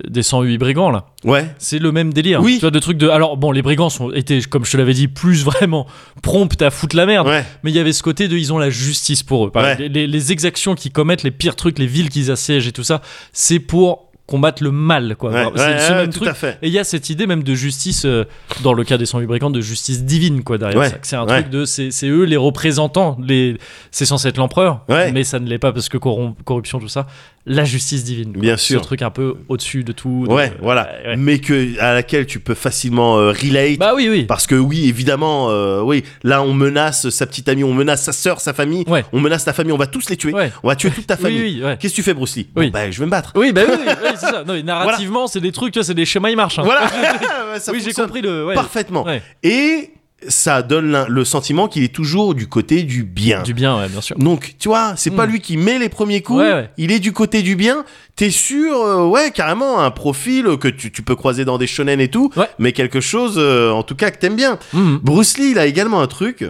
[0.08, 1.08] des 108 brigands là.
[1.24, 1.48] Ouais.
[1.58, 2.42] C'est le même délire.
[2.44, 2.56] Oui.
[2.56, 3.10] Tu vois, de trucs de.
[3.10, 5.88] Alors bon, les brigands sont étaient, comme je te l'avais dit, plus vraiment
[6.22, 7.28] prompts à foutre la merde.
[7.28, 7.44] Ouais.
[7.64, 9.52] Mais il y avait ce côté de ils ont la justice pour eux.
[9.56, 9.90] Ouais.
[9.90, 13.58] les exactions qu'ils commettent, les pires trucs, les villes qu'ils assiègent et tout ça, c'est
[13.60, 15.32] pour combattre le mal, quoi.
[15.32, 16.28] Ouais, c'est ouais, ce ouais, même truc.
[16.30, 16.58] à fait.
[16.62, 18.24] Et il y a cette idée même de justice, euh,
[18.64, 20.98] dans le cas des 108 brigands, de justice divine, quoi, derrière ça.
[21.02, 21.66] C'est un truc de.
[21.66, 23.18] C'est eux les représentants.
[23.22, 23.58] Les,
[23.92, 27.08] c'est censé être l'empereur, mais ça ne l'est pas parce que corruption, tout ça.
[27.46, 28.32] La justice divine.
[28.32, 28.42] quoi.
[28.42, 28.82] Bien Ce sûr.
[28.82, 30.26] truc un peu au-dessus de tout.
[30.26, 30.90] de- Ouais, voilà.
[31.18, 33.78] Mais que, à laquelle tu peux facilement euh, relate.
[33.78, 34.24] Bah oui, oui.
[34.24, 38.14] Parce que oui, évidemment, euh, oui, là on menace sa petite amie, on menace sa
[38.14, 40.90] sœur, sa famille, on menace ta famille, on va tous les tuer, on va tuer
[40.92, 41.62] toute ta famille.
[41.62, 41.76] oui.
[41.82, 42.48] Qu'est-ce que tu fais, Bruce Lee?
[42.56, 42.68] Oui.
[42.68, 43.34] Bon, bah, je vais me battre.
[43.36, 43.76] Oui, bah oui,
[44.14, 44.44] oui, c'est ça.
[44.44, 46.60] Non, mais narrativement, c'est des trucs, tu vois, c'est des schémas, ils marchent.
[46.60, 46.64] hein.
[46.64, 46.88] Voilà,
[47.60, 48.46] ça oui, j'ai fonctionne compris le.
[48.46, 48.56] ouais.
[48.56, 49.04] parfaitement.
[49.04, 49.22] Ouais.
[49.44, 49.92] Et
[50.30, 53.42] ça donne le sentiment qu'il est toujours du côté du bien.
[53.44, 54.18] Du bien, ouais, bien sûr.
[54.18, 55.32] Donc, tu vois, c'est pas Mm.
[55.32, 56.70] lui qui met les premiers coups, Ouais, ouais.
[56.78, 57.84] il est du côté du bien.
[58.16, 62.00] T'es sûr, euh, ouais, carrément, un profil que tu, tu peux croiser dans des shonen
[62.00, 62.48] et tout, Ouais.
[62.58, 64.60] mais quelque chose, euh, en tout cas, que t'aimes bien.
[64.72, 65.00] Mhm.
[65.04, 66.46] Bruce Lee, il a également un truc,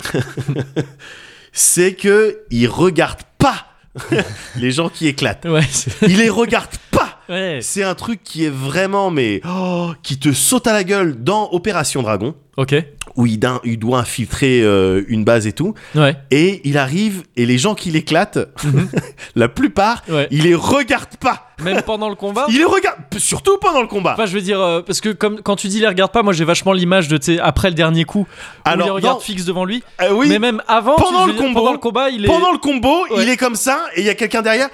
[1.52, 3.18] c'est que il regarde
[4.56, 5.44] les gens qui éclatent.
[5.44, 5.62] Ouais,
[6.02, 7.20] Il les regarde pas.
[7.28, 7.58] ouais.
[7.62, 11.50] C'est un truc qui est vraiment, mais oh, qui te saute à la gueule dans
[11.50, 12.34] Opération Dragon.
[12.58, 12.74] Ok.
[13.16, 15.74] où il, il doit infiltrer euh, une base et tout.
[15.94, 16.16] Ouais.
[16.30, 18.38] Et il arrive, et les gens qui l'éclatent,
[19.36, 20.14] la plupart, Mhm.
[20.14, 20.28] Ouais.
[20.30, 21.48] ils les regardent pas.
[21.62, 22.46] Même pendant le combat.
[22.48, 24.14] Ils les regardent, surtout pendant le combat.
[24.14, 26.32] Enfin, je veux dire, euh, parce que comme quand tu dis les regarde pas, moi
[26.32, 28.26] j'ai vachement l'image de, tu après le dernier coup, où
[28.64, 29.20] Alors, il les regarde non.
[29.20, 29.84] fixe devant lui.
[30.00, 32.26] Euh, oui, Mais même avant, Pendant tu- le dire, combo- pendant le combat, il est.
[32.28, 33.22] pendant le combo, Ouais.
[33.22, 34.68] il est comme ça, et il y a quelqu'un derrière.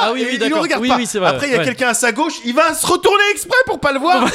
[0.00, 0.96] ah oui, il le regarde Oui, pas.
[0.96, 1.30] oui, c'est vrai.
[1.30, 3.92] Après, il y a quelqu'un à sa gauche, il va se retourner exprès pour pas
[3.92, 4.24] le voir.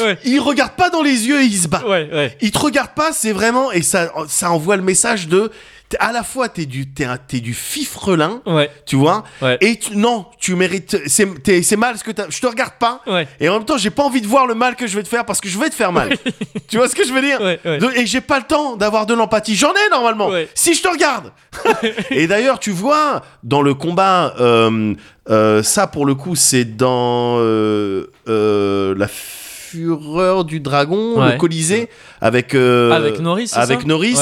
[0.00, 0.18] Ouais.
[0.24, 1.82] Il regarde pas dans les yeux et il se bat.
[1.86, 2.36] Ouais, ouais.
[2.40, 5.50] Il te regarde pas, c'est vraiment et ça, ça envoie le message de
[5.98, 9.58] à la fois t'es du t'es t'es du fifrelin, Ouais, tu vois, Ouais.
[9.60, 12.26] et tu, non, tu mérites, c'est t'es- c'est mal ce que t'as.
[12.30, 13.00] Je te regarde pas.
[13.06, 13.26] ouais.
[13.40, 15.08] Et en même temps, j'ai pas envie de voir le mal que je vais te
[15.08, 16.10] faire parce que je vais te faire mal.
[16.68, 17.40] tu vois ce que je veux dire?
[17.40, 19.56] De- Et j'ai pas le temps d'avoir de l'empathie.
[19.56, 20.28] J'en ai normalement.
[20.28, 20.48] Ouais.
[20.54, 21.32] Si je te regarde.
[22.10, 24.94] et d'ailleurs, tu vois dans le combat, euh,
[25.28, 31.88] euh, ça pour le coup, c'est dans euh, euh, la fureur du dragon, le Colisée,
[32.20, 33.86] avec euh, Avec Norris, c'est avec ça?
[33.86, 34.16] Norris.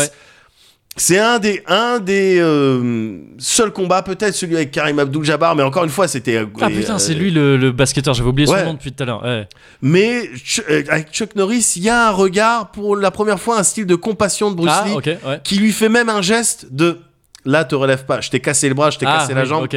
[1.01, 5.85] C'est un des, un des euh, seuls combats, peut-être celui avec Karim Abdul-Jabbar, mais encore
[5.85, 6.45] une fois, c'était.
[6.61, 8.59] Ah putain, euh, c'est lui le, le basketteur, j'avais oublié Ouais.
[8.59, 9.23] son nom depuis tout à l'heure.
[9.23, 9.49] Ouais.
[9.81, 13.59] Mais Ch- euh, avec Chuck Norris, il y a un regard, pour la première fois,
[13.59, 15.41] un style de compassion de Bruce Ah, Lee, ouais.
[15.45, 16.99] qui lui fait même un geste de
[17.45, 19.69] là, te relève pas, je t'ai cassé le bras, je t'ai Ah, cassé la jambe.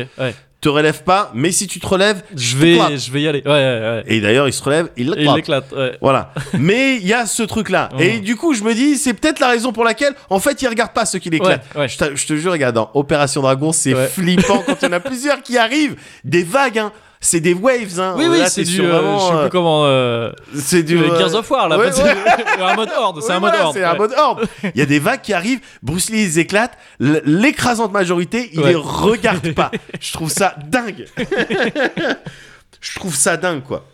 [0.61, 3.41] Te relève pas, mais si tu te relèves, Je vais, je vais y aller.
[3.45, 4.03] Ouais, ouais, ouais.
[4.07, 5.71] Et d'ailleurs, il se relève, il Et il l'éclate.
[5.71, 5.97] Ouais.
[6.01, 6.33] Voilà.
[6.53, 7.89] Mais il y a ce truc-là.
[7.99, 10.67] Et du coup, je me dis, c'est peut-être la raison pour laquelle, en fait, il
[10.67, 11.65] regarde pas ceux qui l'éclatent.
[11.87, 14.93] Je, te- je te jure, regarde, dans Opération Dragon, c'est flippant quand il y en
[14.93, 15.95] a plusieurs qui arrivent.
[16.23, 16.91] Des vagues, hein.
[17.23, 18.15] C'est des waves, hein.
[18.17, 18.81] Oui, oui, c'est du.
[18.81, 19.85] euh, vraiment, je sais euh, plus comment.
[19.85, 20.97] euh, C'est du.
[20.97, 21.77] euh, Gears of War, là.
[21.77, 21.91] ouais, ouais.
[21.93, 23.21] c'est un mode horde.
[23.21, 23.73] C'est Oui, un mode voilà, horde.
[23.75, 23.97] C'est un ouais.
[23.99, 24.47] mode horde.
[24.63, 28.73] Il y a des vagues qui arrivent, Bruce Lee les éclate, l'écrasante majorité, il les
[28.75, 29.69] regarde pas.
[30.01, 31.05] Je trouve ça dingue.
[32.81, 33.85] Je trouve ça dingue, quoi.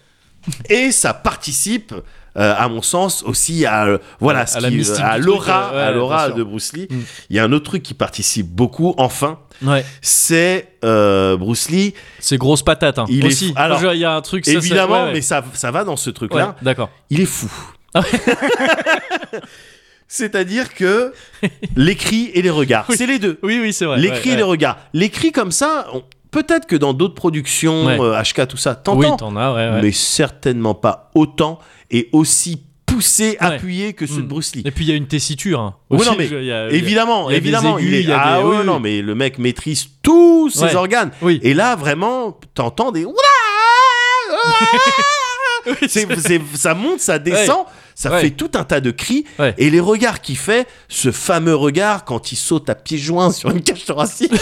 [0.70, 1.94] Et ça participe,
[2.38, 6.44] euh, à mon sens, aussi à, euh, voilà, À l'aura, euh, ouais, à l'aura de
[6.44, 6.88] Bruce Lee.
[6.90, 6.96] Mm.
[7.30, 9.84] Il y a un autre truc qui participe beaucoup, enfin, Ouais.
[10.02, 13.00] c'est euh, Bruce Lee, C'est grosse patate.
[13.00, 13.06] Hein.
[13.10, 13.48] Il est Aussi.
[13.50, 13.54] fou.
[13.56, 14.46] Alors, il y a un truc.
[14.46, 16.56] ça, évidemment, ouais, mais ça, ça va dans ce truc-là.
[16.62, 16.90] D'accord.
[17.10, 17.52] il est fou.
[17.94, 18.02] Ah
[20.08, 21.14] C'est-à-dire que
[21.76, 22.96] les cris et les regards, Oui.
[22.98, 23.40] c'est les deux.
[23.44, 23.98] Oui, oui, c'est vrai.
[24.00, 24.78] les cris et les regards.
[24.94, 28.00] Les cris comme ça, on- peut-être que dans d'autres productions, Ouais.
[28.00, 29.70] euh, HK, tout ça, Oui, t'entends, t'en as, ouais.
[29.70, 29.82] ouais.
[29.82, 31.60] mais certainement pas autant
[31.92, 33.38] et aussi poussé, Ouais.
[33.48, 34.28] appuyé que ceux de Mm.
[34.28, 34.64] Bruce Lee.
[34.66, 35.60] Et puis il y a une tessiture.
[35.60, 35.76] Hein.
[35.90, 38.38] Oui, non, mais y a- Évidemment, y a évidemment, aigus, il est y a ah
[38.40, 40.76] des- ouais, oui, non, mais le mec maîtrise tous ses Ouais.
[40.76, 41.12] organes.
[41.22, 41.40] Oui.
[41.44, 43.06] Et là, vraiment, t'entends des
[45.88, 47.66] c'est- ça monte, ça descend,
[48.00, 48.22] ça Ouais.
[48.22, 49.26] fait tout un tas de cris.
[49.40, 49.56] Ouais.
[49.58, 53.50] Et les regards qu'il fait, ce fameux regard quand il saute à pieds joints sur
[53.50, 54.32] une cage thoracique.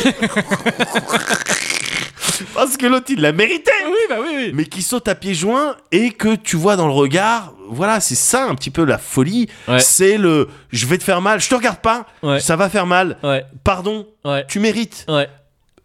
[2.53, 3.71] Parce que l'autre, il l'a mérité.
[3.85, 4.51] Oui, bah oui, oui.
[4.53, 8.15] Mais qui saute à pieds joints et que tu vois dans le regard, voilà, c'est
[8.15, 9.47] ça un petit peu la folie.
[9.69, 9.79] Ouais.
[9.79, 12.39] C'est le je vais te faire mal, je te regarde pas, Ouais.
[12.41, 14.05] ça va faire mal, Ouais, pardon,
[14.49, 15.05] tu mérites.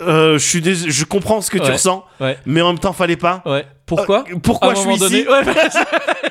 [0.02, 2.05] Euh, je suis dés- je comprends ce que tu ressens,
[2.47, 3.42] mais en même temps, fallait pas.
[3.97, 5.29] Pourquoi Euh, pourquoi je suis moment ici donné.
[5.31, 5.53] Ouais, bah,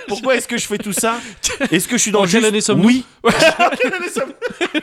[0.08, 1.16] Pourquoi est-ce que je fais tout ça
[1.72, 3.06] Est-ce que je suis dans En quelle juste année sommes-nous Oui.
[3.24, 3.30] En
[3.76, 4.80] quelle année sommes-nous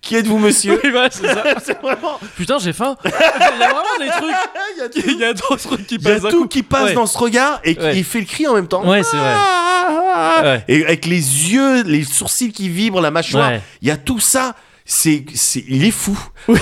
[0.00, 1.42] Qui êtes-vous, monsieur oui, bah, c'est ça.
[1.64, 2.20] C'est vraiment.
[2.36, 2.96] Putain, j'ai faim.
[3.04, 5.04] Il y a vraiment des trucs.
[5.04, 6.48] Il y a tout, trucs qui il y a passent tout coup.
[6.48, 6.94] qui passe Ouais.
[6.94, 8.02] dans ce regard et qui Ouais.
[8.04, 8.86] fait le cri en même temps.
[8.88, 9.34] Ouais, c'est vrai.
[10.44, 10.64] Ouais.
[10.68, 11.16] Et avec les
[11.52, 13.52] yeux, les sourcils qui vibrent, la mâchoire,
[13.82, 14.54] il y a tout ça.
[14.88, 16.18] C'est, c'est, il est fou.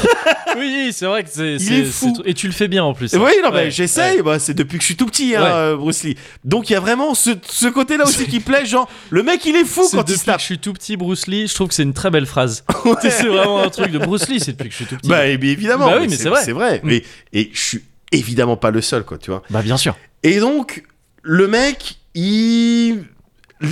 [0.56, 1.54] Oui, c'est vrai que c'est.
[1.54, 2.14] Il c'est- est fou.
[2.16, 3.12] c'est- Et tu le fais bien en plus.
[3.14, 4.22] Oui, non, mais j'essaye.
[4.22, 5.50] Bah, c'est depuis que je suis tout petit, hein, Ouais.
[5.50, 6.16] euh, Bruce Lee.
[6.44, 8.64] Donc il y a vraiment ce, ce côté-là aussi qui plaît.
[8.64, 10.36] Genre, le mec, il est fou quand il depuis se tape.
[10.36, 11.48] que je suis tout petit, Bruce Lee.
[11.48, 12.64] Je trouve que c'est une très belle phrase.
[13.02, 14.38] C'est vraiment un truc de Bruce Lee.
[14.38, 15.08] C'est depuis que je suis tout petit.
[15.08, 15.86] Bah, eh bien, évidemment.
[15.90, 16.44] Bah oui, mais c'est vrai.
[16.44, 16.76] C'est vrai.
[16.84, 16.86] Mm.
[16.88, 17.02] Mais,
[17.32, 17.82] et je suis
[18.12, 19.42] évidemment pas le seul, quoi, tu vois.
[19.50, 19.96] Bah, bien sûr.
[20.22, 20.84] Et donc,
[21.22, 23.02] le mec, il.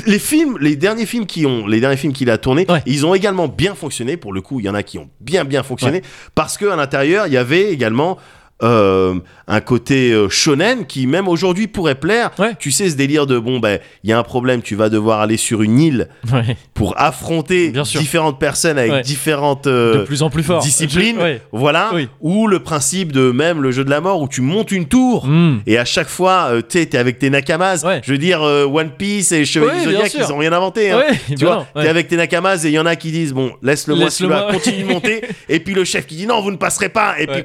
[0.07, 2.83] Les films, les derniers films qui ont, les derniers films qu'il a tournés, Ouais.
[2.87, 4.17] ils ont également bien fonctionné.
[4.17, 6.03] Pour le coup, il y en a qui ont bien bien fonctionné
[6.35, 8.19] parce que à l'intérieur, il y avait également
[8.63, 9.15] euh,
[9.49, 12.31] un côté euh, shonen qui même aujourd'hui pourrait plaire.
[12.39, 12.53] Ouais.
[12.59, 15.21] Tu sais ce délire de bon ben il y a un problème, tu vas devoir
[15.21, 16.57] aller sur une île Ouais.
[16.75, 19.03] pour affronter Bien différentes personnes avec Ouais.
[19.03, 20.63] différentes euh, De plus en plus fort.
[20.63, 21.17] disciplines.
[21.21, 21.39] Je-.
[21.53, 21.91] Voilà.
[21.95, 22.09] Oui.
[22.21, 25.27] Ou le principe de même le jeu de la mort où tu montes une tour.
[25.27, 25.61] Mm.
[25.67, 27.85] Et à chaque fois, euh, tu t'es avec tes nakamas.
[28.05, 30.91] Je veux dire, One Piece et Chevalier Zodiac, ils ont rien inventé.
[30.93, 31.03] hein.
[31.29, 33.53] Tu bah vois, t'es avec tes nakamas et il y en a qui disent, bon,
[33.63, 34.53] laisse-le moi, Laisse-le celui-là, moi.
[34.53, 35.23] continue de monter.
[35.49, 37.15] et puis le chef qui dit, non, vous ne passerez pas.
[37.19, 37.43] Et puis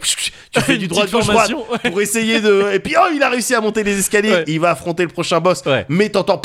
[0.52, 1.90] tu fais du droit gauche droite ouais.
[1.90, 2.74] pour essayer de.
[2.74, 4.32] Et puis, oh, il a réussi à monter les escaliers.
[4.32, 4.44] Ouais.
[4.48, 5.64] Il va affronter le prochain boss.
[5.66, 5.86] Ouais.
[5.90, 6.42] Mais t'entends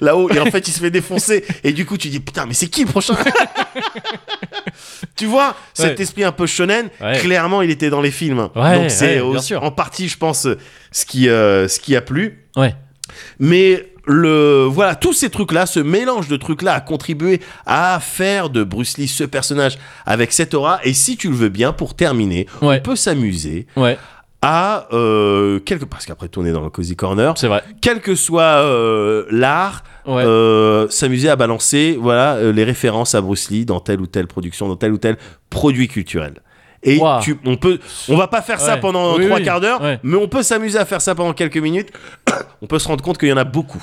[0.00, 1.44] là-haut et en fait, il se fait défoncer.
[1.64, 3.14] Et du coup, tu dis, putain, mais c'est qui le prochain
[5.16, 6.88] Tu vois, cet esprit un peu shonen,
[7.20, 8.48] clairement, il était dans les films.
[8.54, 10.46] Ouais, Donc c'est en partie, je pense,
[10.92, 12.46] ce qui, euh, ce qui a plu.
[12.56, 12.74] Ouais.
[13.38, 18.64] Mais le voilà, tous ces trucs-là, ce mélange de trucs-là a contribué à faire de
[18.64, 20.80] Bruce Lee ce personnage avec cette aura.
[20.82, 22.78] Et si tu le veux bien, pour terminer, Ouais.
[22.78, 23.98] on peut s'amuser Ouais,
[24.40, 27.62] à euh, quelque parce qu'après tourner dans le cozy corner, c'est vrai.
[27.82, 30.22] quel que soit euh, l'art, Ouais.
[30.24, 34.26] euh, s'amuser à balancer voilà euh, les références à Bruce Lee dans telle ou telle
[34.26, 35.18] production, dans tel ou tel
[35.50, 36.34] produit culturel.
[36.82, 37.78] Et tu, on peut,
[38.08, 39.44] on va pas faire ça pendant Oui, trois oui.
[39.44, 39.98] quarts d'heure, Ouais.
[40.02, 41.90] mais on peut s'amuser à faire ça pendant quelques minutes.
[42.62, 43.82] on peut se rendre compte qu'il y en a beaucoup.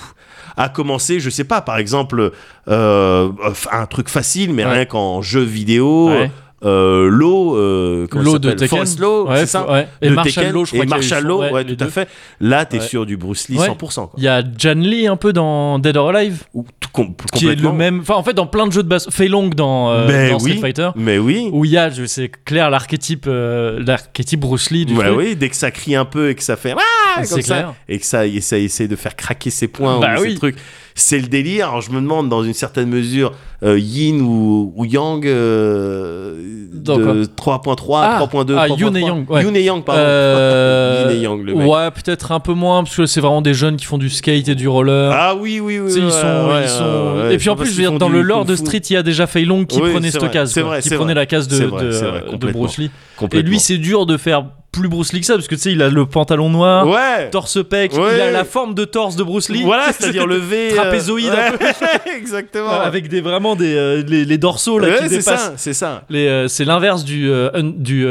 [0.58, 2.32] À commencer, je sais pas, par exemple,
[2.70, 3.30] euh,
[3.72, 4.72] un truc facile, mais Ouais.
[4.72, 6.32] rien qu'en jeu vidéo, Ouais.
[6.66, 8.68] Euh, l'eau, euh, L'eau de Tekken.
[8.68, 9.88] Forest Law, Ouais, c'est ça ouais.
[10.02, 12.08] Et de Marshall Tekken Law, je crois et Marshall Law, ouais, tout à fait.
[12.42, 13.68] Là, t'es sur du Bruce Lee Ouais.
[13.68, 13.76] 100%.
[14.08, 14.12] Quoi.
[14.18, 17.48] Il y a Jan Lee un peu dans Dead or Alive, Ou tout com- qui
[17.48, 18.00] est le même.
[18.02, 19.08] Enfin, en fait, dans plein de jeux de base.
[19.12, 20.52] Fei Long dans, euh, dans oui.
[20.52, 20.90] Street Fighter.
[20.96, 21.50] Mais oui.
[21.52, 25.18] Où il y a, je sais, clair, l'archétype euh, l'archétype Bruce Lee du Ouais, truc.
[25.18, 28.06] oui, dès que ça crie un peu et que ça fait ah, ça, et que
[28.06, 30.34] ça, et ça essaie de faire craquer ses points Bah ou oui.
[30.34, 30.56] ses trucs,
[30.96, 31.70] c'est le délire.
[31.70, 33.32] Alors je me demande dans une certaine mesure
[33.66, 36.34] euh, Yin ou, ou Yang euh,
[36.72, 38.80] de 3.3, Ah, 3.2, ah, 3.3.
[38.80, 39.60] Yoon et Yang, ouais.
[39.60, 40.02] Et Yang, pardon.
[40.06, 41.68] Euh, Yin et Yang, le mec.
[41.68, 44.48] ouais, peut-être un peu moins, parce que c'est vraiment des jeunes qui font du skate
[44.50, 45.12] et du roller.
[45.12, 45.88] Ah oui, oui, oui.
[45.88, 47.16] Tu sais, ils ouais, sont, ouais, ils sont...
[47.28, 48.56] ouais, et puis en plus, je qu'ils veux dire, font dans le lore de.
[48.56, 50.72] Street, il y a déjà Fei Long qui Oui, prenait cette vrai, case, c'est quoi,
[50.72, 51.14] vrai, qui prenait vrai.
[51.16, 52.52] la case de, vrai.
[52.54, 52.92] Bruce Lee.
[53.34, 55.72] Et lui, c'est dur de faire plus Bruce Lee que ça, parce que tu sais,
[55.72, 57.30] il a le pantalon noir, ouais.
[57.30, 58.16] torse pec, Ouais.
[58.16, 59.64] il a la forme de torse de Bruce Lee.
[59.64, 60.72] Voilà, c'est-à-dire le V.
[60.72, 62.72] euh, Trapézoïde un Exactement.
[62.82, 65.42] avec des vraiment des euh, les, les dorsaux là Ouais, qui c'est dépassent.
[65.46, 66.04] ça, c'est ça.
[66.12, 68.06] Euh, c'est l'inverse du euh, un- du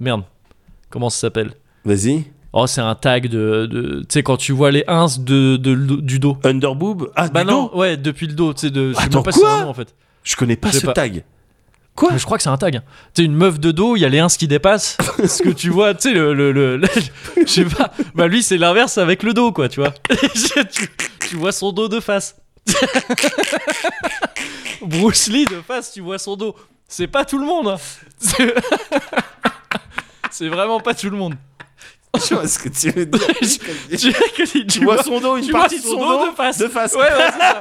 [0.00, 0.22] merde.
[0.90, 1.52] Comment ça s'appelle?
[1.84, 2.24] Vas-y.
[2.54, 6.00] Oh, c'est un tag de, de tu sais quand tu vois les ins de, de-
[6.00, 6.38] du dos.
[6.44, 7.10] Underboob.
[7.14, 7.78] Ah, Bah du non, dos?
[7.78, 9.64] ouais, depuis le dos, tu sais de je sais Attends, même pas quoi c'est un
[9.64, 9.94] nom en fait.
[10.24, 10.92] Je connais pas Je ce pas.
[10.94, 11.24] tag.
[11.94, 12.16] Quoi?
[12.16, 12.80] Je crois que c'est un tag.
[13.14, 14.96] Tu sais une meuf de dos, il y a les ins qui dépassent.
[15.26, 16.88] Ce que tu vois, tu sais le le, le- le-
[17.44, 17.92] je sais pas.
[18.14, 19.92] Bah lui c'est l'inverse avec le dos quoi, tu vois.
[21.28, 22.36] tu vois son dos de face.
[24.82, 26.54] Bruce Lee de face, tu vois son dos.
[26.86, 27.68] C'est pas tout le monde.
[27.68, 27.76] hein.
[30.30, 31.34] C'est- vraiment pas tout le monde.
[32.16, 33.20] Je vois ce que tu veux dire.
[33.98, 34.12] Tu,
[34.46, 36.58] tu- Tu vois son dos, une partie de son dos dos de face.
[36.58, 36.94] De face.
[36.94, 37.58] Ouais, ouais, ça.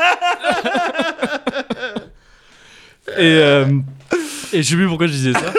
[3.17, 3.65] et, euh,
[4.53, 5.53] et je sais plus pourquoi je disais ça.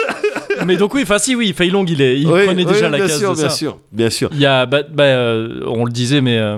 [0.65, 2.89] Mais donc oui, enfin si oui, Fei Long il, est, il Oui, prenait oui, déjà
[2.89, 3.55] la bien case sûr, de bien ça.
[3.55, 4.29] sûr, bien sûr.
[4.33, 6.57] Il y a, bah, bah, euh, on le disait, mais euh,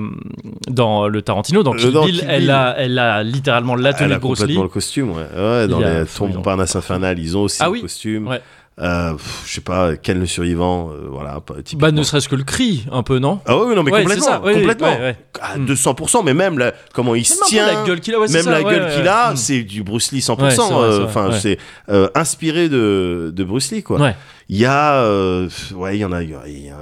[0.69, 2.51] dans le Tarantino, dans Kill dans Bill, Kill elle, Bill.
[2.51, 4.41] A, elle a littéralement l'atelier Elle a de Bruce Lee.
[4.43, 5.25] complètement le costume, ouais.
[5.35, 8.27] Ouais, dans a- les tombes Montparnasse Infernal, ils ont aussi Ah le costume.
[8.27, 8.41] Ouais.
[8.81, 11.87] Euh, pff, je sais pas, Ken le survivant, euh, voilà, typiquement.
[11.87, 14.25] Bah ne serait-ce que le cri, un peu, non Ah oui, non, mais Ouais, complètement,
[14.25, 14.89] ça, oui, complètement.
[14.93, 15.17] ouais, ouais.
[15.39, 15.65] À Mm.
[15.67, 18.33] 200%, mais même là, comment il se Même tient, la gueule qu'il a, ouais, c'est
[18.37, 19.35] même ça, la ouais, gueule ouais, qu'il a, ouais.
[19.35, 20.41] c'est du Bruce Lee 100%.
[20.41, 21.39] Ouais, c'est vrai, euh, c'est Enfin, ouais.
[21.39, 21.57] c'est
[22.15, 23.99] inspiré de, de Bruce Lee, quoi.
[24.01, 24.15] Ouais.
[24.49, 25.05] Il y a,
[25.75, 26.31] ouais, il y en a, il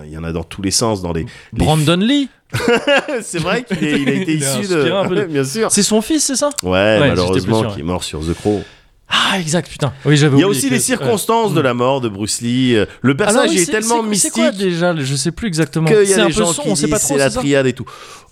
[0.10, 1.24] y, en a dans tous les sens, dans les.
[1.24, 2.30] les- Brandon Lee
[3.22, 4.84] c'est vrai qu'il a été issu de.
[5.16, 5.70] de- bien sûr.
[5.72, 6.50] C'est son fils, c'est ça?
[6.64, 8.64] Ouais, malheureusement, qui est mort sur The Crow.
[9.12, 9.92] Ah, exact, putain.
[10.06, 12.76] Oui, j'avais Il y a aussi que- les circonstances de la mort de Bruce Lee.
[12.76, 15.48] Euh, Le Alors, personnage oui, est tellement c'est- mystique C'est quoi déjà Je sais plus
[15.48, 15.88] exactement.
[15.88, 17.20] qu'il y C'est a un des gens son- qui on sait pas disent trop c'est
[17.24, 17.86] la triade et tout.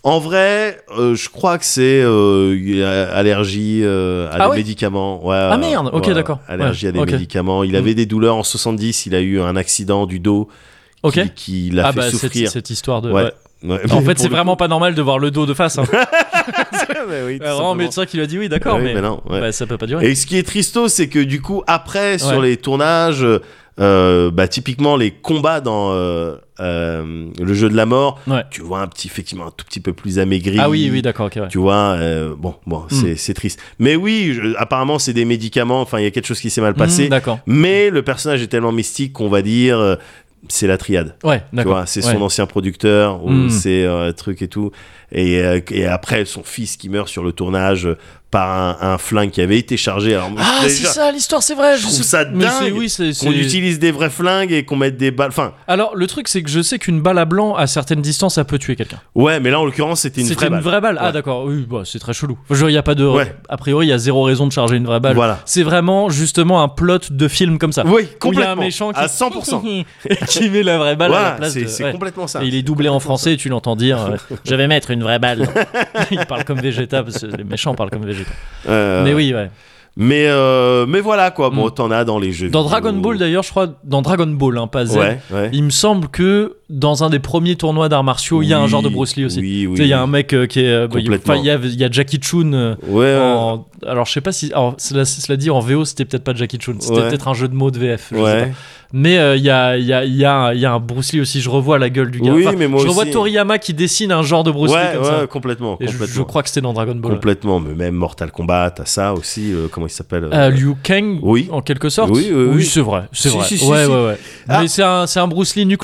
[0.03, 5.25] En vrai, euh, je crois que c'est euh, allergie à Ah des ouais médicaments.
[5.25, 6.39] Ouais, Ah merde, ok, ouais, d'accord.
[6.47, 7.63] Allergie à des médicaments.
[7.63, 9.05] Il avait des douleurs en 70.
[9.07, 10.47] Il a eu un accident du dos
[11.03, 11.13] Ok.
[11.13, 12.51] qui, qui l'a Ah fait bah cette, souffrir.
[12.51, 13.11] cette histoire de.
[13.11, 13.31] Ouais.
[13.63, 13.91] Ouais.
[13.91, 15.77] En fait, c'est vraiment pas normal de voir le dos de face.
[15.77, 15.85] Hein.
[17.25, 17.39] oui,
[17.77, 19.39] médecin qui lui a dit oui, d'accord, Ouais, mais, mais non, ouais.
[19.39, 20.09] bah, ça peut pas durer.
[20.09, 23.25] Et ce qui est tristo, c'est que du coup, après, sur les tournages,
[23.79, 28.19] euh, bah, typiquement les combats dans euh, euh, le jeu de la mort,
[28.49, 30.57] tu vois un petit, effectivement, un tout petit peu plus amaigri.
[30.59, 31.29] Ah oui, oui, d'accord.
[31.49, 31.97] Tu vois,
[32.37, 33.59] bon, bon, c'est c'est triste.
[33.79, 35.81] Mais oui, je- apparemment, c'est des médicaments.
[35.81, 37.07] Enfin, il y a quelque chose qui s'est mal passé.
[37.07, 37.39] Hmm, d'accord.
[37.45, 39.97] mais le personnage est tellement mystique qu'on va dire,
[40.49, 41.15] c'est la triade.
[41.23, 41.73] Ouais, Tu d'accord.
[41.73, 42.13] vois, c'est Ouais.
[42.13, 43.49] son ancien producteur ou Mm.
[43.49, 44.71] c'est euh, truc et tout.
[45.11, 47.97] Et, euh, et après, son fils qui meurt sur le tournage euh,
[48.29, 50.13] par un, un flingue qui avait été chargé.
[50.13, 51.77] Alors, Ah, c'est ça l'histoire, c'est vrai.
[51.77, 55.11] je trouve sais- ça dingue oui, qu'on utilise des vrais flingues et qu'on mette des
[55.11, 55.29] balles.
[55.29, 58.35] Enfin, Alors, le truc, c'est que je sais qu'une balle à blanc, à certaines distances,
[58.35, 58.99] ça peut tuer quelqu'un.
[59.15, 60.63] ouais, mais là, en l'occurrence, c'était une C'était vraie une balle.
[60.63, 60.97] vraie balle.
[60.99, 61.11] Ah, Ouais.
[61.13, 61.45] d'accord.
[61.45, 62.37] Oui, bah, c'est très chelou.
[62.51, 63.05] Je il a pas de.
[63.05, 63.33] Ouais.
[63.47, 65.15] A priori, il y a zéro raison de charger une vraie balle.
[65.15, 65.39] Voilà.
[65.45, 67.85] C'est vraiment justement un plot de film comme ça.
[67.85, 68.55] Oui, Où il y a un complètement.
[68.61, 69.85] méchant qui, À 100%.
[70.09, 71.67] et qui met la vraie balle à la place c'est de.
[71.69, 71.91] c'est ouais.
[71.93, 72.43] complètement ça.
[72.43, 74.01] Et il est doublé en français et tu l'entends dire
[74.31, 75.47] euh, Je vais mettre une vraie balle.
[76.11, 78.31] il parle comme Vegeta parce que les méchants parlent comme Vegeta.
[78.69, 79.49] Euh, Mais oui, ouais.
[79.99, 81.49] Mais, euh, mais voilà, quoi.
[81.49, 81.71] Bon, Mm.
[81.71, 82.49] t'en as dans les jeux.
[82.51, 82.69] Dans vidéo.
[82.79, 85.49] Dragon Ball d'ailleurs, je crois, dans Dragon Ball, hein, pas Z, Ouais, ouais.
[85.53, 88.67] il me semble que dans un des premiers tournois d'arts martiaux, il y a un
[88.67, 89.39] genre de Bruce Lee aussi.
[89.39, 89.75] Oui, oui.
[89.79, 90.87] Il y a un mec euh, qui est.
[90.87, 92.53] bah, il y, a- il y a Jackie Chun.
[92.53, 93.19] euh, Ouais, ouais.
[93.19, 94.51] en- alors je sais pas si.
[94.53, 96.75] Alors, cela, cela dit, en VO, c'était peut-être pas Jackie Chun.
[96.79, 98.09] C'était peut-être un jeu de mots de VF.
[98.11, 98.45] je sais Ouais.
[98.45, 98.47] pas.
[98.93, 101.41] Mais euh, il y, a, y, a, y, a, y a un Bruce Lee aussi,
[101.41, 102.31] je revois la gueule du gars.
[102.31, 103.11] Oui, mais moi je revois aussi.
[103.11, 105.27] Toriyama qui dessine un genre de Bruce ouais, Lee comme ouais, ça.
[105.27, 105.77] complètement.
[105.81, 106.15] Et je, complètement.
[106.15, 107.13] je crois que c'était dans Dragon Ball.
[107.13, 111.19] Complètement, mais même Mortal Kombat, t'as ça aussi, euh, comment il s'appelle euh, Liu Kang,
[111.21, 111.49] Oui.
[111.51, 112.11] en quelque sorte.
[112.13, 112.65] Oui, oui, oui.
[112.65, 113.45] c'est vrai, c'est Si, vrai.
[113.45, 113.91] si, si, ouais, si.
[113.91, 114.17] ouais, ouais.
[114.47, 114.61] Ah.
[114.61, 115.77] Mais c'est un, c'est un Bruce Lee long.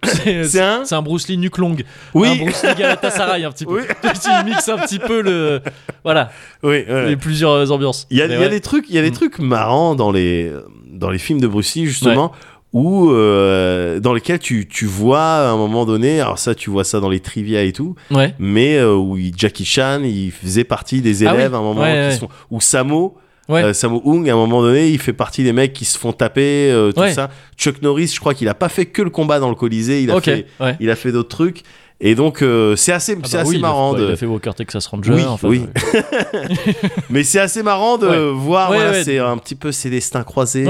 [0.04, 1.84] C'est un un Bruce Lee nuque longue.
[2.14, 2.28] Oui.
[2.28, 3.80] Un Bruce Lee Galatasaray un petit peu.
[3.80, 3.82] Oui.
[4.40, 5.60] Il mixe un petit peu le,
[6.04, 6.30] voilà,
[6.62, 7.08] Oui, ouais.
[7.08, 8.06] les plusieurs ambiances.
[8.10, 8.48] Il y a, Mais il y a ouais.
[8.50, 9.14] des trucs, il y a des Mm.
[9.14, 10.50] trucs marrants dans les
[10.98, 12.32] dans les films de Bruce Lee justement
[12.74, 16.84] où euh, dans lesquels tu, tu vois à un moment donné, alors ça tu vois
[16.84, 18.34] ça dans les trivia et tout, Ouais.
[18.38, 21.36] mais euh, où il- Jackie Chan il faisait partie des Ah oui.
[21.38, 22.28] élèves à un moment Ouais, qui ouais.
[22.50, 23.16] ou Samo
[23.48, 23.62] Ouais.
[23.64, 26.12] euh, Sammo Hung à un moment donné il fait partie des mecs qui se font
[26.12, 27.12] taper euh, tout Ouais.
[27.14, 27.30] ça.
[27.56, 30.10] Chuck Norris je crois qu'il a pas fait que le combat dans le Colisée, il
[30.10, 30.76] a fait ouais.
[30.80, 31.62] il a fait d'autres trucs
[32.00, 34.12] et donc euh, c'est assez Ah c'est bah assez oui, il a- marrant de Il
[34.12, 35.12] a fait Walker Texas Ranger.
[35.12, 35.62] Oui, enfin, oui.
[35.94, 36.04] ouais.
[37.10, 38.30] mais c'est assez marrant de Ouais.
[38.34, 39.04] voir Ouais, voilà, ouais.
[39.04, 40.66] c'est un petit peu ses destins croisés.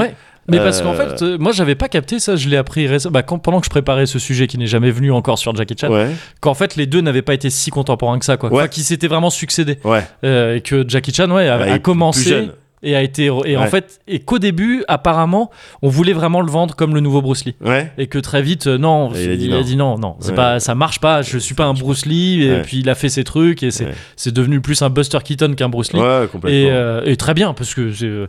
[0.51, 3.13] Mais parce qu'en Euh, fait, euh, moi j'avais pas capté ça, je l'ai appris récemment,
[3.13, 5.75] bah, quand- pendant que je préparais ce sujet qui n'est jamais venu encore sur Jackie
[5.79, 6.09] Chan, Ouais,
[6.41, 8.49] qu'en fait les deux n'avaient pas été si contemporains que ça, quoi.
[8.51, 8.61] Ouais.
[8.61, 9.79] Enfin, qu'ils s'étaient vraiment succédés.
[9.85, 10.03] ouais.
[10.25, 12.53] Euh, et que Jackie Chan, ouais, a, Bah, a plus commencé jeune.
[12.83, 13.31] Et a été.
[13.45, 15.51] Et en fait, et qu'au début, apparemment,
[15.83, 17.57] on voulait vraiment le vendre comme le nouveau Bruce Lee.
[17.65, 17.93] Ouais.
[17.99, 19.99] Et que très vite, euh, non, il a dit non.
[19.99, 20.37] non, non, c'est Ouais.
[20.37, 21.23] pas, ça marche pas.
[21.23, 22.45] Je suis pas un Bruce Lee.
[22.45, 25.69] Et puis il a fait ses trucs et c'est, devenu plus un Buster Keaton qu'un
[25.69, 26.01] Bruce Lee.
[26.47, 28.27] Et, euh, et très bien parce que j'ai, euh,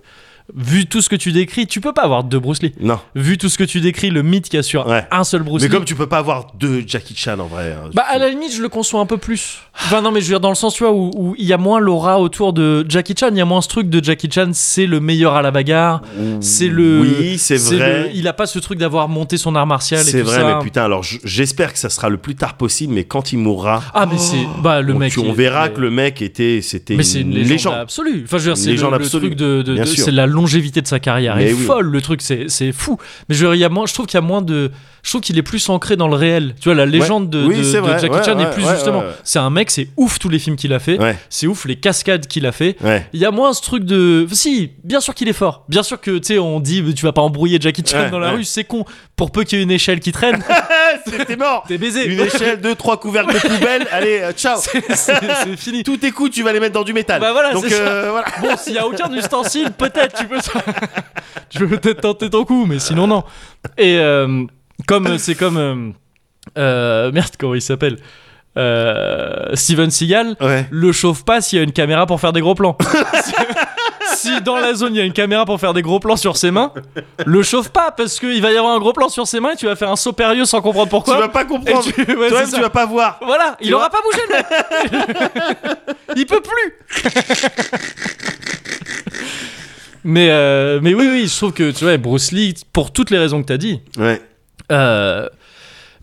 [0.55, 2.73] vu tout ce que tu décris, tu peux pas avoir deux Bruce Lee.
[2.79, 2.99] Non.
[3.15, 5.05] Vu tout ce que tu décris, le mythe qu'il y a sur Ouais.
[5.11, 5.73] un seul Bruce Mais Lee.
[5.73, 7.73] comme tu peux pas avoir deux Jackie Chan en vrai.
[7.77, 9.59] hein, Bah à la limite je le conçois un peu plus.
[9.75, 11.53] Enfin non mais je veux dire dans le sens tu vois où où il y
[11.53, 14.29] a moins l'aura autour de Jackie Chan, il y a moins ce truc de Jackie
[14.31, 16.01] Chan c'est le meilleur à la bagarre,
[16.41, 18.03] c'est le Oui, c'est vrai.
[18.03, 20.45] le- il a pas ce truc d'avoir monté son art martial C'est vrai, ça.
[20.57, 23.81] mais putain, alors j'espère que ça sera le plus tard possible, mais quand il mourra,
[23.93, 26.61] Ah mais c'est bah le on- mec tu- on verra mais- que le mec était,
[26.61, 28.23] c'était mais c'est une légende, absolue.
[28.25, 30.03] Enfin, je veux dire, Une c'est le, le truc de, de- Bien de- sûr.
[30.05, 31.35] c'est la longévité de sa carrière.
[31.35, 31.63] Mais est oui.
[31.65, 32.97] folle, le truc, c'est, c'est fou.
[33.27, 34.71] Mais je, y a moins, je trouve qu'il y a moins de,
[35.03, 36.55] je trouve qu'il est plus ancré dans le réel.
[36.59, 37.99] Tu vois, la légende de, Oui, de- c'est de vrai.
[37.99, 39.03] Jackie Ouais, Chan ouais, est plus justement.
[39.23, 40.97] C'est un mec, c'est ouf tous les films qu'il a fait.
[41.29, 42.77] C'est ouf les cascades qu'il a fait.
[43.13, 44.25] Il y a moins ce truc de.
[44.31, 45.65] Si, bien sûr qu'il est fort.
[45.69, 48.31] Bien sûr que, tu sais, on dit, tu vas pas embrouiller Jackie Chan dans la
[48.31, 48.85] rue, c'est con.
[49.15, 50.41] Pour peu qu'il y ait une échelle qui traîne,
[51.05, 51.65] C'était mort.
[51.67, 52.05] t'es baisé.
[52.05, 53.85] Une échelle, deux, trois couvercles de poubelle.
[53.91, 54.57] Allez, euh, ciao.
[54.95, 55.83] c'est, fini.
[55.83, 57.19] Tous tes coups, tu vas les mettre dans du métal.
[57.19, 57.81] Bah voilà, Donc c'est ça.
[57.81, 58.27] euh, voilà.
[58.41, 60.39] Bon, s'il y a aucun ustensile, peut-être tu peux,
[61.49, 63.23] tu peux peut-être tenter ton coup, mais sinon non.
[63.77, 64.43] Et euh,
[64.87, 65.89] comme c'est comme euh,
[66.57, 67.97] euh, merde, comment il s'appelle
[68.57, 70.65] Euh, Steven Seagal Ouais.
[70.71, 72.77] le chauffe pas s'il y a une caméra pour faire des gros plans.
[74.15, 76.35] si, dans la zone il y a une caméra pour faire des gros plans sur
[76.35, 76.73] ses mains,
[77.25, 79.55] le chauffe pas parce qu'il va y avoir un gros plan sur ses mains et
[79.55, 81.19] tu vas faire un saut périlleux sans comprendre Tu pourquoi.
[81.19, 81.83] vas pas Et comprendre.
[81.83, 82.55] tu- ouais, ça.
[82.57, 83.19] tu vas pas voir.
[83.23, 86.73] Voilà, il Tu aura vois pas bougé le il peut plus.
[90.03, 93.17] Mais euh, mais oui oui, je trouve que tu vois Bruce Lee pour toutes les
[93.17, 93.81] raisons que t'as dit.
[93.97, 94.21] Ouais.
[94.71, 95.27] euh,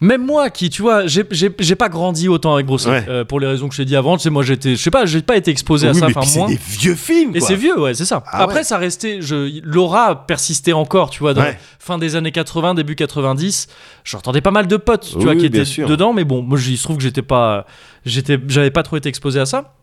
[0.02, 2.92] même moi qui, tu vois, j'ai- j'ai j'ai pas grandi autant avec Bruce Lee.
[2.92, 3.04] Ouais.
[3.08, 4.90] euh, pour les raisons que je t'ai dit avant, tu sais, moi j'étais, je sais
[4.90, 7.34] pas, j'ai pas été exposé à ça, mais enfin c'est des vieux films.
[7.34, 8.22] Et c'est vieux, ouais, c'est ça.
[8.26, 8.64] Ah Après, ouais.
[8.64, 9.22] ça restait.
[9.22, 11.58] Je, L'aura persistait encore, tu vois, dans Ouais.
[11.78, 13.68] fin des années 80, début 90.
[14.04, 15.88] J'entendais pas mal de potes, tu Oui, vois, qui étaient sûr.
[15.88, 17.64] dedans, mais bon, moi, il se trouve que j'étais pas.
[18.04, 19.76] J'étais, j'avais pas trop été exposé à ça.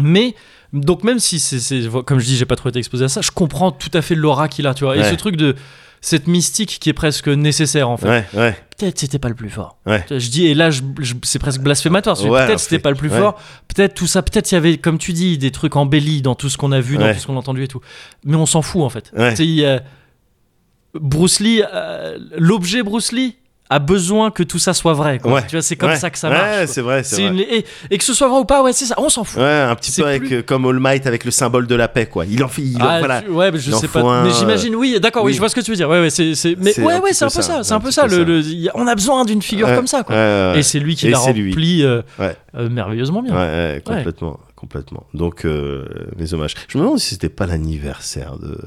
[0.00, 0.36] Mais.
[0.72, 1.80] Donc, même si c'est.
[2.06, 4.14] Comme je dis, j'ai pas trop été exposé à ça, je comprends tout à fait
[4.14, 4.96] l'aura qu'il a, tu vois.
[4.96, 5.54] Et ce truc de.
[6.04, 8.08] Cette mystique qui est presque nécessaire, en fait.
[8.08, 8.56] Ouais, ouais.
[8.76, 9.78] Peut-être c'était pas le plus fort.
[9.86, 10.04] Ouais.
[10.10, 10.70] Je dis, et là,
[11.22, 12.16] c'est presque blasphématoire.
[12.48, 13.40] peut-être c'était pas le plus fort.
[13.68, 14.20] Peut-être tout ça.
[14.22, 16.80] Peut-être il y avait, comme tu dis, des trucs embellis dans tout ce qu'on a
[16.80, 17.80] vu, dans tout ce qu'on a entendu et tout.
[18.24, 19.12] Mais on s'en fout en fait.
[19.38, 19.82] Y a-
[20.94, 23.36] Bruce Lee, euh, l'objet Bruce Lee
[23.72, 25.18] a besoin que tout ça soit vrai.
[25.18, 25.32] quoi.
[25.34, 25.42] Ouais.
[25.48, 25.96] Tu vois, c'est comme Ouais.
[25.96, 26.66] ça que ça marche.
[26.66, 28.94] c'est vrai, c'est une- et, et que ce soit vrai ou pas, ouais, c'est ça.
[28.98, 29.40] On s'en fout.
[29.40, 31.88] Ouais, un petit peu avec, plus- euh, comme All Might avec le symbole de la
[31.88, 32.24] paix, quoi.
[32.26, 33.22] Il en fait, il en- Ah, voilà.
[33.28, 34.00] ouais, mais je sais pas.
[34.00, 35.30] un, mais j'imagine, oui, d'accord, oui.
[35.30, 35.34] oui.
[35.34, 35.88] je vois ce que tu veux dire.
[35.88, 37.62] Ouais, ouais, c'est, mais C'est ouais, un ouais, c'est un peu ça.
[37.64, 38.06] C'est un peu ça.
[38.06, 38.42] le- le-
[38.74, 40.56] on a besoin d'une figure comme ça, quoi.
[40.56, 41.50] Et c'est lui qui Et l'a c'est lui.
[41.50, 43.34] rempli euh, euh, merveilleusement bien.
[43.34, 45.06] Ouais, complètement, complètement.
[45.14, 46.54] Donc, mes hommages.
[46.68, 48.58] Je me demande si c'était pas l'anniversaire de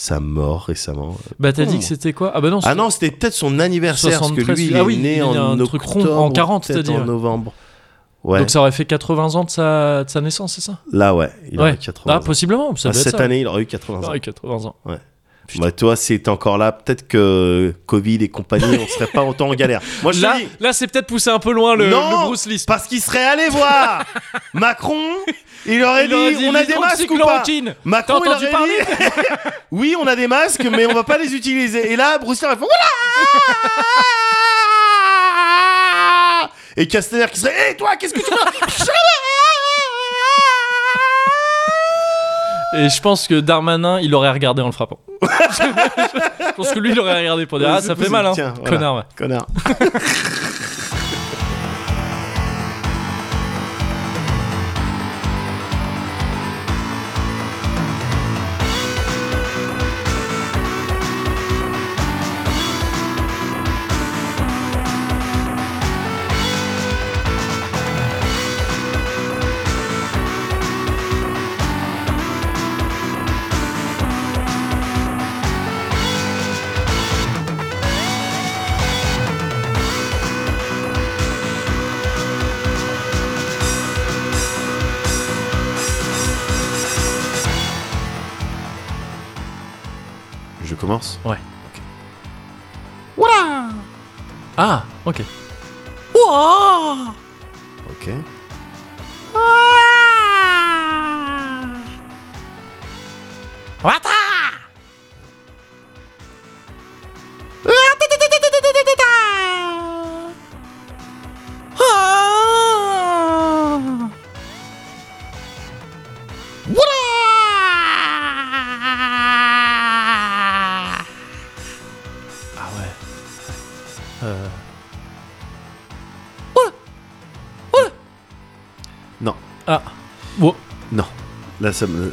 [0.00, 1.14] sa mort récemment.
[1.38, 1.66] Bah t'as Oh.
[1.66, 2.32] dit que c'était quoi?
[2.34, 2.60] Ah bah non.
[2.62, 5.16] Ah non, c'était peut-être son anniversaire, parce que 73, lui, il ah est oui, né
[5.16, 7.04] il est en un octobre, truc rond, en 40, peut-être t'as dit, en ouais.
[7.04, 7.52] novembre.
[8.24, 10.78] Ouais, Donc ça aurait fait 80 ans de sa, de sa naissance, c'est ça?
[10.92, 11.62] Là, ouais, il Ouais.
[11.70, 12.22] aurait 80 Ah ans.
[12.22, 13.22] possiblement, ça Ah, cette ça.
[13.22, 14.10] année, il aurait eu 80 ans.
[14.10, 14.76] Ouais, 80 ans.
[14.86, 15.00] Putain.
[15.58, 19.48] Bah, toi, si t'es encore là, peut-être que Covid et compagnie, on serait pas autant
[19.48, 19.80] en galère.
[20.02, 22.46] Moi, je Là, dis, là c'est peut-être poussé un peu loin le, Non le Bruce
[22.46, 22.62] Lee.
[22.66, 24.04] parce qu'il serait allé voir
[24.54, 25.02] Macron,
[25.66, 27.42] il aurait Il aurait dit, on a des masques ou pas.
[27.84, 29.02] Macron, il aurait parler dit,
[29.70, 31.92] oui, on a des masques, mais on va pas les utiliser.
[31.92, 32.64] Et là, Bruce Lee aurait fait,
[36.76, 38.84] Et Castaner qui serait, hé, toi, qu'est-ce que tu fais?
[42.76, 45.00] Et je pense que Darmanin, il aurait regardé en le frappant.
[45.22, 48.32] Je pense que lui, il aurait regardé pour dire Ah, ça fait mal, hein.
[48.34, 48.70] Tiens, voilà.
[48.70, 49.02] Connard, ouais.
[49.16, 49.46] Connard.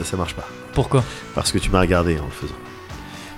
[0.03, 0.47] ça, marche pas.
[0.73, 1.03] pourquoi?
[1.35, 2.55] Parce que tu m'as regardé en le faisant.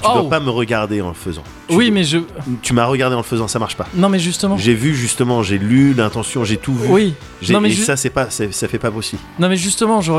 [0.02, 0.22] Tu Oh.
[0.22, 1.44] dois pas me regarder en le faisant.
[1.68, 2.20] Tu Oui, dois- mais je.
[2.62, 3.86] Tu m'as regardé en le faisant, ça marche pas.
[3.94, 4.56] Non, mais justement.
[4.58, 6.88] J'ai vu justement, j'ai lu l'intention, j'ai tout vu.
[6.88, 7.14] Oui.
[7.42, 9.22] J'ai- Non, mais et ju- ça, c'est pas, ça fait pas possible.
[9.40, 10.14] Non, mais justement, je...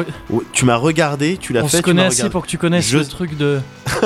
[0.53, 1.79] Tu m'as regardé, tu l'as on fait.
[1.79, 3.61] se tu connaît assez pour que tu connaisses Je- le truc de.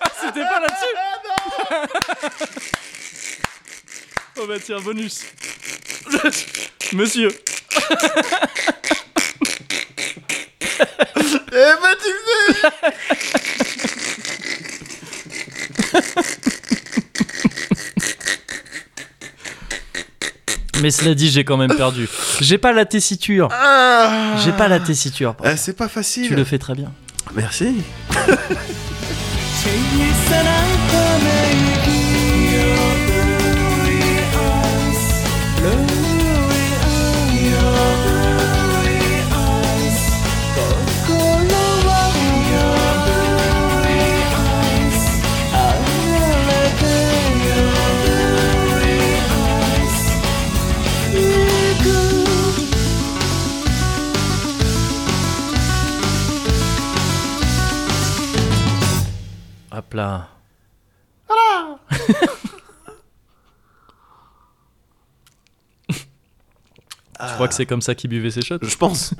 [0.00, 0.94] Ah, C'était pas là-dessus
[4.40, 5.24] Oh bah tiens, bonus
[6.92, 7.30] Monsieur.
[11.50, 12.12] Eh ben tu
[20.80, 22.08] Mais cela dit, j'ai quand même perdu.
[22.40, 23.48] J'ai pas la tessiture.
[23.50, 24.36] Ah.
[24.44, 25.34] J'ai pas la tessiture.
[25.44, 26.28] Eh, c'est pas facile.
[26.28, 26.92] Tu le fais très bien.
[27.34, 27.82] Merci.
[59.98, 60.28] Là.
[67.20, 68.58] Je crois que c'est comme ça qu'il buvait ses shots.
[68.62, 69.12] Je pense.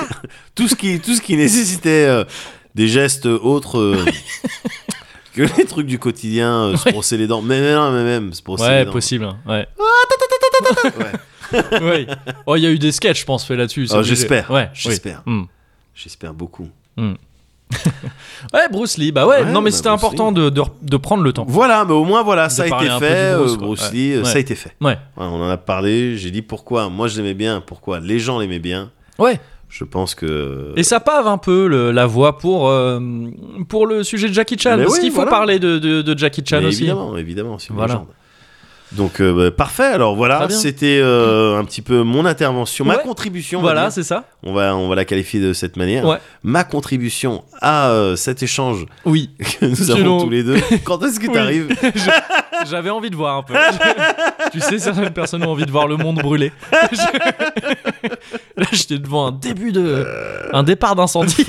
[0.54, 2.24] tout ce qui, tout ce qui nécessitait euh,
[2.74, 4.04] des gestes autres euh,
[5.32, 7.40] que les trucs du quotidien, euh, se brosser les dents.
[7.40, 8.92] Mais, mais non, mais même se brosser les Ouais, dents.
[8.92, 9.24] possible.
[9.24, 9.66] hein, Ouais.
[10.98, 11.80] Ouais.
[11.80, 12.06] ouais.
[12.44, 13.88] Oh, il y a eu des sketchs, je pense, fait là-dessus.
[13.94, 15.22] Oh, j'espère, Ouais, j'espère.
[15.26, 15.32] oui.
[15.32, 15.44] Hmm.
[15.94, 16.68] J'espère beaucoup.
[18.54, 21.22] Ouais, Bruce Lee, bah ouais, Ouais, non mais bah, c'était important de, de, de prendre
[21.22, 21.44] le temps.
[21.48, 23.34] Voilà, mais au moins voilà, ça a été fait.
[23.58, 23.92] Bruce.
[23.92, 24.74] Lee, ça a été fait.
[24.80, 26.16] On en a parlé.
[26.16, 26.88] J'ai dit pourquoi.
[26.88, 27.60] Moi, je l'aimais bien.
[27.60, 28.90] Pourquoi Les gens l'aimaient bien.
[29.18, 29.40] ouais.
[29.70, 30.72] Je pense que.
[30.76, 32.98] Et ça pave un peu le- la voix pour, euh,
[33.68, 34.78] pour le sujet de Jackie Chan.
[34.78, 35.30] Mais parce oui, qu'il faut voilà.
[35.30, 36.84] parler de, de, de Jackie Chan Mais aussi.
[36.84, 37.92] Évidemment, évidemment, c'est une Voilà.
[37.92, 38.06] légende.
[38.92, 39.84] Donc euh, bah, parfait.
[39.84, 43.60] Alors voilà, c'était euh, un petit peu mon intervention, ma contribution.
[43.60, 44.24] Voilà, c'est ça.
[44.42, 46.04] on va on va la qualifier de cette manière.
[46.06, 46.18] Ouais.
[46.42, 50.58] Ma contribution à euh, cet échange Oui, que nous avons tous les deux.
[50.84, 51.68] Quand est-ce que tu arrives
[52.68, 53.54] j'avais envie de voir un peu.
[54.52, 56.52] tu sais, certaines personnes ont envie de voir le monde brûler.
[58.56, 60.06] Là, j'étais devant un début de.
[60.52, 61.46] un départ d'incendie.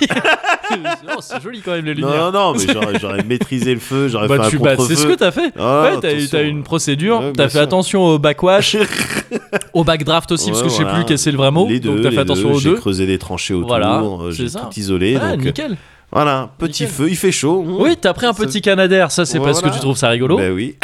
[1.17, 2.31] oh, c'est joli quand même les lumières.
[2.31, 4.85] Non, non, mais j'aurais, j'aurais maîtrisé le feu, j'aurais Bah, fait tu, un contre-feu.
[4.87, 5.51] c'est ce que t'as fait.
[5.57, 7.61] Ah, ouais, t'as, t'as une procédure, Ouais, t'as fait sûr.
[7.61, 8.77] attention au backwash,
[9.73, 10.97] au backdraft aussi, parce que je sais voilà.
[10.99, 11.67] plus quel c'est le vrai mot.
[11.67, 14.01] Les deux, donc t'as les fait attention deux, aux J'ai creusé des tranchées autour, Voilà,
[14.01, 14.59] euh, j'ai ça.
[14.71, 15.17] tout isolé.
[15.21, 15.77] Ah, donc, euh, nickel.
[16.11, 16.95] voilà, petit Nickel.
[16.95, 17.63] feu, il fait chaud.
[17.63, 17.75] Mmh.
[17.81, 19.75] Oui, t'as pris un petit canadair, ça c'est parce que Voilà.
[19.75, 20.37] tu trouves ça rigolo.
[20.37, 20.75] Bah oui.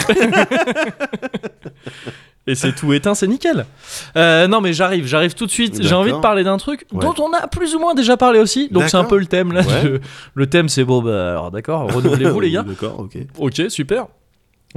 [2.47, 3.65] Et c'est tout éteint, c'est nickel.
[4.17, 5.81] Euh, non, mais j'arrive, j'arrive tout de suite.
[5.81, 6.99] J'ai envie de parler d'un truc Ouais.
[7.03, 8.69] dont on a plus ou moins déjà parlé aussi.
[8.69, 9.61] Donc c'est un peu le thème là.
[9.61, 9.81] Ouais.
[9.83, 9.89] Je-
[10.35, 12.63] Le thème c'est bon, bah alors d'accord, renouvelez-vous les gars.
[12.63, 13.17] D'accord, ok.
[13.39, 14.05] Ok, super.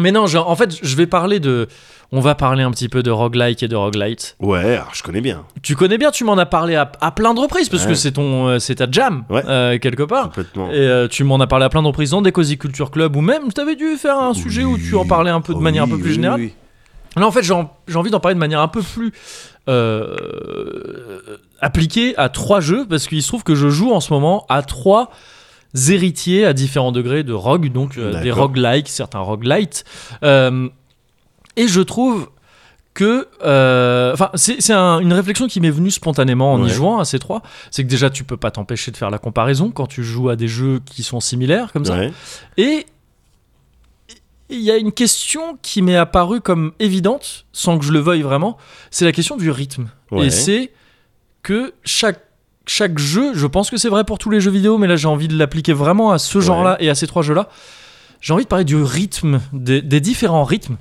[0.00, 1.66] Mais non, genre, en fait, je vais parler de.
[2.12, 4.36] On va parler un petit peu de roguelike et de roguelite.
[4.38, 5.42] Ouais, alors, je connais bien.
[5.60, 7.88] Tu connais bien, tu m'en as parlé à, à plein de reprises parce Ouais.
[7.90, 9.42] que c'est ton, euh, c'est ta jam Ouais.
[9.48, 10.26] euh, quelque part.
[10.28, 10.70] Complètement.
[10.70, 13.16] Et euh, tu m'en as parlé à plein de reprises dans des Cozy Culture Club
[13.16, 15.62] ou même t'avais dû faire un sujet où tu en parlais un peu de Oh
[15.62, 16.40] manière oui, un peu plus oui, générale.
[17.16, 19.12] Là, en fait, j'ai en- j'ai envie d'en parler de manière un peu plus
[19.68, 24.46] euh, appliquée à trois jeux, parce qu'il se trouve que je joue en ce moment
[24.48, 25.10] à trois
[25.88, 29.84] héritiers à différents degrés de rogue, donc euh, des roguelikes, certains roguelites.
[30.22, 30.68] Euh,
[31.56, 32.28] et je trouve
[32.94, 33.28] que.
[33.44, 37.04] euh, Enfin, c'est c'est un- une réflexion qui m'est venue spontanément en y jouant à
[37.04, 37.42] ces trois.
[37.70, 40.36] C'est que déjà, tu peux pas t'empêcher de faire la comparaison quand tu joues à
[40.36, 41.96] des jeux qui sont similaires comme ça.
[42.56, 42.86] Et
[44.50, 48.22] il y a une question qui m'est apparue comme évidente, sans que je le veuille
[48.22, 48.56] vraiment,
[48.90, 49.88] c'est la question du rythme.
[50.10, 50.26] Ouais.
[50.26, 50.72] Et c'est
[51.42, 52.20] que chaque,
[52.66, 55.08] chaque jeu, je pense que c'est vrai pour tous les jeux vidéo, mais là j'ai
[55.08, 57.48] envie de l'appliquer vraiment à ce genre-là et à ces trois jeux-là.
[58.20, 60.76] J'ai envie de parler du rythme, des, des différents rythmes,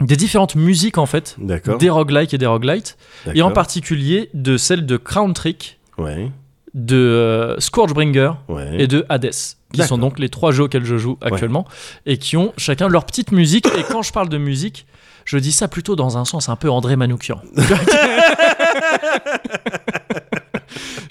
[0.00, 1.36] des différentes musiques en fait,
[1.78, 2.96] des roguelikes et des roguelites,
[3.34, 6.30] et en particulier de celle de Crown Trick, Ouais.
[6.74, 8.82] De euh, Scourgebringer, Ouais.
[8.82, 9.30] et de Hades,
[9.72, 11.64] qui sont donc les trois jeux auxquels je joue actuellement,
[12.06, 13.66] et qui ont chacun leur petite musique.
[13.78, 14.86] Et quand je parle de musique,
[15.24, 17.40] je dis ça plutôt dans un sens un peu André Manoukian.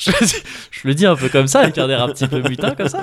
[0.05, 0.11] je,
[0.71, 2.87] je le dis un peu comme ça, avec un air un petit peu butin comme
[2.89, 3.01] ça.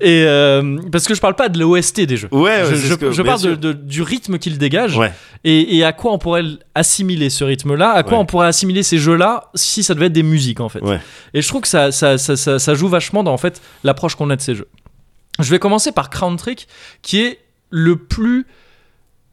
[0.00, 2.28] Et euh, parce que je parle pas de l'OST des jeux.
[2.32, 3.58] Ouais, je, que- parle de- sûr.
[3.58, 5.12] de- du rythme qu'il dégage Ouais.
[5.44, 6.44] et, et à quoi on pourrait
[6.74, 8.18] assimiler ce rythme-là, à quoi Ouais.
[8.18, 10.80] on pourrait assimiler ces jeux-là si ça devait être des musiques en fait?
[10.82, 11.00] Ouais.
[11.34, 14.14] Et je trouve que ça, ça, ça, ça, ça joue vachement dans en fait l'approche
[14.14, 14.68] qu'on a de ces jeux.
[15.38, 16.66] Je vais commencer par Crown Trick,
[17.02, 17.40] qui est
[17.70, 18.46] le plus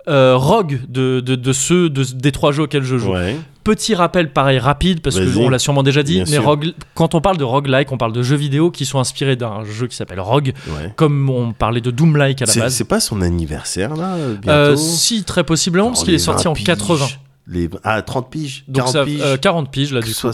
[0.10, 3.14] euh, rogue de, de, de ceux de- des trois jeux auxquels je joue.
[3.14, 3.38] Ouais.
[3.64, 7.22] Petit rappel pareil rapide parce qu'on l'a sûrement déjà dit, Bien mais rogue- quand on
[7.22, 10.20] parle de roguelike, on parle de jeux vidéo qui sont inspirés d'un jeu qui s'appelle
[10.20, 10.92] Rogue, Ouais.
[10.98, 12.74] comme on parlait de Doom-like à la base.
[12.76, 16.44] c'est pas son anniversaire là bientôt Euh, si très possiblement parce Oh, qu'il est sorti
[16.44, 16.66] 20 en piges.
[16.66, 17.08] 80.
[17.48, 17.70] Les...
[17.84, 20.28] Ah, 30 piges Donc 40 ça, piges euh, 40 piges là du coup.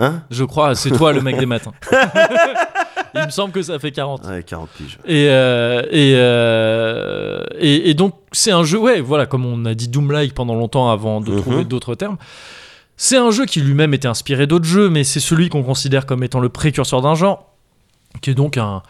[0.00, 1.72] 60 Hein Je crois, c'est toi le mec des matins.
[3.14, 4.24] Il me semble que ça fait 40.
[4.26, 4.98] Ouais, 40 piges.
[5.04, 9.74] Et, euh, et, euh, et, et donc, c'est un jeu, ouais, voilà, comme on a
[9.74, 11.40] dit Doom-like pendant longtemps avant de Mhm.
[11.40, 12.18] trouver d'autres termes.
[12.96, 16.22] C'est un jeu qui lui-même était inspiré d'autres jeux, mais c'est celui qu'on considère comme
[16.22, 17.49] étant le précurseur d'un genre,
[18.20, 18.82] qui est donc un,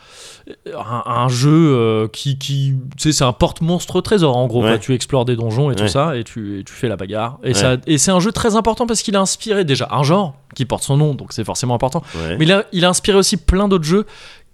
[0.74, 4.62] un, un jeu euh, qui, qui tu sais, c'est un porte-monstre trésor en gros.
[4.62, 4.70] Ouais.
[4.70, 4.78] quoi.
[4.78, 7.38] Tu explores des donjons et tout ça, et tu, et tu fais la bagarre.
[7.44, 7.54] Et, Ouais.
[7.54, 10.64] ça, et c'est un jeu très important parce qu'il a inspiré déjà un genre qui
[10.64, 12.02] porte son nom, donc c'est forcément important.
[12.38, 14.06] Mais il a, il a inspiré aussi plein d'autres jeux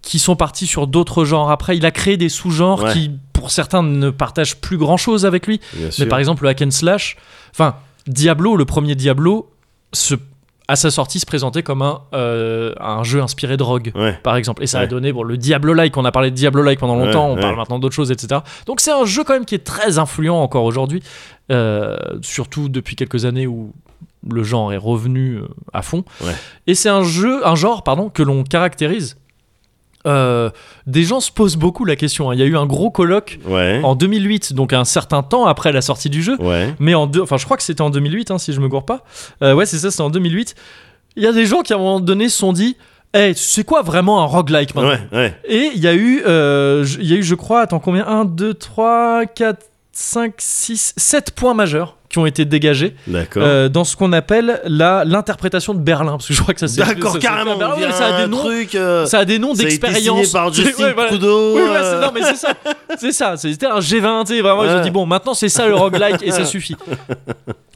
[0.03, 1.77] qui sont partis sur d'autres genres après.
[1.77, 5.61] Il a créé des sous-genres qui, pour certains, ne partagent plus grand-chose avec lui.
[5.75, 6.05] Bien sûr.
[6.05, 7.17] Mais par exemple, le hack and slash,
[7.53, 7.77] enfin,
[8.07, 9.51] Diablo, le premier Diablo,
[9.93, 10.15] se-
[10.69, 13.93] à sa sortie, se présentait comme un, euh, un jeu inspiré de Rogue.
[13.95, 14.19] Ouais.
[14.23, 15.97] Par exemple, et ça a donné bon, le Diablo-like.
[15.97, 18.41] On a parlé de Diablo-like pendant longtemps, Ouais, on parle maintenant d'autres choses, etc.
[18.67, 21.03] Donc c'est un jeu quand même qui est très influent encore aujourd'hui,
[21.53, 23.73] euh, surtout depuis quelques années où
[24.29, 26.05] le genre est revenu euh, à fond.
[26.67, 29.17] Et c'est un jeu, un genre, pardon, que l'on caractérise.
[30.07, 30.51] Euh,
[30.87, 32.31] des gens se posent beaucoup la question.
[32.31, 32.35] hein.
[32.35, 33.81] Il y a eu un gros colloque Ouais.
[33.83, 36.37] en 2008, donc un certain temps après la sortie du jeu.
[36.41, 36.75] Ouais.
[36.79, 38.85] Mais en deux, enfin, je crois que c'était en 2008, hein, si je me gourre
[38.87, 39.05] pas.
[39.43, 40.55] Euh, ouais, c'est ça, c'était en 2008.
[41.17, 42.77] Il y a des gens qui à un moment donné se sont dit,
[43.15, 45.35] hey, c'est quoi vraiment un roguelike maintenant Ouais.
[45.49, 48.07] Et il y a eu, euh, il y a eu, je crois, attends combien?
[48.07, 53.43] 1, 2, 3, 4, 5, 6, 7 points majeurs qui ont été dégagés D'accord.
[53.45, 56.81] euh, dans ce qu'on appelle l'interprétation de Berlin, parce que je crois que ça c'est
[56.83, 57.57] D'accord, carrément.
[57.59, 58.75] Berlin, mais ça a des noms, truc.
[58.75, 60.01] euh, ça a des noms d'expérience.
[60.19, 61.09] signé par Justin Ouais, voilà.
[61.11, 61.57] Trudeau.
[61.57, 62.55] Oui, voilà, c'est- euh, non, mais c'est ça.
[62.99, 63.37] C'est ça.
[63.37, 64.25] C'était un G20.
[64.27, 66.77] tu sais, Vraiment, ils ont dit bon, maintenant c'est ça le roguelike et ça suffit.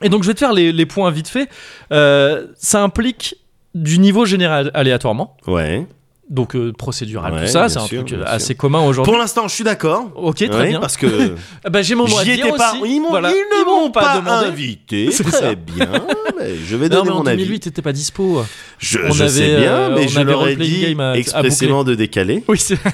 [0.03, 1.49] Et donc, je vais te faire les, les points vite fait.
[1.93, 3.35] Euh, ça implique
[3.75, 5.87] du niveau général aléatoirement, Ouais.
[6.31, 7.69] Donc euh, procédural, Ouais, tout ça.
[7.69, 9.11] C'est un sûr, truc euh, assez commun aujourd'hui.
[9.13, 10.11] Pour l'instant, je suis d'accord.
[10.15, 10.81] Ok, très Ouais, bien.
[10.81, 11.35] Parce que
[11.65, 12.73] Ah bah, j'ai mon mot à dire étais pas.
[12.81, 12.83] aussi.
[12.95, 13.31] Ils m'ont Voilà.
[13.31, 14.47] ils ne m'ont pas, demandé.
[14.47, 15.11] invité.
[15.13, 15.91] C'est bien.
[16.39, 17.43] mais je vais Non, donner mais en mon avis.
[17.43, 18.45] 2008, t'étais pas dispo.
[18.79, 21.11] Je, on je avait, sais bien, euh, mais on je leur ai dit Game à-
[21.11, 22.45] à expressément de décaler.
[22.49, 22.79] Oui, c'est.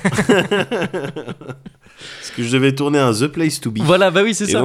[0.96, 3.78] Parce que je devais tourner un The Place to Be.
[3.82, 4.62] voilà, bah oui, c'est ça.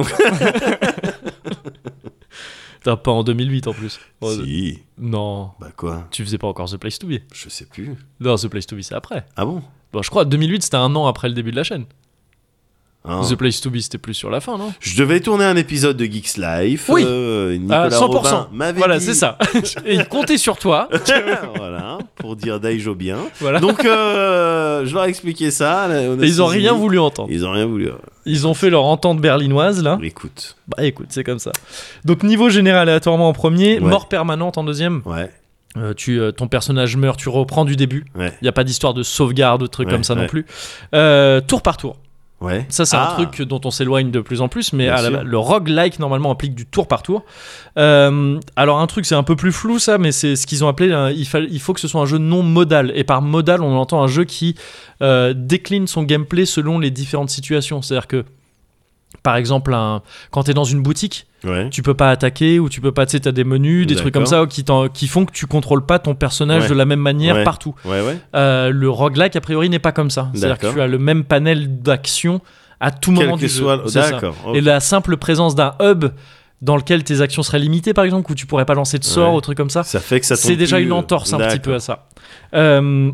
[2.84, 4.00] T'as pas en 2008 en plus.
[4.20, 4.80] Oh, si.
[4.98, 6.08] Non, Bah quoi?
[6.10, 7.18] Tu faisais pas encore The Place to Be.
[7.32, 7.94] Je sais plus.
[8.20, 9.24] Non, The Place to Be, c'est après.
[9.36, 9.62] Ah bon?
[9.92, 11.84] Bon, je crois 2008, c'était un an après le début de la chaîne.
[13.04, 13.20] Ah.
[13.28, 14.72] The Place to Be, c'était plus sur la fin, non?
[14.78, 16.88] Je devais tourner un épisode de Geeks Life.
[16.88, 17.02] Oui.
[17.04, 17.98] euh, À Nicolas 100%.
[18.06, 19.38] Robin m'avait Voilà, dit- c'est ça.
[19.84, 20.88] Et il comptait sur toi.
[21.56, 23.16] voilà, pour dire Daijo bien.
[23.40, 23.58] Voilà.
[23.58, 25.88] Donc, euh, je leur ai expliqué ça.
[25.88, 26.60] là, on a Et ils ont saisi.
[26.60, 27.28] rien voulu entendre.
[27.32, 27.88] Ils ont rien voulu.
[28.24, 29.98] Ils ont fait leur entente berlinoise, là.
[30.02, 30.56] Écoute.
[30.68, 31.50] Bah écoute, c'est comme ça.
[32.04, 33.90] Donc, niveau général aléatoirement en premier, Ouais.
[33.90, 35.02] mort permanente en deuxième.
[35.06, 35.28] Ouais.
[35.76, 38.04] Euh, tu, euh, ton personnage meurt, tu reprends du début.
[38.14, 38.32] Ouais.
[38.42, 40.26] Il n'y a pas d'histoire de sauvegarde, de trucs Ouais, comme ça non ouais.
[40.28, 40.44] plus.
[40.94, 41.96] Euh, tour par tour.
[42.42, 42.66] Ouais.
[42.68, 43.10] Ça, c'est Ah.
[43.18, 46.30] un truc dont on s'éloigne de plus en plus, mais à la- le roguelike, normalement,
[46.30, 47.24] implique du tour par tour.
[47.78, 50.68] Euh, alors, un truc, c'est un peu plus flou, ça, mais c'est ce qu'ils ont
[50.68, 50.92] appelé.
[50.92, 52.92] un- il, fa- il faut que ce soit un jeu non modal.
[52.94, 54.56] Et par modal, on entend un jeu qui
[55.00, 57.82] euh, décline son gameplay selon les différentes situations.
[57.82, 58.24] C'est-à-dire que,
[59.22, 61.68] par exemple, un- quand tu es dans une boutique, Ouais.
[61.70, 64.14] tu peux pas attaquer ou tu peux pas, tu sais, t'as des menus, des trucs
[64.14, 66.68] comme ça qui, font que tu contrôles pas ton personnage Ouais.
[66.68, 67.44] de la même manière Ouais.
[67.44, 67.74] partout.
[68.34, 70.30] Euh, le roguelike, a priori, n'est pas comme ça.
[70.34, 72.40] C'est-à-dire que tu as le même panel d'action
[72.80, 73.62] à tout Quel moment du jeu.
[73.62, 73.82] soit.
[73.86, 74.10] C'est ça.
[74.12, 74.34] D'accord.
[74.54, 76.06] Et la simple présence d'un hub
[76.62, 79.34] dans lequel tes actions seraient limitées, par exemple, où tu pourrais pas lancer de sort
[79.34, 81.58] ou trucs comme ça, Ça fait que ça c'est déjà plus, une entorse un petit
[81.58, 82.06] peu à ça.
[82.54, 83.10] Euh,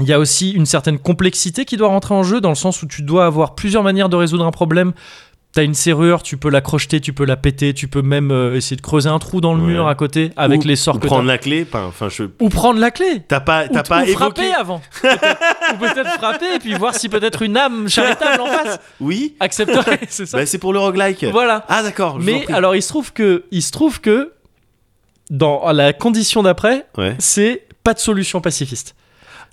[0.00, 2.82] Il y a aussi une certaine complexité qui doit rentrer en jeu, dans le sens
[2.82, 4.92] où tu dois avoir plusieurs manières de résoudre un problème.
[5.52, 8.56] T'as une serrure, tu peux la crocheter, tu peux la péter, tu peux même euh,
[8.56, 9.68] essayer de creuser un trou dans le Ouais.
[9.68, 11.64] mur à côté avec Ou- les sorts ou que prendre la clé.
[11.64, 12.24] pas- Enfin, je.
[12.40, 14.82] Ou prendre la clé T'as pas, ou, t'as pas ou frapper avant.
[15.04, 19.36] Ou peut-être frapper et puis voir si peut-être une âme charitable en face Oui.
[19.38, 20.00] accepterait.
[20.08, 20.38] C'est ça.
[20.38, 21.24] Bah, c'est pour le roguelike.
[21.30, 21.64] Voilà.
[21.68, 22.18] Ah d'accord.
[22.18, 24.32] Mais alors il se trouve que il se trouve que
[25.30, 27.14] dans la condition d'après, Ouais.
[27.20, 28.96] c'est pas de solution pacifiste.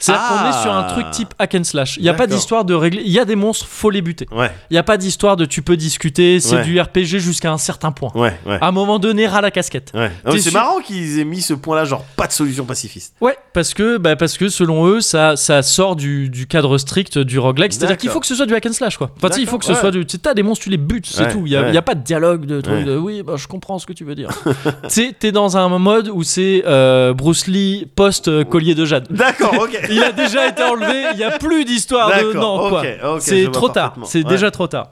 [0.02, 0.50] C'est-à-dire qu'on Ah.
[0.50, 1.96] est sur un truc type hack and slash.
[1.98, 3.02] Il n'y a pas d'histoire de régler.
[3.06, 4.28] Il y a des monstres, faut les buter.
[4.32, 4.52] Ouais.
[4.70, 6.64] Il n'y a pas d'histoire de tu peux discuter, c'est Ouais.
[6.64, 8.12] du RPG jusqu'à un certain point.
[8.16, 8.38] Ouais.
[8.46, 8.58] Ouais.
[8.60, 9.92] À un moment donné, ras la casquette.
[9.94, 10.12] Ouais.
[10.40, 13.14] C'est marrant qu'ils aient mis ce point-là, genre pas de solution pacifiste.
[13.22, 17.18] Ouais, parce que, bah, parce que selon eux, ça, ça sort du, du cadre strict
[17.20, 17.74] du roguelike.
[17.74, 19.12] C'est-à-dire qu'il faut que ce soit du hack and slash, quoi.
[19.18, 20.06] Enfin, tu sais, il faut que ce soit du.
[20.06, 21.44] Tu sais, t'as des monstres, tu les butes, c'est Ouais, tout.
[21.46, 21.82] Il n'y a, ouais.
[21.82, 22.84] pas de dialogue, de truc Ouais.
[22.84, 24.30] de oui, bah, je comprends ce que tu veux dire.
[24.46, 29.08] tu sais, t'es dans un mode où c'est euh, Bruce Lee post-collier de jade.
[29.10, 29.54] D'accord.
[29.62, 29.78] Ok.
[29.92, 32.84] Il a déjà été enlevé, il n'y a plus d'histoire de non quoi.
[33.20, 34.30] c'est trop tard, c'est Ouais.
[34.30, 34.90] déjà trop tard.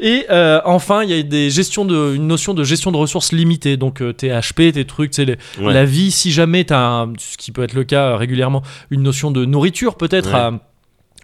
[0.00, 3.32] Et euh, enfin, il y a des gestions de, une notion de gestion de ressources
[3.32, 3.76] limitées.
[3.76, 5.72] Donc euh, tes HP, tes trucs, c'est Ouais.
[5.72, 6.10] la vie.
[6.12, 9.44] Si jamais tu as, ce qui peut être le cas euh, régulièrement, une notion de
[9.44, 10.38] nourriture peut-être Ouais.
[10.38, 10.52] à,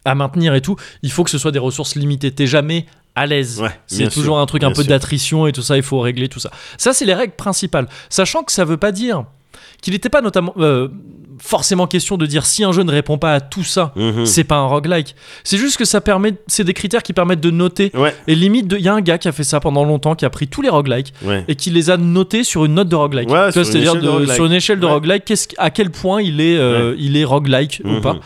[0.05, 2.32] à maintenir et tout, il faut que ce soit des ressources limitées.
[2.32, 3.60] T'es jamais à l'aise.
[3.60, 5.76] Ouais, c'est toujours sûr, un truc un peu d'attrition et tout ça.
[5.76, 6.51] Il faut régler tout ça.
[6.76, 7.86] Ça, c'est les règles principales.
[8.09, 9.22] Sachant que ça veut pas dire
[9.82, 10.89] qu'il n'était pas notamment euh,
[11.43, 14.24] forcément question de dire si un jeu ne répond pas à tout ça, Mhm.
[14.24, 15.16] c'est pas un roguelike.
[15.43, 17.90] C'est juste que ça permet, c'est des critères qui permettent de noter.
[17.94, 18.14] Ouais.
[18.28, 20.31] Et limite, il y a un gars qui a fait ça pendant longtemps, qui a
[20.31, 21.44] pris tous les roguelikes Ouais.
[21.48, 23.28] et qui les a notés sur une note de roguelike.
[23.31, 23.94] Ouais, C'est-à-dire
[24.35, 27.82] sur une échelle de roguelike, qu'est-ce- à quel point il est, euh, il est roguelike
[27.85, 28.01] ou Mhm.
[28.01, 28.16] pas.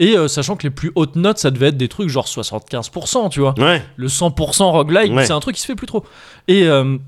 [0.00, 3.28] Et euh, sachant que les plus hautes notes, ça devait être des trucs genre 75%,
[3.30, 3.54] tu vois.
[3.96, 6.04] Le 100% roguelike, c'est un truc qui se fait plus trop.
[6.48, 6.98] Et euh,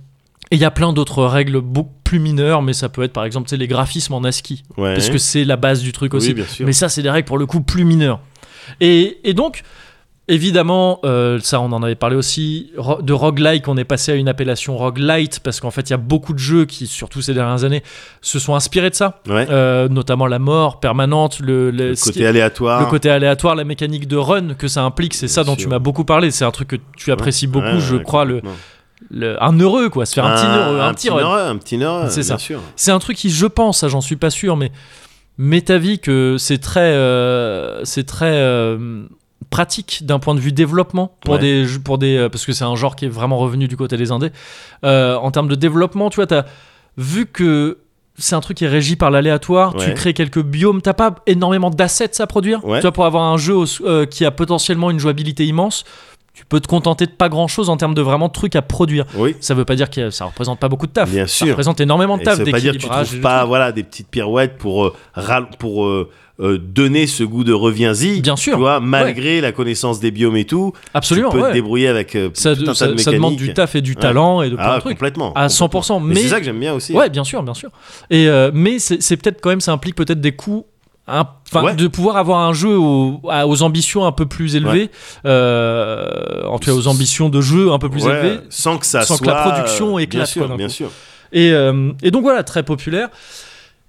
[0.50, 3.24] et il y a plein d'autres règles beaucoup plus mineures, mais ça peut être par
[3.24, 4.94] exemple les graphismes en ASCII, Ouais.
[4.94, 6.34] parce que c'est la base du truc aussi.
[6.36, 6.44] Oui.
[6.60, 8.20] Mais ça, c'est des règles pour le coup plus mineures.
[8.80, 9.62] Et, et donc,
[10.28, 12.72] évidemment, euh, ça, on en avait parlé aussi,
[13.02, 15.98] de roguelike, on est passé à une appellation roguelite, parce qu'en fait, il y a
[15.98, 17.82] beaucoup de jeux qui, surtout ces dernières années,
[18.20, 19.46] se sont inspirés de ça, Ouais.
[19.50, 22.80] Euh, notamment la mort permanente, le, côté aléatoire.
[22.80, 25.78] le côté aléatoire, la mécanique de run que ça implique, c'est ça dont tu m'as
[25.80, 26.30] beaucoup parlé.
[26.30, 28.40] C'est un truc que tu apprécies beaucoup, Ouais, je crois, le.
[29.10, 31.18] Le- un heureux, quoi, se faire un, petit heureux, un, petit run.
[31.20, 32.36] neureux, un petit neureux, C'est ça.
[32.76, 34.70] C'est un truc qui, je pense, j'en suis pas sûr, mais
[35.38, 39.04] m'est avis que c'est très, euh, c'est très euh,
[39.48, 41.40] pratique d'un point de vue développement pour Ouais.
[41.40, 43.96] des, pour des, euh, parce que c'est un genre qui est vraiment revenu du côté
[43.96, 44.30] des indés.
[44.84, 46.44] Euh, en termes de développement, tu vois, t'as
[46.96, 47.78] vu que
[48.18, 49.74] c'est un truc qui est régi par l'aléatoire.
[49.76, 50.82] Tu crées quelques biomes.
[50.82, 52.62] T'as pas énormément d'assets à produire.
[52.66, 52.78] Ouais.
[52.78, 55.84] Tu vois, pour avoir un jeu euh, qui a potentiellement une jouabilité immense,
[56.40, 59.04] tu peux te contenter de pas grand chose en termes de vraiment trucs à produire.
[59.14, 59.36] Oui.
[59.40, 61.10] Ça veut pas dire que ça représente pas beaucoup de taf.
[61.10, 61.48] Bien Ça sûr.
[61.48, 62.38] représente énormément de Et taf.
[62.38, 64.94] ça veut pas dire que tu et trouves pas voilà des petites pirouettes pour euh,
[65.58, 66.08] pour euh,
[66.40, 68.22] euh, donner ce goût de reviens-y.
[68.22, 68.54] Bien sûr.
[68.54, 71.28] Tu vois, malgré la connaissance des biomes et tout, Absolument.
[71.28, 71.48] tu peux ouais.
[71.50, 73.90] te débrouiller avec ça, tout un tas ça- de ça demande du taf et du
[73.90, 73.96] Ouais.
[74.00, 74.94] talent et de plein Ah, de trucs.
[74.94, 75.34] complètement.
[75.34, 75.82] À complètement.
[75.82, 76.00] 100%.
[76.00, 76.94] Mais Mais, c'est ça que j'aime bien aussi.
[76.94, 77.68] ouais, bien sûr, bien sûr.
[78.08, 80.64] Et mais c'est peut-être quand même, ça implique peut-être des coûts.
[81.10, 81.74] Un- Enfin, Ouais.
[81.74, 84.88] de pouvoir avoir un jeu aux ambitions un peu plus élevées,
[85.26, 88.86] euh, en tout cas aux ambitions de jeu un peu plus Ouais, élevées, sans que
[88.86, 90.90] ça sans soit que la production euh, éclate, Bien sûr, quoi, bien sûr.
[91.32, 93.08] Et, euh, et donc voilà, très populaire.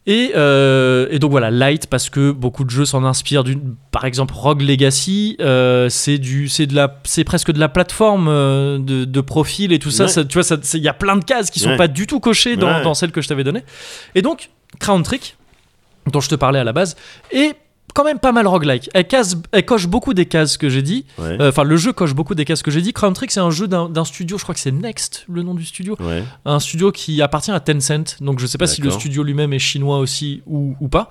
[0.07, 3.43] Et, euh, et donc voilà, light parce que beaucoup de jeux s'en inspirent.
[3.43, 5.38] d'une- Par exemple, Rogue Legacy,
[5.89, 8.26] c'est du, c'est de la, c'est presque de la plateforme
[8.84, 10.07] de, de profil et tout ça.
[10.07, 11.77] Tu vois, il y a plein de cases qui sont Ouais.
[11.77, 12.81] pas du tout cochées dans, Ouais.
[12.84, 13.64] dans celle que je t'avais donnée.
[14.15, 14.49] Et donc
[14.80, 15.38] Crown Trick,
[16.11, 16.95] dont je te parlais à la base,
[17.32, 17.56] est
[17.94, 18.90] quand même pas mal roguelike.
[18.94, 21.06] Elle, case, elle coche beaucoup des cases que j'ai dit.
[21.19, 21.36] Ouais.
[21.41, 22.94] Euh, Enfin, le jeu coche beaucoup des cases que j'ai dit.
[22.94, 25.65] Crown Trick, c'est un jeu d'un studio, je crois que c'est Next, le nom du
[25.65, 26.23] studio Ouais.
[26.45, 28.15] un studio qui appartient à Tencent.
[28.22, 31.10] Donc je sais pas si le studio lui-même est chinois aussi ou, ou pas.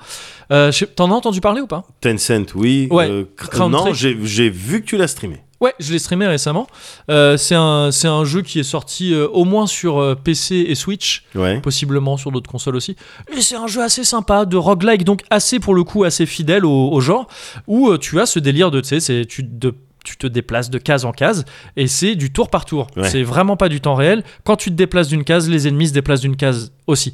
[0.52, 1.84] Euh, T'en as entendu parler ou pas?
[2.00, 2.88] Tencent, oui.
[2.90, 5.42] Ouais, Euh, non, j'ai vu que tu l'as streamé.
[5.60, 6.66] Ouais, je l'ai streamé récemment.
[7.10, 10.74] Euh, c'est un, un jeu qui est sorti euh, au moins sur euh, PC et
[10.74, 11.60] Switch, Ouais.
[11.60, 12.96] possiblement sur d'autres consoles aussi.
[13.36, 16.64] Et c'est un jeu assez sympa, de roguelike, donc assez pour le coup, assez fidèle
[16.64, 17.26] au, au genre,
[17.66, 21.04] où tu as ce délire de, tu sais, tu te- tu te déplaces de case
[21.04, 21.44] en case
[21.76, 22.86] et c'est du tour par tour.
[22.96, 23.06] Ouais.
[23.06, 24.24] C'est vraiment pas du temps réel.
[24.44, 27.12] Quand tu te déplaces d'une case, les ennemis se déplacent d'une case aussi.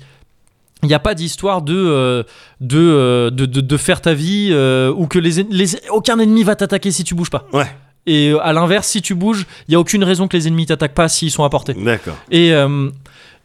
[0.84, 2.22] Il n'y a pas d'histoire de, euh,
[2.60, 6.44] de, euh, de, de, de faire ta vie euh, ou que les, les- aucun ennemi
[6.44, 7.48] va t'attaquer si tu bouges pas.
[7.52, 7.66] Ouais.
[8.06, 10.66] Et euh, à l'inverse, si tu bouges, il y a aucune raison que les ennemis
[10.66, 11.74] t'attaquent pas s'ils sont à portée.
[11.74, 12.16] D'accord.
[12.30, 12.90] Et, euh,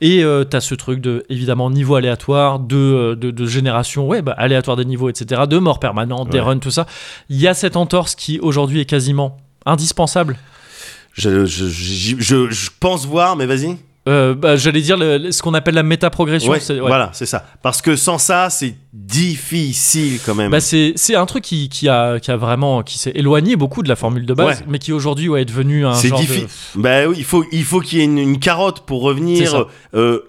[0.01, 4.21] Et euh, t'as ce truc de, évidemment, niveau aléatoire, de, euh, de, de génération, ouais,
[4.23, 6.87] bah, aléatoire des niveaux, etc., de mort permanente, des runs, tout ça.
[7.29, 10.37] Il y a cette entorse qui, aujourd'hui, est quasiment indispensable.
[11.13, 13.77] Je, je- je pense voir, mais vas-y.
[14.11, 16.51] Euh, bah, J'allais dire le- ce qu'on appelle la méta-progression.
[16.51, 16.59] Ouais.
[16.79, 17.45] Voilà, c'est ça.
[17.63, 20.51] Parce que sans ça, c'est difficile quand même.
[20.51, 23.89] Bah, c'est un truc qui, qui, a, qui a vraiment qui s'est éloigné beaucoup de
[23.89, 24.65] la formule de base, Ouais.
[24.67, 26.47] mais qui aujourd'hui ouais, est devenu un c'est de- difficile.
[26.75, 29.65] Bah oui, il faut, il faut qu'il y ait une, une carotte pour revenir euh,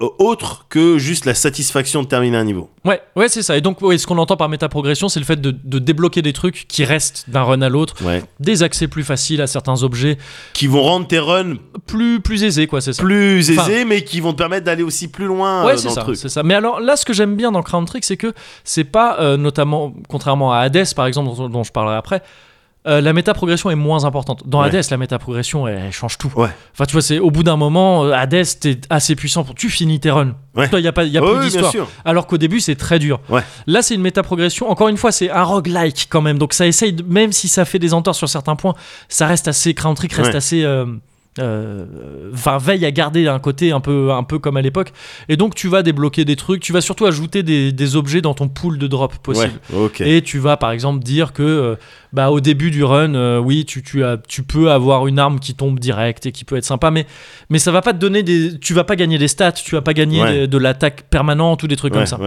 [0.00, 2.70] euh, autre que juste la satisfaction de terminer un niveau.
[2.84, 3.56] Ouais, ouais c'est ça.
[3.56, 6.66] Et donc, ce qu'on entend par méta-progression, c'est le fait de, de débloquer des trucs
[6.68, 7.94] qui restent d'un run à l'autre,
[8.40, 10.18] des accès plus faciles à certains objets,
[10.52, 11.56] Qui vont rendre tes runs
[11.86, 13.02] plus, plus aisés, quoi, c'est ça.
[13.02, 15.94] plus Enfin- mais qui vont te permettre d'aller aussi plus loin Ouais, euh, c'est dans
[15.94, 16.16] ça, le truc.
[16.16, 16.42] c'est ça.
[16.42, 18.32] Mais alors là, ce que j'aime bien dans Crown Trick, c'est que
[18.64, 22.22] c'est pas, euh, notamment, contrairement à Hades par exemple, dont, dont je parlerai après,
[22.88, 24.42] euh, la méta-progression est moins importante.
[24.44, 24.66] Dans Ouais.
[24.66, 26.32] Hades, la méta-progression, elle, elle change tout.
[26.34, 26.48] Ouais.
[26.72, 29.70] Enfin, tu vois, c'est au bout d'un moment, euh, Hades, t'es assez puissant pour tu
[29.70, 30.34] finis tes runs.
[30.56, 30.68] Ouais.
[30.68, 31.72] Toi, il y a pas, y a Oh plus oui, d'histoire.
[32.04, 33.20] Alors qu'au début, c'est très dur.
[33.28, 33.42] Ouais.
[33.68, 34.68] Là, c'est une méta-progression.
[34.68, 36.38] Encore une fois, c'est un roguelike quand même.
[36.38, 38.74] Donc, ça essaye, de- même si ça fait des entorts sur certains points,
[39.08, 39.74] ça reste assez.
[39.74, 40.64] Crown Trick reste assez.
[40.64, 40.84] euh,
[41.38, 44.92] euh, Enfin, veille à garder un côté un peu, un peu comme à l'époque.
[45.28, 46.60] Et donc, tu vas débloquer des trucs.
[46.62, 49.52] Tu vas surtout ajouter des, des objets dans ton pool de drop possible.
[49.72, 49.90] Ouais.
[50.00, 51.76] Et tu vas par exemple dire que euh,
[52.12, 55.38] bah, au début du run, euh, oui, tu, tu, as, tu peux avoir une arme
[55.40, 57.06] qui tombe direct et qui peut être sympa, mais,
[57.50, 58.58] mais ça va pas te donner des.
[58.58, 60.46] Tu vas pas gagner des stats, tu vas pas gagner Ouais.
[60.46, 62.18] de l'attaque permanente ou des trucs Ouais, comme ça.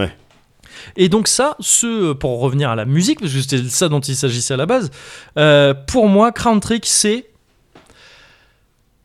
[0.96, 4.14] Et donc, ça, ce, pour revenir à la musique, parce que c'était ça dont il
[4.14, 4.90] s'agissait à la base,
[5.38, 7.26] euh, pour moi, Crown Trick, c'est.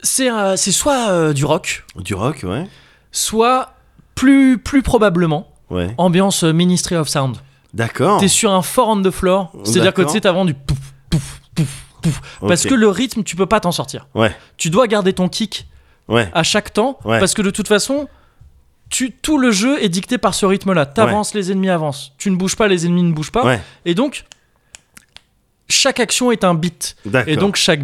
[0.04, 2.66] C'est euh, soit euh, du rock, Du rock, ouais.
[3.12, 3.74] soit
[4.16, 5.94] plus, plus probablement Ouais.
[5.98, 7.38] ambiance euh, Ministry of Sound.
[7.74, 8.20] D'accord.
[8.20, 10.78] T'es sur un fort on the floor, c'est-à-dire que tu sais, t'as vraiment du pouf,
[11.10, 12.22] pouf, pouf, pouf.
[12.46, 14.08] Parce que le rythme, tu peux pas t'en sortir.
[14.14, 14.36] Ouais.
[14.58, 15.68] Tu dois garder ton kick
[16.10, 16.30] Ouais.
[16.34, 17.20] à chaque temps, Ouais.
[17.20, 18.10] parce que de toute façon,
[18.90, 20.86] tu, tout le jeu est dicté par ce rythme-là.
[20.86, 22.12] T'avances, les ennemis avancent.
[22.18, 23.46] Tu ne bouges pas, les ennemis ne bougent pas.
[23.46, 23.62] Ouais.
[23.86, 24.26] Et donc,
[25.72, 26.54] chaque action est un.
[27.06, 27.34] D'accord.
[27.34, 27.80] Et donc, chaque,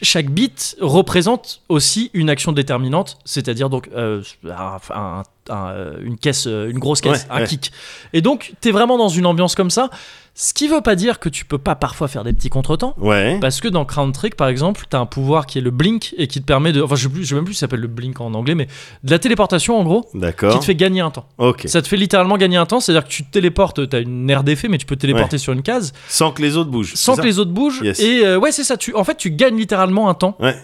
[0.00, 6.16] chaque bit représente aussi une action déterminante, c'est-à-dire donc euh, un- un- un- euh, une
[6.16, 7.46] caisse, euh, une grosse caisse, Ouais, un ouais.
[7.46, 7.72] kick.
[8.12, 9.90] Et donc, t'es vraiment dans une ambiance comme ça.
[10.34, 12.94] Ce qui veut pas dire que tu peux pas parfois faire des petits contretemps.
[12.96, 13.38] Ouais.
[13.40, 16.26] Parce que dans Crown Trick, par exemple, t'as un pouvoir qui est le blink et
[16.26, 16.80] qui te permet de.
[16.80, 18.54] Enfin, je sais, plus, je sais même plus si ça s'appelle le blink en anglais,
[18.54, 18.66] mais
[19.04, 20.58] de la téléportation en gros, qui D'accord.
[20.58, 21.28] te fait gagner un temps.
[21.36, 21.64] Ok.
[21.66, 24.42] Ça te fait littéralement gagner un temps, c'est-à-dire que tu te téléportes, t'as une aire
[24.42, 26.94] d'effet, mais tu peux te téléporter sur une case Sans que les autres bougent.
[26.94, 27.82] sans que les autres bougent.
[27.82, 28.00] Yes.
[28.00, 28.78] Et euh, ouais, c'est ça.
[28.78, 30.56] Tu, en fait, tu gagnes littéralement un temps Ouais.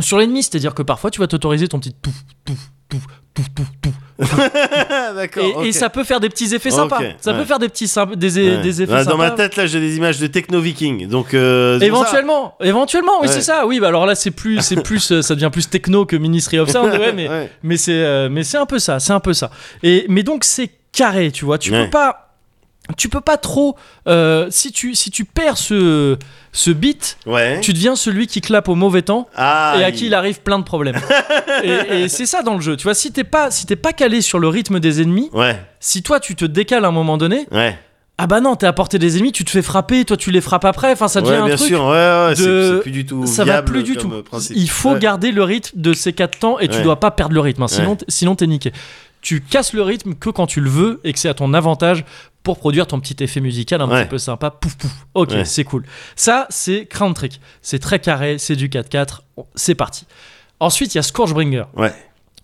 [0.00, 3.66] sur l'ennemi, c'est-à-dire que parfois tu vas t'autoriser ton petit pouf, pouf, pouf, pouf, pouf,
[3.80, 3.92] pouf.
[5.16, 5.64] D'accord.
[5.64, 7.00] Et, ça peut faire des petits effets sympas.
[7.20, 7.38] Ça ouais.
[7.38, 8.62] peut faire des petits des, Ouais.
[8.62, 9.10] des effets sympas.
[9.10, 11.08] Dans ma tête, là, j'ai des images de techno viking.
[11.08, 11.34] Donc.
[11.34, 11.80] euh.
[11.80, 13.32] Éventuellement, éventuellement, oui Ouais.
[13.32, 13.66] c'est ça.
[13.66, 16.58] Oui, bah alors là c'est plus, c'est plus, euh, ça devient plus techno que Ministry
[16.58, 19.50] of Sound, mais mais c'est, euh, mais c'est un peu ça, c'est un peu ça.
[19.82, 21.58] Et mais donc c'est carré, tu vois.
[21.58, 22.31] Tu peux pas,
[22.96, 23.76] tu peux pas trop.
[24.08, 26.16] euh, si tu si tu perds ce
[26.52, 27.60] ce beat, Ouais.
[27.60, 29.28] tu deviens celui qui clappe au mauvais temps.
[29.36, 30.96] Ah, et à il- qui il arrive plein de problèmes.
[31.62, 32.76] et et c'est ça dans le jeu.
[32.76, 35.58] Tu vois, si t'es pas, si t'es pas calé sur le rythme des ennemis, Ouais.
[35.80, 37.78] si toi tu te décales à un moment donné, Ouais.
[38.18, 40.40] ah bah non, t'es à portée des ennemis, tu te fais frapper, toi tu les
[40.40, 40.92] frappes après.
[40.92, 41.68] Enfin, ça devient un truc.
[41.68, 41.90] sûr.
[42.36, 43.26] C'est- de- C'est plus du tout.
[43.26, 44.08] Ça va plus du tout.
[44.22, 44.56] principe.
[44.56, 47.40] Il faut garder le rythme de ces quatre temps et tu dois pas perdre le
[47.40, 47.62] rythme.
[47.62, 47.68] hein.
[47.68, 48.72] Sinon, sinon t'es niqué.
[49.22, 52.04] Tu casses le rythme que quand tu le veux et que c'est à ton avantage
[52.42, 54.02] pour produire ton petit effet musical un Ouais.
[54.02, 54.50] petit peu sympa.
[54.50, 54.92] Pouf pouf.
[55.14, 55.44] Ok, Ouais.
[55.44, 55.84] c'est cool.
[56.16, 57.40] Ça, c'est Crown Trick.
[57.62, 59.22] C'est très carré, c'est du 4-4.
[59.54, 60.06] C'est parti.
[60.60, 61.64] Ensuite, il y a Scourgebringer.
[61.76, 61.92] Ouais.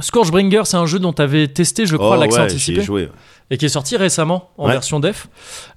[0.01, 3.09] Scourgebringer, c'est un jeu dont tu avais testé, je crois, Oh, l'accès ouais, anticipé joué.
[3.51, 4.73] et qui est sorti récemment en Ouais.
[4.73, 5.27] version def.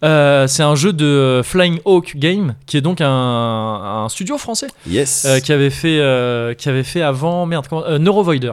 [0.04, 4.38] Euh, c'est un jeu de euh, Flying Hawk Game, qui est donc un, un studio
[4.38, 5.26] français Yes.
[5.26, 8.52] euh, qui avait fait euh, qui avait fait avant merde comment, Neurovoider,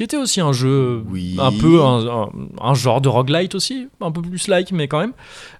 [0.00, 1.36] qui était aussi un jeu Oui.
[1.38, 2.28] un peu un, un-
[2.62, 5.12] un genre de roguelite aussi, un peu plus like mais quand même.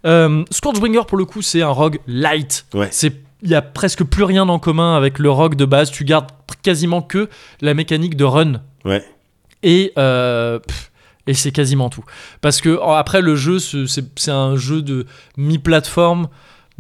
[0.07, 2.65] Euh, Scourgebringer pour le coup c'est un rogue light.
[2.73, 2.89] Ouais.
[2.91, 5.91] C'est il y a presque plus rien en commun avec le rogue de base.
[5.91, 6.31] Tu gardes
[6.63, 7.29] quasiment que
[7.61, 9.05] la mécanique de run Ouais.
[9.63, 10.91] et euh, pff,
[11.27, 12.05] et c'est quasiment tout
[12.41, 15.05] parce que après le jeu ce- c'est un jeu de
[15.37, 16.29] mi plateforme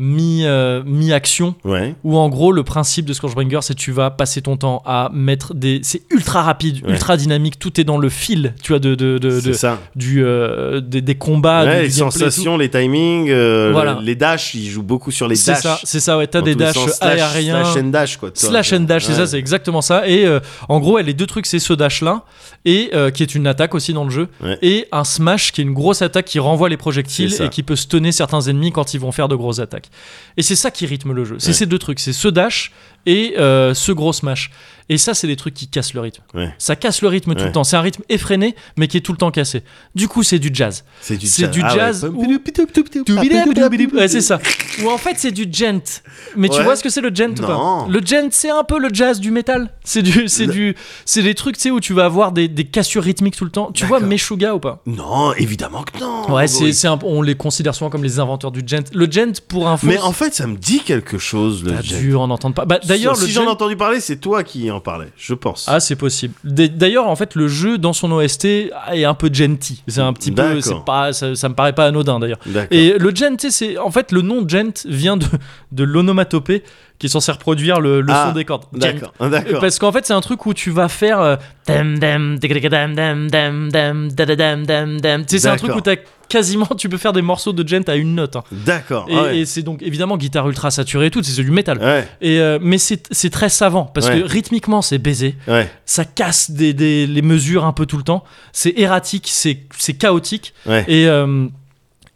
[0.00, 1.94] mi euh, mi action Ouais.
[2.04, 5.52] où en gros le principe de Scourgebringer c'est tu vas passer ton temps à mettre
[5.54, 6.92] des c'est ultra rapide Ouais.
[6.92, 9.78] ultra dynamique tout est dans le fil tu vois de, de, de- de- C'est ça.
[9.94, 13.98] du euh, des, des combats Ouais, du, les sensations, les timings, euh, Voilà.
[14.02, 15.62] les dashs, ils jouent beaucoup sur les c'est dashs.
[15.62, 18.30] ça c'est ça ouais t'as des dashs aériens Slash and dash, quoi.
[18.30, 18.48] toi.
[18.48, 20.08] Slash and dash, c'est ça, c'est exactement ça.
[20.08, 20.26] Et
[20.68, 22.22] en gros, les deux trucs, c'est ce dash là,
[22.64, 24.28] et qui est une attaque aussi dans le jeu,
[24.62, 27.76] et un smash qui est une grosse attaque qui renvoie les projectiles et qui peut
[27.76, 29.89] stunner certains ennemis quand ils vont faire de grosses attaques.
[30.36, 31.36] Et c'est ça qui rythme le jeu.
[31.38, 31.52] C'est Ouais.
[31.54, 32.72] ces deux trucs, c'est ce dash
[33.06, 34.50] et euh, ce gros smash.
[34.92, 36.20] Et ça, c'est des trucs qui cassent le rythme.
[36.34, 36.52] Ouais.
[36.58, 37.46] Ça casse le rythme tout Ouais.
[37.46, 37.62] le temps.
[37.62, 39.62] C'est un rythme effréné, mais qui est tout le temps cassé.
[39.94, 40.84] Du coup, c'est du jazz.
[41.00, 41.50] C'est du C'est jazz.
[41.52, 42.10] du jazz
[44.08, 44.40] c'est ça.
[44.82, 46.02] Ou en fait, c'est du gent.
[46.36, 48.78] Mais tu vois ce que c'est le gent ou pas Le gent, c'est un peu
[48.80, 49.70] le jazz du métal.
[49.84, 52.48] C'est du, c'est Le- du, c'est des trucs, tu sais, où tu vas avoir des,
[52.48, 53.70] des cassures rythmiques tout le temps.
[53.72, 54.00] Tu vois.
[54.00, 56.32] Meshuga ou pas Non, évidemment que non.
[56.34, 58.82] Ouais, c'est, un- on les considère souvent comme les inventeurs du gent.
[58.92, 62.14] Le gent, pour info, Mais en fait, ça me dit quelque chose, le t'as dû
[62.16, 62.64] en entendre pas.
[62.64, 65.66] Bah, d'ailleurs, si j'en ai entendu parler, c'est toi qui en parlais, je pense.
[65.68, 66.34] Ah, c'est possible.
[66.44, 68.44] D'ailleurs, en fait, le jeu dans son OST
[68.92, 69.82] est un peu genty.
[69.88, 72.40] C'est un petit peu, pas, ça, ça me paraît pas anodin d'ailleurs.
[72.70, 75.26] Et le gent, c'est en fait le nom gent vient de,
[75.72, 76.62] de l'onomatopée
[77.00, 78.66] qui est censé reproduire le, le son des cordes.
[78.72, 79.12] D'accord.
[79.60, 81.38] Parce qu'en fait, c'est un truc où tu vas faire.
[81.66, 81.96] C'est un
[85.56, 85.96] truc où t'as
[86.28, 88.36] quasiment tu peux faire des morceaux de gent à une note.
[88.52, 89.08] D'accord.
[89.32, 91.78] Et, c'est donc évidemment guitare ultra saturée et tout, c'est du métal.
[91.78, 92.06] Ouais.
[92.20, 95.36] Et mais c'est très savant parce que rythmiquement c'est baisé,
[95.86, 98.22] ça casse des, des, les mesures un peu tout le temps,
[98.52, 100.54] c'est erratique, c'est chaotique.
[100.86, 101.08] Et,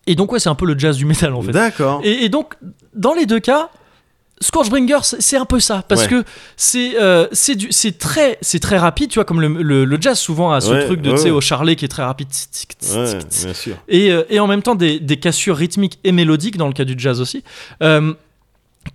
[0.06, 1.52] et donc ouais c'est un peu le jazz du métal en fait.
[1.52, 2.02] D'accord.
[2.05, 2.55] Et donc
[2.94, 3.70] dans les deux cas
[4.40, 5.85] Scorchbringer, c'est c'est un peu ça.
[5.89, 6.09] Parce Ouais.
[6.09, 6.24] que
[6.56, 10.52] c'est euh, c'est très, c'est très rapide, tu vois, comme le, le- le jazz souvent
[10.52, 12.28] a ce Ouais, truc de, ouais, tu sais, au charlet qui est très rapide.
[12.28, 13.77] Tic, tic, tic, bien sûr.
[13.89, 16.85] Et, euh, et en même temps, des, des cassures rythmiques et mélodiques, dans le cas
[16.85, 17.44] du jazz aussi,
[17.82, 18.12] euh,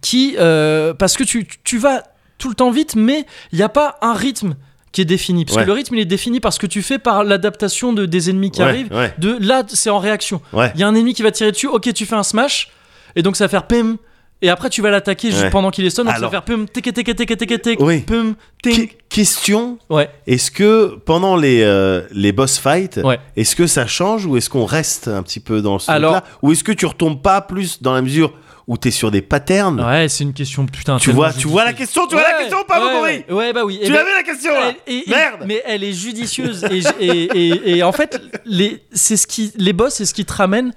[0.01, 0.35] qui.
[0.37, 2.03] euh, parce que tu, tu vas
[2.37, 4.55] tout le temps vite, mais il n'y a pas un rythme
[4.91, 5.45] qui est défini.
[5.45, 5.63] Parce Ouais.
[5.63, 8.29] que le rythme, il est défini par ce que tu fais, par l'adaptation de, des
[8.29, 8.91] ennemis qui Ouais, arrivent.
[8.91, 9.13] ouais.
[9.17, 10.41] De là, c'est en réaction.
[10.53, 12.71] Il y a un ennemi qui va tirer dessus, ok, tu fais un smash,
[13.15, 13.97] et donc ça va faire pim.
[14.41, 16.67] Et après, tu vas l'attaquer juste pendant qu'il est stun, donc ça va faire pum,
[16.69, 17.99] tic, tic, tic, tic, tic, Oui.
[17.99, 18.87] pum, ting.
[18.87, 20.09] Que- question Ouais.
[20.27, 23.19] est-ce que pendant les, euh, les boss fights, Ouais.
[23.35, 26.29] est-ce que ça change ou est-ce qu'on reste un petit peu dans ce Alors- truc-là
[26.41, 28.31] Ou est-ce que tu retombes pas plus dans la mesure
[28.65, 30.97] où t'es sur des patterns Ouais, c'est une question putain.
[30.99, 33.51] Tu vois, tu vois la question, tu vois la question ou pas, ouais, ouais, ouais,
[33.51, 33.79] bah oui.
[33.81, 36.63] Tu Eh ben, vu la question là elle- et- et- Merde Mais elle est judicieuse
[36.71, 40.23] et, et, et, et en fait, les, c'est ce qui, les boss, c'est ce qui
[40.23, 40.71] te ramène,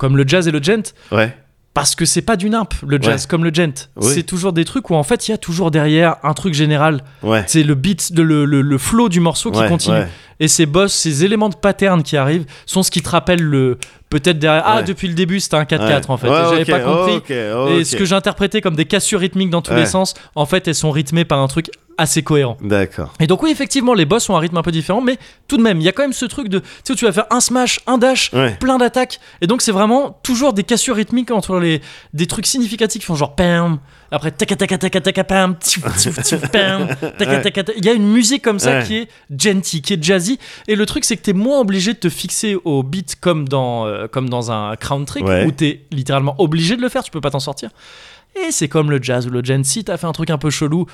[0.00, 1.36] comme le jazz et le gent, Ouais,
[1.76, 3.28] parce que c'est pas du nimp, le jazz, Ouais.
[3.28, 3.90] comme le gent.
[3.96, 4.10] Oui.
[4.14, 7.02] C'est toujours des trucs où en fait, il y a toujours derrière un truc général.
[7.22, 7.44] ouais.
[7.46, 10.04] C'est le beat, de, le, le, le flow du morceau qui ouais, continue.
[10.40, 13.76] Et ces boss, ces éléments de pattern qui arrivent, sont ce qui te rappelle le.
[14.18, 14.62] Peut-être derrière.
[14.66, 16.10] Ah, depuis le début, c'était un 4-4 Ouais.
[16.10, 16.26] en fait.
[16.28, 17.16] J'avais ok, pas compris.
[17.16, 17.84] ok, Et ok.
[17.86, 20.90] ce que j'interprétais comme des cassures rythmiques dans tous les sens, en fait, elles sont
[20.90, 22.58] rythmées par un truc assez cohérent.
[22.60, 23.14] D'accord.
[23.20, 25.16] Et donc oui, effectivement, les boss ont un rythme un peu différent, mais
[25.48, 27.12] tout de même, il y a quand même ce truc de, tu sais, tu vas
[27.12, 28.54] faire un smash, un dash, Ouais.
[28.60, 31.80] plein d'attaques, et donc c'est vraiment toujours des cassures rythmiques entre les,
[32.12, 33.78] des trucs significatifs qui font genre pam,
[34.10, 35.56] après tac tac tac tac pam,
[36.52, 36.88] pam.
[37.78, 38.84] Il y a une musique comme ça Ouais.
[38.84, 40.38] qui est genty, qui est jazzy,
[40.68, 43.86] et le truc c'est que t'es moins obligé de te fixer au beat comme dans,
[43.86, 45.44] euh, comme dans un crown trick Ouais.
[45.46, 47.70] où t'es littéralement obligé de le faire, tu peux pas t'en sortir.
[48.36, 49.64] Et c'est comme le jazz ou le gen.
[49.64, 50.86] Si t'as fait un truc un peu chelou,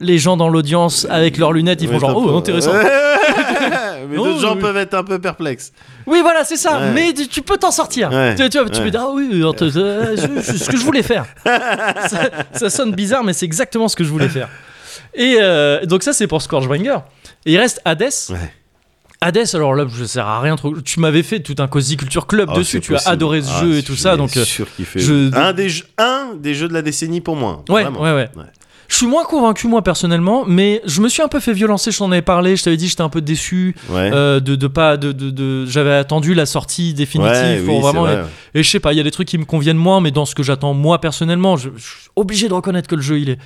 [0.00, 2.72] les gens dans l'audience avec leurs lunettes, ils font Ouais, genre oh intéressant.
[4.08, 4.60] Mais Oh, d'autres gens oui.
[4.60, 5.72] peuvent être un peu perplexes.
[6.06, 6.78] Oui voilà c'est ça.
[6.78, 6.92] Ouais.
[6.94, 8.10] Mais tu, tu peux t'en sortir.
[8.10, 8.34] Ouais.
[8.34, 11.02] Tu, tu tu peux dire ah oui euh, euh, c'est c'est ce que je voulais
[11.02, 11.24] faire.
[11.44, 14.48] ça, ça sonne bizarre mais c'est exactement ce que je voulais faire.
[15.14, 16.98] Et euh, donc ça c'est pour Scorchbringer.
[17.46, 18.10] Et il reste Hades.
[19.26, 20.74] Hades, alors là, je sers à rien trop.
[20.80, 23.60] Tu m'avais fait tout un Cozy Culture Club Ah, dessus, tu as adoré ce Ah,
[23.62, 26.54] jeu et tout ça, donc euh, sûr qu'il fait je- un des jeux, un des
[26.54, 27.64] jeux de la décennie pour moi.
[27.68, 28.12] Ouais, ouais, ouais.
[28.36, 28.44] Ouais.
[28.88, 31.90] Je suis moins convaincu moi personnellement, mais je me suis un peu fait violencer.
[31.90, 32.54] Je t'en avais parlé.
[32.54, 34.10] Je t'avais dit, j'étais un peu déçu Ouais.
[34.14, 37.80] euh, de, de pas de, de, de- j'avais attendu la sortie définitive Ouais, pour oui,
[37.82, 38.02] c'est vraiment.
[38.02, 38.24] vrai.
[38.54, 40.24] Et je sais pas, il y a des trucs qui me conviennent moins, mais dans
[40.24, 43.30] ce que j'attends moi personnellement, je, je suis obligé de reconnaître que le jeu il
[43.30, 43.38] est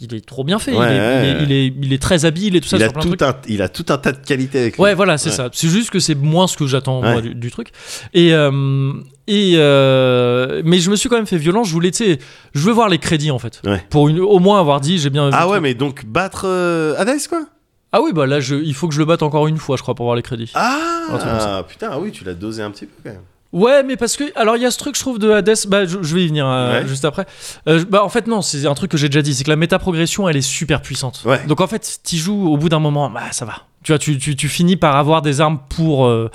[0.00, 0.72] il est trop bien fait.
[0.72, 1.28] il, Ouais, est, il, ouais.
[1.28, 3.22] est, il, est, il est très habile et tout ça il, a de tout trucs.
[3.22, 4.82] un, il a tout un tas de qualités avec lui.
[4.82, 5.48] Ouais, voilà, c'est ça.
[5.52, 7.70] C'est juste que c'est moins ce que j'attends du, du truc.
[8.12, 8.92] Et euh,
[9.26, 11.68] et euh, mais je me suis quand même fait violence.
[11.68, 12.18] Je voulais, tu sais,
[12.54, 15.28] je veux voir les crédits en fait, pour une, au moins avoir dit j'ai bien.
[15.28, 17.46] vu Ah ouais, mais donc battre euh, Hades quoi?
[17.92, 19.82] Ah oui, bah là, je, il faut que je le batte encore une fois, je
[19.82, 20.50] crois, pour voir les crédits.
[20.54, 23.22] Ah putain, ah oui, tu l'as dosé un petit peu quand même.
[23.54, 24.24] Ouais, mais parce que.
[24.34, 25.54] Alors, il y a ce truc, je trouve, de Hades.
[25.68, 26.88] Bah, je, je vais y venir euh, Ouais.
[26.88, 27.24] juste après.
[27.68, 29.32] Euh, bah, en fait, non, c'est un truc que j'ai déjà dit.
[29.32, 31.22] C'est que la méta-progression, elle est super puissante.
[31.24, 31.40] Ouais.
[31.46, 33.54] Donc, en fait, t'y joues au bout d'un moment, bah, ça va.
[33.84, 36.06] Tu vois, tu, tu, tu finis par avoir des armes pour.
[36.06, 36.30] euh,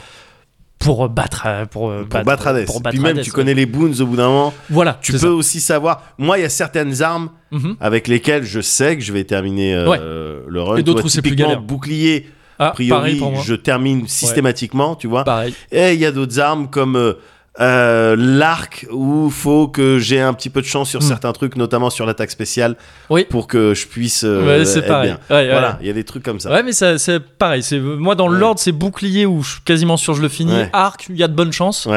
[0.79, 1.45] pour battre.
[1.71, 2.65] Pour, Pour battre Hades.
[2.65, 3.35] pour battre Puis même, Hades, tu ouais.
[3.35, 4.53] connais les boons au bout d'un moment.
[4.69, 6.03] Voilà, Tu peux aussi savoir.
[6.17, 7.29] Moi, il y a certaines armes.
[7.51, 7.75] Mhm.
[7.81, 10.77] avec lesquelles je sais que je vais terminer le run.
[10.77, 11.59] Et d'autres où c'est plus galère.
[11.61, 12.29] Bouclier,
[12.59, 13.41] Ah, a priori, pareil pour moi.
[13.45, 15.23] je termine systématiquement, tu vois.
[15.23, 15.53] Pareil.
[15.71, 17.13] Et il y a d'autres armes comme euh,
[17.59, 21.07] euh, l'arc où faut que j'ai un petit peu de chance sur Hmm.
[21.07, 22.75] certains trucs, notamment sur l'attaque spéciale,
[23.09, 23.25] Oui.
[23.29, 25.09] pour que je puisse euh, Ouais, c'est être pareil.
[25.11, 25.19] bien.
[25.37, 25.51] Ouais, ouais.
[25.51, 26.51] Voilà, il y a des trucs comme ça.
[26.51, 27.63] Ouais, mais ça- c'est pareil.
[27.63, 30.53] C'est moi dans l'ordre, c'est bouclier où je suis quasiment sûr que je le finis.
[30.73, 31.87] Arc, il y a de bonnes chances.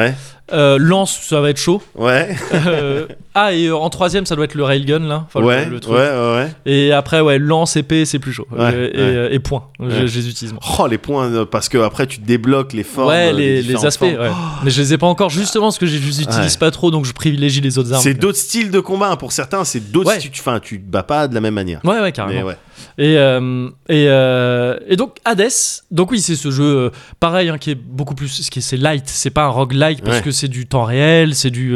[0.51, 1.81] Euh, lance, ça va être chaud.
[1.95, 5.25] Ouais, Euh, ah, et euh, en troisième, ça doit être le railgun là.
[5.25, 5.93] Enfin, ouais, le, ouais, truc.
[5.95, 6.51] ouais, ouais.
[6.65, 8.45] Et après, ouais, lance, épée, c'est plus chaud.
[8.51, 9.29] Ouais, et, ouais.
[9.31, 9.63] et point.
[9.79, 10.51] Je, les utilise.
[10.53, 10.61] moi.
[10.79, 13.07] Oh, les points, parce que après tu débloques les formes.
[13.07, 14.01] ouais, les, aspects.
[14.03, 14.29] ouais.
[14.63, 17.05] Mais je les ai pas encore justement parce que je les utilise pas trop, donc
[17.05, 18.03] je privilégie les autres armes.
[18.03, 19.11] C'est d'autres styles de combat.
[19.11, 19.15] hein.
[19.15, 20.11] Pour certains, c'est d'autres.
[20.39, 21.79] Enfin, tu te bats pas de la même manière.
[21.85, 22.37] Ouais, ouais, carrément.
[22.37, 22.57] Mais ouais.
[22.97, 25.43] Et, euh, et, euh, et donc Hades,
[25.91, 26.89] donc oui, c'est ce jeu euh,
[27.19, 30.01] pareil hein, qui est beaucoup plus, ce qui est- c'est light, c'est pas un roguelike
[30.03, 30.23] parce Ouais.
[30.23, 31.75] que c'est du temps réel, c'est du,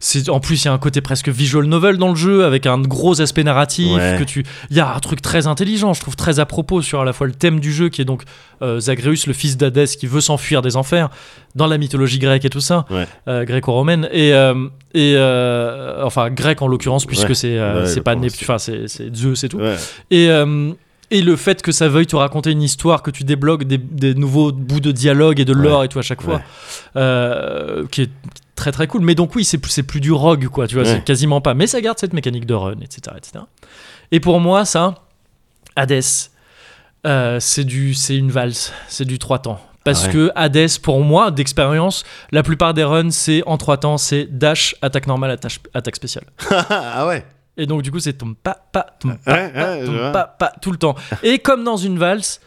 [0.00, 2.66] c'est en plus il y a un côté presque visual novel dans le jeu avec
[2.66, 4.16] un gros aspect narratif Ouais.
[4.18, 7.00] que tu, il y a un truc très intelligent, je trouve très à propos sur
[7.00, 8.22] à la fois le thème du jeu qui est donc
[8.62, 11.08] euh, Zagreus, le fils d'Hadès qui veut s'enfuir des enfers
[11.54, 13.06] dans la mythologie grecque et tout ça, Ouais.
[13.28, 17.34] euh, gréco-romaine et euh, et euh, enfin grec en l'occurrence puisque Ouais.
[17.34, 19.60] c'est Ouais, c'est pas c'est- enfin c'est c'est Zeus et tout.
[20.10, 20.28] Et,
[21.12, 24.14] et le fait que ça veuille te raconter une histoire, que tu débloques des, des
[24.14, 26.42] nouveaux bouts de dialogue et de lore et tout à chaque fois, Ouais.
[26.96, 28.10] euh, qui est
[28.56, 29.02] très très cool.
[29.02, 30.90] Mais donc oui, c'est plus, c'est plus du rogue, quoi, tu vois, Ouais.
[30.94, 31.54] c'est quasiment pas.
[31.54, 33.16] Mais ça garde cette mécanique de run, etc.
[33.16, 33.44] etc.
[34.10, 34.94] Et pour moi, ça,
[35.76, 36.00] Hades,
[37.06, 39.60] euh, c'est du, c'est une valse, c'est du trois temps.
[39.84, 40.12] Parce Ah ouais.
[40.12, 42.02] que Hades, pour moi, d'expérience,
[42.32, 46.24] la plupart des runs, c'est en trois temps, c'est dash, attaque normale, attaque, attaque spéciale.
[46.50, 47.24] ah ouais.
[47.58, 49.96] Et donc du coup c'est tom pa pa tom pa Ouais, pa, ouais, je tom
[49.96, 50.12] vois.
[50.12, 50.94] pa pa tout le temps.
[51.22, 52.40] Et comme dans une valse,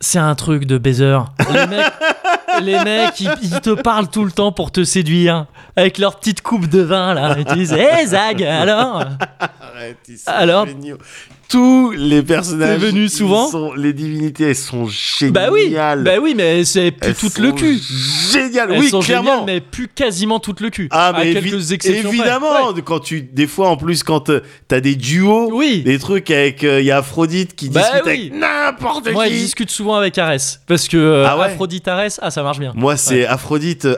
[0.00, 1.16] c'est un truc de baiser.
[1.50, 1.92] Les mecs,
[2.62, 6.42] les mecs ils, ils te parlent tout le temps pour te séduire avec leur petite
[6.42, 7.38] coupe de vin là.
[7.38, 9.04] Et tu dis hé Zag alors
[9.60, 10.98] Arrête, ils sont Alors- géniaux.
[11.48, 12.80] Tous les personnages.
[12.80, 15.32] Venu souvent sont- Les divinités, elles sont géniales.
[15.32, 15.74] Bah oui,
[16.04, 17.78] bah oui, mais c'est plus Elles tout le cul.
[18.34, 19.30] Elles oui, sont clairement.
[19.30, 20.88] géniales, mais plus quasiment tout le cul.
[20.90, 22.08] Ah, à mais quelques évi- exceptions.
[22.08, 22.18] près.
[22.18, 22.82] évidemment, Ouais.
[22.82, 25.82] quand tu, des fois en plus, quand euh, t'as des duos, Oui.
[25.82, 28.10] des trucs avec, euh, il y a Aphrodite qui Bah discute oui.
[28.10, 29.38] avec n'importe Moi, je qui.
[29.38, 32.72] discute souvent avec Arès parce que euh, Ah ouais Aphrodite Arès, ah ça marche bien.
[32.74, 33.96] Moi, c'est Aphrodite euh,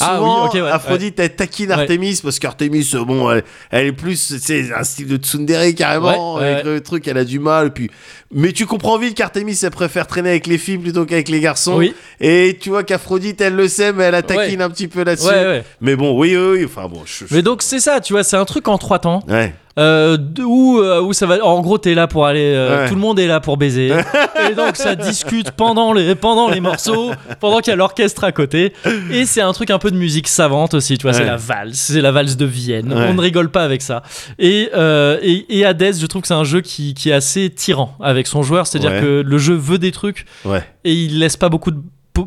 [0.00, 0.18] Artemis.
[0.18, 1.70] Ah Souvent, oui, ok, ouais, Aphrodite, elle taquine.
[1.72, 6.36] Artemis parce qu'Artemis, euh, bon, elle, elle est plus, c'est un style de tsundere carrément,
[6.38, 7.72] avec le truc, elle a du mal.
[7.72, 7.90] Puis,
[8.32, 11.76] mais tu comprends vite qu'Artemis, elle préfère traîner avec les filles plutôt qu'avec les garçons.
[11.76, 11.94] Oui.
[12.20, 15.28] Et tu vois qu'Aphrodite, elle le sait, mais elle a taquine un petit peu là-dessus.
[15.28, 15.64] Ouais, ouais.
[15.80, 18.24] Mais bon, oui, oui, oui, enfin bon, je, je- Mais donc c'est ça, tu vois,
[18.24, 19.22] c'est un truc en trois temps.
[19.28, 19.54] ouais.
[19.78, 21.44] Euh, où, euh, où ça va.
[21.44, 22.40] En gros, t'es là pour aller.
[22.54, 22.88] euh, Ouais.
[22.88, 23.88] Tout le monde est là pour baiser.
[24.50, 28.32] et donc, ça discute pendant les, pendant les morceaux, pendant qu'il y a l'orchestre à
[28.32, 28.72] côté.
[29.12, 31.12] Et c'est un truc un peu de musique savante aussi, tu vois.
[31.12, 31.26] C'est Ouais.
[31.26, 32.90] la valse, c'est la valse de Vienne.
[32.90, 33.04] Ouais.
[33.10, 34.02] On ne rigole pas avec ça.
[34.38, 37.50] Et, euh, et, et Hades, je trouve que c'est un jeu qui, qui est assez
[37.50, 38.66] tyran avec son joueur.
[38.66, 39.00] C'est-à-dire Ouais.
[39.00, 40.64] que le jeu veut des trucs Ouais.
[40.84, 41.80] et il laisse pas beaucoup de,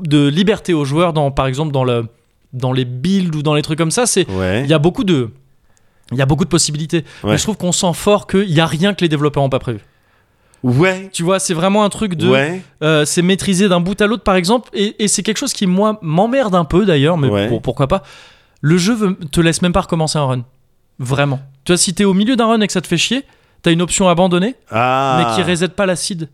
[0.03, 2.05] de liberté aux joueurs, dans, par exemple, dans, le,
[2.53, 4.05] dans les builds ou dans les trucs comme ça.
[4.05, 4.61] C'est Ouais.
[4.63, 5.29] il y a beaucoup de
[6.11, 7.31] il y a beaucoup de possibilités Ouais.
[7.31, 9.59] mais je trouve qu'on sent fort qu'il y a rien que les développeurs n'ont pas
[9.59, 9.79] prévu
[10.63, 11.09] Ouais.
[11.13, 12.61] tu vois c'est vraiment un truc de Ouais.
[12.83, 15.67] euh, c'est maîtrisé d'un bout à l'autre par exemple et, et c'est quelque chose qui
[15.67, 17.47] moi m'emmerde un peu d'ailleurs mais Ouais.
[17.47, 18.01] pour- pourquoi pas
[18.61, 20.45] le jeu veut- te laisse même pas recommencer un run
[20.97, 23.23] vraiment tu vois si t'es au milieu d'un run et que ça te fait chier
[23.61, 25.17] t'as une option abandonnée Ah.
[25.35, 26.29] mais qui reset pas l'acide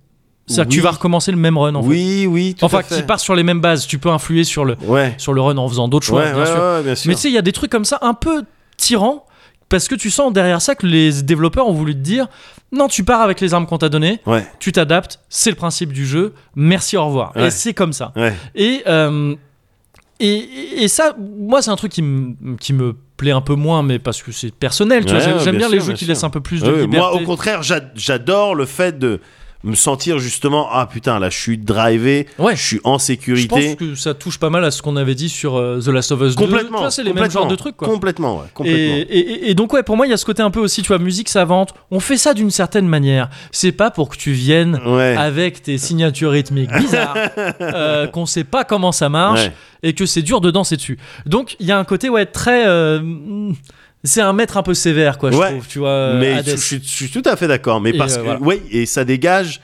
[0.47, 2.65] c'est à dire que tu vas recommencer le même run en fait Oui, oui, tout
[2.65, 2.95] enfin à fait.
[2.97, 5.15] qui part sur les mêmes bases tu peux influer sur le Ouais.
[5.17, 7.09] sur le run en faisant d'autres choix ouais, bien ouais, sûr ouais, bien sûr.
[7.09, 8.43] Mais tu sais, il y a des trucs comme ça un peu
[8.77, 9.25] tyrans
[9.69, 12.27] parce que tu sens derrière ça que les développeurs ont voulu te dire
[12.71, 14.19] non, tu pars avec les armes qu'on t'a données,
[14.59, 17.31] tu t'adaptes, c'est le principe du jeu, merci, au revoir.
[17.37, 18.11] Et c'est comme ça.
[18.17, 18.33] Ouais.
[18.53, 19.33] Et, euh,
[20.19, 23.81] et, et ça, moi, c'est un truc qui, me- qui me plaît un peu moins,
[23.83, 25.05] mais parce que c'est personnel.
[25.05, 25.19] tu vois.
[25.23, 26.13] Ouais, J'aime bien, bien les sûr, jeux qui sûr.
[26.13, 26.97] laissent un peu plus de Ouais, liberté.
[26.97, 29.19] moi, au contraire, j'a- j'adore le fait de
[29.65, 32.55] me sentir justement ah putain là je suis drivé, Ouais.
[32.55, 33.75] je suis en Je pense sécurité.
[33.75, 36.21] que ça touche pas mal à ce qu'on avait dit sur euh, The Last of
[36.21, 36.45] Us 2.
[36.45, 36.89] Complètement.
[36.89, 37.87] C'est les mêmes genres de trucs, quoi.
[37.87, 38.79] Complètement, ouais, Et, complètement.
[38.79, 40.81] et- et- et donc ouais, pour moi, il y a ce côté un peu aussi,
[40.83, 41.73] tu vois, musique savante.
[41.91, 43.29] On fait ça d'une certaine manière.
[43.51, 45.15] C'est pas pour que tu viennes Ouais.
[45.17, 47.15] avec tes signatures rythmiques bizarres,
[47.61, 49.49] euh, qu'on sait pas comment ça marche
[49.83, 50.97] et que c'est dur de danser dessus.
[51.25, 53.01] Donc il y a un côté ouais très, euh,
[54.05, 55.51] c'est un maître un peu sévère quoi, je Ouais.
[55.51, 55.89] trouve, tu vois.
[55.89, 57.81] euh, mais je, suis- je suis tout à fait d'accord.
[57.81, 58.39] Mais Et, parce euh, que voilà.
[58.41, 59.61] ouais, et ça dégage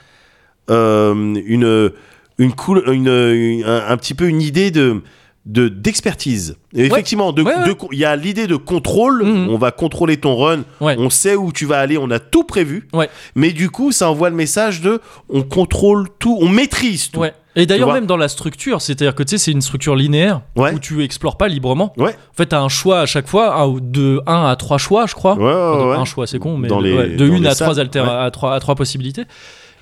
[0.70, 1.14] euh,
[1.46, 1.92] une
[2.38, 5.02] une cool une, une- un, un petit peu une idée de
[5.48, 6.56] de d'expertise.
[6.76, 7.54] Et Effectivement, de- ouais.
[7.92, 9.24] il y a l'idée de contrôle.
[9.24, 9.50] Mhm.
[9.50, 10.64] On va contrôler ton run.
[10.80, 11.98] On sait où tu vas aller.
[11.98, 12.88] On a tout prévu.
[13.36, 17.24] Mais du coup, ça envoie le message de on contrôle tout, on maîtrise tout.
[17.56, 20.74] Et d'ailleurs même dans la structure, c'est-à-dire que tu sais c'est une structure linéaire Ouais.
[20.74, 21.92] où tu explores pas librement.
[21.98, 22.12] Ouais.
[22.32, 25.06] En fait, t'as un choix à chaque fois, un ou de 1 à 3 choix,
[25.06, 25.36] je crois.
[25.36, 25.96] Ouais, ouais, Enfin, de ouais.
[25.98, 27.80] un choix, c'est con, mais Dans de, les- de dans une les à trois, salles,
[27.88, 28.08] alter- ouais.
[28.10, 29.26] à, trois, à trois possibilités.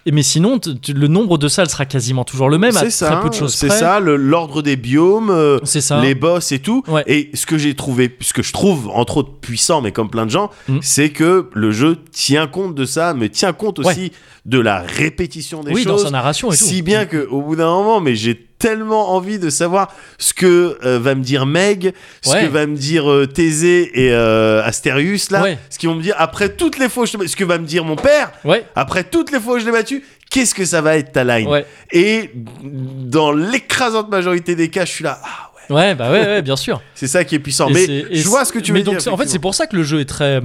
[0.05, 3.15] Et mais sinon, le nombre de salles sera quasiment toujours le même, à C'est très
[3.15, 6.01] ça, peu de choses c'est ça, l'ordre des biomes, euh, ça.
[6.01, 6.84] les boss et tout.
[6.88, 7.03] Ouais.
[7.07, 10.26] Et ce que j'ai trouvé, ce que je trouve entre autres puissant, mais comme plein
[10.26, 10.77] de gens, Mm.
[10.81, 14.11] c'est que le jeu tient compte de ça, mais tient compte aussi
[14.45, 16.03] de la répétition des oui, dans choses.
[16.05, 16.63] sa narration et tout.
[16.63, 20.77] Si bien que au bout d'un moment, mais j'ai tellement envie de savoir ce que
[20.86, 22.41] euh, va me dire Meg, ce Ouais.
[22.45, 25.57] que va me dire euh, Thésée et euh, Astérius là, Ouais.
[25.69, 27.84] ce qu'ils vont me dire après toutes les fois, je ce que va me dire
[27.86, 30.98] mon père, Ouais, après toutes les fois que je l'ai battu, qu'est-ce que ça va
[30.98, 31.49] être ta line?
[31.91, 32.31] Et
[32.64, 36.81] dans l'écrasante majorité des cas, je suis là, ah ouais, bah ouais, bien sûr.
[36.95, 37.69] c'est ça qui est puissant.
[37.69, 39.14] Et mais je vois ce que tu mais veux donc, dire.
[39.14, 40.41] En fait, c'est pour ça que le jeu est très.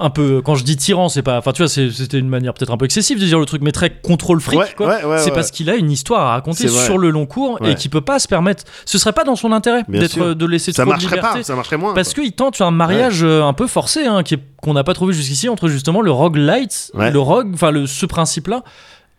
[0.00, 0.40] Un peu.
[0.42, 1.38] Quand je dis tyran, c'est pas.
[1.38, 3.72] Enfin, tu vois, c'était une manière peut-être un peu excessive de dire le truc, mais
[3.72, 4.86] très contrôle fric, Ouais, quoi.
[4.86, 7.74] ouais, ouais, c'est parce qu'il a une histoire à raconter sur le long cours et
[7.74, 8.62] qu'il peut pas se permettre.
[8.84, 11.38] Ce serait pas dans son intérêt d'être de laisser ça trop de marcherait liberté.
[11.38, 11.94] pas, ça marcherait moins.
[11.94, 14.22] Parce qu'il tente un mariage euh, un peu forcé, hein,
[14.62, 17.10] qu'on n'a pas trouvé jusqu'ici, entre justement le roguelite, Ouais.
[17.10, 18.62] le rogue, enfin le, ce principe-là,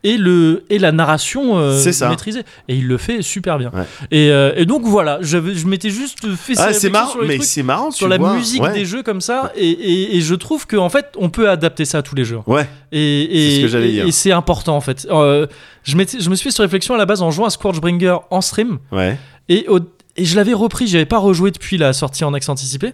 [0.04, 2.42] et, le, et la narration euh, maîtrisée.
[2.68, 3.70] Et il le fait super bien.
[3.74, 3.84] Ouais.
[4.12, 7.36] Et, euh, et donc voilà, je m'étais juste fait Ah, c'est marrant, sur les mais
[7.38, 7.92] trucs, c'est marrant.
[7.92, 8.34] sur la vois.
[8.34, 8.74] musique Ouais.
[8.74, 11.98] des jeux comme ça, et, et, et je trouve qu'en fait, on peut adapter ça
[11.98, 12.40] à tous les jeux.
[12.48, 14.06] Ouais, Et, C'est ce que j'allais dire.
[14.08, 15.06] et c'est important en fait.
[15.12, 15.48] Euh,
[15.84, 18.42] je, je me suis fait cette réflexion à la base en jouant à Scourgebringer en
[18.42, 18.80] stream.
[18.92, 19.18] ouais.
[19.50, 19.80] Et, au-
[20.16, 22.94] et je l'avais repris, j'avais pas rejoué depuis la sortie en accès anticipé.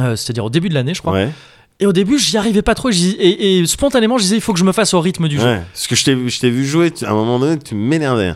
[0.00, 1.12] Euh, C'est-à-dire au début de l'année, je crois.
[1.12, 1.30] Ouais,
[1.80, 2.90] Et au début, j'y arrivais pas trop.
[2.90, 5.38] j'y- Et, et spontanément, je disais, il faut que je me fasse au rythme du
[5.38, 5.44] jeu.
[5.46, 5.62] ouais.
[5.72, 8.34] Parce que je t'ai je t'ai vu jouer, tu- à un moment donné, tu m'énervais.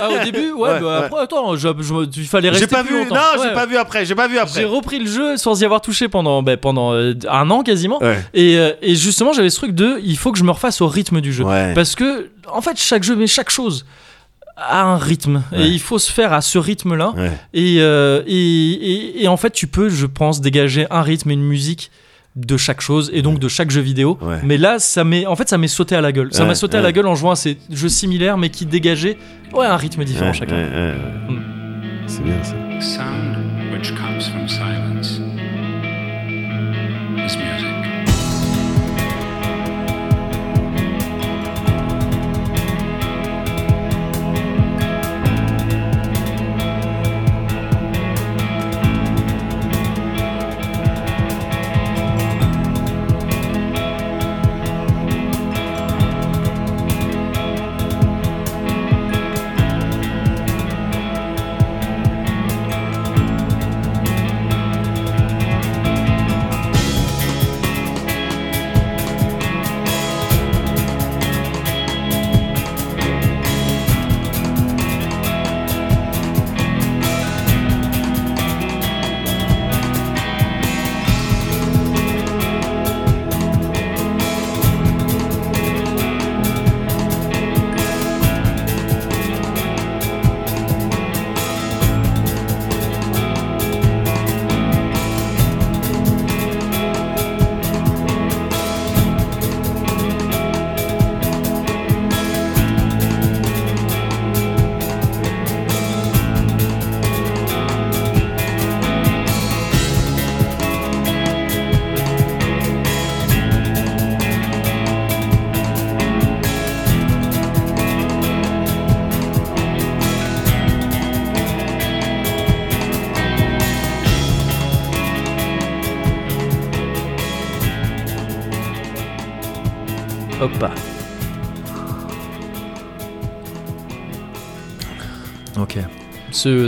[0.00, 1.04] Ah, au début, ouais, Ouais, bah, ouais.
[1.06, 3.16] après, attends, je- je- il fallait rester J'ai pas plus vu, longtemps.
[3.16, 4.64] non, j'ai pas vu après, j'ai pas vu J'ai après.
[4.64, 8.00] repris le jeu sans y avoir touché pendant, bah, pendant euh, un an quasiment.
[8.32, 10.88] Et, euh, et justement, j'avais ce truc de, il faut que je me refasse au
[10.88, 11.44] rythme du jeu.
[11.74, 13.84] Parce que, en fait, chaque jeu, mais chaque chose
[14.56, 15.42] a un rythme.
[15.52, 15.64] Ouais.
[15.64, 17.12] Et il faut se faire à ce rythme-là.
[17.16, 17.30] Ouais.
[17.52, 21.34] Et, euh, et, et, et en fait, tu peux, je pense, dégager un rythme et
[21.34, 21.90] une musique
[22.36, 24.16] de chaque chose et donc de chaque jeu vidéo.
[24.20, 24.38] Ouais.
[24.44, 26.28] Mais là, ça m'est, en fait, ça m'est sauté à la gueule.
[26.32, 28.66] Ça Ouais, m'a sauté à la gueule en jouant à ces jeux similaires mais qui
[28.66, 29.16] dégageaient
[29.52, 30.54] ouais, un rythme différent Ouais, chacun.
[30.56, 30.94] ouais, ouais,
[31.28, 31.34] ouais.
[31.34, 31.42] Mm.
[32.06, 32.54] C'est bien ça.
[32.80, 33.36] Sound
[33.72, 34.99] which comes from silence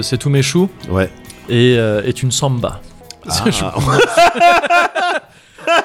[0.02, 1.10] c'est tout mes choux Ouais.
[1.48, 2.80] et euh, est une samba.
[3.28, 3.44] Ah.
[3.46, 3.64] Je-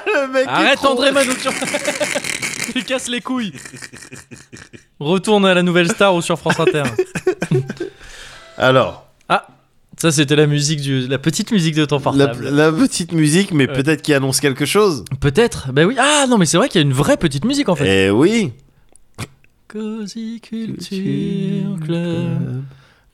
[0.08, 1.52] Le mec Arrête trop- André Manouchian
[2.74, 3.54] Tu casses les couilles
[5.00, 6.84] Retourne à la nouvelle star ou sur France Inter.
[8.58, 9.06] Alors,
[10.00, 12.50] Ça c'était la musique du la petite musique de ton la, portable.
[12.50, 13.74] la petite musique, mais Ouais.
[13.74, 15.06] peut-être qui annonce quelque chose.
[15.20, 15.72] Peut-être.
[15.72, 15.96] Ben oui.
[16.00, 18.08] Ah non mais c'est vrai qu'il y a une vraie petite musique en fait.
[18.08, 18.54] Eh oui.
[19.68, 22.64] Cozy Culture Club.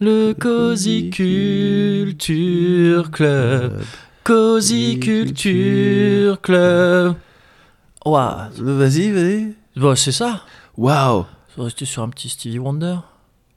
[0.05, 3.81] Le Cozy Culture Club.
[4.25, 7.15] Cozy Culture Club.
[8.05, 8.49] Ouah.
[8.57, 9.53] Vas-y, vas-y.
[9.77, 10.41] Bon, c'est ça.
[10.75, 11.25] Waouh.
[11.55, 12.97] Faut rester sur un petit Stevie Wonder.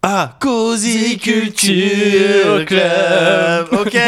[0.03, 3.67] Ah, Cozy Culture Club.
[3.73, 3.95] Ok.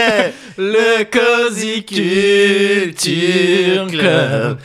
[0.58, 4.58] Le Cozy Culture Club.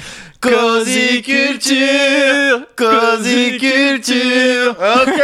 [0.44, 2.68] Cozy Culture.
[2.76, 4.76] Cozy Culture.
[4.78, 5.22] Ok.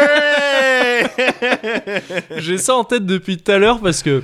[2.38, 4.24] J'ai ça en tête depuis tout à l'heure parce que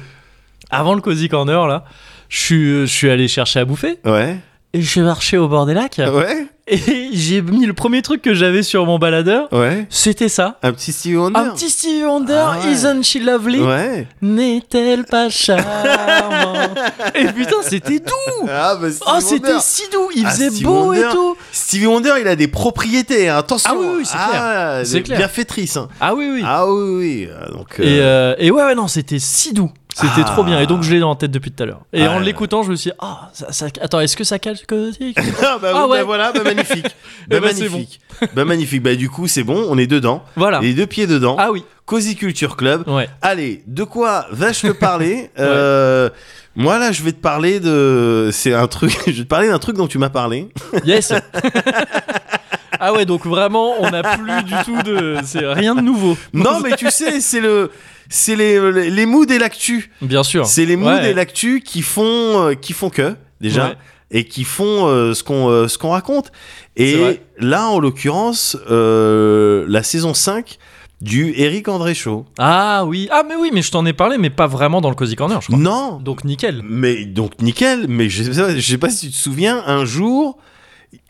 [0.69, 1.83] avant le Cozy Corner là,
[2.29, 4.37] je suis, je suis allé chercher à bouffer ouais.
[4.73, 5.97] et je suis marché au bord des lacs.
[5.97, 6.47] Ouais.
[6.67, 9.47] Et j'ai mis le premier truc que j'avais sur mon baladeur.
[9.53, 9.85] Ouais.
[9.91, 10.57] C'était ça.
[10.63, 11.39] Un petit Stevie Wonder.
[11.39, 12.71] Un petit Stevie Wonder, Ah ouais.
[12.73, 13.59] Isn't She Lovely?
[13.59, 14.07] Ouais.
[14.23, 15.65] N'est-elle pas charmante?
[17.15, 20.85] Et putain, c'était doux Ah bah Oh, c'était si doux Il Ah, faisait Stevie beau
[20.85, 21.01] Wonder.
[21.01, 23.69] et tout Stevie Wonder, il a des propriétés, hein, attention.
[23.71, 25.19] Ah oui, oui, c'est Ah, C'est clair.
[25.19, 25.77] Bienfaitrice.
[25.77, 25.87] hein.
[26.01, 27.27] Ah oui, oui Ah oui, oui.
[27.29, 29.69] euh, Donc, Et, euh, euh, et ouais, ouais, non, c'était si doux.
[29.97, 30.23] C'était Ah.
[30.25, 30.59] trop bien.
[30.59, 31.79] Et donc, je l'ai en tête depuis tout à l'heure.
[31.93, 34.39] Et Ah, en l'écoutant, je me suis dit, ah, ça, ça- attends, est-ce que ça
[34.39, 34.91] cale ce que
[35.41, 35.99] ah bah, Ah ouais.
[35.99, 36.85] bah voilà, bah magnifique.
[37.31, 38.01] Eh Bah, bah, c'est magnifique.
[38.35, 38.83] Bah magnifique.
[38.83, 40.21] Bah du coup, c'est bon, on est dedans.
[40.35, 40.59] Voilà.
[40.59, 41.37] Les deux pieds dedans.
[41.39, 42.87] Ah oui, Cozy Culture Club.
[42.87, 43.07] ouais.
[43.21, 46.09] Allez, de quoi vais-je te parler Euh,
[46.57, 48.29] Moi là, je vais te parler de.
[48.33, 48.97] C'est un truc.
[49.07, 50.49] Je vais te parler d'un truc dont tu m'as parlé.
[50.85, 51.13] Yes
[52.87, 55.17] Ah ouais, donc vraiment, on n'a plus du tout de.
[55.23, 56.17] C'est rien de nouveau.
[56.33, 57.71] Non, mais tu sais, c'est le.
[58.09, 59.89] C'est les, les moods et l'actu.
[60.01, 60.45] Bien sûr.
[60.45, 61.09] C'est les moods Ouais.
[61.09, 63.75] et l'actu qui font euh, qui font que déjà Ouais.
[64.11, 66.31] et qui font euh, ce qu'on euh, ce qu'on raconte.
[66.77, 70.57] Et là, en l'occurrence, la saison 5
[71.01, 72.25] du Eric André Show.
[72.37, 73.07] Ah oui.
[73.11, 75.41] Ah, mais oui, mais je t'en ai parlé, mais pas vraiment dans le Cozy Corner,
[75.41, 75.57] je crois.
[75.59, 76.61] Non, Donc, nickel.
[76.63, 77.85] mais donc nickel.
[77.89, 80.37] Mais je sais, pas- je sais pas si tu te souviens, un jour,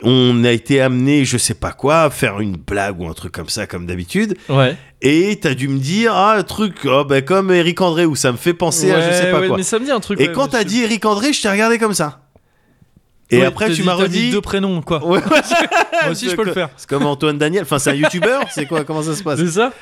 [0.04, 3.32] on a été amené, je sais pas quoi, à faire une blague ou un truc
[3.32, 4.38] comme ça, comme d'habitude.
[4.50, 4.76] Ouais.
[5.02, 8.32] Et t'as dû me dire, ah, un truc, oh, ben, comme Eric André, où ça
[8.32, 9.58] me fait penser à je sais pas ouais, quoi.
[9.58, 10.20] Mais ça me dit un truc.
[10.20, 12.22] Et quand t'as dit Eric André, je t'ai regardé comme ça.
[13.32, 14.32] Et après, tu m'as redit.
[14.32, 15.06] deux prénoms, quoi.
[15.06, 15.22] Ouais,
[16.04, 16.70] Moi aussi, je peux le faire.
[16.78, 17.64] C'est comme Antoine Daniel.
[17.64, 18.84] Enfin, c'est un youtubeur C'est quoi?
[18.84, 19.40] Comment ça se passe?
[19.40, 19.74] C'est ça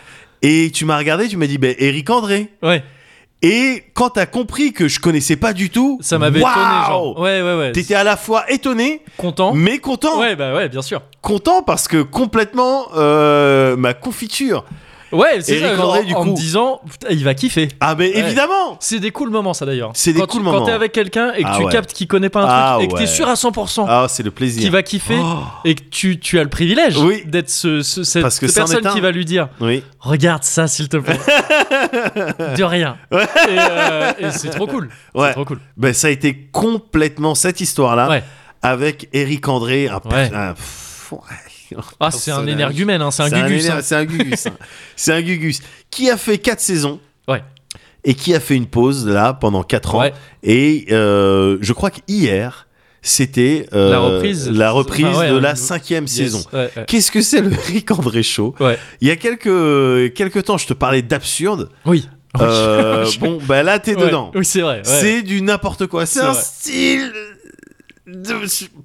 [0.42, 2.50] Et tu m'as regardé, tu m'as dit, ben, Eric André.
[2.62, 2.84] Ouais.
[3.46, 6.56] Et quand t'as compris que je connaissais pas du tout, Ça m'avait étonné,
[6.88, 7.20] genre.
[7.20, 7.72] Ouais, ouais, ouais.
[7.74, 9.54] T'étais à la fois étonné, content.
[9.54, 10.18] mais content.
[10.22, 11.02] Ouais, bah ouais, bien sûr.
[11.22, 14.64] Content parce que complètement euh, ma confiture.
[15.14, 15.76] Ouais, c'est Eric ça.
[15.76, 16.32] genre, André, du en coup.
[16.32, 17.70] me disant, putain, il va kiffer.
[17.80, 18.18] Ah, Ouais.
[18.18, 19.92] évidemment C'est des cool moments, ça d'ailleurs.
[19.94, 20.60] C'est des Quand cool tu- moments.
[20.60, 21.72] Quand t'es avec quelqu'un et que Ah tu ouais.
[21.72, 23.00] captes qu'il connaît pas un Ah truc et que ouais.
[23.02, 24.62] t'es sûr à 100% Ah, c'est le plaisir.
[24.64, 25.38] qu'il va kiffer Oh.
[25.66, 27.24] et que tu, tu as le privilège Oui.
[27.26, 28.94] d'être ce, ce- cette Parce que c'en personne est un.
[28.94, 29.84] qui va lui dire Oui.
[30.00, 31.18] Regarde ça, s'il te plaît.
[32.58, 32.98] de rien.
[33.12, 33.16] Et,
[33.50, 34.90] euh, et c'est trop cool.
[35.14, 35.28] Ouais.
[35.28, 35.60] C'est trop cool.
[35.78, 38.24] Ben, ça a été complètement cette histoire-là Ouais.
[38.62, 39.88] avec Eric André.
[39.88, 40.32] Un, Ouais.
[40.34, 41.20] un- pff, ouais.
[42.00, 43.66] Ah, c'est un énergumène, hein, c'est un C'est gugus.
[43.66, 43.80] éner- hein.
[43.82, 44.46] C'est un gugus.
[44.48, 44.52] hein.
[44.96, 45.62] C'est un gugus.
[45.90, 47.00] Qui a fait 4 saisons.
[47.28, 47.44] Ouais.
[48.04, 50.00] Et qui a fait une pause là pendant 4 ans.
[50.02, 50.14] Ouais.
[50.44, 52.68] Et euh, je crois qu'hier,
[53.02, 54.50] c'était euh, La reprise.
[54.50, 56.14] la reprise Enfin, ouais, de la cinquième Yes.
[56.16, 56.44] saison.
[56.54, 56.86] Ouais, ouais.
[56.88, 58.56] Qu'est-ce que c'est le Eric André Show?
[58.60, 58.78] Ouais.
[59.02, 61.70] Il y a quelques, quelques temps, je te parlais d'absurde.
[61.86, 62.08] Oui.
[62.42, 64.06] Euh, Je- bon, bah là, t'es Ouais.
[64.08, 64.32] dedans.
[64.36, 64.78] Oui, c'est vrai.
[64.78, 64.82] ouais.
[64.84, 66.06] C'est du n'importe quoi.
[66.06, 66.42] C'est C'est un vrai.
[66.42, 67.12] style
[68.08, 68.36] de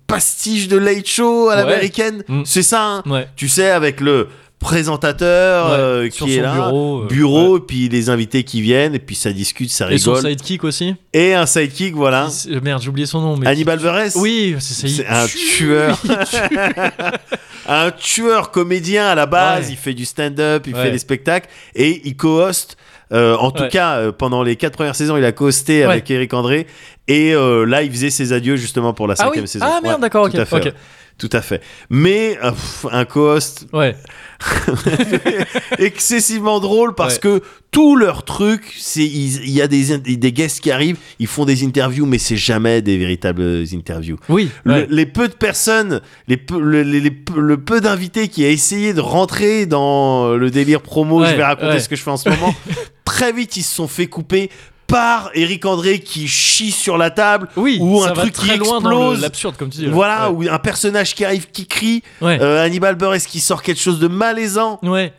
[0.07, 1.63] pastiche de late show à Ouais.
[1.63, 2.23] l'américaine.
[2.29, 2.43] Mm.
[2.45, 3.29] C'est ça, hein Ouais.
[3.37, 4.29] Tu sais, avec le
[4.61, 5.77] présentateur Ouais.
[5.77, 7.03] euh, qui est là, bureau.
[7.03, 9.95] euh, bureau, et puis les invités qui viennent, et puis ça discute, ça ouais.
[9.95, 10.31] Et son rigole.
[10.33, 10.95] sidekick aussi.
[11.13, 12.27] Et un sidekick, voilà.
[12.29, 13.37] S- Merde, j'ai oublié son nom.
[13.37, 14.87] Mais Hannibal Buress Oui, c'est ça.
[14.89, 15.99] il C'est un tue, tueur.
[17.69, 19.73] un tueur comédien à la base, Ouais.
[19.73, 22.77] il fait du stand-up, il fait des spectacles et il co-host.
[23.13, 23.69] Euh, en tout Ouais.
[23.69, 25.93] cas, euh, pendant les quatre premières saisons, il a co-hosté Ouais.
[25.93, 26.67] avec Eric André
[27.07, 29.49] et euh, là, il faisait ses adieux justement pour la Ah cinquième oui.
[29.49, 29.65] saison.
[29.69, 30.73] Ah merde, d'accord, ok.
[31.19, 31.61] Tout à fait.
[31.91, 33.97] Mais euh, pff, un co-host Ouais.
[35.79, 37.21] excessivement drôle parce Ouais.
[37.21, 41.45] que tout leur truc, c'est il y a des, des guests qui arrivent, ils font
[41.45, 44.17] des interviews, mais c'est jamais des véritables interviews.
[44.29, 44.49] Oui.
[44.65, 48.95] Le- les peu de personnes, les peu, le, les- le peu d'invités qui a essayé
[48.95, 52.29] de rentrer dans le délire promo, je vais raconter ce que je fais en ce
[52.29, 52.55] moment,
[53.05, 54.51] très vite ils se sont fait couper
[54.89, 57.79] par Eric André qui chie sur la table, Oui.
[57.81, 59.21] ou un truc qui très loin dans le- explose.
[59.21, 59.87] l'absurde, comme tu dis.
[59.87, 59.93] là.
[59.93, 60.49] voilà, Ouais.
[60.49, 62.39] ou un personnage qui arrive qui crie, Ouais.
[62.41, 65.13] euh, Hannibal Buress qui sort quelque chose de malaisant, Ouais.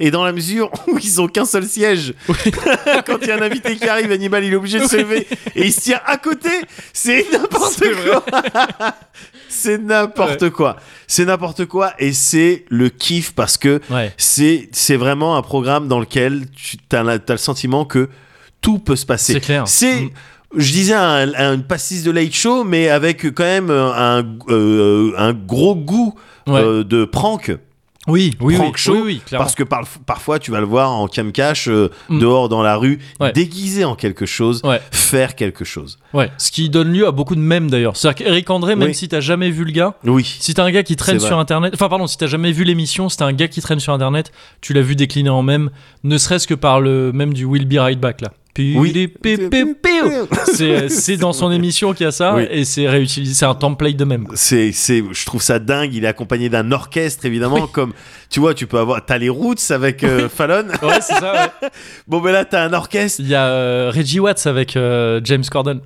[0.00, 2.14] et dans la mesure où ils ont qu'un seul siège,
[3.06, 5.26] quand il y a un invité qui arrive, Hannibal il est obligé de se lever
[5.54, 6.50] et il se tient à côté,
[6.92, 8.24] c'est n'importe quoi.
[9.48, 10.76] c'est n'importe quoi.
[11.06, 14.12] C'est n'importe quoi et c'est le kiff parce que Ouais.
[14.16, 18.08] c'est c'est vraiment un programme dans lequel tu as, le sentiment que
[18.62, 19.34] tout peut se passer.
[19.34, 19.64] C'est clair.
[19.68, 20.10] C'est Mm.
[20.56, 25.32] je disais un, un- pastis de late show mais avec quand même un, euh, un
[25.34, 26.14] gros goût
[26.46, 26.60] Ouais.
[26.60, 27.56] euh, de prank
[28.08, 29.44] Oui, oui, oui, prank show, oui, oui, clairement.
[29.44, 32.18] parce que par- parfois tu vas le voir en cam cash euh, Mm.
[32.18, 33.30] dehors dans la rue Ouais.
[33.32, 34.80] déguisé en quelque chose Ouais.
[34.90, 36.28] faire quelque chose Ouais.
[36.36, 37.96] Ce qui donne lieu à beaucoup de mèmes d'ailleurs.
[37.96, 40.82] C'est-à-dire qu'Eric André, même si t'as jamais vu le gars, oui si t'as un gars
[40.82, 43.46] qui traîne sur internet, enfin pardon, si t'as jamais vu l'émission, si t'as un gars
[43.48, 45.70] qui traîne sur internet, tu l'as vu décliner en mème,
[46.02, 48.32] ne serait-ce que par le même du Will Be Right Back là.
[48.58, 49.10] Oui.
[50.52, 52.46] C'est c'est dans son émission qu'il y a ça Oui.
[52.50, 54.26] et c'est réutilisé, c'est un template de même.
[54.34, 57.92] c'est je trouve ça dingue il est accompagné d'un orchestre évidemment comme
[58.28, 61.32] tu vois tu peux avoir t'as les Roots avec euh, Fallon Ouais, c'est ça.
[61.62, 61.68] ouais.
[62.06, 65.44] bon ben là t'as un orchestre Il y a euh, Reggie Watts avec euh, James
[65.50, 65.80] Corden.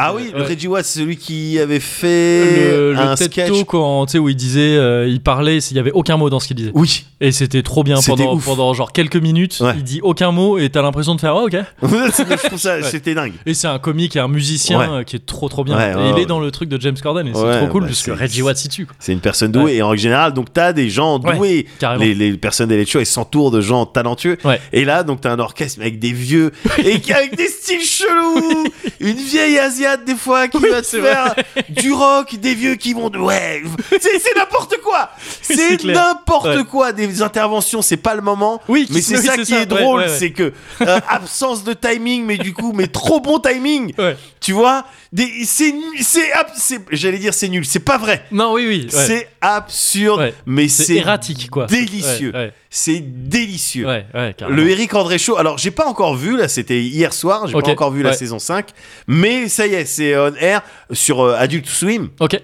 [0.00, 0.46] Ah oui, le Ouais.
[0.46, 3.48] Reggie Watts, c'est celui qui avait fait le, le un TED sketch.
[3.52, 6.30] Talk quand, tu sais, où il disait, euh, il parlait, il y avait aucun mot
[6.30, 6.70] dans ce qu'il disait.
[6.74, 8.44] Oui, Et c'était trop bien C'était pendant, ouf.
[8.44, 9.58] pendant genre quelques minutes.
[9.60, 9.72] Ouais.
[9.76, 11.56] Il dit aucun mot et t'as l'impression de faire oh, ok.
[11.82, 13.32] je trouve ça, c'était dingue.
[13.44, 14.86] Et c'est un comique et un musicien Ouais.
[15.00, 15.76] euh, qui est trop trop bien.
[15.76, 16.22] Ouais, et ouais, il ouais.
[16.22, 18.42] est dans le truc de James Corden et c'est trop cool bah, puisque c'est- Reggie
[18.42, 18.86] Watts y tue.
[18.86, 18.94] quoi.
[19.00, 21.66] C'est une personne douée et en règle générale, donc t'as des gens Ouais, doués.
[21.80, 22.04] carrément.
[22.04, 24.38] les, les personnes des late show, elles s'entourent de gens talentueux.
[24.44, 24.60] Ouais.
[24.72, 26.52] Et là, donc t'as un orchestre mais avec des vieux
[26.84, 28.64] et qui- avec des styles chelous,
[29.00, 31.34] une vieille asiate des fois qui Oui, va te faire
[31.68, 35.10] du rock, des vieux qui vont de ouais, c'est c'est n'importe quoi.
[35.42, 36.64] C'est n'importe Ouais.
[36.64, 36.92] quoi.
[36.92, 38.60] Des interventions, c'est pas le moment.
[38.68, 39.60] Oui, mais c'est ça qui ça.
[39.62, 40.16] est drôle, ouais, ouais.
[40.18, 40.52] c'est que
[40.82, 43.92] euh, absence de timing, mais du coup, mais trop bon timing.
[44.40, 48.24] Tu vois, des, c'est, c'est, j'allais dire c'est nul, c'est pas vrai.
[48.30, 48.86] Non, oui, oui.
[48.88, 51.66] C'est absurde, mais C'est c'est erratique quoi.
[51.66, 52.32] délicieux.
[52.70, 53.86] C'est délicieux.
[53.86, 54.36] ouais, ouais.
[54.48, 57.64] Le Eric André Show, alors j'ai pas encore vu, là c'était hier soir, j'ai Ok,
[57.64, 58.68] pas encore vu la saison 5,
[59.06, 60.60] mais ça y est, c'est on air
[60.92, 62.10] sur euh, Adult Swim.
[62.20, 62.40] Ok.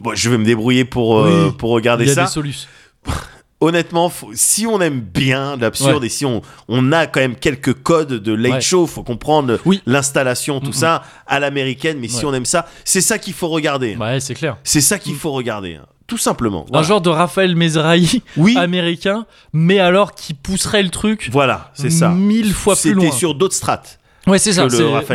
[0.00, 1.52] Bon, je vais me débrouiller pour, euh, Oui.
[1.56, 2.24] pour regarder Il y a ça.
[2.24, 2.68] des solutions.
[3.60, 7.74] Honnêtement, faut- si on aime bien l'absurde et si on, on a quand même quelques
[7.74, 9.82] codes de late show, faut comprendre Oui.
[9.84, 13.96] l'installation, tout ça, à l'américaine, mais si on aime ça, c'est ça qu'il faut regarder.
[13.96, 14.58] Ouais, c'est clair.
[14.62, 15.80] C'est ça qu'il faut regarder.
[16.08, 16.66] Tout simplement.
[16.72, 21.90] Un genre de Raphaël Mesrahi Oui, américain, mais alors qui pousserait le truc voilà, c'est
[21.90, 22.08] ça.
[22.08, 23.04] mille fois plus loin.
[23.04, 24.00] C'était sur d'autres strates.
[24.26, 24.66] Ouais, c'est ça.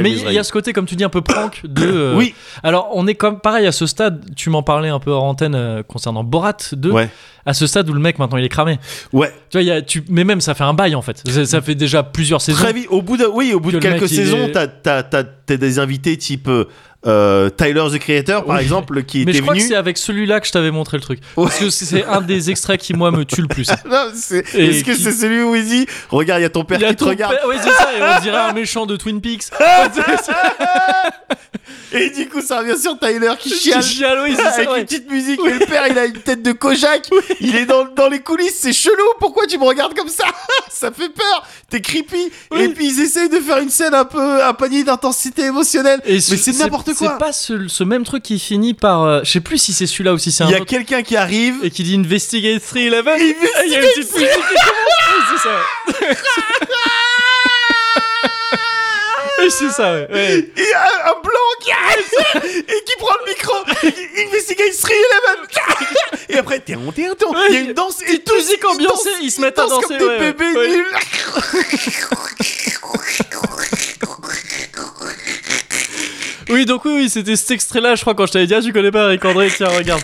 [0.02, 1.86] Mais il y a ce côté, comme tu dis, un peu prank de.
[1.86, 2.34] euh, Oui,
[2.64, 4.26] Alors, on est comme pareil à ce stade.
[4.36, 6.90] Tu m'en parlais un peu hors antenne euh, concernant Borat 2.
[6.92, 7.10] ouais,
[7.46, 8.80] À ce stade où le mec maintenant il est cramé.
[9.12, 9.32] ouais.
[9.52, 11.22] Tu vois, y a, tu, mais même ça fait un bail en fait.
[11.28, 12.64] Ça, ça fait déjà plusieurs saisons.
[12.64, 12.88] Très vite.
[12.90, 16.48] Au bout de, oui, au bout Que de quelques saisons, est- t'as des invités type
[16.48, 16.66] euh,
[17.06, 18.62] euh, Tyler the Creator, par Oui.
[18.62, 19.64] exemple, qui Mais était je crois venu.
[19.64, 21.20] que c'est avec celui-là que je t'avais montré le truc.
[21.36, 21.46] Ouais.
[21.46, 23.70] Parce que c'est un des extraits qui, moi, me tue le plus.
[23.70, 26.84] Est-ce que qui- c'est celui où il dit Regarde, il y a ton père Il
[26.84, 27.90] y a qui te regarde Oui, c'est ça.
[27.98, 29.44] Et on dirait un méchant de Twin Peaks.
[31.96, 33.82] Et du coup, ça revient sur Tyler qui chiale.
[33.84, 34.72] Qui chiale, oui, Avec ça.
[34.72, 34.80] ouais.
[34.80, 37.08] une petite musique, mais le père il a une tête de Kojak,
[37.40, 40.24] il est dans, dans les coulisses, c'est chelou, pourquoi tu me regardes comme ça?
[40.72, 42.32] Ça fait peur, t'es creepy.
[42.58, 46.02] Et puis ils essayent de faire une scène un peu un panier d'intensité émotionnelle.
[46.06, 47.10] Et mais ce- c'est n'importe quoi.
[47.12, 49.04] C'est pas ce, ce même truc qui finit par.
[49.04, 51.04] euh, je sais plus si c'est celui-là ou si c'est un Il y a quelqu'un
[51.04, 52.94] qui arrive, Et qui dit Investigate 311.
[52.94, 53.16] Investigate
[53.66, 55.30] Il y a une petite musique qui commence.
[55.30, 55.56] C'est ça.
[59.50, 60.08] C'est ça, ouais.
[60.12, 60.50] ouais.
[60.56, 63.54] il y a un blanc qui arrive et qui prend le micro,
[64.28, 67.10] investigate 311 Et après, t'es en t'es
[67.50, 69.68] il y a une danse et tous musique ils ambiancée, dansent- ils se mettent à
[69.68, 70.34] danser, comme ouais, des ouais.
[70.34, 70.70] bébés Ouais.
[70.70, 70.86] nuls.
[76.50, 78.72] Oui, donc oui, oui, c'était cet extrait-là, je crois, quand je t'avais dit, ah, tu
[78.74, 80.02] connais pas Eric André, tiens, regarde.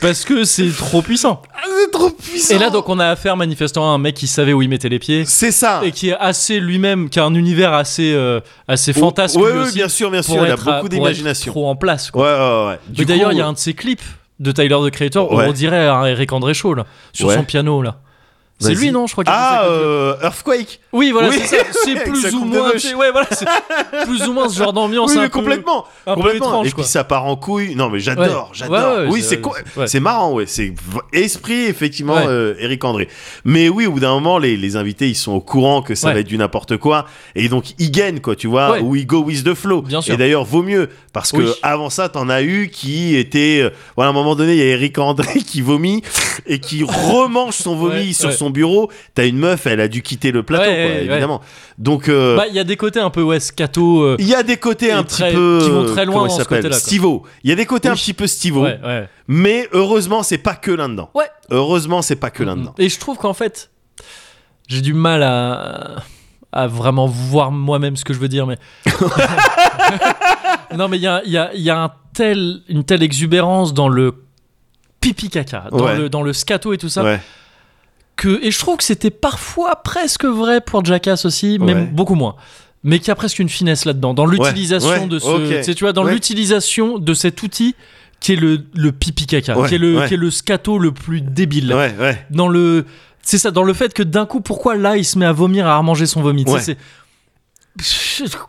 [0.00, 1.42] Parce que c'est trop puissant.
[1.54, 2.54] Ah, C'est trop puissant.
[2.54, 4.88] Et là, donc, on a affaire manifestement à un mec qui savait où il mettait
[4.88, 5.24] les pieds.
[5.26, 5.80] c'est ça.
[5.84, 9.36] Et qui est assez lui-même, qui a un univers assez, euh, assez fantasque.
[9.36, 11.52] Ouais, lui ouais, aussi, bien sûr, bien sûr, il a beaucoup d'imagination.
[11.52, 12.10] trop en place.
[12.10, 12.22] quoi.
[12.22, 13.04] Ouais, ouais, ouais.
[13.04, 14.02] D'ailleurs, il y a un de ses clips
[14.38, 17.34] de Tyler the Creator où on dirait un Eric André Show, là, sur Ouais.
[17.34, 17.96] son piano, là.
[18.60, 20.80] C'est lui, non Je crois qu'il Ah, euh, Earthquake.
[20.92, 21.36] Oui, voilà, oui.
[21.40, 21.64] c'est ça.
[21.84, 22.70] C'est plus ou moins.
[22.72, 23.46] Ouais, voilà, c'est
[24.06, 25.12] plus ou moins ce genre d'ambiance.
[25.12, 25.84] Oui, un mais peu- complètement.
[26.06, 26.46] un peu complètement.
[26.48, 27.74] étrange, Et puis ça part en couille.
[27.76, 28.54] Non, mais j'adore, Ouais.
[28.54, 28.74] j'adore.
[28.96, 29.40] Ouais, ouais, oui, c'est-
[29.86, 30.46] c'est marrant, ouais.
[30.46, 30.74] C'est
[31.12, 33.08] esprit, effectivement, euh, Eric André.
[33.44, 36.12] Mais oui, au bout d'un moment, les, les invités, ils sont au courant que ça
[36.12, 37.06] va être du n'importe quoi.
[37.36, 38.80] Et donc, ils gagnent, quoi, tu vois.
[38.80, 39.82] Ou ils go with the flow.
[39.82, 40.14] Bien sûr.
[40.14, 40.88] Et d'ailleurs, vaut mieux.
[41.12, 41.48] Parce que Oui.
[41.62, 43.60] avant ça, t'en as eu qui était.
[43.62, 46.02] euh, Voilà, à un moment donné, il y a Eric André qui vomit
[46.46, 48.34] et qui remange son vomi sur ouais.
[48.48, 48.90] Son bureau.
[49.14, 51.04] T'as une meuf, elle a dû quitter le plateau, Ouais, quoi, ouais, ouais.
[51.14, 51.40] évidemment.
[51.78, 52.08] Donc.
[52.08, 54.02] euh, Bah, il y a des côtés un peu, ouais, scato.
[54.02, 56.38] euh, il y a des côtés un Et petit peu qui vont très loin dans
[56.38, 56.74] ce côté-là.
[56.76, 57.24] Stivo.
[57.44, 58.66] Il y a des côtés un petit peu Stivo,
[59.26, 61.10] mais heureusement c'est pas que là-dedans.
[61.14, 61.26] Ouais.
[61.50, 62.74] Heureusement c'est pas que là-dedans.
[62.78, 63.70] Et je trouve qu'en fait,
[64.68, 65.96] j'ai du mal à,
[66.52, 68.56] à vraiment voir moi-même ce que je veux dire, mais.
[70.76, 73.88] non, mais il y a, y a- y a un tel, une telle exubérance dans
[73.88, 74.14] le
[75.00, 75.96] pipi caca, dans, Ouais.
[75.96, 77.20] le, dans le scato et tout ça, Ouais.
[78.18, 81.86] Que, et je trouve que c'était parfois presque vrai pour Jackass aussi, mais Ouais.
[81.86, 82.34] beaucoup moins.
[82.84, 85.26] Mais qu'il y a presque une finesse là-dedans, dans l'utilisation ouais, de ce.
[85.70, 85.74] ok.
[85.74, 87.74] tu vois, dans l'utilisation de cet outil
[88.20, 91.20] qui est le, le pipi caca, qui, est le, qui est le scato le plus
[91.20, 91.74] débile.
[92.30, 92.84] Dans le.
[93.22, 95.66] C'est ça, dans le fait que d'un coup, pourquoi là, il se met à vomir,
[95.66, 96.62] à remanger son vomi tu sais, Ouais.
[96.62, 96.78] c'est-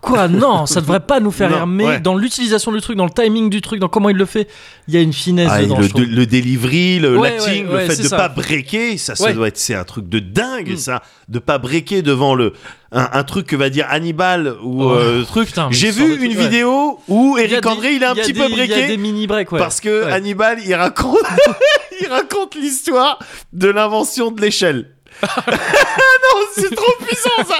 [0.01, 1.67] Quoi Non, ça devrait pas nous faire Non, rire.
[1.67, 1.99] Mais ouais.
[1.99, 4.47] dans l'utilisation du truc, dans le timing du truc, dans comment il le fait,
[4.87, 5.77] il y a une finesse Ah, dedans.
[5.79, 8.17] le, de- le delivery, le Ouais, le fait de ça.
[8.17, 10.77] pas breaker, ça, ça doit être c'est un truc de dingue Mm.
[10.77, 12.53] ça, de pas breaker devant le
[12.91, 14.95] un, un truc que va dire Hannibal ou Ouais.
[14.97, 15.49] euh, truc.
[15.69, 18.19] J'ai il vu une trucs, vidéo où Il a Eric André il est un il
[18.19, 19.59] a petit peu Il y a breaké des mini breaks, ouais.
[19.59, 20.05] parce que.
[20.05, 21.19] Hannibal il raconte
[22.01, 23.19] il raconte l'histoire
[23.53, 24.89] de l'invention de l'échelle.
[25.21, 27.57] non, c'est trop puissant ça.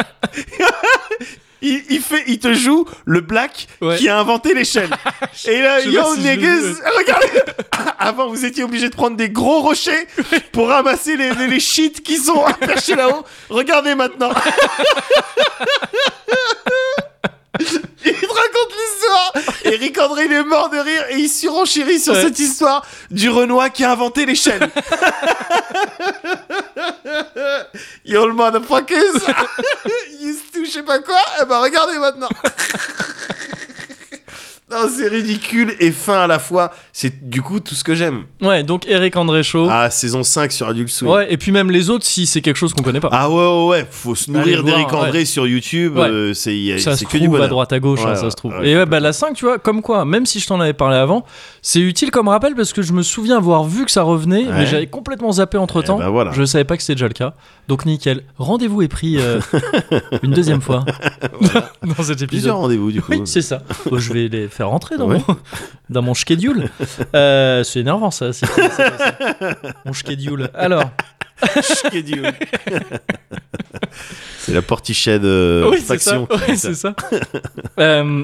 [1.62, 3.98] Il, il fait, il te joue le black Ouais.
[3.98, 4.90] qui a inventé l'échelle.
[5.48, 7.28] Et là, yo si niggas, regardez.
[8.00, 10.08] Avant, vous étiez obligé de prendre des gros rochers
[10.52, 13.24] pour ramasser les, les, les shit qui sont perchés là-haut.
[13.50, 14.32] Regardez maintenant.
[18.06, 19.34] Il te raconte l'histoire.
[19.66, 22.22] Eric André, il est mort de rire et il surenchérit sur Ouais.
[22.24, 24.70] cette histoire du Renoir qui a inventé l'échelle.
[28.06, 29.16] Yo, le motherfuckers.
[30.22, 31.20] Used to, je sais pas quoi.
[31.42, 32.30] Eh ben, regardez maintenant.
[34.72, 36.72] Non, c'est ridicule et fin à la fois.
[37.02, 38.24] C'est du coup tout ce que j'aime.
[38.42, 39.70] Ouais, donc Eric André Show.
[39.72, 41.10] Ah, saison 5 sur Adult Swim.
[41.10, 43.08] Ouais, et puis même les autres, si c'est quelque chose qu'on connaît pas.
[43.14, 43.88] Ah ouais, ouais, ouais.
[43.90, 45.96] Faut se nourrir d'Eric André sur YouTube.
[45.98, 46.10] Ouais.
[46.10, 47.50] euh, c'est ça c'est se que du trouve à bonheur.
[47.52, 48.54] droite à gauche, hein, ça se trouve.
[48.66, 50.98] et ouais, bah la 5, tu vois, comme quoi, même si je t'en avais parlé
[50.98, 51.24] avant,
[51.62, 54.66] c'est utile comme rappel parce que je me souviens avoir vu que ça revenait, mais
[54.66, 56.00] j'avais complètement zappé entre temps.
[56.02, 56.34] Eh ben voilà.
[56.34, 57.34] Je savais pas que c'était déjà le cas.
[57.70, 58.24] Donc nickel.
[58.38, 59.40] Rendez-vous est pris euh,
[60.24, 60.84] une deuxième fois
[61.84, 62.28] dans cet épisode.
[62.28, 63.14] Plusieurs rendez-vous du coup.
[63.14, 63.62] Oui, c'est ça.
[63.90, 65.24] Je vais les faire rentrer dans, mon,
[65.90, 66.70] dans mon schedule.
[67.16, 68.32] Euh, c'est énervant ça.
[68.34, 70.50] c'est- c'est- c'est- c'est- Mon schedule.
[70.54, 70.84] Alors,
[71.62, 72.32] Schedule.
[74.40, 76.20] c'est la portichet de oui, c'est ça.
[76.26, 76.74] faction.
[76.76, 76.94] ça.
[77.80, 78.24] Euh,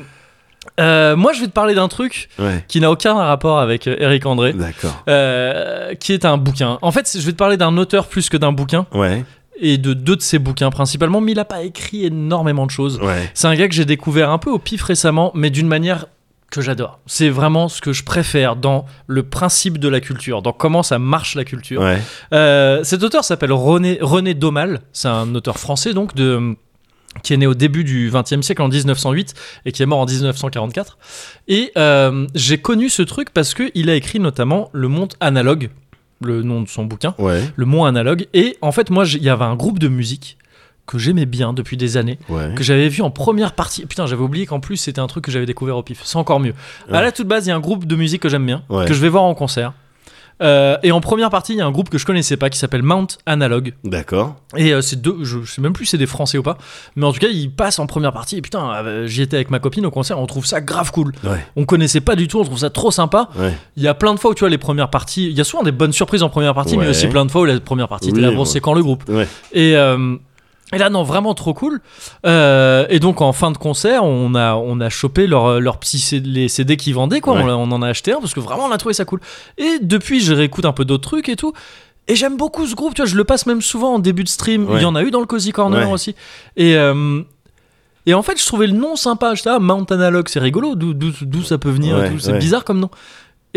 [0.79, 3.95] euh, moi, je vais te parler d'un truc Ouais, qui n'a aucun rapport avec euh,
[3.99, 5.03] Eric André, d'accord.
[5.07, 6.77] euh, qui est un bouquin.
[6.81, 9.23] En fait, je vais te parler d'un auteur plus que d'un bouquin, Ouais,
[9.61, 12.99] et de deux de ses bouquins principalement, mais il n'a pas écrit énormément de choses.
[13.01, 13.29] ouais.
[13.33, 16.07] C'est un gars que j'ai découvert un peu au pif récemment, mais d'une manière
[16.51, 16.99] que j'adore.
[17.05, 20.99] C'est vraiment ce que je préfère dans le principe de la culture, dans comment ça
[20.99, 21.81] marche la culture.
[21.81, 22.01] Ouais,
[22.33, 26.55] Euh, cet auteur s'appelle René, René Daumal, c'est un auteur français donc de
[27.23, 29.33] qui est né au début du XXe siècle en 1908
[29.65, 30.97] et qui est mort en 1944.
[31.47, 35.69] Et euh, j'ai connu ce truc parce que il a écrit notamment Le Monde Analogue,
[36.21, 38.27] le nom de son bouquin, ouais, Le Mont Analogue.
[38.33, 40.37] Et en fait, moi, il y avait un groupe de musique
[40.87, 42.53] que j'aimais bien depuis des années, ouais.
[42.55, 43.85] que j'avais vu en première partie.
[43.85, 46.01] Putain, j'avais oublié qu'en plus c'était un truc que j'avais découvert au pif.
[46.03, 46.53] C'est encore mieux.
[46.89, 46.97] Ouais.
[46.97, 48.85] À la toute base, il y a un groupe de musique que j'aime bien, Ouais.
[48.85, 49.73] que je vais voir en concert.
[50.43, 52.59] Euh, et en première partie, il y a un groupe que je connaissais pas qui
[52.59, 53.73] s'appelle Mount Analog.
[53.85, 54.35] D'accord.
[54.57, 56.57] Et euh, c'est deux, je, je sais même plus si c'est des Français ou pas,
[56.97, 58.35] mais en tout cas, ils passent en première partie.
[58.37, 61.13] Et putain, euh, j'y étais avec ma copine au concert, on trouve ça grave cool.
[61.23, 63.29] Ouais, On connaissait pas du tout, on trouve ça trop sympa.
[63.39, 63.53] ouais.
[63.77, 65.45] Il y a plein de fois où tu vois les premières parties, il y a
[65.45, 67.87] souvent des bonnes surprises en première partie, mais aussi plein de fois où la première
[67.87, 68.45] partie, t'es Oui, là, bon, ouais.
[68.45, 69.09] c'est quand le groupe.
[69.53, 70.17] Et, euh,
[70.73, 71.79] et là, non, vraiment trop cool.
[72.25, 75.99] Euh, et donc, en fin de concert, on a, on a chopé leur, leur petit
[75.99, 77.35] CD, les CD qu'ils vendaient, quoi.
[77.35, 77.43] Ouais.
[77.43, 79.19] On, en a acheté un parce que vraiment, on a trouvé ça cool.
[79.57, 81.53] Et depuis, je réécoute un peu d'autres trucs et tout.
[82.07, 84.29] Et j'aime beaucoup ce groupe, tu vois, je le passe même souvent en début de
[84.29, 84.67] stream.
[84.67, 84.77] Ouais.
[84.79, 85.93] Il y en a eu dans le Cozy Corner Ouais.
[85.93, 86.15] aussi.
[86.55, 87.21] Et, euh,
[88.07, 89.33] et en fait, je trouvais le nom sympa.
[89.35, 92.11] J'étais, ah, Mount Analog, c'est rigolo, d'où, ça peut venir Ouais.
[92.19, 92.39] C'est ouais.
[92.39, 92.89] bizarre comme nom.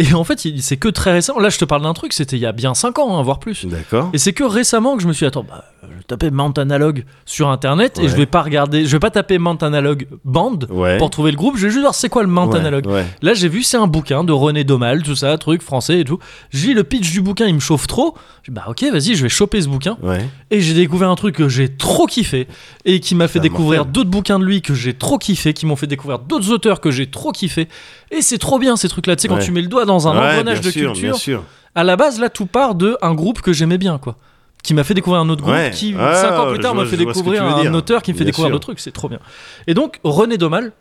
[0.00, 1.38] Et en fait, c'est que très récent.
[1.40, 3.40] Là, je te parle d'un truc, c'était il y a bien 5 ans, hein, voire
[3.40, 3.66] plus.
[3.66, 4.10] D'accord.
[4.12, 6.52] Et c'est que récemment que je me suis dit, attends, bah, je vais taper Mount
[6.56, 10.58] Analog sur internet et je vais pas regarder, je vais pas taper Mount Analog Band
[10.70, 10.98] Ouais.
[10.98, 12.86] pour trouver le groupe, je vais juste voir c'est quoi le Mount Ouais, Analog.
[13.22, 16.18] Là, j'ai vu, c'est un bouquin de René Daumal, tout ça, truc français et tout.
[16.50, 18.14] J'ai lu le pitch du bouquin, il me chauffe trop.
[18.44, 19.96] Je dis, bah ok, vas-y, je vais choper ce bouquin.
[20.02, 20.24] Ouais.
[20.52, 22.46] Et j'ai découvert un truc que j'ai trop kiffé
[22.84, 25.76] et qui m'a fait découvrir d'autres bouquins de lui que j'ai trop kiffé, qui m'ont
[25.76, 27.68] fait découvrir d'autres auteurs que j'ai trop kiffé.
[28.10, 29.44] Et c'est trop bien ces trucs-là, tu sais, quand Ouais.
[29.44, 31.42] tu mets le doigt dans un Ouais, engrenage de sûr, culture Bien sûr.
[31.74, 34.16] à la base, là, tout part de un groupe que j'aimais bien, quoi.
[34.62, 35.70] Qui m'a fait découvrir un autre groupe Ouais.
[35.72, 37.72] qui, cinq ans plus tard, m'a fait découvrir un dire.
[37.74, 38.80] auteur qui me fait Bien découvrir d'autres trucs.
[38.80, 39.20] C'est trop bien.
[39.66, 40.72] Et donc, René Daumal,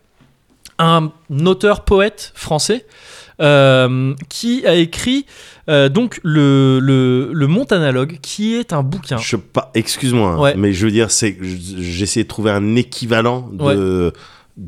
[0.78, 1.10] un
[1.46, 2.86] auteur poète français,
[3.40, 5.24] euh, qui a écrit
[5.68, 9.18] euh, donc le, le, le Mont Analogue, qui est un bouquin.
[9.18, 10.54] Je pas, excuse-moi, hein, Ouais.
[10.56, 14.12] mais je veux dire, c'est, j'essaie de trouver un équivalent de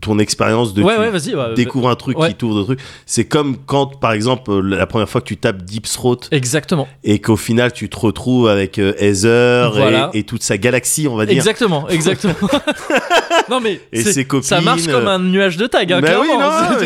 [0.00, 1.32] ton expérience de ouais, tu ouais, vas-y.
[1.34, 2.80] bah, découvres un truc qui t'ouvre d'autres trucs.
[3.06, 6.86] C'est comme quand, par exemple, la première fois que tu tapes Deep Throat Exactement.
[7.02, 10.10] et qu'au final tu te retrouves avec euh, Heather Voilà.
[10.14, 11.36] et, et toute sa galaxie, on va dire.
[11.36, 12.34] Exactement, exactement.
[13.50, 16.08] non mais Et c'est- ses copines, ça marche comme un nuage de tag, hein, Bah
[16.20, 16.28] oui,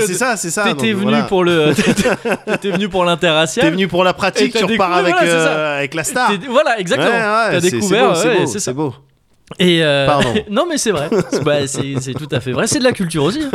[0.06, 0.64] c'est ça, c'est ça.
[0.64, 1.22] T'étais venu voilà.
[1.24, 1.72] pour le,
[2.46, 3.66] t'étais- venu pour l'interracial.
[3.66, 6.32] T'es venu pour la pratique, tu repars avec, voilà, euh, avec la star.
[6.48, 7.10] Voilà, exactement.
[7.10, 8.94] T'as découvert, c'est beau,
[9.58, 10.34] Et euh, Pardon.
[10.50, 11.08] non, mais c'est vrai.
[11.30, 12.66] C'est bah, c'est- tout à fait vrai.
[12.66, 13.42] C'est de la culture aussi.
[13.42, 13.50] hein.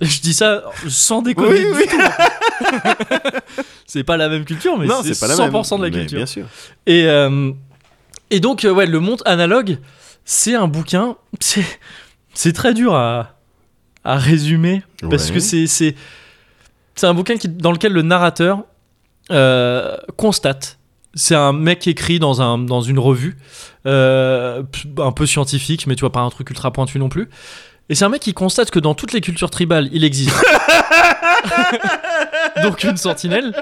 [0.00, 1.50] Je dis ça sans déconner.
[1.50, 1.86] Oui, du oui.
[1.88, 1.98] tout.
[3.86, 5.52] c'est pas la même culture, mais c'est c'est pas la même.
[5.52, 6.16] 100% de la culture.
[6.16, 6.46] Bien sûr.
[6.86, 7.52] Et, euh,
[8.30, 9.78] et donc, euh, ouais, le monde analogue,
[10.24, 11.16] c'est un bouquin.
[12.34, 13.34] C'est, très dur à,
[14.04, 15.34] à résumer parce Ouais.
[15.34, 15.94] que c'est,
[17.02, 18.64] un bouquin qui, dans lequel le narrateur
[19.30, 20.78] euh, constate.
[21.14, 23.36] C'est un mec écrit dans, un, dans une revue,
[23.86, 24.62] euh,
[24.98, 27.28] un peu scientifique, mais tu vois, pas un truc ultra pointu non plus.
[27.88, 30.32] Et c'est un mec qui constate que dans toutes les cultures tribales, il existe.
[32.62, 33.52] Donc une sentinelle.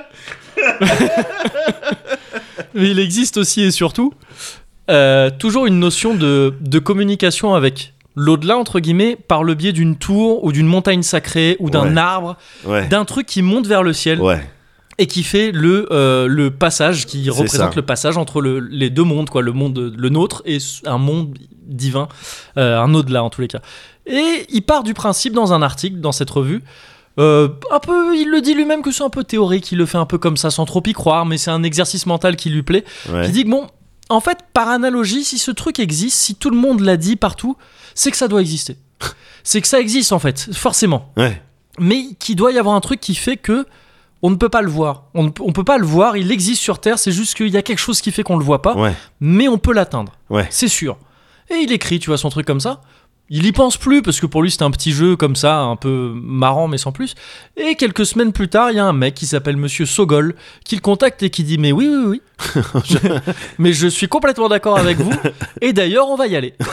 [2.74, 4.12] Mais il existe aussi et surtout
[4.90, 9.96] euh, toujours une notion de, de communication avec l'au-delà entre guillemets par le biais d'une
[9.96, 11.98] tour ou d'une montagne sacrée ou d'un Ouais.
[12.00, 12.86] arbre, Ouais.
[12.88, 14.40] d'un truc qui monte vers le ciel Ouais.
[14.98, 17.76] Et qui fait le, euh, le passage, qui représente ça.
[17.76, 21.38] le passage entre le- les deux mondes, quoi, le monde, le nôtre et un monde
[21.62, 22.08] divin,
[22.56, 23.60] euh, un au-delà en tous les cas.
[24.06, 26.62] Et il part du principe dans un article, dans cette revue,
[27.18, 29.98] euh, un peu, il le dit lui-même que c'est un peu théorique, il le fait
[29.98, 32.62] un peu comme ça sans trop y croire, mais c'est un exercice mental qui lui
[32.62, 32.84] plaît.
[33.12, 33.26] Ouais.
[33.26, 33.66] Qui dit que bon,
[34.08, 37.56] en fait, par analogie, si ce truc existe, si tout le monde l'a dit partout,
[37.94, 38.76] c'est que ça doit exister.
[39.44, 41.40] C'est que ça existe en fait, forcément Ouais.
[41.78, 43.66] mais qu'il doit y avoir un truc qui fait que
[44.22, 45.04] on ne peut pas le voir.
[45.14, 47.48] On ne peut- on peut pas le voir, il existe sur Terre, c'est juste qu'il
[47.48, 48.92] y a quelque chose qui fait qu'on le voit pas, Ouais.
[49.20, 50.12] mais on peut l'atteindre.
[50.30, 50.46] Ouais.
[50.50, 50.96] C'est sûr.
[51.50, 52.80] Et il écrit, tu vois, son truc comme ça.
[53.30, 55.76] Il y pense plus parce que pour lui c'était un petit jeu comme ça, un
[55.76, 57.14] peu marrant mais sans plus.
[57.58, 60.34] Et quelques semaines plus tard, il y a un mec qui s'appelle Monsieur Sogol
[60.64, 62.20] qui le contacte et qui dit mais oui oui oui,
[63.58, 65.12] mais je suis complètement d'accord avec vous.
[65.60, 66.54] Et d'ailleurs on va y aller.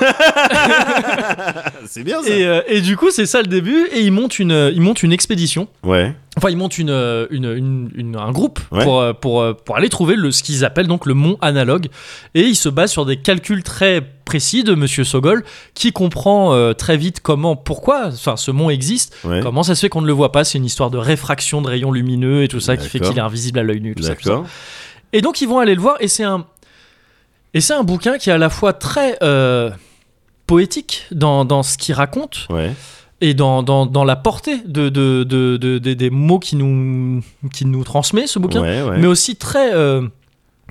[1.87, 2.29] C'est bien ça.
[2.29, 5.03] Et, euh, et du coup c'est ça le début et il monte une, il monte
[5.03, 5.67] une expédition.
[5.83, 6.13] Ouais.
[6.37, 8.83] Enfin, ils montent une, euh, une, une- une- un groupe Ouais.
[8.83, 11.87] pour, euh, pour, euh, pour aller trouver le, ce qu'ils appellent donc le mont analogue.
[12.33, 15.45] Et ils se basent sur des calculs très précis de Monsieur Sogol,
[15.75, 19.39] qui comprend euh, très vite comment, pourquoi enfin, ce mont existe, Ouais.
[19.41, 20.43] comment ça se fait qu'on ne le voit pas.
[20.43, 23.21] C'est une histoire de réfraction de rayons lumineux et tout ça qui fait qu'il est
[23.21, 23.95] invisible à l'œil nu.
[23.95, 24.29] tout ça, tout ça.
[24.31, 24.45] D'accord.
[25.13, 26.45] Et donc ils vont aller le voir et c'est un
[27.53, 29.69] et c'est un bouquin qui est à la fois très euh,
[30.47, 32.73] poétique dans, dans ce qu'il raconte Ouais.
[33.21, 37.21] Et dans, dans, dans la portée de, de, de- de- de- des mots qui nous,
[37.53, 38.97] qui nous transmet ce bouquin, Ouais, ouais.
[38.97, 40.07] mais aussi très euh,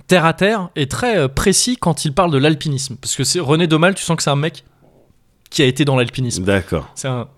[0.07, 2.97] terre à terre et très euh, précis quand il parle de l'alpinisme.
[3.01, 4.65] Parce que c'est René Domal, tu sens que c'est un mec
[5.51, 6.45] qui a été dans l'alpinisme.
[6.45, 6.89] D'accord.
[6.95, 7.29] C'est un,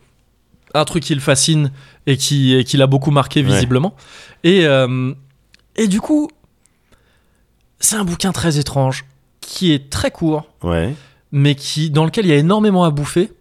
[0.75, 1.71] un truc qui le fascine
[2.07, 3.47] et qui, et qui l'a beaucoup marqué Ouais.
[3.47, 3.95] visiblement.
[4.43, 5.13] Et, euh,
[5.77, 6.29] et du coup,
[7.79, 9.05] c'est un bouquin très étrange
[9.41, 10.45] qui est très court
[11.33, 13.33] mais qui, dans lequel il y a énormément à bouffer,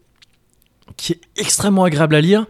[0.97, 2.45] qui est extrêmement agréable à lire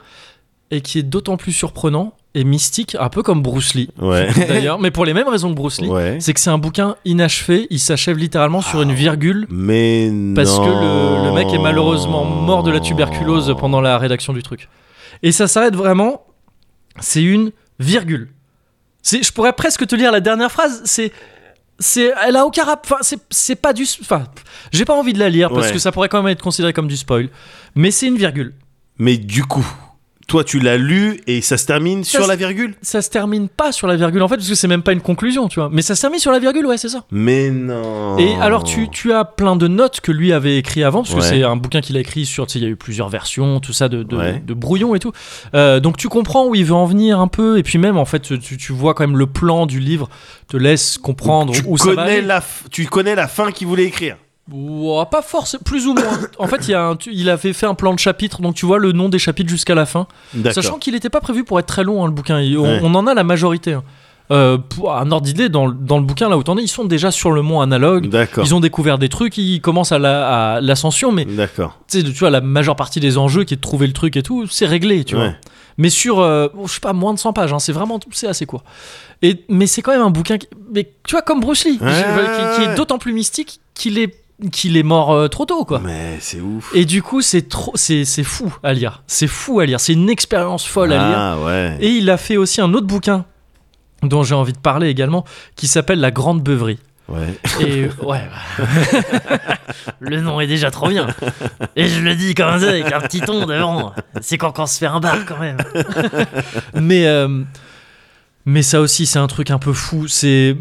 [0.72, 4.28] et qui est d'autant plus surprenant et mystique, un peu comme Bruce Lee Ouais.
[4.48, 5.88] d'ailleurs, mais pour les mêmes raisons que Bruce Lee.
[5.88, 6.18] Ouais.
[6.20, 10.66] C'est que c'est un bouquin inachevé, il s'achève littéralement sur une virgule Mais parce que
[10.66, 14.68] le, le mec est malheureusement mort de la tuberculose pendant la rédaction du truc.
[15.24, 16.26] Et ça s'arrête vraiment,
[17.00, 18.30] c'est une virgule.
[19.04, 21.12] Je pourrais presque te lire la dernière phrase, c'est
[21.80, 24.24] c'est elle a aucun rap enfin c'est c'est pas du enfin
[24.72, 25.74] j'ai pas envie de la lire parce Ouais.
[25.74, 27.30] que ça pourrait quand même être considéré comme du spoil
[27.76, 28.54] mais c'est une virgule
[28.98, 29.66] Mais du coup,
[30.28, 33.48] toi, tu l'as lu et ça se termine Ça sur la virgule ça se termine
[33.48, 35.70] pas sur la virgule en fait parce que c'est même pas une conclusion tu vois
[35.72, 38.18] mais ça se termine sur la virgule ouais c'est ça Mais non.
[38.18, 41.20] Et alors tu, tu as plein de notes que lui avait écrit avant parce que
[41.20, 41.28] Ouais.
[41.28, 43.60] c'est un bouquin qu'il a écrit sur tu sais il y a eu plusieurs versions
[43.60, 44.42] tout ça de, de, Ouais.
[44.46, 45.12] de brouillons et tout
[45.54, 48.06] Euh, donc tu comprends où il veut en venir un peu et puis même en
[48.06, 50.10] fait tu, tu vois quand même le plan du livre
[50.48, 52.22] te laisse comprendre tu où ça va aller.
[52.22, 54.18] la, f- tu connais la fin qu'il voulait écrire.
[54.52, 57.52] Ouah, pas forcément plus ou moins en fait il, y a un- tu- il avait
[57.54, 60.06] fait un plan de chapitre donc tu vois le nom des chapitres jusqu'à la fin.
[60.52, 62.40] Sachant qu'il n'était pas prévu pour être très long, hein, le bouquin.
[62.42, 62.80] Il- on, Ouais.
[62.84, 63.74] on en a la majorité.
[63.74, 63.84] hein.
[64.32, 66.68] Euh, pour un ordre d'idée, dans, le- dans le bouquin, là où t'en es, ils
[66.68, 68.10] sont déjà sur le mont analogue.
[68.44, 71.78] Ils ont découvert des trucs, ils commencent à la- l'ascension, mais D'accord.
[71.92, 74.48] tu vois, la majeure partie des enjeux qui est de trouver le truc et tout,
[74.48, 75.34] c'est réglé, tu vois.
[75.78, 78.48] Mais sur, euh, je sais pas, moins de 100 pages, hein, c'est vraiment, c'est assez
[78.48, 78.64] court.
[79.22, 81.92] Et, mais c'est quand même un bouquin, qui- mais tu vois, comme Bruce Lee, Ouais,
[82.58, 84.16] qui, est d'autant plus mystique qu'il est,
[84.52, 85.80] qu'il est mort euh, trop tôt, quoi.
[85.84, 86.72] Mais c'est ouf.
[86.74, 89.04] Et du coup, c'est trop, c'est, fou à lire.
[89.08, 89.80] C'est fou à lire.
[89.80, 91.18] C'est une expérience folle à lire.
[91.18, 91.78] Ah ouais.
[91.80, 93.26] Et il a fait aussi un autre bouquin
[94.04, 95.26] dont j'ai envie de parler également,
[95.56, 96.80] qui s'appelle La Grande Beuverie.
[97.08, 97.40] Ouais.
[97.62, 98.28] Et ouais,
[100.00, 101.08] le nom est déjà trop bien.
[101.76, 103.94] Et je le dis comme ça avec un petit ton devant.
[104.22, 105.58] C'est quand on se fait un bar quand même.
[106.74, 107.44] mais euh,
[108.46, 110.08] mais ça aussi c'est un truc un peu fou.
[110.08, 110.58] C'est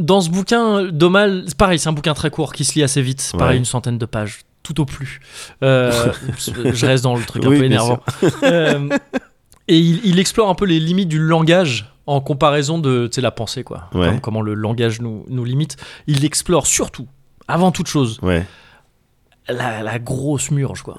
[0.00, 3.02] dans ce bouquin, Domal, c'est pareil, c'est un bouquin très court qui se lit assez
[3.02, 3.32] vite.
[3.38, 3.58] Pareil, Ouais.
[3.58, 5.20] une centaine de pages, tout au plus.
[5.62, 6.12] Euh,
[6.72, 8.00] je reste dans le truc un Oui, peu énervant.
[8.42, 8.88] Euh,
[9.68, 13.62] et il, il explore un peu les limites du langage en comparaison de la pensée,
[13.62, 13.88] quoi.
[13.94, 14.06] Ouais.
[14.08, 15.76] Comme- comment le langage nous, nous limite.
[16.08, 17.06] Il explore surtout,
[17.46, 18.44] avant toute chose, Ouais.
[19.48, 20.96] la, la grosse murge, quoi.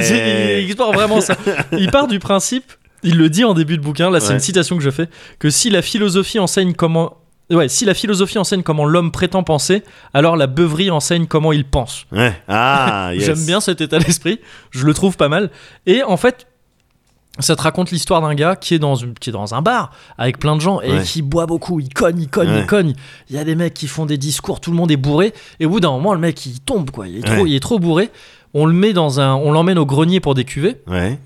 [0.00, 1.36] C'est- Il explore vraiment ça.
[1.72, 2.72] Il part du principe,
[3.02, 4.34] il le dit en début de bouquin, là c'est Ouais.
[4.34, 5.08] une citation que je fais,
[5.38, 7.16] que si la philosophie enseigne comment.
[7.52, 9.82] Ouais, si la philosophie enseigne comment l'homme prétend penser,
[10.14, 12.06] alors la beuverie enseigne comment il pense.
[12.10, 12.32] Ouais.
[12.48, 13.24] Ah, yes.
[13.24, 14.40] J'aime bien cet état d'esprit,
[14.70, 15.50] je le trouve pas mal.
[15.86, 16.46] Et en fait,
[17.38, 19.90] ça te raconte l'histoire d'un gars qui est, dans, une- qui est dans un bar
[20.18, 21.02] avec plein de gens et Ouais.
[21.02, 22.60] qui boit beaucoup, il cogne, il cogne, Ouais.
[22.60, 22.92] il cogne.
[23.30, 25.32] Il y a des mecs qui font des discours, tout le monde est bourré.
[25.58, 27.08] Et au bout d'un moment, le mec il tombe, quoi.
[27.08, 28.10] Il est trop, il est trop bourré.
[28.54, 30.76] On le met dans un, on l'emmène au grenier pour des cuvées.
[30.86, 31.18] Ouais.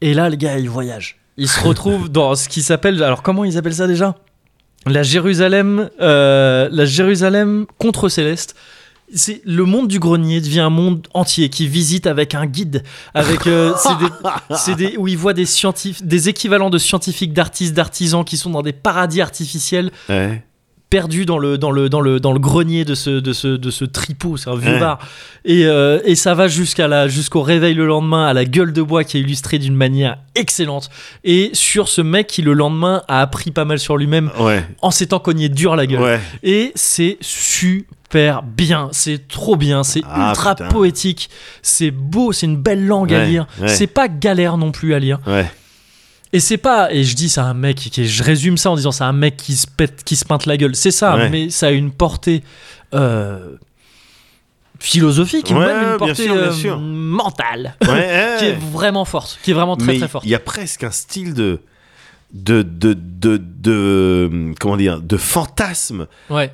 [0.00, 1.16] Et là, le gars, il voyage.
[1.36, 3.02] Il se retrouve dans ce qui s'appelle.
[3.02, 4.14] Alors, comment ils appellent ça déjà?
[4.86, 8.54] La Jérusalem, euh, la Jérusalem contre Céleste.
[9.14, 12.82] c'est le monde du grenier devient un monde entier qui visite avec un guide,
[13.14, 13.74] avec euh,
[14.56, 18.50] c'est des, où il voit des scientifiques, des équivalents de scientifiques, d'artistes, d'artisans qui sont
[18.50, 20.42] dans des paradis artificiels Ouais.
[20.90, 23.70] Perdus dans le dans le dans le dans le grenier de ce de ce de
[23.70, 24.80] ce tripot, c'est un vieux Ouais.
[24.80, 24.98] bar.
[25.44, 28.82] Et, euh, et ça va jusqu'à la jusqu'au réveil le lendemain à la gueule de
[28.82, 30.88] bois qui est illustrée d'une manière excellente.
[31.24, 34.64] Et sur ce mec qui le lendemain a appris pas mal sur lui-même Ouais.
[34.82, 36.00] en s'étant cogné dur la gueule.
[36.02, 36.20] Ouais.
[36.42, 40.68] Et c'est super bien, c'est trop bien, c'est Ah, ultra putain.
[40.68, 41.28] poétique,
[41.62, 45.18] c'est beau, c'est une belle langue à lire, c'est pas galère non plus à lire.
[46.32, 48.92] Et c'est pas, et je dis c'est un mec qui, je résume ça en disant
[48.92, 51.30] c'est un mec qui se pète, qui se peinte la gueule, c'est ça, Ouais.
[51.30, 52.44] mais ça a une portée
[52.94, 53.56] euh,
[54.78, 59.54] philosophique, Ouais, même une portée sûr, euh, mentale, Ouais, qui est vraiment forte, qui est
[59.54, 60.24] vraiment très Mais très forte.
[60.24, 61.60] il y a presque un style de
[62.34, 66.06] de de de, de- comment dire de fantasme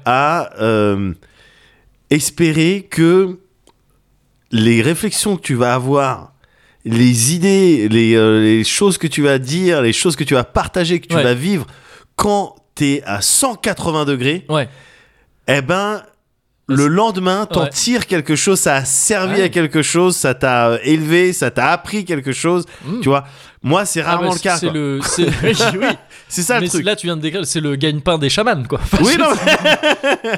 [0.05, 1.12] à euh,
[2.11, 3.41] espérer que
[4.53, 6.33] les réflexions que tu vas avoir,
[6.85, 10.45] les idées, les, euh, les choses que tu vas dire, les choses que tu vas
[10.45, 11.23] partager, que tu Ouais.
[11.23, 11.67] vas vivre
[12.17, 14.69] quand t'es à 180 degrés, ouais,
[15.49, 16.03] eh ben
[16.67, 17.69] le lendemain, t'en Ouais.
[17.71, 19.43] tires quelque chose, ça a servi Ouais.
[19.45, 23.01] à quelque chose, ça t'a euh, élevé, ça t'a appris quelque chose, Mm.
[23.01, 23.25] tu vois.
[23.65, 24.57] Moi, c'est Ah rarement le cas.
[24.59, 25.86] C'est le, c'est- oui,
[26.28, 26.84] C'est ça mais le truc.
[26.84, 28.78] là tu viens de décrire, c'est le gagne-pain des chamans quoi.
[29.01, 29.31] Oui, non,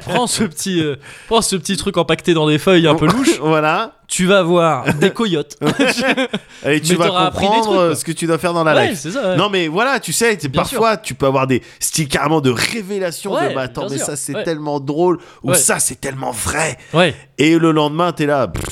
[0.05, 0.95] prends ce petit, euh,
[1.27, 3.37] prends ce petit truc empaqueté dans des feuilles un peu louches.
[3.41, 3.93] voilà.
[4.07, 5.57] Tu vas voir des coyotes.
[6.65, 8.89] Et tu Mais vas comprendre trucs, euh, ce que tu dois faire dans la ouais,
[8.91, 8.99] life.
[8.99, 9.31] ça.
[9.31, 9.35] ouais.
[9.35, 13.49] Non mais voilà, tu sais, parfois tu peux avoir des styles carrément de révélation Ouais,
[13.49, 16.77] de bah attends mais sûr, ça c'est tellement drôle ou ça c'est tellement vrai
[17.37, 18.63] et le lendemain t'es là pff,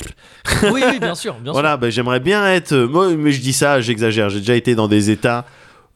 [0.72, 3.52] Oui, oui, bien sûr, bien voilà bah, j'aimerais bien être euh, moi mais je dis
[3.52, 5.44] ça j'exagère j'ai déjà été dans des états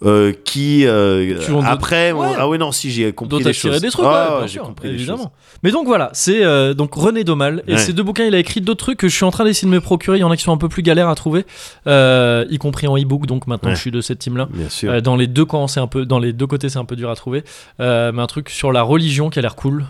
[0.05, 2.29] euh, qui euh, après ouais.
[2.39, 5.33] ah ouais non si j'ai compris des choses des trucs, Ah, ouais, j'ai compris évidemment.
[5.63, 7.79] Mais donc voilà, c'est euh, donc René Domal et Ouais.
[7.79, 9.75] ces deux bouquins, il a écrit d'autres trucs que je suis en train d'essayer de
[9.75, 10.17] me procurer.
[10.17, 11.45] Il y en a qui sont un peu plus galères à trouver,
[11.87, 13.27] y compris en e-book.
[13.27, 15.87] Donc maintenant, je suis de cette bien sûr Euh, dans les deux camps, c'est un
[15.87, 17.45] peu, dans les deux côtés, c'est un peu dur à trouver.
[17.79, 17.85] Mais
[18.21, 19.85] un truc sur la religion qui a l'air cool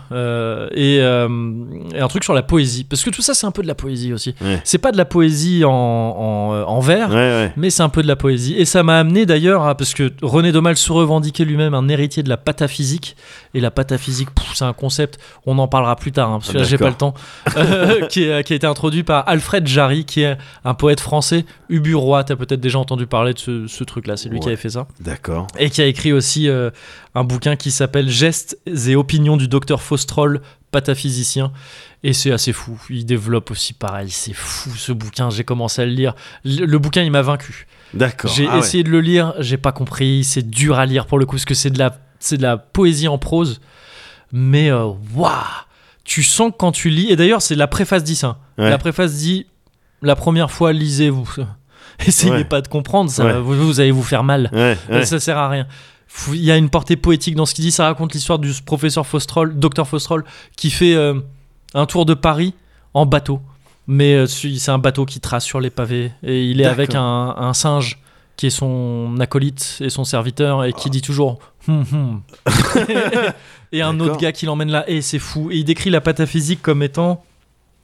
[0.75, 3.67] et, et un truc sur la poésie, parce que tout ça, c'est un peu de
[3.67, 4.35] la poésie aussi.
[4.63, 7.09] C'est pas de la poésie en, en, en vers.
[7.55, 8.55] Mais c'est un peu de la poésie.
[8.57, 9.75] Et ça m'a amené d'ailleurs à.
[9.75, 13.15] Parce que René Domal se revendiquait lui-même un héritier de la pataphysique.
[13.53, 16.63] Et la pataphysique, c'est un concept, on en parlera plus tard, hein, parce que là
[16.63, 17.13] j'ai pas le temps.
[17.57, 21.45] Euh, qui, est- qui a été introduit par Alfred Jarry, qui est un poète français.
[21.69, 24.57] Ubu Roi, t'as peut-être déjà entendu parler de ce, ce truc-là, c'est lui qui avait
[24.57, 24.87] fait ça.
[24.99, 26.69] d'accord Et qui a écrit aussi euh,
[27.15, 31.51] un bouquin qui s'appelle Gestes et opinions du docteur Faustrol, pataphysicien.
[32.03, 32.81] Et c'est assez fou.
[32.89, 34.09] Il développe aussi pareil.
[34.09, 35.29] C'est fou ce bouquin.
[35.29, 36.15] J'ai commencé à le lire.
[36.43, 37.67] Le, le bouquin, il m'a vaincu.
[37.93, 38.59] D'accord J'ai Ah ouais.
[38.59, 39.33] essayé de le lire.
[39.39, 40.23] J'ai pas compris.
[40.23, 42.57] C'est dur à lire pour le coup, parce que c'est de la, c'est de la
[42.57, 43.61] poésie en prose.
[44.31, 45.31] Mais euh, waouh,
[46.03, 47.09] tu sens que quand tu lis.
[47.11, 48.37] Et d'ailleurs, c'est la préface dit ça.
[48.57, 48.69] Ouais.
[48.69, 49.45] La préface dit
[50.01, 51.29] la première fois, lisez-vous.
[52.05, 52.43] Essayez Ouais.
[52.45, 53.09] pas de comprendre.
[53.11, 54.49] Ça, vous, vous allez vous faire mal.
[55.03, 55.67] Ça sert à rien.
[56.29, 57.71] Il y a une portée poétique dans ce qu'il dit.
[57.71, 60.25] Ça raconte l'histoire du professeur Faustrol, docteur Faustrol,
[60.57, 61.19] qui fait euh,
[61.73, 62.53] un tour de Paris
[62.93, 63.39] en bateau.
[63.93, 66.11] Mais euh, c'est un bateau qui trace sur les pavés.
[66.23, 67.99] Et il est avec un, un singe
[68.37, 72.21] qui est son acolyte et son serviteur et qui dit toujours Hum, hum.
[73.73, 74.85] et un autre gars qui l'emmène là.
[74.89, 75.51] Et c'est fou.
[75.51, 77.21] Et il décrit la pataphysique comme étant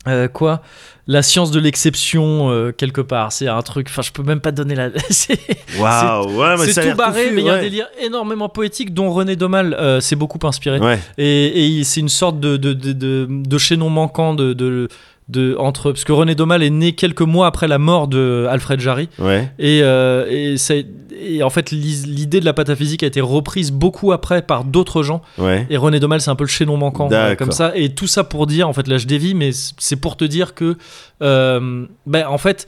[0.07, 0.61] euh, quoi?
[1.07, 3.33] La science de l'exception, euh, quelque part.
[3.33, 3.87] C'est un truc.
[3.89, 4.89] Enfin, je peux même pas donner la.
[5.09, 5.37] c'est-
[5.77, 9.73] waouh ouais, tout barré, mais il y a un délire énormément poétique dont René Domal
[9.73, 10.79] euh, s'est beaucoup inspiré.
[10.79, 14.87] ouais Et, et c'est une sorte de, de, de, de chaînon manquant de,
[15.29, 15.91] de, entre.
[15.91, 19.09] Parce que René Domal est né quelques mois après la mort de Alfred Jarry.
[19.19, 20.75] ouais Et, euh, et, ça-
[21.19, 25.21] et en fait, l'idée de la pataphysique a été reprise beaucoup après par d'autres gens.
[25.37, 27.71] ouais Et René Domal, c'est un peu le chaînon manquant, euh, comme ça.
[27.75, 30.53] Et tout ça pour dire, en fait, là je dévie, mais c'est pour te dire
[30.53, 30.77] que,
[31.23, 32.67] euh, ben, en fait,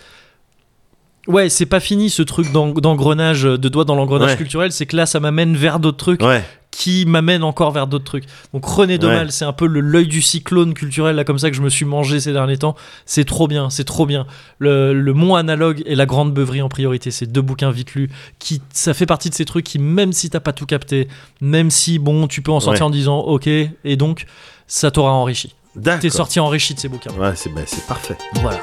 [1.28, 4.38] ouais, c'est pas fini ce truc d'eng- d'engrenage, de doigt dans l'engrenage Ouais.
[4.38, 4.72] culturel.
[4.72, 6.44] C'est que là, ça m'amène vers d'autres trucs ouais
[6.80, 8.24] qui m'amènent encore vers d'autres trucs.
[8.54, 9.32] Donc René Domal, Ouais.
[9.32, 11.84] c'est un peu le l'œil du cyclone culturel, là, comme ça que je me suis
[11.84, 12.74] mangé ces derniers temps.
[13.06, 14.26] C'est trop bien, c'est trop bien.
[14.60, 18.10] Le, le Mont Analogue et La Grande Beuverie en priorité, c'est deux bouquins vite lus.
[18.40, 21.10] Qui, ça fait partie de ces trucs qui, même si t'as pas tout capté,
[21.42, 22.88] même si, bon, tu peux en sortir Ouais.
[22.88, 24.26] en disant ok, et donc,
[24.66, 25.54] ça t'aura enrichi.
[26.00, 27.12] T'es sorti enrichi de ces bouquins.
[27.20, 28.60] ouais c'est bah, c'est parfait Voilà.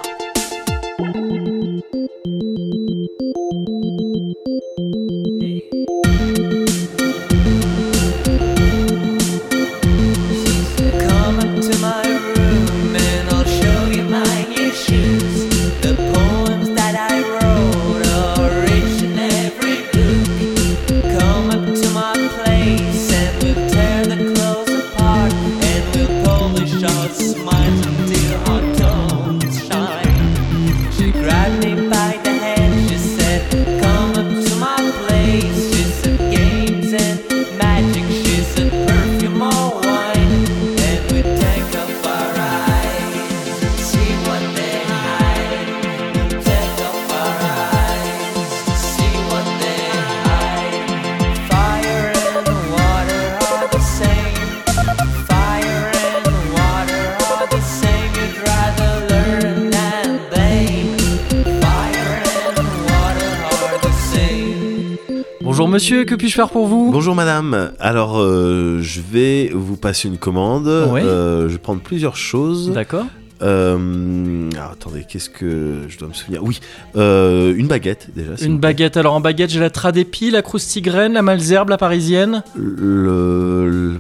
[66.17, 67.73] Puis-je faire pour vous Bonjour madame.
[67.81, 70.67] Alors, euh, je vais vous passer une commande.
[70.93, 71.01] Oui.
[71.03, 72.71] Euh, je vais prendre plusieurs choses.
[72.73, 73.07] D'accord.
[73.43, 76.43] Euh, alors, attendez, qu'est-ce que je dois me souvenir?
[76.43, 76.59] Oui,
[76.97, 78.31] euh, une baguette déjà.
[78.43, 78.97] Une baguette.
[78.97, 82.43] Alors en baguette, j'ai la tradépi, la croustigraine, la malzerbe, la parisienne.
[82.57, 83.99] Le, le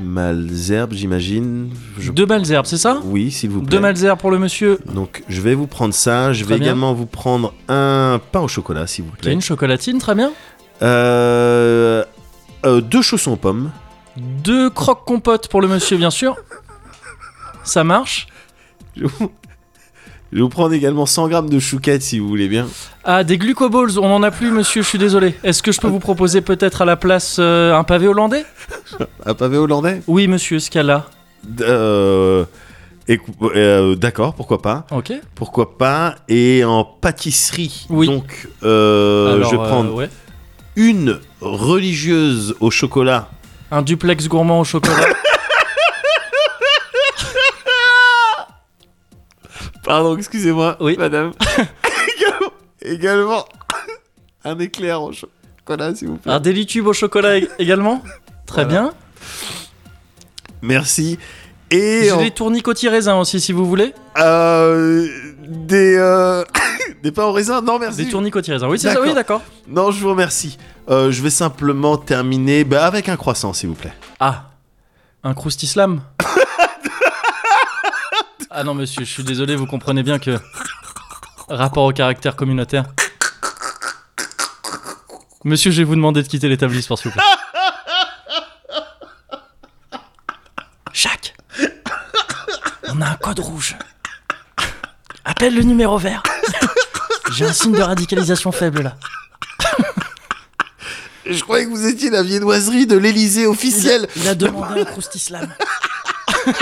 [0.00, 1.70] malzerbe, j'imagine.
[1.98, 3.00] Je- Deux malzherbes, c'est ça?
[3.04, 3.70] Oui, s'il vous plaît.
[3.70, 4.78] Deux malzherbes pour le monsieur.
[4.94, 6.32] Donc, je vais vous prendre ça.
[6.32, 6.68] Je Très vais bien.
[6.68, 9.32] également vous prendre un pain au chocolat, s'il vous plaît.
[9.32, 10.30] une chocolatine, très bien.
[10.82, 12.04] Euh,
[12.64, 13.70] euh, deux chaussons aux pommes.
[14.16, 16.36] Deux croques compotes pour le monsieur, bien sûr.
[17.64, 18.26] Ça marche.
[18.96, 19.30] Je vais vous-
[20.32, 22.66] je vous prendre également 100 grammes de chouquettes, si vous voulez bien.
[23.04, 25.34] Ah, des glucoballs, on en a plus, monsieur, je suis désolé.
[25.44, 28.44] Est-ce que je peux vous proposer peut-être à la place euh, un pavé hollandais?
[29.24, 30.02] Un pavé hollandais?
[30.06, 31.06] Oui, monsieur, ce cas-là.
[31.60, 32.44] Euh,
[33.42, 34.86] euh, D'accord, pourquoi pas.
[34.90, 35.12] Ok.
[35.34, 36.16] Pourquoi pas.
[36.28, 37.86] Et en pâtisserie.
[37.88, 38.06] Oui.
[38.08, 40.10] Donc, euh, Alors, je vais euh, ouais.
[40.76, 43.28] Une religieuse au chocolat.
[43.70, 45.06] Un duplex gourmand au chocolat.
[49.84, 50.76] Pardon, excusez-moi.
[50.80, 50.96] Oui.
[50.98, 51.32] madame.
[52.16, 53.44] également, également
[54.44, 56.32] un éclair au chocolat, s'il vous plaît.
[56.32, 58.02] Un délitube au chocolat ég- également.
[58.46, 58.80] Très Voilà.
[58.82, 58.94] bien.
[60.62, 61.18] Merci.
[61.70, 63.92] Et J'ai en- des tournicotis raisins aussi, si vous voulez.
[64.18, 65.06] euh,
[65.48, 66.44] des euh,
[67.06, 67.62] des pains au raisin.
[67.62, 68.04] Non, merci.
[68.04, 68.66] Des tournicotis raisins.
[68.66, 69.40] Oui, c'est ça, oui, d'accord.
[69.68, 70.58] Non, je vous remercie.
[70.90, 73.92] Euh, je vais simplement terminer bah, avec un croissant, s'il vous plaît.
[74.18, 74.50] Ah,
[75.22, 76.02] un croustislam
[78.50, 80.36] Ah non, monsieur, je suis désolé, vous comprenez bien que.
[81.48, 82.86] Rapport au caractère communautaire.
[85.44, 87.22] Monsieur, je vais vous demander de quitter l'établissement, s'il vous plaît.
[90.92, 91.36] Jacques
[92.88, 93.76] On a un code rouge.
[95.24, 96.24] Appelle le numéro vert.
[97.32, 98.96] J'ai un signe de radicalisation faible là.
[101.26, 104.06] Je croyais que vous étiez la viennoiserie de l'Elysée Il a, officielle.
[104.16, 105.52] il a demandé un croustislam.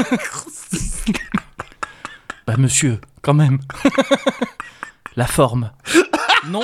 [2.46, 3.58] bah monsieur, quand même.
[5.16, 5.70] La forme.
[6.46, 6.62] Non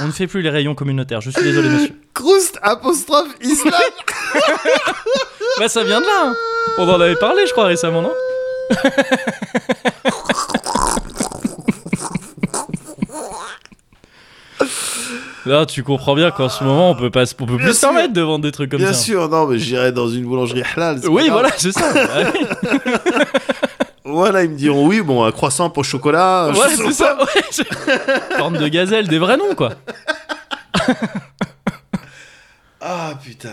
[0.00, 2.00] On ne fait plus les rayons communautaires, je suis désolé monsieur.
[2.14, 3.74] Croust apostrophe islam.
[5.58, 6.34] Bah ça vient de là hein.
[6.78, 8.12] On en avait parlé je crois récemment, non?
[15.46, 17.80] Là, tu comprends bien qu'en ce moment, on peut pas, on peut plus Bien se
[17.80, 19.00] permettre de vendre des trucs comme Bien ça.
[19.00, 21.00] sûr, non, mais j'irai dans une boulangerie halal.
[21.08, 21.92] Oui, voilà, c'est ça.
[24.02, 24.12] Ah.
[24.12, 26.50] Voilà, ils me diront oui, bon, un croissant pour chocolat.
[26.52, 27.16] Voilà, c'est ça.
[27.16, 27.64] ouais,
[28.38, 29.70] Forme de gazelle, des vrais noms, quoi.
[32.82, 33.50] Ah putain.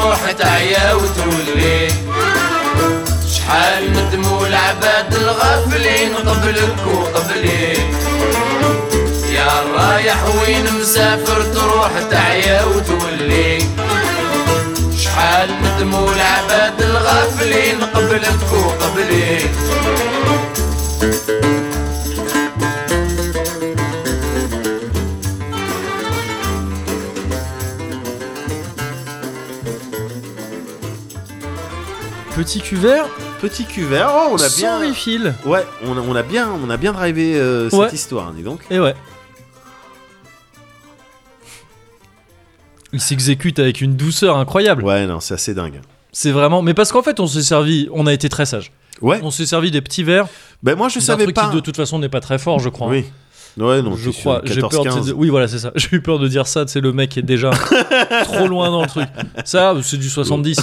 [0.00, 1.88] تروح تعيا وتولي.
[3.34, 7.72] شحال ندموا العباد الغافلين قبلك وقبلي.
[9.34, 13.58] يا رايح وين مسافر تروح تعيا وتولي.
[14.98, 19.38] شحال ندموا العباد الغافلين قبلك وقبلي.
[32.40, 33.04] Petit cuvert,
[33.42, 34.88] Petit cuvert, oh, on a sans bien.
[34.88, 35.34] refill.
[35.44, 37.88] Ouais, on a, on a bien, on a bien drivé euh, cette Ouais.
[37.92, 38.60] histoire, dis donc.
[38.70, 38.94] Et ouais.
[42.94, 44.82] Il s'exécute avec une douceur incroyable.
[44.84, 45.82] Ouais, non, c'est assez dingue.
[46.12, 46.62] C'est vraiment.
[46.62, 47.90] Mais parce qu'en fait, on s'est servi.
[47.92, 48.72] On a été très sage.
[49.02, 49.20] Ouais.
[49.22, 50.26] On s'est servi des petits verres.
[50.62, 51.48] Ben moi, je savais truc pas.
[51.50, 52.88] qui de toute façon n'est pas très fort, je crois.
[52.88, 53.04] Oui.
[53.58, 54.40] Ouais, non, je crois.
[54.44, 54.70] J'ai peur.
[54.70, 55.06] 14-15.
[55.08, 55.72] de- Oui, voilà, c'est ça.
[55.76, 56.64] J'ai eu peur de dire ça.
[56.66, 57.50] C'est le mec qui est déjà
[58.24, 59.08] trop loin dans le truc.
[59.44, 60.60] Ça, c'est du 70.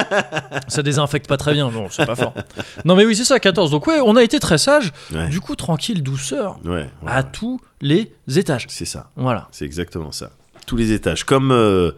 [0.68, 1.70] ça désinfecte pas très bien.
[1.70, 2.34] Non, c'est pas fort.
[2.84, 3.70] Non, mais oui, c'est ça, 14.
[3.70, 4.92] Donc, ouais, on a été très sage.
[5.12, 5.28] Ouais.
[5.28, 8.66] Du coup, tranquille, douceur, Ouais, à tous les étages.
[8.68, 9.10] c'est ça.
[9.16, 9.48] Voilà.
[9.52, 10.30] C'est exactement ça.
[10.66, 11.24] Tous les étages.
[11.24, 11.92] Comme euh,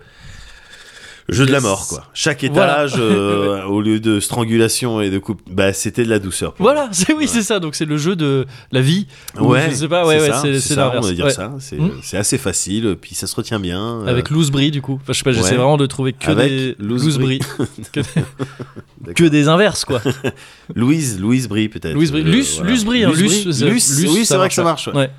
[1.33, 2.05] jeu de la mort, quoi.
[2.15, 2.85] Chaque Voilà.
[2.87, 6.55] étage, euh, au lieu de strangulation et de coupe, bah, c'était de la douceur.
[6.59, 7.59] Voilà, c'est oui, c'est ça.
[7.61, 9.07] Donc, c'est le jeu de la vie.
[9.41, 11.25] Ou Ouais, je sais pas, ouais, ouais, ça, c'est- c'est c'est ça, on va dire
[11.27, 11.31] Ouais.
[11.33, 11.53] ça.
[11.59, 11.91] C'est Hmm.
[12.03, 14.01] c'est assez facile, puis ça se retient bien.
[14.03, 14.99] euh, Avec loose brie, du coup.
[15.03, 15.57] Enfin, je sais pas, j'essaie ouais.
[15.57, 17.41] vraiment de trouver que Avec des loose brie.
[17.93, 18.01] que,
[19.15, 20.01] que des inverses, quoi.
[20.75, 21.95] Louise, Louise Brie peut-être.
[21.95, 22.23] Louise Brie.
[22.23, 22.71] Euh, Luce, voilà.
[22.71, 24.89] Luce Brie, hein, Luce, Luce, c'est- Luce, Luce, c'est vrai que ça marche.
[24.89, 25.11] ouais.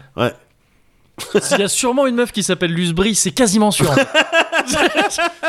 [1.51, 3.89] Il y a sûrement une meuf qui s'appelle Luce Brie, c'est quasiment sûr.
[3.91, 4.07] en fait.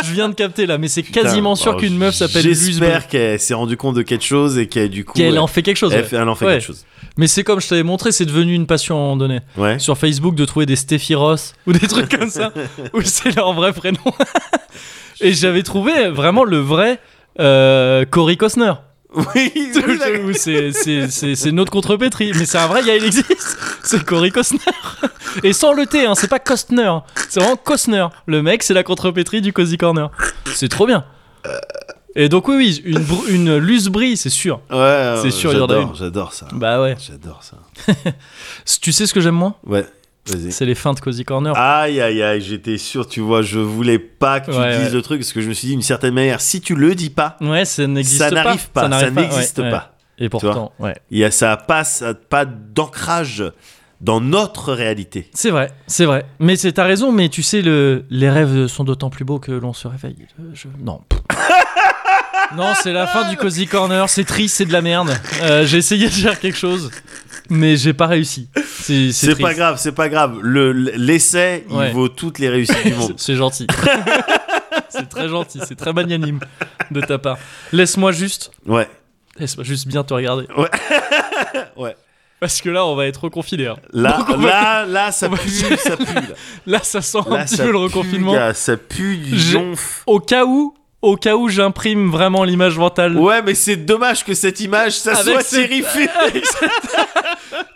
[0.05, 2.73] je viens de capter là, mais c'est quasiment Putain, sûr qu'une meuf s'appelle Luce Brie.
[2.89, 5.15] J'espère qu'elle s'est rendue compte de quelque chose et qu'elle du coup.
[5.15, 5.93] Qu'elle en fait quelque chose.
[5.93, 6.07] elle, ouais.
[6.07, 6.53] fait- elle en fait Ouais.
[6.55, 6.85] quelque chose.
[7.17, 9.41] Mais c'est comme je t'avais montré, c'est devenu une passion à un moment donné.
[9.57, 9.79] Ouais.
[9.79, 12.53] Sur Facebook, de trouver des Steffi Ross ou des trucs comme ça,
[12.93, 14.01] où c'est leur vrai prénom.
[15.21, 16.99] Et j'avais trouvé vraiment le vrai
[17.41, 18.73] euh, Cory Costner.
[19.15, 19.53] Oui,
[20.35, 22.33] c'est- c'est c'est- c'est notre contrepétrie.
[22.35, 23.59] Mais c'est un vrai gars, il existe.
[23.85, 24.59] C'est Cory Costner.
[25.43, 26.91] Et sans le T, hein, c'est pas Costner.
[27.29, 28.07] C'est vraiment Costner.
[28.27, 30.11] Le mec, c'est la contrepétrie du Cozy Corner.
[30.55, 31.05] C'est trop bien.
[32.17, 34.61] Et donc, oui, oui, une, br- une luce brille, c'est sûr.
[34.71, 35.95] Ouais, C'est sûr, il y en a j'adore, une.
[35.97, 36.47] J'adore ça.
[36.53, 36.97] Bah ouais.
[36.99, 37.57] J'adore ça.
[38.81, 39.55] Tu sais ce que j'aime moins?
[39.67, 39.85] Ouais.
[40.27, 41.55] C'est les fins de Cozy Corner.
[41.57, 44.95] Aïe aïe aïe, j'étais sûr, tu vois, je voulais pas que tu Ouais, dises ouais.
[44.95, 47.11] le truc parce que je me suis dit d'une certaine manière, si tu le dis
[47.11, 48.35] pas, Ouais, ça n'existe ça pas.
[48.35, 49.97] n'arrive pas, ça, n'existe pas.
[50.19, 50.95] Et pourtant, ouais.
[51.11, 53.45] Il y a, ça a pas, ça pas d'ancrage
[54.01, 55.29] dans notre réalité.
[55.35, 56.25] C'est vrai, c'est vrai.
[56.39, 59.53] Mais c'est t'as raison, mais tu sais, le, les rêves sont d'autant plus beaux que
[59.53, 60.27] l'on se réveille.
[60.41, 60.69] Euh, Je...
[60.83, 61.01] Non.
[62.57, 64.09] non, c'est la fin du Cozy Corner.
[64.09, 65.11] C'est triste, c'est de la merde.
[65.43, 66.91] Euh, j'ai essayé de faire quelque chose,
[67.51, 68.49] mais j'ai pas réussi.
[68.81, 70.39] C'est, pas grave, c'est pas grave.
[70.43, 71.89] Le l'essai, Ouais.
[71.89, 73.15] il vaut toutes les réussites du monde.
[73.19, 73.67] C'est, gentil.
[74.89, 76.41] c'est très gentil, c'est très magnanime
[76.91, 77.39] de ta part.
[77.73, 78.89] Laisse-moi juste, Ouais.
[79.39, 80.47] laisse-moi juste bien te regarder.
[80.57, 80.69] Ouais.
[81.77, 81.97] Ouais.
[82.41, 83.69] Parce que là, on va être reconfiné.
[83.69, 83.77] hein.
[83.93, 86.05] Là, va- là, là, ça va- pue, ça pue.
[86.15, 86.23] Là,
[86.67, 88.35] Là, ça sent un Là, petit ça peu le reconfinement.
[88.35, 90.03] gars, ça pue du jonf.
[90.07, 93.17] Au cas où, au cas où j'imprime vraiment l'image mentale.
[93.17, 96.09] Ouais, mais c'est dommage que cette image, ça Avec soit terrifiée.
[96.33, 96.71] cette,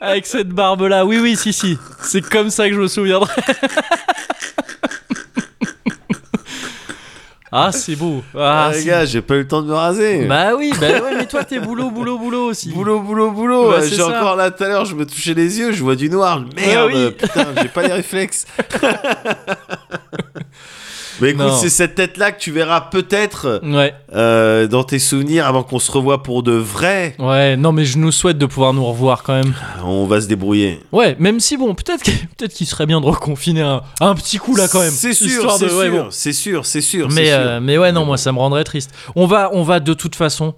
[0.01, 3.33] avec cette barbe là, oui oui si si, c'est comme ça que je me souviendrai.
[7.51, 8.23] ah c'est beau.
[8.37, 10.27] Ah, Ah, les c'est- gars, j'ai pas eu le temps de me raser.
[10.27, 12.71] Bah oui, bah ouais, mais toi t'es boulot boulot boulot aussi.
[12.71, 13.71] Boulot, boulot, boulot.
[13.71, 16.11] Bah, j'ai encore là tout à l'heure, je me touchais les yeux, je vois du
[16.11, 16.43] noir.
[16.57, 17.11] Merde, oui.
[17.13, 18.47] putain, j'ai pas les réflexes.
[21.21, 25.63] Mais écoute, c'est cette tête-là que tu verras peut-être Ouais, euh, dans tes souvenirs avant
[25.63, 27.15] qu'on se revoie pour de vrai.
[27.19, 29.53] ouais, non mais je nous souhaite de pouvoir nous revoir quand même.
[29.85, 30.81] On va se débrouiller.
[30.93, 32.05] Ouais, même si bon, peut-être
[32.37, 34.91] peut-être qu'il serait bien de reconfiner un, un petit coup là quand même.
[34.93, 36.07] C'est sûr, c'est ouais, sûr, bon.
[36.11, 37.09] c'est sûr, c'est sûr.
[37.11, 37.35] Mais, sûr.
[37.37, 38.91] euh, mais ouais, non, moi ça me rendrait triste.
[39.17, 40.55] On va, on va de toute façon,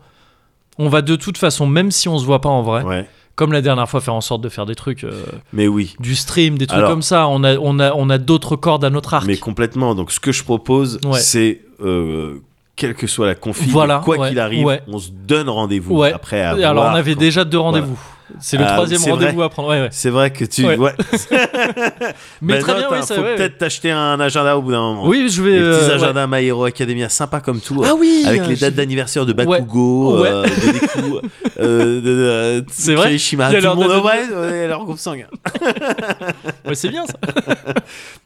[0.78, 3.06] on va de toute façon, même si on se voit pas en vrai, Ouais,
[3.40, 5.12] comme la dernière fois, faire en sorte de faire des trucs, euh,
[5.54, 5.94] mais oui.
[5.98, 7.26] du stream, des trucs Alors- comme ça.
[7.26, 9.24] On a, on a, on a d'autres cordes à notre arc.
[9.26, 9.94] Mais complètement.
[9.94, 11.18] Donc, ce que je propose, Ouais.
[11.18, 12.34] c'est, euh,
[12.76, 14.82] quelle que soit la config, Voilà, quoi ouais, qu'il arrive, ouais.
[14.88, 16.70] on se donne rendez-vous après avoir.
[16.70, 17.98] alors on avait déjà deux rendez-vous.
[18.38, 19.68] C'est le Ah, troisième rendez-vous à prendre.
[19.70, 19.88] Ouais, ouais.
[19.90, 20.64] C'est vrai que tu.
[20.64, 20.76] Ouais.
[22.42, 25.06] Mais Ben très bien, oui, ça, faut peut-être t'acheter un agenda au bout d'un moment.
[25.06, 25.50] Oui, je vais.
[25.52, 27.82] Les petits euh, agendas My Hero Academia, sympa comme tout.
[27.84, 31.20] Ah oui, Avec euh, les dates d'anniversaire de Bakugo, euh, de Deku,
[31.58, 33.50] euh, de, de, C'est vrai Kirishima.
[33.50, 35.26] Tout le monde ouais, leur groupe sanguin.
[36.66, 37.14] Ouais, c'est bien ça.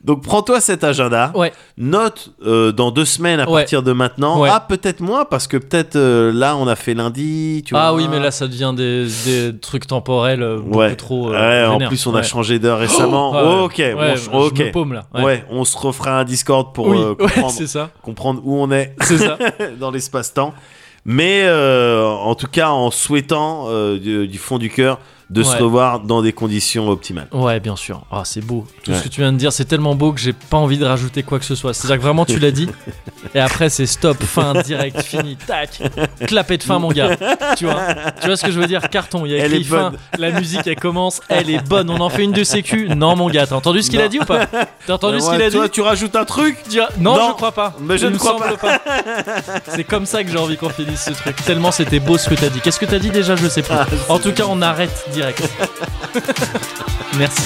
[0.03, 1.33] Donc prends-toi cet agenda.
[1.35, 1.53] Ouais.
[1.79, 4.41] Note euh, dans deux semaines à partir de maintenant.
[4.41, 4.51] Ouais.
[4.53, 7.63] Ah, peut-être moins, parce que peut-être euh, là, on a fait lundi.
[7.65, 8.03] Tu Ah vois.
[8.03, 10.95] oui, mais là ça devient des, des trucs temporels euh, beaucoup Ouais.
[10.97, 11.33] trop.
[11.33, 13.33] euh, ouais, en plus, on a changé d'heure récemment.
[13.33, 13.63] Ouais, ouais.
[13.65, 13.77] ok,
[14.17, 14.57] je- ok.
[14.57, 15.07] Je me paume là.
[15.15, 15.45] Ouais.
[15.51, 17.91] on se refera un Discord pour oui, euh, comprendre, c'est ça.
[18.03, 19.39] comprendre où on est ça.
[19.81, 20.53] dans l'espace-temps.
[21.05, 24.99] Mais en tout cas, en souhaitant du, du fond du cœur
[25.31, 27.29] de se revoir dans des conditions optimales.
[27.33, 28.03] Ouais, bien sûr.
[28.11, 28.67] Ah, c'est beau.
[28.83, 28.99] Tout Ouais.
[28.99, 31.23] ce que tu viens de dire, c'est tellement beau que j'ai pas envie de rajouter
[31.23, 31.73] quoi que ce soit.
[31.75, 32.69] C'est-à-dire que vraiment, tu l'as dit.
[33.35, 35.81] Et après, c'est stop, fin, direct, fini, tac.
[36.27, 37.17] Clapet de fin, mon gars.
[37.57, 37.81] Tu vois?
[38.21, 38.89] Tu vois ce que je veux dire?
[38.91, 39.91] Carton, il y a écrit fin.
[39.91, 39.99] bonne.
[40.19, 41.21] La musique, elle commence.
[41.29, 41.89] Elle est bonne.
[41.91, 42.89] On en fait une de sécu.
[42.95, 43.47] Non, mon gars.
[43.47, 44.47] T'as entendu ce qu'il a dit ou pas?
[44.87, 45.57] T'as entendu ce qu'il a dit?
[45.57, 46.57] toi, tu rajoutes un truc?
[46.99, 47.75] Non, Non, je crois pas.
[47.81, 48.81] mais je ne crois semble pas.
[49.69, 51.37] C'est comme ça que j'ai envie qu'on finisse ce truc.
[51.45, 52.61] Tellement c'était beau ce que t'as dit.
[52.61, 53.37] Qu'est-ce que t'as dit déjà?
[53.37, 53.75] Je sais plus.
[53.75, 55.24] Ah, en tout cas, on arrête direct.
[57.19, 57.43] Merci.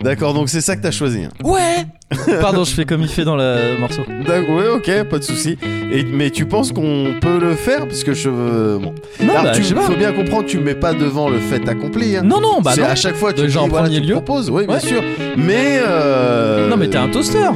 [0.00, 1.24] D'accord, donc c'est ça que t'as choisi.
[1.24, 1.30] hein.
[1.44, 1.86] Ouais
[2.40, 4.02] Pardon, je fais comme il fait dans le morceau.
[4.26, 5.58] D'ac- Ouais, ok, pas de souci.
[5.92, 7.86] Et mais tu penses qu'on peut le faire?
[7.86, 8.30] Parce que je
[8.78, 8.94] bon.
[9.20, 9.82] Non, Alors, bah, tu je sais pas.
[9.82, 12.16] faut bien comprendre, tu me mets pas devant le fait accompli.
[12.16, 12.22] Hein.
[12.24, 12.86] Non, non, bah c'est non.
[12.88, 14.14] à chaque fois tu Déjà dis, en voilà, premier tu lieu.
[14.14, 14.80] proposes, oui, bien Ouais.
[14.80, 15.02] sûr.
[15.36, 17.48] Mais euh, Non, mais t'es un toaster.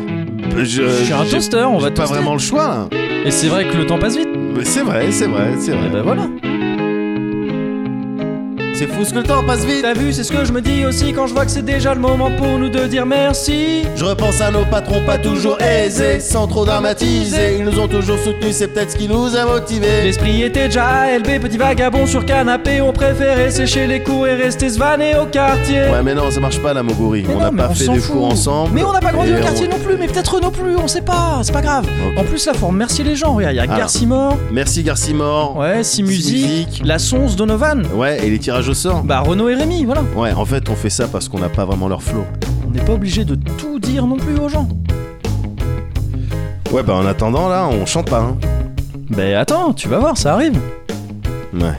[0.59, 2.15] je, Je suis un j'ai- toaster, on j'ai va pas toaster.
[2.17, 2.71] vraiment le choix.
[2.75, 2.89] hein.
[3.25, 4.29] Et c'est vrai que le temps passe vite.
[4.57, 5.89] Mais c'est vrai, c'est vrai, c'est Et vrai.
[5.91, 6.27] bah voilà.
[8.83, 9.83] C'est fou ce que le temps passe vite.
[9.83, 11.95] T'as vu, c'est ce que je me dis aussi quand je vois que c'est déjà
[11.95, 13.83] le moment pour nous de dire merci.
[13.95, 17.59] Je repense à nos patrons pas toujours aisés, sans trop dramatiser.
[17.61, 20.03] Ils nous ont toujours soutenus, c'est peut-être ce qui nous a motivés.
[20.03, 22.81] L'esprit était déjà ALB, petit vagabond sur canapé.
[22.81, 25.83] On préférait sécher les cours et rester se vanner au quartier.
[25.83, 27.25] Ouais, mais non, ça marche pas la Moguri.
[27.33, 28.11] On n'a pas on fait fout.
[28.11, 28.73] cours ensemble.
[28.75, 30.89] Mais on n'a pas grandi au quartier on- non plus, mais peut-être non plus, on
[30.89, 31.87] sait pas, c'est pas grave.
[32.17, 33.35] En plus, là, faut remercier les gens.
[33.35, 33.77] Regarde, il y a Alors.
[33.77, 35.57] Garcimore, Merci Garcimore.
[35.57, 36.83] ouais, Si Si Musique, Musique.
[36.85, 38.72] La Sonce Donovan, Ouais, et les tirages
[39.05, 40.03] bah Renaud et Rémi, voilà.
[40.17, 42.25] Ouais, en fait, on fait ça parce qu'on n'a pas vraiment leur flow.
[42.67, 44.69] On n'est pas obligé de tout dire non plus aux gens.
[46.73, 48.37] Ouais, bah en attendant, là, on chante pas, hein.
[49.11, 50.59] Ben attends, tu vas voir, ça arrive.
[51.53, 51.77] Ouais.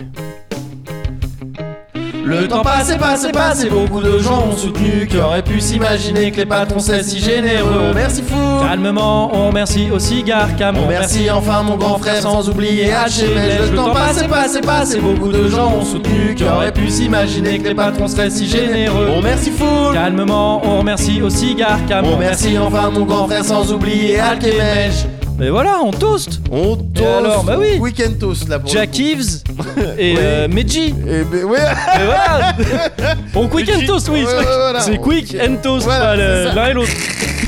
[2.25, 6.37] Le temps passé, passé, passé, beaucoup de gens ont soutenu qui auraient pu s'imaginer que
[6.37, 7.89] les patrons seraient si généreux.
[7.89, 8.35] On merci fou.
[8.61, 13.71] Calmement, on remercie au cigare On remercie enfin mon grand frère, sans oublier Archimède.
[13.71, 17.67] Le temps passé, passé, passé, beaucoup de gens ont soutenu qui auraient pu s'imaginer que
[17.67, 19.09] les patrons seraient si généreux.
[19.17, 19.91] On merci fou.
[19.93, 25.07] Calmement, on remercie au cigare On remercie enfin mon grand frère, sans oublier Alchemège.
[25.41, 26.39] Et voilà, on toast.
[26.51, 27.05] On toast.
[27.05, 27.77] alors, bah oui.
[27.79, 29.01] Weekend toast, là, pour le Jack coup.
[29.01, 29.41] Eves
[29.97, 30.17] et Oui.
[30.19, 30.93] euh, Meji.
[31.07, 31.59] Eh ben, ouais.
[31.59, 32.55] Et voilà
[33.35, 34.79] On quick and toast, oui Ouais, c'est- ouais, voilà.
[34.79, 36.55] C'est quick and toast, Voilà, pas le- c'est ça.
[36.55, 36.91] l'un et l'autre.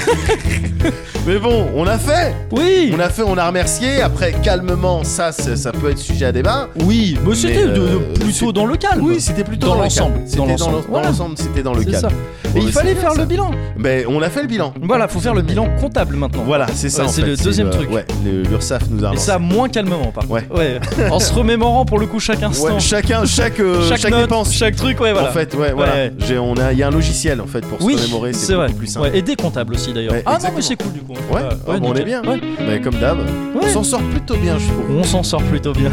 [1.27, 2.35] Mais bon, on a fait.
[2.51, 4.01] Oui On a fait, on a remercié.
[4.01, 6.69] Après, calmement, ça, ça peut être sujet à débat.
[6.84, 9.01] Oui, mais c'était de- de- euh, plutôt c'est- dans le calme.
[9.03, 10.24] Oui, c'était plutôt Dans dans, le l'ensemble, calme.
[10.24, 10.72] dans C'était dans l'ensemble.
[10.75, 11.08] l'en- dans Voilà.
[11.08, 12.01] l'ensemble, c'était dans le C'est calme.
[12.01, 12.08] ça.
[12.09, 12.16] Bon,
[12.59, 13.51] Et il mais fallait faire le bilan.
[13.77, 14.74] Ben, on a fait le bilan.
[14.84, 16.43] Voilà, faut faire le bilan comptable maintenant.
[16.45, 17.01] Voilà, c'est ça.
[17.01, 17.27] Ouais, en c'est fait.
[17.27, 17.92] le deuxième truc.
[17.92, 19.25] Ouais, le- l'URSAF nous a Et relancé.
[19.25, 20.43] ça moins calmement par contre.
[20.56, 20.80] Ouais.
[21.09, 22.80] en se remémorant pour le coup chaque instant.
[22.80, 24.53] Chacun, chaque, euh, chaque, note, dépense.
[24.53, 25.30] chaque truc, ouais, voilà.
[25.30, 25.93] En fait, ouais, voilà.
[25.93, 26.14] Ouais.
[26.19, 28.34] J'ai, on a, il y a un logiciel en fait pour oui, se remémorer.
[28.34, 28.67] c'est vrai.
[28.67, 29.08] beaucoup plus simple.
[29.09, 30.14] Ouais, et des comptables aussi d'ailleurs.
[30.14, 31.14] Ouais, ah non, mais c'est cool du coup.
[31.32, 32.22] Ouais, ouais, bon, on est bien.
[32.68, 33.18] Mais comme d'hab,
[33.60, 34.98] on s'en sort plutôt bien, je trouve.
[35.00, 35.90] On s'en sort plutôt bien.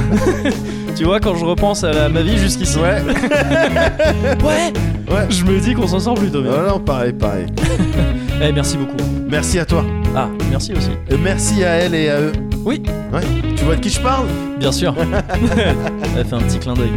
[0.97, 3.01] tu vois, quand je repense à la- ma vie jusqu'ici, Ouais,
[4.45, 4.73] ouais,
[5.15, 5.27] ouais.
[5.31, 6.53] je me dis qu'on s'en sort plutôt bien.
[6.53, 7.47] Voilà, pareil, pareil.
[8.45, 8.97] Eh, merci beaucoup.
[9.31, 9.85] Merci à toi.
[10.17, 10.91] Ah, merci aussi.
[11.09, 12.33] Et merci à elle et à eux.
[12.65, 12.83] Oui.
[13.13, 13.21] Ouais.
[13.55, 14.27] Tu vois de qui je parle?
[14.59, 14.93] Bien sûr.
[16.17, 16.91] Elle fait un petit clin d'œil.